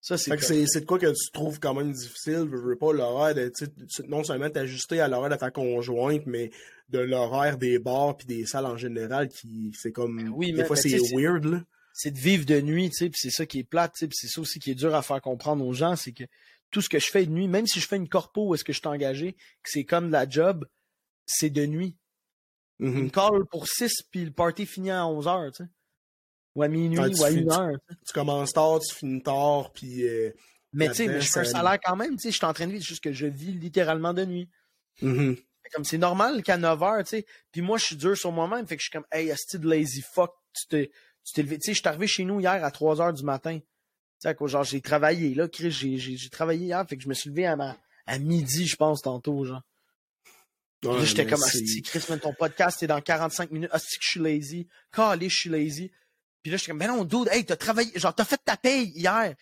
ça, 0.00 0.16
c'est 0.16 0.30
Fait 0.30 0.36
que 0.36 0.42
tough. 0.42 0.48
c'est 0.48 0.66
c'est 0.66 0.80
de 0.82 0.86
quoi 0.86 0.98
que 0.98 1.06
tu 1.06 1.30
trouves 1.32 1.58
quand 1.60 1.74
même 1.74 1.92
difficile, 1.92 2.48
je 2.50 2.56
veux 2.56 2.76
pas 2.76 2.92
l'horaire 2.92 3.34
de, 3.34 3.52
non 4.06 4.22
seulement 4.24 4.48
t'ajuster 4.48 5.00
à 5.00 5.08
l'horaire 5.08 5.30
de 5.30 5.36
ta 5.36 5.50
conjointe, 5.50 6.22
mais 6.26 6.50
de 6.88 6.98
l'horaire 7.00 7.58
des 7.58 7.78
bars 7.78 8.16
puis 8.16 8.26
des 8.26 8.46
salles 8.46 8.66
en 8.66 8.76
général 8.76 9.28
qui 9.28 9.72
c'est 9.78 9.92
comme 9.92 10.16
Ben 10.16 10.28
oui, 10.28 10.52
des 10.52 10.58
mais- 10.58 10.64
fois 10.64 10.76
mais 10.76 10.82
c'est 10.88 11.14
weird 11.16 11.44
là. 11.44 11.62
c'est 11.92 12.12
de 12.12 12.18
vivre 12.18 12.44
de 12.46 12.60
nuit, 12.60 12.90
tu 12.90 12.96
sais, 13.06 13.10
c'est 13.14 13.30
ça 13.30 13.44
qui 13.44 13.58
est 13.58 13.64
plate, 13.64 13.92
tu 13.94 13.98
sais, 14.00 14.06
puis 14.08 14.16
c'est 14.18 14.28
ça 14.28 14.40
aussi 14.40 14.58
qui 14.60 14.70
est 14.70 14.74
dur 14.76 14.94
à 14.94 15.02
faire 15.02 15.20
comprendre 15.20 15.66
aux 15.66 15.72
gens, 15.74 15.96
c'est 15.96 16.12
que 16.12 16.24
tout 16.70 16.80
ce 16.80 16.88
que 16.88 16.98
je 16.98 17.06
fais 17.10 17.26
de 17.26 17.30
nuit, 17.32 17.48
même 17.48 17.66
si 17.66 17.80
je 17.80 17.86
fais 17.88 17.96
une 17.96 18.08
corpo 18.08 18.46
où 18.48 18.54
est-ce 18.54 18.62
que 18.64 18.72
je 18.72 18.78
suis 18.78 18.88
engagé, 18.88 19.32
que 19.32 19.70
c'est 19.70 19.84
comme 19.84 20.06
de 20.08 20.12
la 20.12 20.28
job, 20.28 20.66
c'est 21.26 21.50
de 21.50 21.66
nuit. 21.66 21.96
Mhm. 22.78 22.96
Une 22.98 23.10
call 23.10 23.44
pour 23.50 23.66
6 23.66 23.90
puis 24.10 24.24
le 24.24 24.30
party 24.30 24.64
finit 24.64 24.90
à 24.92 25.06
11 25.06 25.26
heures, 25.26 25.50
tu 25.50 25.64
sais. 25.64 25.70
Ou 26.58 26.62
à 26.64 26.68
minuit, 26.68 26.98
Ah, 27.00 27.06
ou 27.08 27.24
à 27.24 27.28
1 27.28 27.48
heure. 27.50 27.78
tu 28.04 28.12
commences 28.12 28.52
tard, 28.52 28.80
tu 28.80 28.92
finis 28.92 29.22
tard 29.22 29.72
puis 29.72 30.02
euh, 30.08 30.32
Mais 30.72 30.88
tu 30.88 30.94
sais, 30.94 31.20
je 31.20 31.30
fais 31.30 31.40
un 31.40 31.44
salaire 31.44 31.78
quand 31.80 31.94
même, 31.94 32.16
tu 32.16 32.22
sais, 32.22 32.30
je 32.32 32.36
suis 32.36 32.44
en 32.46 32.52
train 32.52 32.66
de 32.66 32.72
vivre, 32.72 32.82
c'est 32.82 32.88
juste 32.88 33.04
que 33.04 33.12
je 33.12 33.26
vis 33.26 33.52
littéralement 33.52 34.12
de 34.12 34.24
nuit. 34.24 34.48
mhm. 35.00 35.36
Comme 35.74 35.84
c'est 35.84 35.98
normal 35.98 36.42
qu'à 36.42 36.56
9 36.56 36.82
heures, 36.82 37.04
tu 37.04 37.10
sais. 37.10 37.26
Puis 37.52 37.60
moi, 37.60 37.76
je 37.78 37.84
suis 37.84 37.96
dur 37.96 38.16
sur 38.16 38.32
moi-même, 38.32 38.66
fait 38.66 38.76
que 38.76 38.80
je 38.80 38.86
suis 38.86 38.90
comme, 38.90 39.06
hey, 39.12 39.30
asti 39.30 39.58
de 39.58 39.68
lazy 39.68 40.02
fuck, 40.14 40.32
tu 40.54 40.66
t'es, 40.66 40.90
tu 41.24 41.34
t'es 41.34 41.42
levé. 41.42 41.58
Tu 41.58 41.66
sais, 41.66 41.74
je 41.74 41.80
suis 41.80 41.88
arrivé 41.88 42.06
chez 42.06 42.24
nous 42.24 42.40
hier 42.40 42.64
à 42.64 42.70
3 42.70 43.00
heures 43.02 43.12
du 43.12 43.22
matin. 43.22 43.58
Tu 43.60 44.28
sais, 44.28 44.34
genre, 44.46 44.64
j'ai 44.64 44.80
travaillé, 44.80 45.34
là, 45.34 45.46
Chris, 45.46 45.70
j'ai, 45.70 46.30
travaillé 46.30 46.64
hier, 46.66 46.84
fait 46.88 46.96
que 46.96 47.02
je 47.04 47.08
me 47.08 47.14
suis 47.14 47.30
levé 47.30 47.46
à, 47.46 47.54
ma, 47.54 47.76
à 48.06 48.18
midi, 48.18 48.66
je 48.66 48.74
pense, 48.76 49.02
tantôt, 49.02 49.44
genre. 49.44 49.62
Ouais, 50.84 50.96
là, 50.96 51.04
j'étais 51.04 51.26
comme, 51.26 51.42
asti, 51.42 51.82
Chris, 51.82 52.02
man, 52.08 52.18
ton 52.18 52.32
podcast 52.32 52.82
est 52.82 52.86
dans 52.86 53.00
45 53.00 53.50
minutes. 53.50 53.70
Asti, 53.72 53.98
que 53.98 54.04
je 54.04 54.08
suis 54.08 54.20
lazy. 54.20 54.68
Calé, 54.90 55.28
je 55.28 55.36
suis 55.36 55.50
lazy. 55.50 55.92
Puis 56.42 56.50
là, 56.50 56.56
j'étais 56.56 56.70
comme, 56.70 56.78
ben 56.78 56.88
non, 56.88 57.04
dude, 57.04 57.28
hey, 57.30 57.44
t'as 57.44 57.56
travaillé, 57.56 57.90
genre, 57.96 58.14
t'as 58.14 58.24
fait 58.24 58.40
ta 58.44 58.56
paye 58.56 58.92
hier. 58.94 59.34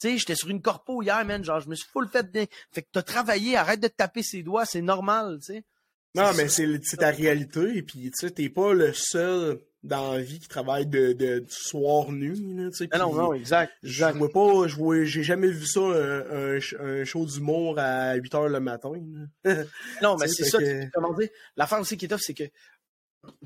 Tu 0.00 0.10
sais, 0.10 0.18
j'étais 0.18 0.34
sur 0.34 0.50
une 0.50 0.62
corpo 0.62 1.02
hier, 1.02 1.24
man, 1.24 1.44
genre, 1.44 1.60
je 1.60 1.68
me 1.68 1.74
suis 1.74 1.88
full 1.88 2.08
fait 2.08 2.30
bien. 2.30 2.46
Fait 2.72 2.82
que 2.82 2.88
t'as 2.92 3.02
travaillé, 3.02 3.56
arrête 3.56 3.80
de 3.80 3.88
te 3.88 3.96
taper 3.96 4.22
ses 4.22 4.42
doigts, 4.42 4.64
c'est 4.64 4.82
normal, 4.82 5.38
tu 5.40 5.54
sais. 5.54 5.64
Non, 6.14 6.32
mais 6.36 6.48
c'est 6.48 6.96
ta 6.96 7.10
réalité, 7.10 7.76
et 7.76 7.82
puis 7.82 8.02
tu 8.02 8.12
sais, 8.14 8.30
t'es 8.30 8.48
pas 8.48 8.72
le 8.72 8.92
seul 8.92 9.60
dans 9.82 10.14
la 10.14 10.20
vie 10.20 10.38
qui 10.38 10.48
travaille 10.48 10.86
de, 10.86 11.12
de 11.12 11.40
du 11.40 11.46
soir 11.50 12.10
nuit, 12.12 12.54
là, 12.54 12.70
tu 12.70 12.76
sais. 12.76 12.88
Ah 12.92 12.98
non, 12.98 13.12
non, 13.12 13.34
exact. 13.34 13.72
Je 13.82 14.04
exact. 14.04 14.16
vois 14.16 14.30
pas, 14.30 14.68
je 14.68 14.76
vois, 14.76 15.04
j'ai 15.04 15.24
jamais 15.24 15.48
vu 15.48 15.66
ça, 15.66 15.80
un, 15.80 16.58
un, 16.58 17.04
show 17.04 17.26
d'humour 17.26 17.78
à 17.78 18.14
8 18.14 18.34
heures 18.34 18.48
le 18.48 18.60
matin. 18.60 18.92
Non, 20.02 20.16
mais 20.20 20.28
c'est 20.28 20.44
ça, 20.44 20.58
que- 20.58 20.88
comment 20.92 21.12
dire. 21.14 21.28
L'affaire 21.56 21.80
aussi 21.80 21.96
qui 21.96 22.04
est 22.04 22.08
tough, 22.08 22.20
c'est 22.20 22.34
que 22.34 22.44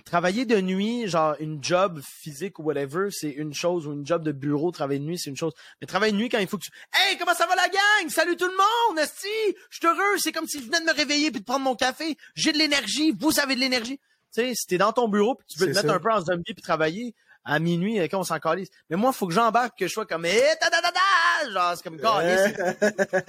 travailler 0.05 0.45
de 0.45 0.61
nuit, 0.61 1.09
genre 1.09 1.35
une 1.41 1.62
job 1.62 2.01
physique 2.03 2.59
ou 2.59 2.62
whatever, 2.62 3.09
c'est 3.11 3.31
une 3.31 3.55
chose, 3.55 3.87
ou 3.87 3.93
une 3.93 4.07
job 4.07 4.22
de 4.22 4.33
bureau, 4.33 4.70
travailler 4.70 5.01
de 5.01 5.05
nuit, 5.05 5.18
c'est 5.18 5.31
une 5.31 5.37
chose. 5.37 5.53
Mais 5.81 5.87
travailler 5.87 6.12
de 6.12 6.18
nuit 6.18 6.29
quand 6.29 6.39
il 6.39 6.47
faut 6.47 6.59
que 6.59 6.64
tu. 6.64 6.70
Hey, 6.93 7.18
comment 7.18 7.35
ça 7.35 7.47
va 7.47 7.55
la 7.57 7.68
gang? 7.68 8.09
Salut 8.09 8.37
tout 8.37 8.47
le 8.47 8.57
monde! 8.57 8.99
Esti! 8.99 9.29
Je 9.70 9.79
suis 9.79 9.87
heureux, 9.87 10.18
c'est 10.18 10.33
comme 10.33 10.47
si 10.47 10.61
je 10.61 10.64
venais 10.64 10.81
de 10.81 10.87
me 10.87 10.95
réveiller 10.95 11.31
puis 11.31 11.41
de 11.41 11.45
prendre 11.45 11.64
mon 11.64 11.74
café. 11.74 12.16
J'ai 12.35 12.53
de 12.53 12.59
l'énergie, 12.59 13.12
vous 13.18 13.41
avez 13.41 13.55
de 13.55 13.61
l'énergie. 13.61 13.99
Tu 14.35 14.43
sais, 14.43 14.55
si 14.55 14.66
t'es 14.66 14.79
dans 14.79 14.93
ton 14.93 15.09
bureau 15.09 15.35
puis 15.35 15.47
tu 15.49 15.59
veux 15.59 15.66
te 15.66 15.74
mettre 15.74 15.89
ça. 15.89 15.95
un 15.95 16.01
peu 16.01 16.12
en 16.12 16.20
zombie 16.20 16.55
puis 16.55 16.62
travailler, 16.62 17.14
à 17.45 17.59
minuit, 17.59 17.99
quand 18.09 18.20
on 18.20 18.24
s'en 18.24 18.39
calisse. 18.39 18.68
Mais 18.91 18.97
moi, 18.97 19.12
faut 19.12 19.26
que 19.26 19.33
j'embarque, 19.33 19.79
que 19.79 19.87
je 19.87 19.93
sois 19.93 20.07
comme, 20.07 20.26
eh, 20.26 20.55
ta 20.61 20.68
da 20.68 20.81
da 20.83 20.91
da! 20.91 21.51
Genre, 21.51 21.76
c'est 21.76 21.83
comme, 21.83 21.99
calisse. 21.99 22.55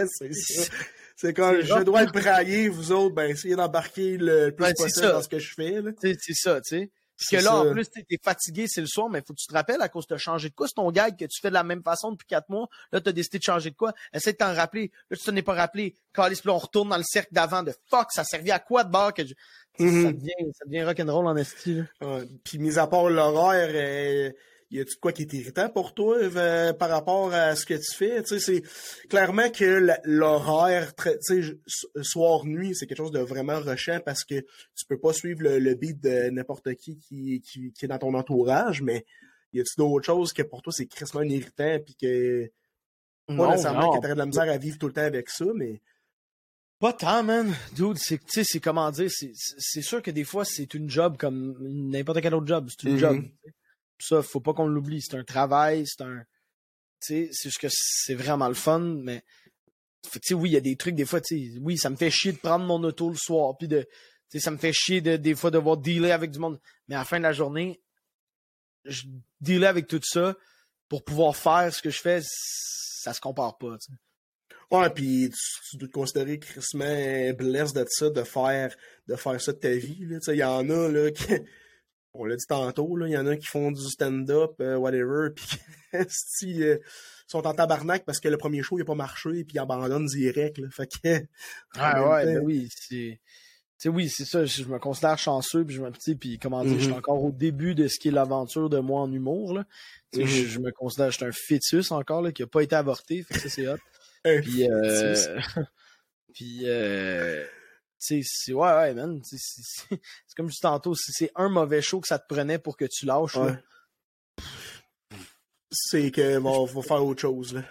c'est 0.18 0.34
ça. 0.34 0.72
C'est 1.20 1.34
quand 1.34 1.53
je 1.59 1.84
dois 1.84 2.03
être 2.03 2.13
braillé, 2.13 2.70
vous 2.70 2.93
autres, 2.93 3.13
ben 3.13 3.30
essayez 3.30 3.57
d'embarquer 3.57 4.15
le 4.15 4.51
plus 4.51 4.67
c'est 4.67 4.74
possible 4.76 5.05
ça. 5.05 5.11
dans 5.11 5.22
ce 5.22 5.28
que 5.28 5.38
je 5.38 5.53
fais. 5.53 5.82
Là. 5.82 5.91
C'est 6.01 6.34
ça, 6.34 6.61
tu 6.61 6.78
sais. 6.78 6.91
Parce 7.17 7.30
que 7.30 7.45
là, 7.45 7.57
en 7.57 7.74
plus, 7.74 7.89
t'es 7.89 8.05
t'es 8.09 8.17
fatigué, 8.24 8.67
c'est 8.70 8.80
le 8.80 8.88
soir, 8.88 9.09
mais 9.09 9.20
faut 9.20 9.34
que 9.34 9.39
tu 9.41 9.47
te 9.47 9.53
rappelles 9.53 9.82
à 9.82 9.89
cause 9.89 10.07
de 10.07 10.15
changer 10.15 10.47
de 10.47 10.53
quoi. 10.55 10.67
C'est 10.70 10.76
ton 10.76 10.89
gag 10.89 11.20
que 11.20 11.26
tu 11.26 11.41
fais 11.41 11.49
de 11.49 11.53
la 11.55 11.65
même 11.65 11.84
façon 11.84 12.11
depuis 12.13 12.26
quatre 12.26 12.47
mois. 12.47 12.70
Là, 12.93 13.01
t'as 13.01 13.11
décidé 13.11 13.39
de 13.39 13.43
changer 13.43 13.72
de 13.72 13.76
quoi? 13.76 13.91
Essaie 14.13 14.32
de 14.32 14.38
t'en 14.38 14.53
rappeler. 14.53 14.93
Là, 15.09 15.17
tu 15.17 15.26
t'en 15.26 15.36
es 15.36 15.41
pas 15.41 15.55
rappelé. 15.55 15.97
Calice, 16.13 16.45
là, 16.45 16.53
on 16.53 16.57
retourne 16.57 16.88
dans 16.88 16.97
le 16.97 17.03
cercle 17.03 17.34
d'avant 17.34 17.63
de 17.63 17.74
fuck, 17.89 18.13
ça 18.13 18.24
servait 18.24 18.51
à 18.51 18.59
quoi 18.59 18.86
de 18.86 18.91
bord 18.91 19.13
que 19.13 19.26
je... 19.28 19.34
Mhm. 19.80 20.05
ça, 20.05 20.11
devient, 20.13 20.53
ça 20.57 20.65
devient 20.67 20.84
rock'n'roll 20.84 21.28
en 21.28 21.36
esti. 21.36 21.74
là. 21.74 21.84
Ouais. 21.99 22.24
Puis, 22.45 22.59
mis 22.59 22.80
à 22.80 22.88
part 22.88 23.09
l'horaire, 23.09 23.72
euh, 23.74 24.31
y 24.72 24.84
de 24.84 24.90
quoi 25.02 25.12
qui 25.12 25.24
est 25.24 25.34
irritant 25.34 25.68
pour 25.70 25.94
toi 25.94 26.18
euh, 26.18 26.74
par 26.74 26.90
rapport 26.90 27.34
à 27.34 27.56
ce 27.56 27.66
que 27.66 27.74
tu 27.74 27.96
fais? 27.96 28.22
Tu 28.24 28.40
sais, 28.40 28.62
c'est 28.62 29.08
clairement 29.08 29.50
que 29.50 29.88
l'horaire, 30.04 30.94
tu 30.96 31.10
sais, 31.22 31.40
s- 31.40 31.86
soir-nuit, 32.02 32.76
c'est 32.76 32.86
quelque 32.86 32.98
chose 33.00 33.12
de 33.12 33.20
vraiment 33.20 33.60
rushant 33.60 34.00
parce 34.06 34.24
que 34.24 34.36
tu 34.76 34.86
peux 34.88 35.00
pas 35.00 35.14
suivre 35.14 35.41
le, 35.44 35.60
le 35.60 35.74
beat 35.76 36.00
de 36.02 36.30
n'importe 36.30 36.74
qui 36.76 36.98
qui, 37.00 37.41
qui 37.41 37.72
qui 37.74 37.86
est 37.86 37.88
dans 37.88 37.98
ton 37.98 38.14
entourage, 38.14 38.82
mais 38.82 39.06
y 39.54 39.60
a-tu 39.60 39.74
d'autres 39.78 40.06
choses 40.06 40.34
que 40.34 40.44
pour 40.44 40.62
toi 40.62 40.72
c'est 40.72 40.86
crissement 40.86 41.24
irritant 41.24 41.80
puis 41.84 41.96
que 41.96 42.52
pas 43.26 43.34
Non, 43.36 43.50
nécessairement 43.52 43.82
non. 43.88 43.91
que 43.94 44.02
t'aurais 44.02 44.14
de 44.14 44.20
la 44.20 44.26
misère 44.28 44.50
à 44.50 44.58
vivre 44.58 44.78
tout 44.78 44.88
le 44.88 44.94
temps 44.94 45.02
avec 45.02 45.30
ça, 45.30 45.46
mais 45.56 45.82
Pas 46.80 46.94
tant, 46.94 47.24
man. 47.24 47.54
Dude, 47.76 47.98
c'est, 47.98 48.20
c'est 48.28 48.60
comment 48.60 48.90
dire, 48.91 49.10
c'est, 49.12 49.82
sûr 49.82 50.02
que 50.02 50.12
des 50.12 50.24
fois, 50.24 50.46
c'est 50.46 50.74
une 50.76 50.90
job 50.90 51.18
comme 51.18 51.58
n'importe 51.60 52.22
quel 52.22 52.34
autre 52.36 52.48
job. 52.48 52.70
C'est 52.70 52.88
une 52.88 52.94
Mhm. 52.94 53.00
job. 53.00 53.24
Ça, 53.99 54.21
faut 54.21 54.39
pas 54.39 54.53
qu'on 54.53 54.67
l'oublie. 54.67 55.01
C'est 55.01 55.15
un 55.15 55.23
travail, 55.23 55.85
c'est 55.85 56.03
un. 56.03 56.23
Tu 57.01 57.27
sais, 57.27 57.30
c'est 57.31 57.49
juste 57.49 57.61
que 57.61 57.67
c'est 57.71 58.15
vraiment 58.15 58.47
le 58.47 58.53
fun, 58.53 58.80
mais. 58.80 59.23
Tu 60.11 60.19
sais, 60.23 60.34
oui, 60.34 60.49
il 60.49 60.53
y 60.53 60.57
a 60.57 60.61
des 60.61 60.77
trucs, 60.77 60.95
des 60.95 61.05
fois, 61.05 61.19
tu 61.21 61.59
oui, 61.61 61.77
ça 61.77 61.89
me 61.89 61.95
fait 61.95 62.09
chier 62.09 62.31
de 62.31 62.38
prendre 62.38 62.65
mon 62.65 62.81
auto 62.84 63.09
le 63.09 63.17
soir, 63.17 63.57
puis 63.57 63.67
de. 63.67 63.88
Tu 64.30 64.39
ça 64.39 64.51
me 64.51 64.57
fait 64.57 64.73
chier 64.73 65.01
de, 65.01 65.17
des 65.17 65.35
fois 65.35 65.49
de 65.49 65.57
devoir 65.57 65.77
dealer 65.77 66.11
avec 66.11 66.31
du 66.31 66.39
monde. 66.39 66.59
Mais 66.88 66.95
à 66.95 66.99
la 66.99 67.05
fin 67.05 67.17
de 67.17 67.23
la 67.23 67.34
journée, 67.34 67.81
je 68.85 69.03
dealer 69.41 69.67
avec 69.67 69.88
tout 69.88 69.99
ça 70.03 70.35
pour 70.88 71.03
pouvoir 71.03 71.35
faire 71.35 71.73
ce 71.73 71.81
que 71.81 71.89
je 71.89 71.99
fais, 71.99 72.21
ça 72.23 73.13
se 73.13 73.21
compare 73.21 73.57
pas. 73.57 73.77
Ouais, 74.71 74.89
puis 74.91 75.31
tu, 75.69 75.77
dois 75.77 75.88
te 75.88 75.93
considérer 75.93 76.39
crissement 76.39 77.34
blessé 77.34 77.73
de 77.73 77.85
ça, 77.89 78.09
de 78.09 78.23
faire, 78.23 78.76
de 79.07 79.15
faire 79.15 79.41
ça 79.41 79.51
de 79.51 79.57
ta 79.57 79.71
vie. 79.71 80.05
là. 80.05 80.19
Il 80.27 80.35
y 80.35 80.43
en 80.43 80.69
a, 80.69 80.88
là, 80.88 81.11
qui, 81.11 81.26
on 82.20 82.26
l'a 82.26 82.36
dit 82.36 82.46
tantôt, 82.48 82.98
il 83.06 83.12
y 83.12 83.18
en 83.18 83.26
a 83.28 83.36
qui 83.36 83.48
font 83.48 83.72
du 83.72 83.82
stand-up, 83.90 84.54
euh, 84.62 84.76
whatever, 84.76 85.30
puis 85.36 85.48
qui 86.40 86.64
euh, 86.64 86.78
sont 87.28 87.46
en 87.48 87.54
tabarnak 87.54 88.06
parce 88.06 88.20
que 88.20 88.28
le 88.30 88.38
premier 88.38 88.62
show, 88.62 88.78
il 88.78 88.82
a 88.82 88.86
pas 88.86 88.96
marché, 88.96 89.44
puis 89.44 89.56
ils 89.56 89.60
abandonnent 89.60 90.06
direct. 90.06 90.58
Là. 90.58 90.68
Fait 90.72 90.88
que, 90.88 91.26
Ah 91.78 92.08
ouais, 92.10 92.26
ben 92.26 92.40
oui, 92.44 92.70
c'est. 92.76 93.20
Oui, 93.86 94.10
c'est 94.10 94.26
ça, 94.26 94.44
je 94.44 94.64
je 94.64 94.68
me 94.68 94.78
considère 94.78 95.18
chanceux, 95.18 95.64
puis 95.64 95.76
je 95.76 95.82
me, 95.82 95.90
puis 96.16 96.38
comment 96.38 96.64
dire, 96.66 96.74
je 96.78 96.80
suis 96.84 96.91
Mhm. 96.91 96.98
encore 96.98 97.24
au 97.24 97.32
début 97.32 97.76
de 97.76 97.88
ce 97.88 97.98
qui 97.98 98.10
est 98.10 98.12
l'aventure 98.12 98.70
de 98.70 98.80
moi 98.80 99.00
en 99.02 99.12
humour, 99.14 99.54
là. 99.54 99.64
Sais, 100.14 100.26
je, 100.26 100.48
je 100.48 100.60
me 100.60 100.72
considère, 100.72 101.12
je 101.12 101.16
suis 101.18 101.26
un 101.26 101.32
fœtus 101.32 101.91
encore, 101.91 102.22
là, 102.22 102.34
qui 102.34 102.44
a 102.44 102.48
pas 102.48 102.62
été 102.62 102.76
avorté, 102.76 103.24
fait 103.24 103.36
que 103.36 103.40
ça, 103.40 103.48
c'est 103.50 103.68
hot. 103.70 103.78
Puis, 104.41 104.70
euh, 104.70 105.16
puis, 106.34 106.64
euh, 106.66 107.46
c'est, 107.99 108.53
ouais, 108.53 108.55
ouais, 108.55 108.93
man, 108.93 109.21
c'est 109.23 110.35
comme 110.35 110.47
dis 110.47 110.59
tantôt, 110.59 110.95
si 110.95 111.11
c'est 111.11 111.31
un 111.35 111.49
mauvais 111.49 111.81
show 111.81 111.99
que 111.99 112.07
ça 112.07 112.17
te 112.17 112.34
prenait 112.34 112.57
pour 112.59 112.77
que 112.77 112.85
tu 112.85 113.05
lâches, 113.05 113.35
Ouais. 113.35 113.53
c'est 115.71 116.11
que 116.11 116.38
va, 116.39 116.65
va 116.73 116.81
faire 116.81 117.05
autre 117.05 117.21
chose. 117.21 117.53
Là. 117.53 117.63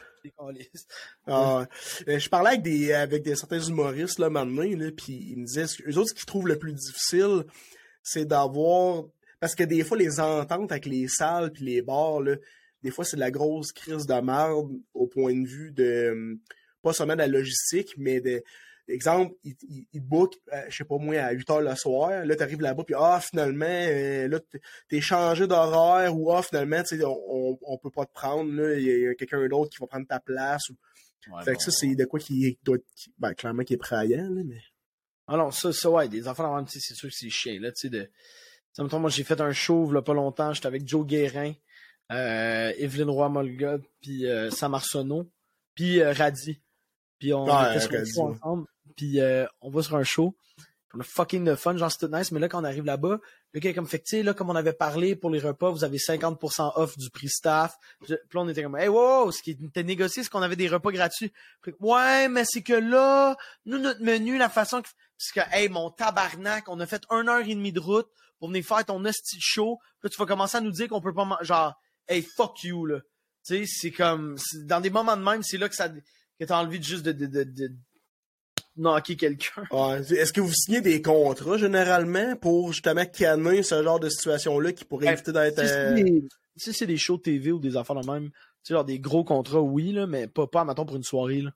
Ah, 1.26 1.64
euh, 2.08 2.18
je 2.18 2.28
parlais 2.28 2.50
avec 2.50 2.62
des 2.62 2.92
avec 2.92 3.22
des 3.22 3.36
certains 3.36 3.60
humoristes 3.60 4.18
là 4.18 4.28
maintenant 4.28 4.64
là, 4.64 4.90
puis 4.94 5.14
ils 5.30 5.38
me 5.38 5.46
disaient 5.46 5.64
eux 5.86 5.96
autres 5.96 6.10
ce 6.10 6.14
qu'ils 6.14 6.26
trouvent 6.26 6.48
le 6.48 6.58
plus 6.58 6.74
difficile, 6.74 7.44
c'est 8.02 8.26
d'avoir 8.26 9.04
parce 9.40 9.54
que 9.54 9.62
des 9.62 9.84
fois 9.84 9.96
les 9.96 10.20
ententes 10.20 10.70
avec 10.72 10.86
les 10.86 11.06
salles 11.08 11.52
puis 11.52 11.64
les 11.64 11.82
bars 11.82 12.20
là, 12.20 12.36
des 12.82 12.90
fois 12.90 13.04
c'est 13.04 13.16
de 13.16 13.20
la 13.20 13.30
grosse 13.30 13.72
crise 13.72 14.06
de 14.06 14.20
merde 14.20 14.70
au 14.92 15.06
point 15.06 15.34
de 15.34 15.46
vue 15.46 15.70
de 15.70 16.38
pas 16.82 16.92
seulement 16.92 17.14
de 17.14 17.20
la 17.20 17.26
logistique 17.28 17.94
mais 17.96 18.20
de 18.20 18.42
exemple, 18.94 19.34
ils, 19.44 19.54
te 19.56 19.98
bookent, 19.98 20.38
euh, 20.52 20.62
je 20.68 20.76
sais 20.76 20.84
pas 20.84 20.96
moi, 20.98 21.16
à 21.16 21.32
8 21.32 21.50
heures 21.50 21.60
le 21.60 21.74
soir. 21.74 22.24
Là, 22.24 22.36
t'arrives 22.36 22.60
là-bas, 22.60 22.84
puis 22.84 22.94
ah, 22.98 23.20
finalement, 23.22 23.66
euh, 23.68 24.28
là, 24.28 24.40
t'es- 24.88 25.00
changé 25.00 25.46
d'horaire, 25.46 26.16
ou 26.16 26.32
ah, 26.32 26.42
finalement, 26.42 26.82
tu 26.82 26.96
sais, 26.98 27.04
on, 27.04 27.16
on, 27.28 27.58
on 27.62 27.78
peut 27.78 27.90
pas 27.90 28.06
te 28.06 28.12
prendre, 28.12 28.52
là, 28.52 28.74
il 28.74 28.82
y 28.84 28.90
a- 28.90 29.10
il 29.10 29.16
quelqu'un 29.16 29.46
d'autre 29.48 29.70
qui 29.70 29.78
va 29.80 29.86
prendre 29.86 30.06
ta 30.06 30.20
place. 30.20 30.68
ou- 30.70 30.76
fait 31.44 31.56
que 31.56 31.62
ça, 31.62 31.70
c'est 31.70 31.94
de 31.94 32.04
quoi 32.06 32.18
qui 32.20 32.58
doit 32.62 32.76
être, 32.76 32.86
qui- 32.96 33.12
ben, 33.18 33.34
clairement, 33.34 33.62
qui 33.64 33.74
est 33.74 33.78
praillant, 33.78 34.28
là, 34.30 34.42
mais. 34.46 34.60
Ah 35.26 35.36
non, 35.36 35.50
ça, 35.50 35.72
ça, 35.74 35.90
ouais, 35.90 36.08
des 36.08 36.26
enfants 36.26 36.56
en 36.56 36.66
c'est 36.66 36.80
sûr 36.94 37.08
que 37.10 37.14
c'est 37.14 37.28
chiant, 37.28 37.60
là, 37.60 37.70
tu 37.72 37.80
sais, 37.82 37.88
de... 37.90 38.10
Sais, 38.72 38.82
mettons, 38.82 38.98
moi, 39.00 39.10
j'ai 39.10 39.24
fait 39.24 39.40
un 39.40 39.52
show, 39.52 39.90
là, 39.92 40.00
pas 40.00 40.14
longtemps, 40.14 40.52
j'étais 40.54 40.66
avec 40.68 40.88
Joe 40.88 41.04
Guérin, 41.06 41.52
euh, 42.12 42.72
Evelyne 42.78 43.10
Roy-Molga, 43.10 43.78
puis 44.00 44.24
Sam 44.50 44.72
Arsenault, 44.74 45.30
puis 45.74 46.02
Radi. 46.02 46.62
Puis 47.18 47.34
on 47.34 47.44
Ouais, 47.44 47.70
était 47.76 47.80
sur 47.80 47.90
show 48.06 48.22
ouais. 48.28 48.34
ensemble, 48.36 48.66
puis 48.96 49.20
euh, 49.20 49.46
on 49.60 49.70
va 49.70 49.82
sur 49.82 49.96
un 49.96 50.04
show, 50.04 50.36
on 50.94 51.00
a 51.00 51.04
fucking 51.04 51.44
de 51.44 51.54
fun, 51.54 51.76
genre, 51.76 51.92
c'est 51.92 52.06
tout 52.06 52.14
nice, 52.14 52.32
mais 52.32 52.40
là, 52.40 52.48
quand 52.48 52.60
on 52.60 52.64
arrive 52.64 52.84
là-bas, 52.84 53.20
le 53.52 53.60
gars 53.60 53.74
comme, 53.74 53.86
fait 53.86 54.02
sais, 54.04 54.22
là, 54.22 54.32
comme 54.32 54.48
on 54.50 54.56
avait 54.56 54.72
parlé 54.72 55.16
pour 55.16 55.30
les 55.30 55.38
repas, 55.38 55.70
vous 55.70 55.84
avez 55.84 55.98
50% 55.98 56.72
off 56.76 56.96
du 56.96 57.10
prix 57.10 57.28
staff. 57.28 57.76
Puis 58.00 58.12
là, 58.12 58.18
on 58.34 58.48
était 58.48 58.62
comme, 58.62 58.76
hey, 58.76 58.88
wow, 58.88 59.30
ce 59.30 59.42
qui 59.42 59.50
était 59.50 59.82
négocié, 59.82 60.22
c'est 60.22 60.30
qu'on 60.30 60.42
avait 60.42 60.56
des 60.56 60.68
repas 60.68 60.90
gratuits. 60.90 61.32
Ouais, 61.80 62.28
mais 62.28 62.44
c'est 62.46 62.62
que 62.62 62.72
là, 62.72 63.36
nous, 63.66 63.78
notre 63.78 64.02
menu, 64.02 64.38
la 64.38 64.48
façon 64.48 64.82
que. 64.82 64.88
Parce 65.18 65.48
que, 65.48 65.56
hey, 65.56 65.68
mon 65.68 65.90
tabarnak, 65.90 66.68
on 66.68 66.78
a 66.80 66.86
fait 66.86 67.02
une 67.10 67.28
heure 67.28 67.40
et 67.40 67.54
demie 67.54 67.72
de 67.72 67.80
route 67.80 68.08
pour 68.38 68.48
venir 68.48 68.64
faire 68.64 68.84
ton 68.84 69.04
hostie 69.04 69.40
show. 69.40 69.78
Puis 70.00 70.04
là, 70.04 70.10
tu 70.10 70.16
vas 70.16 70.26
commencer 70.26 70.56
à 70.56 70.60
nous 70.60 70.70
dire 70.70 70.88
qu'on 70.88 71.00
peut 71.00 71.12
pas 71.12 71.24
manger. 71.24 71.44
Genre, 71.44 71.74
hey, 72.06 72.26
fuck 72.36 72.62
you, 72.62 72.86
là. 72.86 73.00
Tu 73.44 73.56
sais, 73.56 73.64
c'est 73.66 73.90
comme. 73.90 74.36
Dans 74.64 74.80
des 74.80 74.90
moments 74.90 75.16
de 75.16 75.22
même, 75.22 75.42
c'est 75.42 75.58
là 75.58 75.68
que 75.68 75.74
ça. 75.74 75.88
que 75.88 76.44
t'as 76.44 76.58
envie 76.58 76.82
juste 76.82 77.04
de, 77.04 77.12
de 77.12 77.72
knocker 78.78 79.16
quelqu'un. 79.16 79.62
Ouais. 79.70 80.00
Est-ce 80.12 80.32
que 80.32 80.40
vous 80.40 80.52
signez 80.52 80.80
des 80.80 81.02
contrats, 81.02 81.58
généralement, 81.58 82.36
pour 82.36 82.72
justement 82.72 83.04
canner 83.04 83.62
ce 83.62 83.82
genre 83.82 84.00
de 84.00 84.08
situation-là 84.08 84.72
qui 84.72 84.84
pourrait 84.84 85.06
Ben, 85.06 85.12
éviter 85.12 85.32
d'être. 85.32 85.60
Si 85.60 85.68
c'est 85.68 85.76
euh, 85.76 85.94
des, 85.94 86.24
si 86.56 86.72
c'est 86.72 86.86
des 86.86 86.96
shows 86.96 87.18
TV 87.18 87.52
ou 87.52 87.58
des 87.58 87.76
affaires 87.76 88.00
de 88.00 88.10
même, 88.10 88.30
tu 88.30 88.34
sais, 88.62 88.74
genre 88.74 88.84
des 88.84 88.98
gros 88.98 89.24
contrats, 89.24 89.60
oui, 89.60 89.92
là, 89.92 90.06
mais 90.06 90.26
pas, 90.26 90.46
pas 90.46 90.64
mettons, 90.64 90.86
pour 90.86 90.96
une 90.96 91.04
soirée, 91.04 91.42
là. 91.42 91.50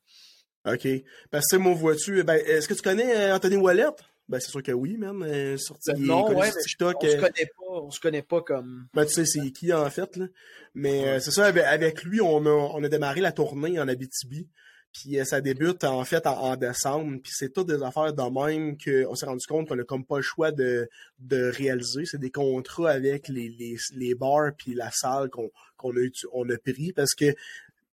OK. 0.66 0.86
Parce 1.30 1.46
que, 1.50 1.56
moi, 1.56 1.74
vois-tu, 1.74 2.22
ben, 2.22 2.40
est-ce 2.46 2.68
que 2.68 2.74
tu 2.74 2.82
connais 2.82 3.16
euh, 3.16 3.34
Anthony 3.34 3.56
Wallet? 3.56 3.90
Ben, 4.28 4.40
c'est 4.40 4.50
sûr 4.50 4.62
que 4.62 4.72
oui. 4.72 4.98
Euh, 5.02 5.56
sorti, 5.58 5.90
est 5.90 5.98
non, 5.98 6.28
ouais, 6.30 6.50
mais 6.54 6.62
TikTok. 6.62 6.96
On 7.02 7.06
se 7.06 7.16
euh, 7.16 7.20
connaît 7.20 7.46
pas, 7.46 7.82
on 7.82 7.90
se 7.90 8.00
connaît 8.00 8.22
pas 8.22 8.40
comme. 8.40 8.86
Ben, 8.94 9.04
tu 9.04 9.12
sais, 9.12 9.26
c'est 9.26 9.50
qui, 9.50 9.72
en 9.72 9.90
fait, 9.90 10.16
là. 10.16 10.26
Mais 10.74 11.06
euh, 11.06 11.20
c'est 11.20 11.32
ça, 11.32 11.46
avec, 11.46 11.64
avec 11.64 12.04
lui, 12.04 12.20
on 12.20 12.46
a, 12.46 12.50
on 12.50 12.82
a 12.82 12.88
démarré 12.88 13.20
la 13.20 13.32
tournée 13.32 13.78
en 13.78 13.88
Abitibi. 13.88 14.48
Puis 14.93 15.19
euh, 15.19 15.24
ça 15.24 15.40
débute, 15.40 15.85
en 15.85 16.05
fait, 16.05 16.27
en, 16.27 16.39
en 16.39 16.56
décembre. 16.56 17.19
Puis 17.23 17.32
c'est 17.35 17.52
toutes 17.52 17.69
des 17.69 17.82
affaires 17.82 18.12
de 18.12 18.23
même 18.23 18.77
qu'on 18.77 19.14
s'est 19.14 19.27
rendu 19.27 19.47
compte 19.47 19.69
qu'on 19.69 19.78
a 19.78 19.85
comme 19.85 20.05
pas 20.05 20.16
le 20.16 20.23
choix 20.23 20.52
de, 20.52 20.89
de 21.19 21.51
réaliser. 21.51 22.05
C'est 22.05 22.20
des 22.20 22.31
contrats 22.31 22.90
avec 22.90 23.28
les, 23.28 23.48
les, 23.48 23.77
les 23.94 24.14
bars 24.14 24.52
puis 24.56 24.74
la 24.74 24.90
salle 24.90 25.31
qu'on 25.31 25.51
qu'on 25.77 25.97
a, 25.97 26.09
on 26.32 26.48
a 26.48 26.59
pris 26.59 26.93
parce 26.93 27.14
que 27.14 27.35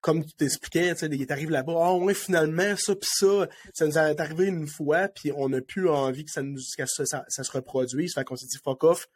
comme 0.02 0.24
tu 0.24 0.34
t'expliquais, 0.34 0.94
tu 0.94 1.00
sais, 1.00 1.08
il 1.08 1.26
t'arrive 1.26 1.50
là-bas, 1.50 1.74
ah 1.78 1.96
ouais, 1.96 2.14
finalement, 2.14 2.76
ça 2.78 2.96
pis 2.96 3.10
ça, 3.12 3.48
ça 3.74 3.88
nous 3.88 3.98
est 3.98 4.20
arrivé 4.20 4.46
une 4.46 4.68
fois, 4.68 5.08
puis 5.08 5.32
on 5.36 5.50
n'a 5.50 5.62
plus 5.62 5.90
envie 5.90 6.24
que 6.26 6.30
ça 6.30 6.44
nous 6.44 6.60
que 6.78 6.86
ça, 6.86 7.06
ça, 7.08 7.26
ça 7.28 7.44
se 7.44 7.52
reproduise. 7.52 8.14
Fait 8.14 8.24
qu'on 8.24 8.36
s'est 8.36 8.46
dit 8.46 8.60
fuck 8.64 8.84
off, 8.84 9.08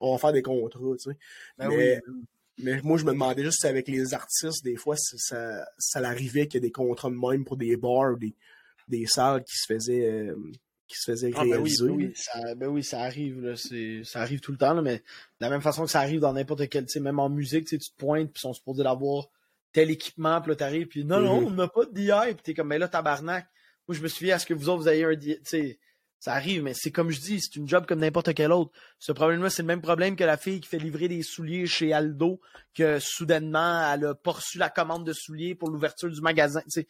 on 0.00 0.12
va 0.12 0.18
faire 0.18 0.32
des 0.32 0.40
contrats, 0.40 0.96
tu 0.98 1.10
sais. 1.10 1.18
Ben 1.58 1.68
mais, 1.68 2.00
oui. 2.06 2.22
Mais 2.58 2.80
moi, 2.82 2.98
je 2.98 3.04
me 3.04 3.12
demandais 3.12 3.44
juste 3.44 3.60
si 3.60 3.66
avec 3.66 3.88
les 3.88 4.14
artistes, 4.14 4.64
des 4.64 4.76
fois, 4.76 4.96
ça, 4.96 5.64
ça 5.78 6.00
l'arrivait 6.00 6.46
qu'il 6.46 6.60
y 6.60 6.64
a 6.64 6.66
des 6.66 6.72
contrats 6.72 7.10
de 7.10 7.14
même 7.14 7.44
pour 7.44 7.56
des 7.56 7.76
bars 7.76 8.12
ou 8.12 8.16
des, 8.16 8.34
des 8.88 9.06
salles 9.06 9.44
qui 9.44 9.56
se 9.56 9.66
faisaient, 9.66 10.06
euh, 10.10 10.34
qui 10.86 10.96
se 10.98 11.10
faisaient 11.10 11.30
Ah, 11.34 11.40
ben 11.40 11.46
oui, 11.46 11.74
réaliser. 11.74 11.86
ben 11.86 11.92
oui, 11.94 12.12
ça, 12.14 12.54
ben 12.54 12.66
oui, 12.68 12.82
ça 12.84 13.00
arrive, 13.02 13.40
là, 13.40 13.54
ça 14.04 14.20
arrive 14.20 14.40
tout 14.40 14.52
le 14.52 14.58
temps, 14.58 14.72
là, 14.74 14.82
mais 14.82 14.96
de 14.98 15.02
la 15.40 15.50
même 15.50 15.60
façon 15.60 15.84
que 15.84 15.90
ça 15.90 16.00
arrive 16.00 16.20
dans 16.20 16.32
n'importe 16.32 16.68
quel, 16.68 16.86
même 17.00 17.18
en 17.18 17.28
musique, 17.28 17.66
tu 17.66 17.78
te 17.78 17.84
pointes, 17.96 18.32
puis 18.32 18.38
ils 18.40 18.48
sont 18.48 18.54
supposés 18.54 18.82
d'avoir 18.82 19.28
tel 19.72 19.90
équipement, 19.90 20.40
puis 20.40 20.50
là, 20.50 20.56
t'arrives, 20.56 20.86
puis 20.86 21.04
non, 21.04 21.20
non, 21.20 21.40
Mhm. 21.42 21.46
on 21.48 21.50
n'a 21.50 21.68
pas 21.68 21.84
de 21.84 21.92
DI, 21.92 22.10
puis 22.34 22.42
t'es 22.42 22.54
comme, 22.54 22.68
mais 22.68 22.78
là, 22.78 22.88
tabarnak, 22.88 23.46
moi, 23.86 23.94
je 23.96 24.02
me 24.02 24.08
suis 24.08 24.26
fait 24.26 24.32
à 24.32 24.38
ce 24.38 24.46
que 24.46 24.54
vous 24.54 24.68
autres, 24.70 24.82
vous 24.82 24.88
ayez 24.88 25.04
un 25.04 25.14
DI, 25.14 25.36
tu 25.36 25.40
sais, 25.44 25.78
ça 26.20 26.32
arrive, 26.32 26.62
mais 26.62 26.74
c'est 26.74 26.90
comme 26.90 27.10
je 27.10 27.20
dis, 27.20 27.40
c'est 27.40 27.56
une 27.56 27.68
job 27.68 27.86
comme 27.86 28.00
n'importe 28.00 28.34
quel 28.34 28.52
autre. 28.52 28.72
Ce 28.98 29.12
problème-là, 29.12 29.50
c'est 29.50 29.62
le 29.62 29.68
même 29.68 29.80
problème 29.80 30.16
que 30.16 30.24
la 30.24 30.36
fille 30.36 30.60
qui 30.60 30.68
fait 30.68 30.78
livrer 30.78 31.08
des 31.08 31.22
souliers 31.22 31.66
chez 31.66 31.92
Aldo, 31.92 32.40
que 32.74 32.98
soudainement, 32.98 33.92
elle 33.92 34.06
a 34.06 34.14
pas 34.14 34.32
reçu 34.32 34.58
la 34.58 34.68
commande 34.68 35.06
de 35.06 35.12
souliers 35.12 35.54
pour 35.54 35.70
l'ouverture 35.70 36.10
du 36.10 36.20
magasin, 36.20 36.60
tu 36.62 36.70
sais. 36.82 36.86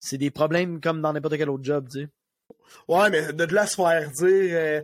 C'est 0.00 0.18
des 0.18 0.30
problèmes 0.30 0.80
comme 0.80 1.00
dans 1.00 1.12
n'importe 1.12 1.36
quel 1.36 1.48
autre 1.48 1.64
job, 1.64 1.88
tu 1.90 2.00
sais. 2.00 2.08
Ouais, 2.88 3.10
mais 3.10 3.32
de 3.32 3.44
là 3.54 3.66
se 3.66 3.76
faire 3.76 4.10
dire, 4.10 4.50
euh, 4.52 4.80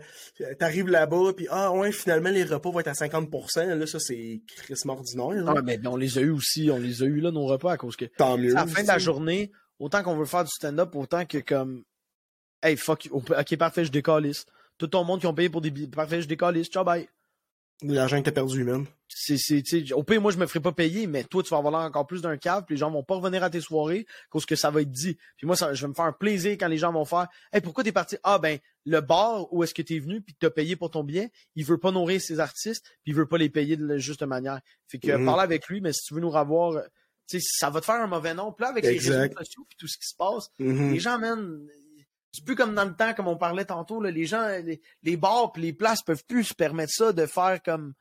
t'arrives 0.58 0.88
là-bas, 0.88 1.32
puis 1.36 1.46
ah 1.50 1.72
ouais, 1.72 1.92
finalement, 1.92 2.30
les 2.30 2.44
repas 2.44 2.70
vont 2.70 2.80
être 2.80 2.88
à 2.88 2.92
50%, 2.92 3.74
là, 3.74 3.86
ça, 3.86 3.98
c'est 3.98 4.40
crissement 4.56 4.94
ordinaire. 4.94 5.44
là. 5.44 5.54
Ah, 5.56 5.62
mais 5.62 5.78
on 5.86 5.96
les 5.96 6.18
a 6.18 6.20
eu 6.20 6.30
aussi, 6.30 6.70
on 6.70 6.78
les 6.78 7.02
a 7.02 7.06
eu 7.06 7.20
là, 7.20 7.30
nos 7.30 7.46
repas, 7.46 7.72
à 7.72 7.76
cause 7.76 7.96
que. 7.96 8.04
Tant 8.04 8.38
mieux. 8.38 8.56
À 8.56 8.64
la 8.64 8.66
fin 8.66 8.82
de 8.82 8.88
la 8.88 8.98
journée, 8.98 9.52
autant 9.78 10.02
qu'on 10.02 10.16
veut 10.16 10.24
faire 10.24 10.44
du 10.44 10.50
stand-up, 10.50 10.94
autant 10.94 11.26
que 11.26 11.38
comme. 11.38 11.84
Hey, 12.62 12.76
fuck, 12.76 13.04
you. 13.06 13.16
ok, 13.16 13.56
parfait, 13.56 13.84
je 13.84 13.90
décalisse. 13.90 14.46
Tout 14.78 14.86
ton 14.86 15.04
monde 15.04 15.20
qui 15.20 15.26
ont 15.26 15.34
payé 15.34 15.48
pour 15.48 15.60
des 15.60 15.70
billets, 15.70 15.88
parfait, 15.88 16.22
je 16.22 16.28
décalisse, 16.28 16.68
ciao, 16.68 16.84
bye. 16.84 17.08
L'argent 17.84 18.18
que 18.20 18.26
t'as 18.26 18.32
perdu, 18.32 18.62
man. 18.62 18.86
C'est, 19.08 19.92
au 19.92 20.04
pire, 20.04 20.20
moi, 20.20 20.30
je 20.30 20.38
me 20.38 20.46
ferai 20.46 20.60
pas 20.60 20.70
payer, 20.70 21.08
mais 21.08 21.24
toi, 21.24 21.42
tu 21.42 21.50
vas 21.50 21.56
avoir 21.58 21.74
encore 21.84 22.06
plus 22.06 22.22
d'un 22.22 22.36
cave, 22.36 22.64
puis 22.64 22.76
les 22.76 22.78
gens 22.78 22.90
vont 22.92 23.02
pas 23.02 23.16
revenir 23.16 23.42
à 23.42 23.50
tes 23.50 23.60
soirées, 23.60 24.06
cause 24.30 24.46
que 24.46 24.54
ça 24.54 24.70
va 24.70 24.82
être 24.82 24.90
dit. 24.92 25.18
Puis 25.36 25.46
moi, 25.48 25.56
ça, 25.56 25.74
je 25.74 25.82
vais 25.82 25.88
me 25.88 25.94
faire 25.94 26.04
un 26.04 26.12
plaisir 26.12 26.52
quand 26.52 26.68
les 26.68 26.78
gens 26.78 26.92
vont 26.92 27.04
faire, 27.04 27.26
hey, 27.52 27.60
pourquoi 27.60 27.82
t'es 27.82 27.90
parti? 27.90 28.16
Ah, 28.22 28.38
ben, 28.38 28.58
le 28.86 29.00
bar 29.00 29.52
où 29.52 29.64
est-ce 29.64 29.74
que 29.74 29.82
t'es 29.82 29.98
venu, 29.98 30.20
puis 30.22 30.34
t'as 30.38 30.50
payé 30.50 30.76
pour 30.76 30.90
ton 30.92 31.02
billet, 31.02 31.30
il 31.56 31.64
veut 31.64 31.78
pas 31.78 31.90
nourrir 31.90 32.20
ses 32.20 32.38
artistes, 32.38 32.84
puis 33.02 33.10
il 33.12 33.14
veut 33.14 33.26
pas 33.26 33.36
les 33.38 33.50
payer 33.50 33.76
de 33.76 33.84
la 33.84 33.98
juste 33.98 34.22
manière. 34.22 34.60
Fait 34.86 34.98
que, 34.98 35.10
Mhm. 35.16 35.24
parle 35.24 35.40
avec 35.40 35.66
lui, 35.66 35.80
mais 35.80 35.92
si 35.92 36.02
tu 36.04 36.14
veux 36.14 36.20
nous 36.20 36.30
revoir, 36.30 36.72
euh, 36.76 36.82
tu 37.28 37.40
sais, 37.40 37.46
ça 37.58 37.68
va 37.68 37.80
te 37.80 37.86
faire 37.86 37.96
un 37.96 38.06
mauvais 38.06 38.34
nom. 38.34 38.52
Puis 38.52 38.62
là, 38.62 38.68
avec 38.70 38.84
les 38.84 38.90
réseaux 38.98 39.34
sociaux, 39.38 39.66
puis 39.68 39.76
tout 39.76 39.88
ce 39.88 39.98
qui 39.98 40.06
se 40.06 40.14
passe, 40.16 40.50
Mhm. 40.60 40.92
les 40.92 41.00
gens, 41.00 41.18
man, 41.18 41.66
c'est 42.32 42.44
plus 42.44 42.56
comme 42.56 42.74
dans 42.74 42.84
le 42.84 42.94
temps, 42.94 43.14
comme 43.14 43.28
on 43.28 43.36
parlait 43.36 43.64
tantôt, 43.64 44.00
là, 44.00 44.10
les 44.10 44.26
gens, 44.26 44.46
les, 44.48 44.80
les 45.02 45.16
bars 45.16 45.52
puis 45.52 45.62
les 45.62 45.72
places 45.72 46.02
peuvent 46.02 46.24
plus 46.26 46.44
se 46.44 46.54
permettre 46.54 46.92
ça 46.92 47.12
de 47.12 47.26
faire 47.26 47.62
comme 47.62 47.94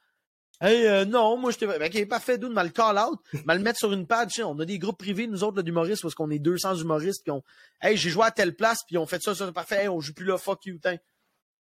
Hey, 0.63 0.85
euh, 0.85 1.05
non, 1.05 1.37
moi 1.37 1.49
je 1.49 1.57
t'ai. 1.57 1.65
Ben, 1.65 1.81
ok, 1.81 2.07
parfait, 2.07 2.37
d'où 2.37 2.47
mal 2.51 2.71
call 2.71 2.99
out, 2.99 3.19
mal 3.45 3.59
mettre 3.59 3.79
sur 3.79 3.91
une 3.91 4.05
page. 4.05 4.27
tu 4.27 4.41
sais, 4.41 4.43
On 4.43 4.59
a 4.59 4.65
des 4.65 4.77
groupes 4.77 4.99
privés, 4.99 5.25
nous 5.25 5.43
autres, 5.43 5.63
d'humoristes, 5.63 6.03
parce 6.03 6.13
qu'on 6.13 6.29
est 6.29 6.37
200 6.37 6.75
humoristes, 6.75 7.23
puis 7.23 7.31
on. 7.31 7.41
Hey, 7.81 7.97
j'ai 7.97 8.11
joué 8.11 8.25
à 8.25 8.31
telle 8.31 8.55
place, 8.55 8.77
puis 8.85 8.95
on 8.99 9.07
fait 9.07 9.19
ça, 9.23 9.33
ça, 9.33 9.51
parfait, 9.51 9.81
hey, 9.83 9.87
on 9.89 9.99
joue 9.99 10.13
plus 10.13 10.25
là, 10.25 10.37
fuck 10.37 10.63
you, 10.67 10.77
t'in. 10.77 10.97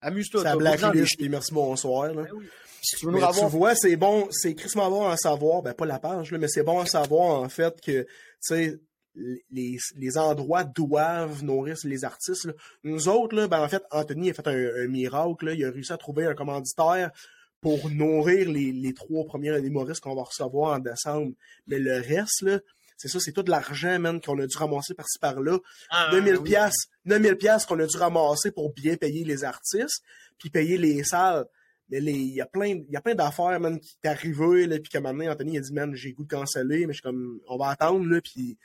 Amuse-toi, 0.01 0.43
de- 0.43 0.57
blacklist, 0.57 1.15
puis 1.17 1.29
merci, 1.29 1.53
bonsoir, 1.53 2.13
là. 2.13 2.23
Ben 2.23 2.27
oui. 2.33 2.47
Si 2.81 2.97
tu 2.97 3.05
veux 3.05 3.11
nous 3.11 3.19
Mais 3.19 3.31
tu 3.31 3.45
vois, 3.45 3.75
c'est 3.75 3.95
bon, 3.95 4.27
c'est 4.31 4.55
crissement 4.55 4.89
bon 4.89 5.07
à 5.07 5.15
savoir, 5.15 5.61
ben 5.61 5.73
pas 5.73 5.85
la 5.85 5.99
page, 5.99 6.31
là, 6.31 6.38
mais 6.39 6.47
c'est 6.47 6.63
bon 6.63 6.79
à 6.79 6.85
savoir 6.85 7.39
en 7.41 7.47
fait 7.47 7.79
que, 7.79 8.01
tu 8.01 8.07
sais, 8.41 8.79
les, 9.15 9.77
les 9.97 10.17
endroits 10.17 10.63
doivent 10.63 11.43
nourrir 11.43 11.75
les 11.83 12.05
artistes. 12.05 12.45
là. 12.45 12.53
Nous 12.83 13.09
autres, 13.09 13.35
là, 13.35 13.47
ben 13.47 13.61
en 13.61 13.67
fait, 13.67 13.83
Anthony 13.91 14.29
a 14.29 14.33
fait 14.33 14.47
un, 14.47 14.83
un 14.83 14.88
miracle, 14.88 15.45
là, 15.45 15.53
il 15.53 15.65
a 15.65 15.71
réussi 15.71 15.91
à 15.91 15.97
trouver 15.97 16.25
un 16.25 16.33
commanditaire 16.33 17.11
pour 17.59 17.89
nourrir 17.91 18.49
les, 18.49 18.71
les 18.71 18.93
trois 18.93 19.25
premiers 19.25 19.57
humoristes 19.59 20.01
qu'on 20.01 20.15
va 20.15 20.23
recevoir 20.23 20.75
en 20.75 20.79
décembre. 20.79 21.33
Mais 21.67 21.77
le 21.77 21.95
reste, 21.95 22.41
là, 22.41 22.59
c'est 23.01 23.07
ça, 23.07 23.19
c'est 23.19 23.31
tout 23.31 23.41
de 23.41 23.49
l'argent, 23.49 23.97
man, 23.99 24.21
qu'on 24.21 24.39
a 24.39 24.45
dû 24.45 24.55
ramasser 24.57 24.93
par-ci 24.93 25.17
par-là. 25.19 25.57
Ah, 25.89 26.09
9000 26.13 26.38
oui. 26.38 26.43
pièces 26.43 26.88
9000 27.05 27.35
pièces 27.35 27.65
qu'on 27.65 27.79
a 27.79 27.88
dû 27.88 27.97
ramasser 27.97 28.51
pour 28.51 28.73
bien 28.73 28.95
payer 28.95 29.23
les 29.23 29.43
artistes 29.43 30.03
puis 30.38 30.51
payer 30.51 30.77
les 30.77 31.03
salles 31.03 31.45
mais 31.89 31.99
les 31.99 32.13
il 32.13 32.35
y 32.35 32.41
a 32.41 32.45
plein 32.45 32.67
il 32.67 32.91
y 32.91 32.95
a 32.95 33.01
plein 33.01 33.15
d'affaires 33.15 33.59
man 33.59 33.79
qui 33.79 33.97
arrivé 34.03 34.67
là 34.67 34.77
puis 34.77 34.89
qu'à 34.89 34.99
un 34.99 35.01
moment 35.01 35.13
donné, 35.15 35.29
Anthony 35.29 35.53
il 35.53 35.57
a 35.57 35.61
dit 35.61 35.73
man 35.73 35.95
j'ai 35.95 36.13
goût 36.13 36.23
de 36.25 36.29
canceller 36.29 36.85
mais 36.85 36.93
je 36.93 36.97
suis 36.97 37.01
comme 37.01 37.39
on 37.47 37.57
va 37.57 37.69
attendre 37.69 38.05
là 38.05 38.21
puis 38.21 38.57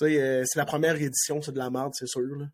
euh, 0.00 0.42
c'est 0.46 0.58
la 0.58 0.64
première 0.64 0.96
édition 0.96 1.42
c'est 1.42 1.52
de 1.52 1.58
la 1.58 1.70
merde 1.70 1.92
c'est 1.94 2.06
sûr 2.08 2.20
là 2.22 2.46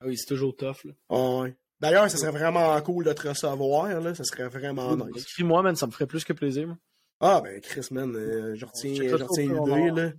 Ah 0.00 0.06
oui, 0.06 0.16
c'est 0.16 0.26
toujours 0.26 0.56
tough, 0.56 0.84
là. 0.84 0.92
Ah 1.10 1.40
ouais. 1.42 1.54
d'ailleurs 1.80 2.10
ça 2.10 2.16
serait 2.16 2.30
vraiment 2.32 2.80
cool 2.82 3.04
de 3.04 3.12
te 3.12 3.28
recevoir 3.28 4.00
là 4.00 4.14
ça 4.14 4.24
serait 4.24 4.48
vraiment 4.48 4.96
nice 4.96 5.22
Écris-moi, 5.22 5.62
man, 5.62 5.76
ça 5.76 5.86
me 5.86 5.92
ferait 5.92 6.06
plus 6.06 6.24
que 6.24 6.32
plaisir, 6.32 6.66
moi. 6.66 6.78
ah 7.20 7.40
ben 7.42 7.60
Chris 7.60 7.86
man 7.90 8.14
euh, 8.16 8.54
je 8.56 8.64
retiens 8.66 8.94
je 8.94 9.14
retiens 9.14 9.44
l'idée 9.52 9.90
là 10.02 10.12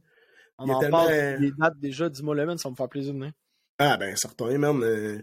On 0.60 0.66
Il 0.68 0.72
en 0.72 0.80
tellement- 0.80 1.06
parle 1.06 1.40
des 1.40 1.52
dates 1.58 1.80
déjà, 1.80 2.08
dis-moi 2.10 2.36
le 2.36 2.46
man, 2.46 2.58
ça 2.58 2.70
me 2.70 2.76
fait 2.76 2.88
plaisir 2.88 3.14
de 3.14 3.20
venir. 3.20 3.34
ah 3.80 3.98
ben 3.98 4.16
certain 4.16 4.58
man 4.58 4.82
euh, 4.84 5.22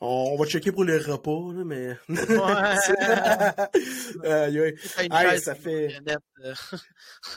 on 0.00 0.36
va 0.36 0.46
checker 0.46 0.70
pour 0.70 0.84
les 0.84 0.98
repas 0.98 1.52
là 1.54 1.64
mais 1.64 1.96
Hey, 4.24 5.08
chaise, 5.10 5.42
ça 5.42 5.54
fait- 5.56 5.98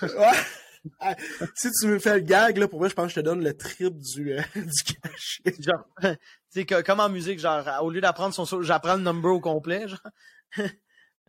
Ouais. 0.04 0.38
Si 1.56 1.70
tu 1.80 1.88
me 1.88 2.00
fais 2.00 2.16
le 2.16 2.22
gag, 2.22 2.58
là, 2.58 2.68
pour 2.68 2.80
moi, 2.80 2.90
je 2.90 2.94
pense 2.94 3.08
que 3.08 3.12
je 3.12 3.16
te 3.16 3.26
donne 3.26 3.44
le 3.44 3.56
triple 3.56 3.98
du, 3.98 4.34
euh, 4.34 4.42
du 4.56 4.84
cachet. 4.84 5.62
genre, 5.62 5.86
tu 6.54 6.66
sais, 6.66 6.66
comme 6.66 7.00
en 7.00 7.10
musique, 7.10 7.40
genre, 7.40 7.66
au 7.82 7.90
lieu 7.90 8.02
d'apprendre 8.02 8.34
son 8.34 8.46
solo, 8.46 8.64
j'apprends 8.64 8.96
le 8.96 9.04
number 9.04 9.32
au 9.32 9.40
complet, 9.40 9.88
genre. 9.88 10.68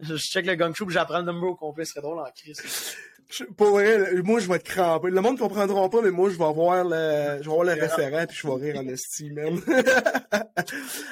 je 0.00 0.16
check 0.16 0.46
le 0.46 0.54
gang 0.54 0.74
j'apprends 0.88 1.18
le 1.18 1.24
number 1.24 1.50
au 1.50 1.56
complet, 1.56 1.84
ce 1.84 1.92
serait 1.92 2.02
drôle 2.02 2.18
en 2.18 2.30
crise. 2.34 2.96
Pour 3.56 3.70
vrai, 3.70 4.12
moi, 4.22 4.40
je 4.40 4.48
vais 4.48 4.56
être 4.56 4.64
crampé. 4.64 5.08
Le 5.08 5.20
monde 5.22 5.36
ne 5.36 5.40
comprendra 5.40 5.88
pas, 5.88 6.02
mais 6.02 6.10
moi, 6.10 6.28
je 6.28 6.36
vais 6.36 6.44
avoir 6.44 6.84
le, 6.84 7.38
je 7.40 7.48
vais 7.48 7.50
avoir 7.50 7.64
le 7.64 7.72
référent, 7.72 8.26
puis 8.26 8.36
je 8.36 8.46
vais 8.46 8.72
rire 8.72 8.80
en 8.80 8.88
estime, 8.88 9.34
même. 9.34 9.60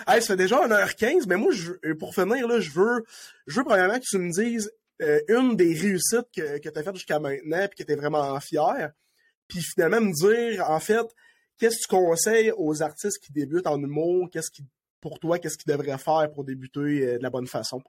hey, 0.06 0.20
ça 0.20 0.28
fait 0.28 0.36
déjà 0.36 0.66
1h15, 0.66 1.24
mais 1.28 1.36
moi, 1.36 1.52
je, 1.52 1.72
pour 1.94 2.14
finir, 2.14 2.46
là, 2.46 2.60
je 2.60 2.70
veux, 2.72 3.06
je 3.46 3.56
veux 3.56 3.64
premièrement 3.64 3.98
que 3.98 4.04
tu 4.04 4.18
me 4.18 4.30
dises 4.30 4.70
euh, 5.00 5.20
une 5.28 5.56
des 5.56 5.74
réussites 5.74 6.28
que, 6.34 6.58
que 6.58 6.68
tu 6.68 6.78
as 6.78 6.82
faites 6.82 6.94
jusqu'à 6.94 7.18
maintenant, 7.18 7.66
puis 7.68 7.78
que 7.78 7.82
tu 7.84 7.92
es 7.92 7.96
vraiment 7.96 8.38
fier. 8.40 8.92
Puis 9.48 9.62
finalement, 9.62 10.00
me 10.00 10.12
dire, 10.12 10.68
en 10.70 10.80
fait, 10.80 11.06
qu'est-ce 11.58 11.76
que 11.78 11.82
tu 11.82 11.88
conseilles 11.88 12.52
aux 12.56 12.82
artistes 12.82 13.18
qui 13.22 13.32
débutent 13.32 13.66
en 13.66 13.80
humour? 13.80 14.28
Qu'est-ce 14.30 14.50
qui, 14.50 14.64
pour 15.00 15.18
toi, 15.18 15.38
qu'est-ce 15.38 15.58
qu'ils 15.58 15.72
devraient 15.72 15.98
faire 15.98 16.30
pour 16.32 16.44
débuter 16.44 16.80
euh, 16.80 17.18
de 17.18 17.22
la 17.22 17.30
bonne 17.30 17.46
façon? 17.46 17.82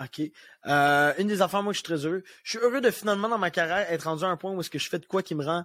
OK. 0.00 0.22
Euh, 0.66 1.12
une 1.18 1.28
des 1.28 1.42
affaires, 1.42 1.62
moi, 1.62 1.72
je 1.72 1.78
suis 1.78 1.84
très 1.84 2.06
heureux. 2.06 2.22
Je 2.42 2.50
suis 2.50 2.58
heureux 2.58 2.80
de 2.80 2.90
finalement, 2.90 3.28
dans 3.28 3.38
ma 3.38 3.50
carrière, 3.50 3.90
être 3.90 4.04
rendu 4.04 4.24
à 4.24 4.28
un 4.28 4.36
point 4.36 4.52
où 4.52 4.60
est-ce 4.60 4.70
que 4.70 4.78
je 4.78 4.88
fais 4.88 4.98
de 4.98 5.06
quoi 5.06 5.22
qui 5.22 5.34
me 5.34 5.44
rend 5.44 5.64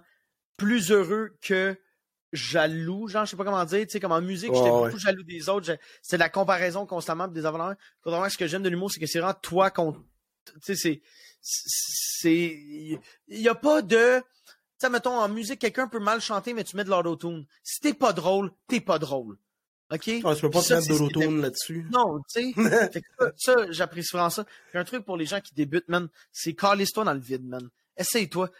plus 0.56 0.90
heureux 0.90 1.36
que 1.40 1.76
jaloux. 2.32 3.08
Genre, 3.08 3.24
je 3.24 3.30
sais 3.30 3.36
pas 3.36 3.44
comment 3.44 3.64
dire. 3.64 3.86
Tu 3.86 3.90
sais, 3.90 4.00
comme 4.00 4.12
en 4.12 4.20
musique, 4.20 4.54
j'étais 4.54 4.68
beaucoup 4.68 4.98
jaloux 4.98 5.22
des 5.22 5.48
autres. 5.48 5.76
C'est 6.02 6.16
de 6.16 6.20
la 6.20 6.28
comparaison 6.28 6.86
constamment 6.86 7.28
des 7.28 7.46
avantages. 7.46 7.76
Contrairement 8.02 8.26
à 8.26 8.30
ce 8.30 8.38
que 8.38 8.46
j'aime 8.46 8.62
de 8.62 8.68
l'humour, 8.68 8.90
c'est 8.90 9.00
que 9.00 9.06
c'est 9.06 9.20
vraiment 9.20 9.38
toi 9.40 9.70
contre... 9.70 10.00
Tu 10.54 10.74
sais, 10.74 10.76
c'est... 10.76 11.02
C'est... 11.40 13.00
Il 13.28 13.40
y 13.40 13.48
a 13.48 13.54
pas 13.54 13.82
de... 13.82 14.18
Tu 14.18 14.24
sais, 14.78 14.90
mettons, 14.90 15.18
en 15.18 15.28
musique, 15.28 15.60
quelqu'un 15.60 15.88
peut 15.88 16.00
mal 16.00 16.20
chanter, 16.20 16.52
mais 16.52 16.64
tu 16.64 16.76
mets 16.76 16.84
de 16.84 16.90
l'autotune. 16.90 17.46
Si 17.62 17.80
t'es 17.80 17.94
pas 17.94 18.12
drôle, 18.12 18.52
t'es 18.68 18.80
pas 18.80 18.98
drôle. 18.98 19.38
OK? 19.92 20.10
Ah, 20.24 20.34
tu 20.34 20.40
peux 20.42 20.50
pas 20.50 20.62
te 20.62 20.74
mettre 20.74 20.88
d'autotune 20.88 21.40
là-dessus. 21.40 21.86
non, 21.90 22.18
tu 22.32 22.52
sais? 22.52 23.00
Ça, 23.18 23.32
ça, 23.36 23.70
j'apprécie 23.70 24.10
vraiment 24.12 24.30
ça. 24.30 24.44
Puis 24.70 24.78
un 24.78 24.84
truc 24.84 25.04
pour 25.04 25.16
les 25.16 25.26
gens 25.26 25.40
qui 25.40 25.54
débutent, 25.54 25.88
man, 25.88 26.08
c'est 26.32 26.54
calisse-toi 26.54 27.04
dans 27.04 27.14
le 27.14 27.20
vide, 27.20 27.44
man. 27.46 27.68
Essaye-toi. 27.96 28.50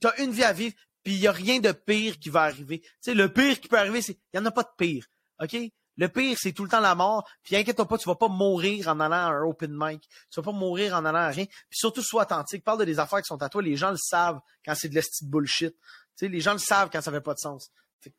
T'as 0.00 0.22
une 0.22 0.32
vie 0.32 0.44
à 0.44 0.52
vivre, 0.52 0.74
puis 1.02 1.14
il 1.14 1.20
y 1.20 1.26
a 1.26 1.32
rien 1.32 1.60
de 1.60 1.72
pire 1.72 2.18
qui 2.18 2.28
va 2.28 2.42
arriver. 2.42 2.80
Tu 2.80 2.90
sais, 3.00 3.14
le 3.14 3.32
pire 3.32 3.58
qui 3.58 3.68
peut 3.68 3.78
arriver, 3.78 4.02
c'est, 4.02 4.18
il 4.32 4.36
y 4.36 4.38
en 4.38 4.46
a 4.46 4.50
pas 4.50 4.62
de 4.62 4.70
pire. 4.76 5.06
OK? 5.42 5.56
Le 6.00 6.08
pire, 6.08 6.36
c'est 6.40 6.52
tout 6.52 6.64
le 6.64 6.70
temps 6.70 6.80
la 6.80 6.94
mort. 6.94 7.28
Puis 7.44 7.54
inquiète-toi 7.56 7.86
pas, 7.86 7.98
tu 7.98 8.08
vas 8.08 8.14
pas 8.16 8.28
mourir 8.28 8.88
en 8.88 8.98
allant 9.00 9.16
à 9.16 9.30
un 9.32 9.42
open 9.44 9.70
mic. 9.72 10.02
Tu 10.30 10.40
vas 10.40 10.42
pas 10.50 10.56
mourir 10.56 10.94
en 10.96 11.04
allant 11.04 11.18
à 11.18 11.28
rien. 11.28 11.44
Puis 11.44 11.78
surtout, 11.78 12.02
sois 12.02 12.22
authentique. 12.22 12.64
Parle 12.64 12.80
de 12.80 12.84
des 12.86 12.98
affaires 12.98 13.20
qui 13.20 13.26
sont 13.26 13.40
à 13.42 13.48
toi. 13.48 13.62
Les 13.62 13.76
gens 13.76 13.90
le 13.90 13.96
savent 13.98 14.40
quand 14.64 14.74
c'est 14.74 14.88
de 14.88 14.94
la 14.94 15.02
petite 15.02 15.28
bullshit. 15.28 15.74
Tu 16.18 16.26
sais, 16.26 16.28
les 16.28 16.40
gens 16.40 16.52
le 16.54 16.58
savent 16.58 16.88
quand 16.92 17.00
ça 17.00 17.12
fait 17.12 17.20
pas 17.20 17.34
de 17.34 17.38
sens. 17.38 17.70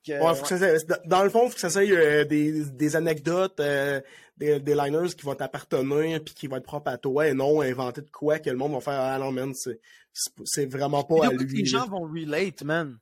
Que, 0.06 0.12
Ouais, 0.12 0.36
faut 0.36 0.44
que 0.44 0.48
ça 0.48 0.60
s'aille- 0.60 0.86
dans 1.06 1.24
le 1.24 1.30
fond, 1.32 1.48
faut 1.50 1.56
que 1.56 1.60
ça 1.60 1.72
soit 1.72 1.82
euh, 1.82 2.24
des, 2.24 2.66
des 2.66 2.96
anecdotes, 2.96 3.60
euh, 3.60 4.00
des, 4.38 4.60
des 4.60 4.76
liners 4.76 5.16
qui 5.18 5.26
vont 5.26 5.34
t'appartenir 5.34 6.24
puis 6.24 6.36
qui 6.36 6.46
vont 6.46 6.58
être 6.58 6.66
propres 6.66 6.92
à 6.92 7.00
toi 7.00 7.28
et 7.28 7.34
non 7.34 7.62
inventer 7.62 8.02
de 8.02 8.10
quoi 8.12 8.38
que 8.38 8.52
le 8.52 8.58
monde 8.58 8.74
va 8.74 8.80
faire 8.82 9.00
Ah 9.02 9.18
non, 9.18 9.32
man, 9.32 9.54
c'est, 9.56 10.66
vraiment 10.68 11.04
pas 11.04 11.26
à 11.26 11.30
que 11.30 11.36
lui. 11.44 11.60
les 11.64 11.66
gens 11.66 11.88
vont 11.88 12.02
relate, 12.04 12.62
man? 12.64 13.00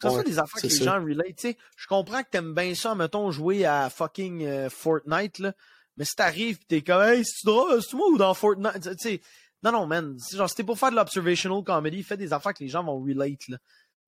Que 0.00 0.08
ce 0.08 0.14
Ouais, 0.14 0.20
soit 0.22 0.30
des 0.30 0.38
affaires 0.38 0.60
c'est 0.60 0.68
que 0.68 0.72
les 0.72 0.78
ça. 0.78 0.84
gens 0.84 1.04
relate. 1.04 1.26
Tu 1.36 1.48
sais, 1.50 1.56
je 1.76 1.86
comprends 1.86 2.22
que 2.22 2.28
t'aimes 2.30 2.54
bien 2.54 2.74
ça, 2.74 2.94
mettons, 2.94 3.30
jouer 3.30 3.64
à 3.66 3.90
fucking 3.90 4.44
euh, 4.46 4.70
Fortnite, 4.70 5.38
là. 5.40 5.52
Mais 5.96 6.04
si 6.06 6.14
t'arrives 6.16 6.58
pis 6.58 6.66
t'es 6.66 6.82
comme, 6.82 7.02
hey, 7.02 7.22
c'est 7.24 7.44
drôle, 7.44 7.82
c'est 7.82 7.94
moi 7.94 8.06
ou 8.08 8.16
dans 8.16 8.32
Fortnite? 8.34 8.80
Tu 8.82 8.94
sais, 8.98 9.20
non, 9.62 9.72
non, 9.72 9.86
man. 9.86 10.16
C'est 10.18 10.36
Genre, 10.38 10.48
si 10.48 10.54
t'es 10.56 10.64
pour 10.64 10.78
faire 10.78 10.90
de 10.90 10.96
l'observational 10.96 11.62
comedy, 11.62 12.02
fais 12.02 12.16
des 12.16 12.32
affaires 12.32 12.54
que 12.54 12.64
les 12.64 12.70
gens 12.70 12.82
vont 12.82 12.98
relate, 13.00 13.46
là. 13.48 13.58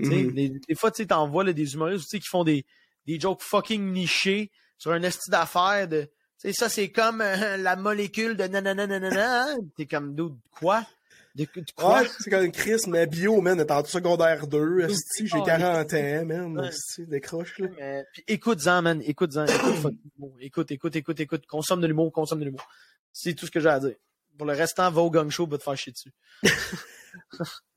Tu 0.03 0.09
sais, 0.09 0.23
Mhm. 0.25 0.33
des, 0.33 0.49
des 0.67 0.75
fois, 0.75 0.91
tu 0.91 1.03
sais, 1.03 1.07
t'envoies 1.07 1.53
des 1.53 1.75
humoristes 1.75 2.05
tu 2.05 2.17
sais, 2.17 2.21
qui 2.21 2.29
font 2.29 2.45
des, 2.45 2.65
des 3.07 3.21
jokes 3.21 3.43
fucking 3.43 3.93
nichés 3.93 4.51
sur 4.79 4.93
un 4.93 5.03
esti 5.03 5.31
d'affaires 5.31 5.87
de. 5.89 6.03
Tu 6.41 6.49
sais, 6.49 6.53
ça, 6.55 6.69
c'est 6.71 6.91
comme 6.91 7.21
euh, 7.21 7.59
la 7.59 7.77
molécule 7.77 8.37
de 8.39 8.45
nanana 8.45 8.87
nanana. 8.87 9.45
T'es 9.77 9.85
comme, 9.87 10.15
dude, 10.15 10.37
quoi? 10.51 10.87
De, 11.35 11.45
de 11.45 11.65
quoi? 11.75 12.03
Ouais, 12.03 12.09
c'est 12.19 12.31
comme 12.31 12.51
Chris, 12.53 12.83
mais 12.89 13.07
bio, 13.07 13.41
man, 13.41 13.59
est 13.59 13.71
en 13.71 13.85
secondaire 13.85 14.47
2. 14.47 14.81
Esti, 14.81 15.27
j'ai 15.27 15.39
Oh, 15.39 15.43
40 15.43 15.95
ans, 15.95 16.25
man. 16.27 16.71
Décroche, 16.99 17.59
là. 17.59 18.03
Puis 18.13 18.25
écoute-en, 18.29 18.83
man. 18.83 19.03
Écoute-en. 19.03 19.47
Écoute, 20.41 20.71
écoute, 20.71 20.97
écoute, 20.97 21.21
écoute. 21.21 21.47
Consomme 21.47 21.81
de 21.81 21.87
l'humour, 21.87 22.13
consomme 22.13 22.41
de 22.41 22.45
l'humour. 22.45 22.67
C'est 23.13 23.35
tout 23.35 23.47
ce 23.47 23.51
que 23.51 23.61
j'ai 23.61 23.69
à 23.69 23.81
dire. 23.81 23.97
Pour 24.37 24.47
le 24.47 24.53
restant, 24.55 24.91
va 24.91 25.03
au 25.03 25.11
gang 25.11 25.31
show, 25.31 25.47
va 25.47 25.59
te 25.59 25.63
faire 25.63 25.77
chier 25.77 25.93
dessus. 25.93 26.13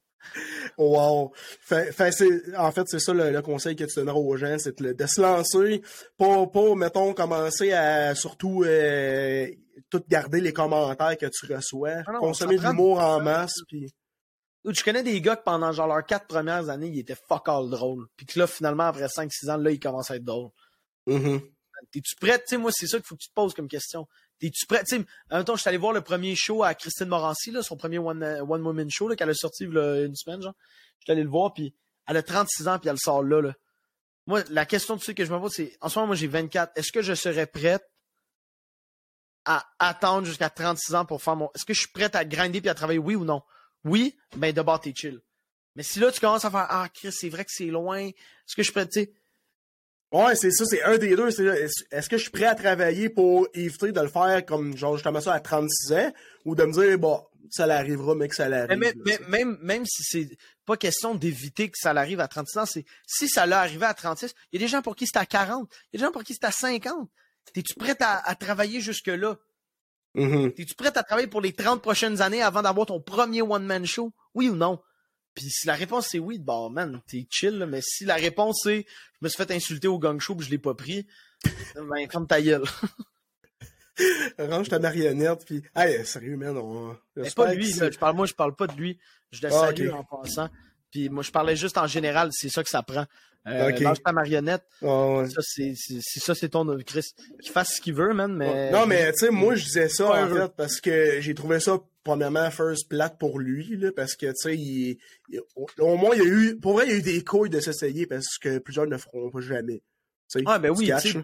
Wow. 0.77 1.31
Fait, 1.61 1.91
fait 1.91 2.11
c'est, 2.11 2.55
en 2.57 2.71
fait, 2.71 2.83
c'est 2.87 2.99
ça 2.99 3.13
le, 3.13 3.31
le 3.31 3.41
conseil 3.41 3.75
que 3.75 3.83
tu 3.85 3.95
donneras 3.95 4.17
aux 4.17 4.35
gens, 4.37 4.57
c'est 4.59 4.77
de, 4.81 4.93
de 4.93 5.05
se 5.05 5.21
lancer, 5.21 5.81
pas, 6.17 6.45
pas, 6.47 6.75
mettons, 6.75 7.13
commencer 7.13 7.71
à 7.71 8.13
surtout 8.15 8.63
euh, 8.63 9.47
tout 9.89 10.03
garder 10.07 10.41
les 10.41 10.53
commentaires 10.53 11.17
que 11.17 11.27
tu 11.27 11.53
reçois, 11.53 12.03
Ah 12.05 12.11
non, 12.13 12.19
consommer 12.19 12.57
de 12.57 12.63
l'humour 12.63 12.99
en 12.99 13.21
masse, 13.21 13.55
puis 13.67 13.91
Je 14.65 14.83
connais 14.83 15.03
des 15.03 15.21
gars 15.21 15.35
que 15.35 15.43
pendant 15.43 15.71
genre 15.71 15.87
leurs 15.87 16.05
quatre 16.05 16.27
premières 16.27 16.69
années, 16.69 16.87
ils 16.87 16.99
étaient 16.99 17.17
fuck 17.27 17.47
all 17.47 17.69
drôles. 17.69 18.07
Puis 18.17 18.25
que 18.25 18.39
là, 18.39 18.47
finalement, 18.47 18.83
après 18.85 19.05
5-6 19.07 19.51
ans, 19.51 19.57
là, 19.57 19.71
ils 19.71 19.79
commencent 19.79 20.11
à 20.11 20.15
être 20.15 20.25
drôles. 20.25 20.49
Mhm. 21.07 21.41
T'es-tu 21.91 22.15
prêt? 22.15 22.39
Tu 22.39 22.45
sais, 22.47 22.57
moi, 22.57 22.71
c'est 22.73 22.87
ça 22.87 22.97
qu'il 22.97 23.05
faut 23.05 23.15
que 23.15 23.21
tu 23.21 23.29
te 23.29 23.33
poses 23.33 23.53
comme 23.53 23.67
question. 23.67 24.07
T'es-tu 24.39 24.65
prêt? 24.65 24.83
Tu 24.83 24.97
sais, 24.97 25.05
en 25.31 25.37
même 25.37 25.45
temps, 25.45 25.55
je 25.55 25.61
suis 25.61 25.69
allé 25.69 25.77
voir 25.77 25.93
le 25.93 26.01
premier 26.01 26.35
show 26.35 26.63
à 26.63 26.73
Christine 26.75 27.07
Morancy, 27.07 27.51
là, 27.51 27.63
son 27.63 27.77
premier 27.77 27.99
One, 27.99 28.21
euh, 28.21 28.41
one 28.41 28.61
Woman 28.61 28.89
Show, 28.89 29.07
qu'elle 29.15 29.29
a 29.29 29.33
sorti 29.33 29.63
une 29.63 30.15
semaine, 30.15 30.41
genre. 30.41 30.55
Je 30.99 31.05
suis 31.05 31.11
allé 31.11 31.23
le 31.23 31.29
voir, 31.29 31.53
puis 31.53 31.73
elle 32.07 32.17
a 32.17 32.23
36 32.23 32.67
ans, 32.67 32.79
puis 32.79 32.89
elle 32.89 32.99
sort 32.99 33.23
là, 33.23 33.41
là. 33.41 33.53
Moi, 34.27 34.43
la 34.49 34.65
question 34.65 34.97
que 34.97 35.25
je 35.25 35.31
me 35.31 35.39
pose, 35.39 35.53
c'est, 35.53 35.77
en 35.81 35.89
ce 35.89 35.99
moment, 35.99 36.07
moi, 36.07 36.15
j'ai 36.15 36.27
24. 36.27 36.77
Est-ce 36.77 36.91
que 36.91 37.01
je 37.01 37.13
serais 37.13 37.45
prête 37.45 37.83
à 39.45 39.63
attendre 39.77 40.25
jusqu'à 40.25 40.49
36 40.49 40.95
ans 40.95 41.05
pour 41.05 41.21
faire 41.21 41.35
mon. 41.35 41.49
Est-ce 41.53 41.65
que 41.65 41.73
je 41.73 41.81
suis 41.81 41.91
prêt 41.91 42.13
à 42.15 42.25
grinder 42.25 42.61
puis 42.61 42.69
à 42.69 42.73
travailler, 42.73 42.99
oui 42.99 43.15
ou 43.15 43.23
non? 43.23 43.43
Oui, 43.83 44.17
ben 44.35 44.51
d'abord, 44.51 44.79
t'es 44.79 44.93
chill. 44.95 45.21
Mais 45.75 45.83
si 45.83 45.99
là, 45.99 46.11
tu 46.11 46.19
commences 46.19 46.45
à 46.45 46.51
faire 46.51 46.65
Ah, 46.69 46.89
Chris, 46.91 47.11
c'est 47.11 47.29
vrai 47.29 47.45
que 47.45 47.51
c'est 47.53 47.67
loin, 47.67 47.99
est-ce 47.99 48.55
que 48.55 48.63
je 48.63 48.71
suis 48.71 48.73
prêt, 48.73 48.87
tu 48.87 49.01
sais? 49.01 49.13
Ouais, 50.15 50.33
c'est 50.37 50.51
ça, 50.51 50.63
c'est 50.65 50.81
un 50.83 50.97
des 50.97 51.13
deux. 51.13 51.27
Est-ce 51.27 52.09
que 52.09 52.17
je 52.17 52.21
suis 52.21 52.31
prêt 52.31 52.45
à 52.45 52.55
travailler 52.55 53.09
pour 53.09 53.49
éviter 53.53 53.91
de 53.91 53.99
le 53.99 54.07
faire 54.07 54.45
comme, 54.45 54.77
genre, 54.77 54.95
justement 54.95 55.19
ça 55.19 55.33
à 55.33 55.41
36 55.41 55.91
ans, 55.91 56.13
ou 56.45 56.55
de 56.55 56.63
me 56.63 56.71
dire, 56.71 56.97
bon, 56.97 57.21
ça 57.49 57.67
l'arrivera, 57.67 58.15
mais 58.15 58.29
que 58.29 58.35
ça 58.35 58.47
l'arrive. 58.47 58.79
Mais, 58.79 58.93
même, 59.27 59.57
même 59.61 59.85
si 59.85 60.03
c'est 60.03 60.37
pas 60.65 60.77
question 60.77 61.15
d'éviter 61.15 61.67
que 61.67 61.77
ça 61.77 61.91
l'arrive 61.91 62.21
à 62.21 62.29
36 62.29 62.57
ans, 62.59 62.65
c'est 62.65 62.85
si 63.05 63.27
ça 63.27 63.45
l'a 63.45 63.59
arrivé 63.59 63.85
à 63.85 63.93
36, 63.93 64.33
il 64.53 64.61
y 64.61 64.63
a 64.63 64.65
des 64.65 64.71
gens 64.71 64.81
pour 64.81 64.95
qui 64.95 65.05
c'est 65.05 65.17
à 65.17 65.25
40, 65.25 65.69
il 65.91 65.97
y 65.97 65.97
a 65.97 65.99
des 65.99 66.05
gens 66.05 66.13
pour 66.13 66.23
qui 66.23 66.33
c'est 66.33 66.45
à 66.45 66.51
50. 66.51 67.09
T'es-tu 67.53 67.73
prêt 67.75 67.97
à, 67.99 68.35
travailler 68.35 68.79
jusque-là? 68.79 69.35
Mm-hmm. 70.15 70.53
T'es-tu 70.53 70.75
prêt 70.75 70.97
à 70.97 71.03
travailler 71.03 71.27
pour 71.27 71.41
les 71.41 71.51
30 71.51 71.81
prochaines 71.81 72.21
années 72.21 72.41
avant 72.41 72.61
d'avoir 72.61 72.85
ton 72.85 73.01
premier 73.01 73.41
one-man 73.41 73.85
show? 73.85 74.13
Oui 74.33 74.47
ou 74.47 74.55
non? 74.55 74.79
Puis 75.35 75.49
si 75.49 75.67
la 75.67 75.73
réponse 75.73 76.07
c'est 76.11 76.19
oui, 76.19 76.39
bon 76.39 76.69
man, 76.69 77.01
t'es 77.07 77.27
chill, 77.29 77.65
mais 77.69 77.81
si 77.81 78.05
la 78.05 78.15
réponse 78.15 78.61
c'est 78.63 78.85
je 79.13 79.19
me 79.21 79.29
suis 79.29 79.37
fait 79.37 79.51
insulter 79.51 79.87
au 79.87 79.99
gang 79.99 80.19
show 80.19 80.35
je 80.39 80.49
l'ai 80.49 80.57
pas 80.57 80.73
pris, 80.73 81.05
ben 81.75 82.09
ferme 82.09 82.27
ta 82.27 82.41
gueule. 82.41 82.63
Range 84.39 84.67
ta 84.67 84.79
marionnette, 84.79 85.45
puis. 85.45 85.63
Hey, 85.75 86.05
sérieux, 86.05 86.35
man, 86.37 86.57
on. 86.57 86.97
C'est 87.23 87.35
pas 87.35 87.53
lui, 87.53 87.71
je 87.71 87.97
parle, 87.97 88.15
moi, 88.15 88.25
je 88.25 88.33
parle 88.33 88.55
pas 88.55 88.67
de 88.67 88.75
lui. 88.75 88.99
Je 89.31 89.41
le 89.41 89.53
ah, 89.53 89.59
salue 89.59 89.89
en 89.89 90.03
passant. 90.03 90.49
Puis 90.91 91.09
moi, 91.09 91.23
je 91.23 91.31
parlais 91.31 91.55
juste 91.55 91.77
en 91.77 91.87
général, 91.87 92.29
c'est 92.31 92.49
ça 92.49 92.63
que 92.63 92.69
ça 92.69 92.83
prend. 92.83 93.05
Euh, 93.47 93.71
Range 93.83 94.01
ta 94.01 94.11
marionnette. 94.11 94.63
Ah, 94.81 95.23
ça, 95.27 95.41
c'est, 95.41 95.73
ça, 95.75 96.33
c'est 96.33 96.49
ton 96.49 96.65
Chris. 96.83 97.05
Qu'il 97.41 97.51
fasse 97.51 97.75
ce 97.75 97.81
qu'il 97.81 97.93
veut, 97.93 98.13
man, 98.13 98.33
mais. 98.35 98.71
Non, 98.71 98.85
mais 98.85 99.11
tu 99.13 99.25
sais, 99.25 99.31
moi, 99.31 99.55
je 99.55 99.63
disais 99.63 99.89
ça, 99.89 100.25
en 100.25 100.27
fait, 100.27 100.51
parce 100.55 100.81
que 100.81 101.21
j'ai 101.21 101.33
trouvé 101.33 101.59
ça, 101.59 101.79
premièrement, 102.05 102.49
first 102.51 102.87
plate 102.87 103.19
pour 103.19 103.39
lui, 103.39 103.75
là, 103.75 103.91
parce 103.91 104.15
que, 104.15 104.27
tu 104.27 104.35
sais, 104.35 104.57
il, 104.57 104.97
au 105.79 105.97
moins, 105.97 106.15
il 106.15 106.19
y 106.19 106.25
a 106.25 106.29
eu, 106.29 106.57
pour 106.57 106.73
vrai, 106.73 106.85
il 106.85 106.91
y 106.91 106.93
a 106.93 106.97
eu 106.99 107.01
des 107.01 107.23
couilles 107.25 107.49
de 107.49 107.59
s'essayer 107.59 108.05
parce 108.07 108.37
que 108.37 108.59
plusieurs 108.59 108.87
ne 108.87 108.95
feront 108.95 109.29
pas 109.29 109.41
jamais. 109.41 109.83
Ah, 110.45 110.59
ben 110.59 110.71
oui, 110.71 110.89
tu 111.01 111.11
sais 111.11 111.19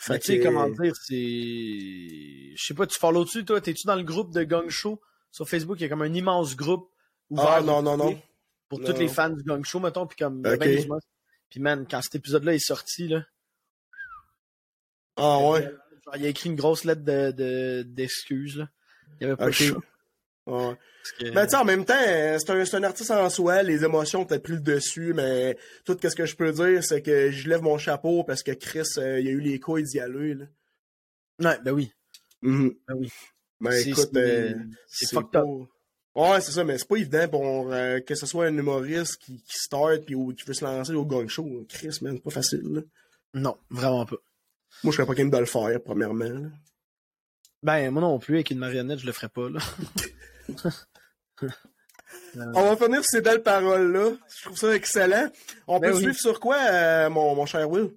fait 0.00 0.18
tu 0.20 0.26
sais, 0.26 0.40
comment 0.40 0.68
dire, 0.68 0.94
c'est. 0.94 1.16
Je 1.16 2.64
sais 2.64 2.74
pas, 2.74 2.86
tu 2.86 2.98
follow 2.98 3.24
dessus, 3.24 3.44
toi? 3.44 3.60
T'es-tu 3.60 3.86
dans 3.86 3.96
le 3.96 4.04
groupe 4.04 4.32
de 4.32 4.44
Gang 4.44 4.68
Show? 4.68 5.00
Sur 5.32 5.48
Facebook, 5.48 5.78
il 5.80 5.82
y 5.82 5.86
a 5.86 5.88
comme 5.88 6.02
un 6.02 6.14
immense 6.14 6.54
groupe 6.56 6.90
ouvert. 7.30 7.48
Ah, 7.48 7.60
non, 7.60 7.82
non, 7.82 7.96
non. 7.96 8.20
Pour 8.68 8.80
tous 8.80 8.92
les 8.92 9.08
fans 9.08 9.30
du 9.30 9.42
Gang 9.42 9.64
Show, 9.64 9.80
mettons, 9.80 10.06
puis 10.06 10.16
comme. 10.16 10.46
Okay. 10.46 10.86
Puis 11.50 11.60
man, 11.60 11.86
quand 11.90 12.00
cet 12.00 12.14
épisode-là 12.14 12.54
est 12.54 12.64
sorti, 12.64 13.08
là. 13.08 13.24
Ah 15.16 15.38
ouais? 15.40 15.62
Genre, 15.62 16.16
il 16.16 16.26
a 16.26 16.28
écrit 16.28 16.48
une 16.48 16.56
grosse 16.56 16.84
lettre 16.84 17.02
de, 17.02 17.82
d'excuses, 17.82 18.58
là. 18.58 18.68
Il 19.20 19.26
avait 19.26 19.36
pas. 19.36 19.50
Mais 21.22 21.44
tu 21.44 21.50
sais, 21.50 21.56
en 21.56 21.64
même 21.64 21.84
temps, 21.84 21.94
c'est 21.94 22.50
un, 22.50 22.80
un, 22.80 22.82
artiste 22.82 23.10
en 23.10 23.30
soi, 23.30 23.62
les 23.62 23.84
émotions 23.84 24.24
peut-être 24.24 24.42
pris 24.42 24.54
le 24.54 24.60
dessus, 24.60 25.12
mais 25.14 25.56
tout 25.84 25.96
ce 26.02 26.14
que 26.14 26.26
je 26.26 26.36
peux 26.36 26.52
dire, 26.52 26.82
c'est 26.84 27.02
que 27.02 27.30
je 27.30 27.48
lève 27.48 27.62
mon 27.62 27.78
chapeau 27.78 28.24
parce 28.24 28.42
que 28.42 28.52
Chris, 28.52 28.86
euh, 28.98 29.20
il 29.20 29.28
a 29.28 29.30
eu 29.30 29.40
les 29.40 29.58
couilles 29.58 29.84
d'y 29.84 30.00
aller. 30.00 30.34
Là. 30.34 30.44
Ouais, 31.40 31.58
ben 31.64 31.72
oui. 31.72 31.92
Mm-hmm. 32.42 32.76
Ben 32.86 32.94
oui. 32.94 33.08
Ben 33.60 33.72
écoute, 33.72 34.10
euh, 34.16 34.54
c'est 34.86 35.10
fucked 35.10 35.36
up. 35.36 35.46
Ouais, 36.14 36.40
c'est 36.40 36.52
ça, 36.52 36.64
mais 36.64 36.78
c'est 36.78 36.88
pas 36.88 36.96
évident 36.96 37.28
pour 37.28 37.72
euh, 37.72 38.00
que 38.00 38.14
ce 38.14 38.26
soit 38.26 38.46
un 38.46 38.56
humoriste 38.56 39.18
qui, 39.18 39.42
qui 39.42 39.56
start 39.56 40.04
puis 40.04 40.16
qui 40.36 40.44
veut 40.46 40.54
se 40.54 40.64
lancer 40.64 40.92
au 40.92 41.04
gang 41.04 41.28
show. 41.28 41.64
Chris, 41.68 41.98
man, 42.02 42.14
c'est 42.14 42.22
pas 42.22 42.30
facile. 42.30 42.62
Là. 42.64 42.80
Non, 43.34 43.56
vraiment 43.70 44.04
pas. 44.04 44.16
Moi, 44.82 44.92
je 44.92 44.96
serais 44.96 45.06
pas 45.06 45.14
capable 45.14 45.34
de 45.34 45.38
le 45.38 45.46
faire, 45.46 45.82
premièrement. 45.82 46.50
Ben, 47.62 47.90
moi 47.90 48.02
non 48.02 48.18
plus, 48.18 48.36
avec 48.36 48.50
une 48.50 48.58
marionnette, 48.58 49.00
je 49.00 49.06
le 49.06 49.12
ferais 49.12 49.28
pas, 49.28 49.48
là. 49.48 49.60
On 52.34 52.74
va 52.74 52.76
finir 52.76 53.02
ces 53.04 53.20
belles 53.20 53.42
paroles-là. 53.42 54.12
Je 54.36 54.44
trouve 54.44 54.56
ça 54.56 54.74
excellent. 54.74 55.28
On 55.66 55.78
ben 55.78 55.92
peut 55.92 55.98
suivre 55.98 56.16
sur 56.16 56.40
quoi, 56.40 56.56
euh, 56.56 57.10
mon, 57.10 57.34
mon, 57.34 57.46
cher 57.46 57.68
Will? 57.68 57.90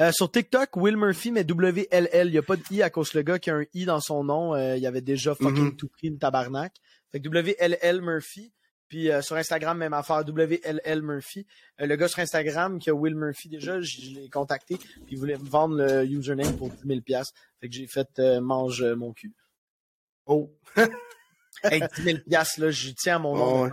Euh, 0.00 0.12
sur 0.12 0.30
TikTok, 0.30 0.76
Will 0.76 0.96
Murphy, 0.96 1.32
mais 1.32 1.42
WLL. 1.42 2.26
Il 2.26 2.32
n'y 2.32 2.38
a 2.38 2.42
pas 2.42 2.56
de 2.56 2.62
I 2.70 2.82
à 2.82 2.90
cause 2.90 3.14
le 3.14 3.22
gars 3.22 3.38
qui 3.38 3.50
a 3.50 3.56
un 3.56 3.64
I 3.74 3.86
dans 3.86 4.00
son 4.00 4.24
nom. 4.24 4.54
Euh, 4.54 4.76
il 4.76 4.82
y 4.82 4.86
avait 4.86 5.00
déjà 5.00 5.34
fucking 5.34 5.70
mm-hmm. 5.70 5.76
tout 5.76 5.88
pris 5.88 6.08
une 6.08 6.18
tabarnak. 6.18 6.74
Fait 7.10 7.20
que 7.20 7.28
WLL 7.28 8.02
Murphy. 8.02 8.52
Puis 8.88 9.10
sur 9.20 9.36
Instagram, 9.36 9.78
même 9.78 9.92
affaire, 9.92 10.24
WLL 10.26 11.02
Murphy. 11.02 11.46
le 11.78 11.96
gars 11.96 12.08
sur 12.08 12.20
Instagram 12.20 12.78
qui 12.78 12.90
a 12.90 12.94
Will 12.94 13.14
Murphy 13.14 13.48
déjà, 13.48 13.80
je, 13.80 14.00
l'ai 14.14 14.28
contacté. 14.28 14.76
Puis 14.76 15.04
il 15.10 15.18
voulait 15.18 15.38
me 15.38 15.48
vendre 15.48 15.76
le 15.76 16.04
username 16.04 16.56
pour 16.56 16.70
10 16.70 16.86
000 16.86 17.00
Fait 17.60 17.68
que 17.68 17.74
j'ai 17.74 17.86
fait 17.86 18.18
mange 18.40 18.82
mon 18.82 19.12
cul. 19.12 19.34
Oh! 20.26 20.52
hey, 21.62 21.82
10 21.96 22.02
000 22.02 22.18
là, 22.58 22.70
j'y 22.70 22.94
tiens 22.94 23.16
à 23.16 23.18
mon 23.18 23.36
nom 23.36 23.70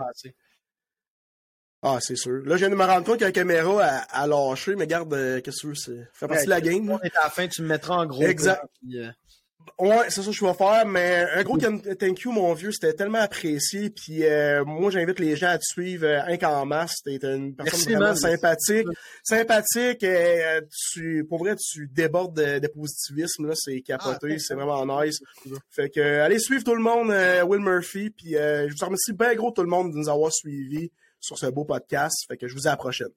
Ah, 1.82 1.98
c'est 2.00 2.16
sûr. 2.16 2.42
Là, 2.44 2.56
je 2.56 2.60
viens 2.60 2.70
de 2.70 2.76
me 2.76 2.84
rendre 2.84 3.04
compte 3.04 3.18
que 3.18 3.24
la 3.24 3.32
caméra 3.32 3.82
a, 3.82 4.26
lâché, 4.26 4.76
mais 4.76 4.86
garde, 4.86 5.12
euh, 5.14 5.40
qu'est-ce 5.40 5.56
que 5.56 5.60
tu 5.60 5.66
veux, 5.68 5.74
c'est 5.74 6.08
fait 6.12 6.28
partie 6.28 6.44
de 6.44 6.50
la 6.50 6.60
game. 6.60 6.88
On 6.88 7.00
est 7.00 7.16
à 7.16 7.24
la 7.24 7.30
fin, 7.30 7.48
tu 7.48 7.62
me 7.62 7.68
mettras 7.68 7.96
en 7.96 8.06
gros. 8.06 8.22
Exact. 8.22 8.64
Euh, 8.94 9.10
Ouais, 9.78 10.04
c'est 10.08 10.22
ça 10.22 10.30
que 10.30 10.36
je 10.36 10.44
vais 10.44 10.54
faire, 10.54 10.86
mais 10.86 11.26
un 11.34 11.42
gros 11.42 11.58
thank 11.58 12.20
you, 12.20 12.30
mon 12.30 12.54
vieux, 12.54 12.70
c'était 12.70 12.92
tellement 12.92 13.18
apprécié. 13.18 13.90
Puis 13.90 14.24
euh, 14.24 14.64
moi, 14.64 14.90
j'invite 14.90 15.18
les 15.18 15.34
gens 15.34 15.48
à 15.48 15.58
te 15.58 15.64
suivre 15.64 16.06
euh, 16.06 16.22
un 16.26 16.36
qu'en 16.36 16.64
masse. 16.64 17.02
T'es 17.04 17.16
une 17.16 17.54
personne 17.54 17.94
vraiment 17.94 18.14
sympathique. 18.14 18.86
Sympathique, 19.24 20.04
euh, 20.04 20.60
tu, 20.92 21.24
pour 21.28 21.38
vrai, 21.38 21.56
tu 21.56 21.88
débordes 21.92 22.36
de, 22.36 22.66
positivisme, 22.68 23.48
là, 23.48 23.54
c'est 23.56 23.80
capoté, 23.80 24.34
ah, 24.34 24.38
c'est 24.38 24.54
vraiment 24.54 25.02
nice. 25.02 25.18
Fait 25.70 25.90
que 25.90 26.00
allez 26.00 26.38
suivre 26.38 26.64
tout 26.64 26.74
le 26.74 26.82
monde, 26.82 27.12
Will 27.48 27.60
Murphy, 27.60 28.10
puis 28.10 28.32
je 28.32 28.72
vous 28.72 28.84
remercie 28.84 29.12
bien 29.12 29.34
gros 29.34 29.50
tout 29.50 29.62
le 29.62 29.68
monde 29.68 29.92
de 29.92 29.96
nous 29.96 30.08
avoir 30.08 30.32
suivis 30.32 30.90
sur 31.20 31.38
ce 31.38 31.46
beau 31.46 31.64
podcast. 31.64 32.16
Fait 32.28 32.36
que 32.36 32.46
je 32.46 32.54
vous 32.54 32.60
dis 32.60 32.68
à 32.68 32.72
la 32.72 32.76
prochaine. 32.76 33.08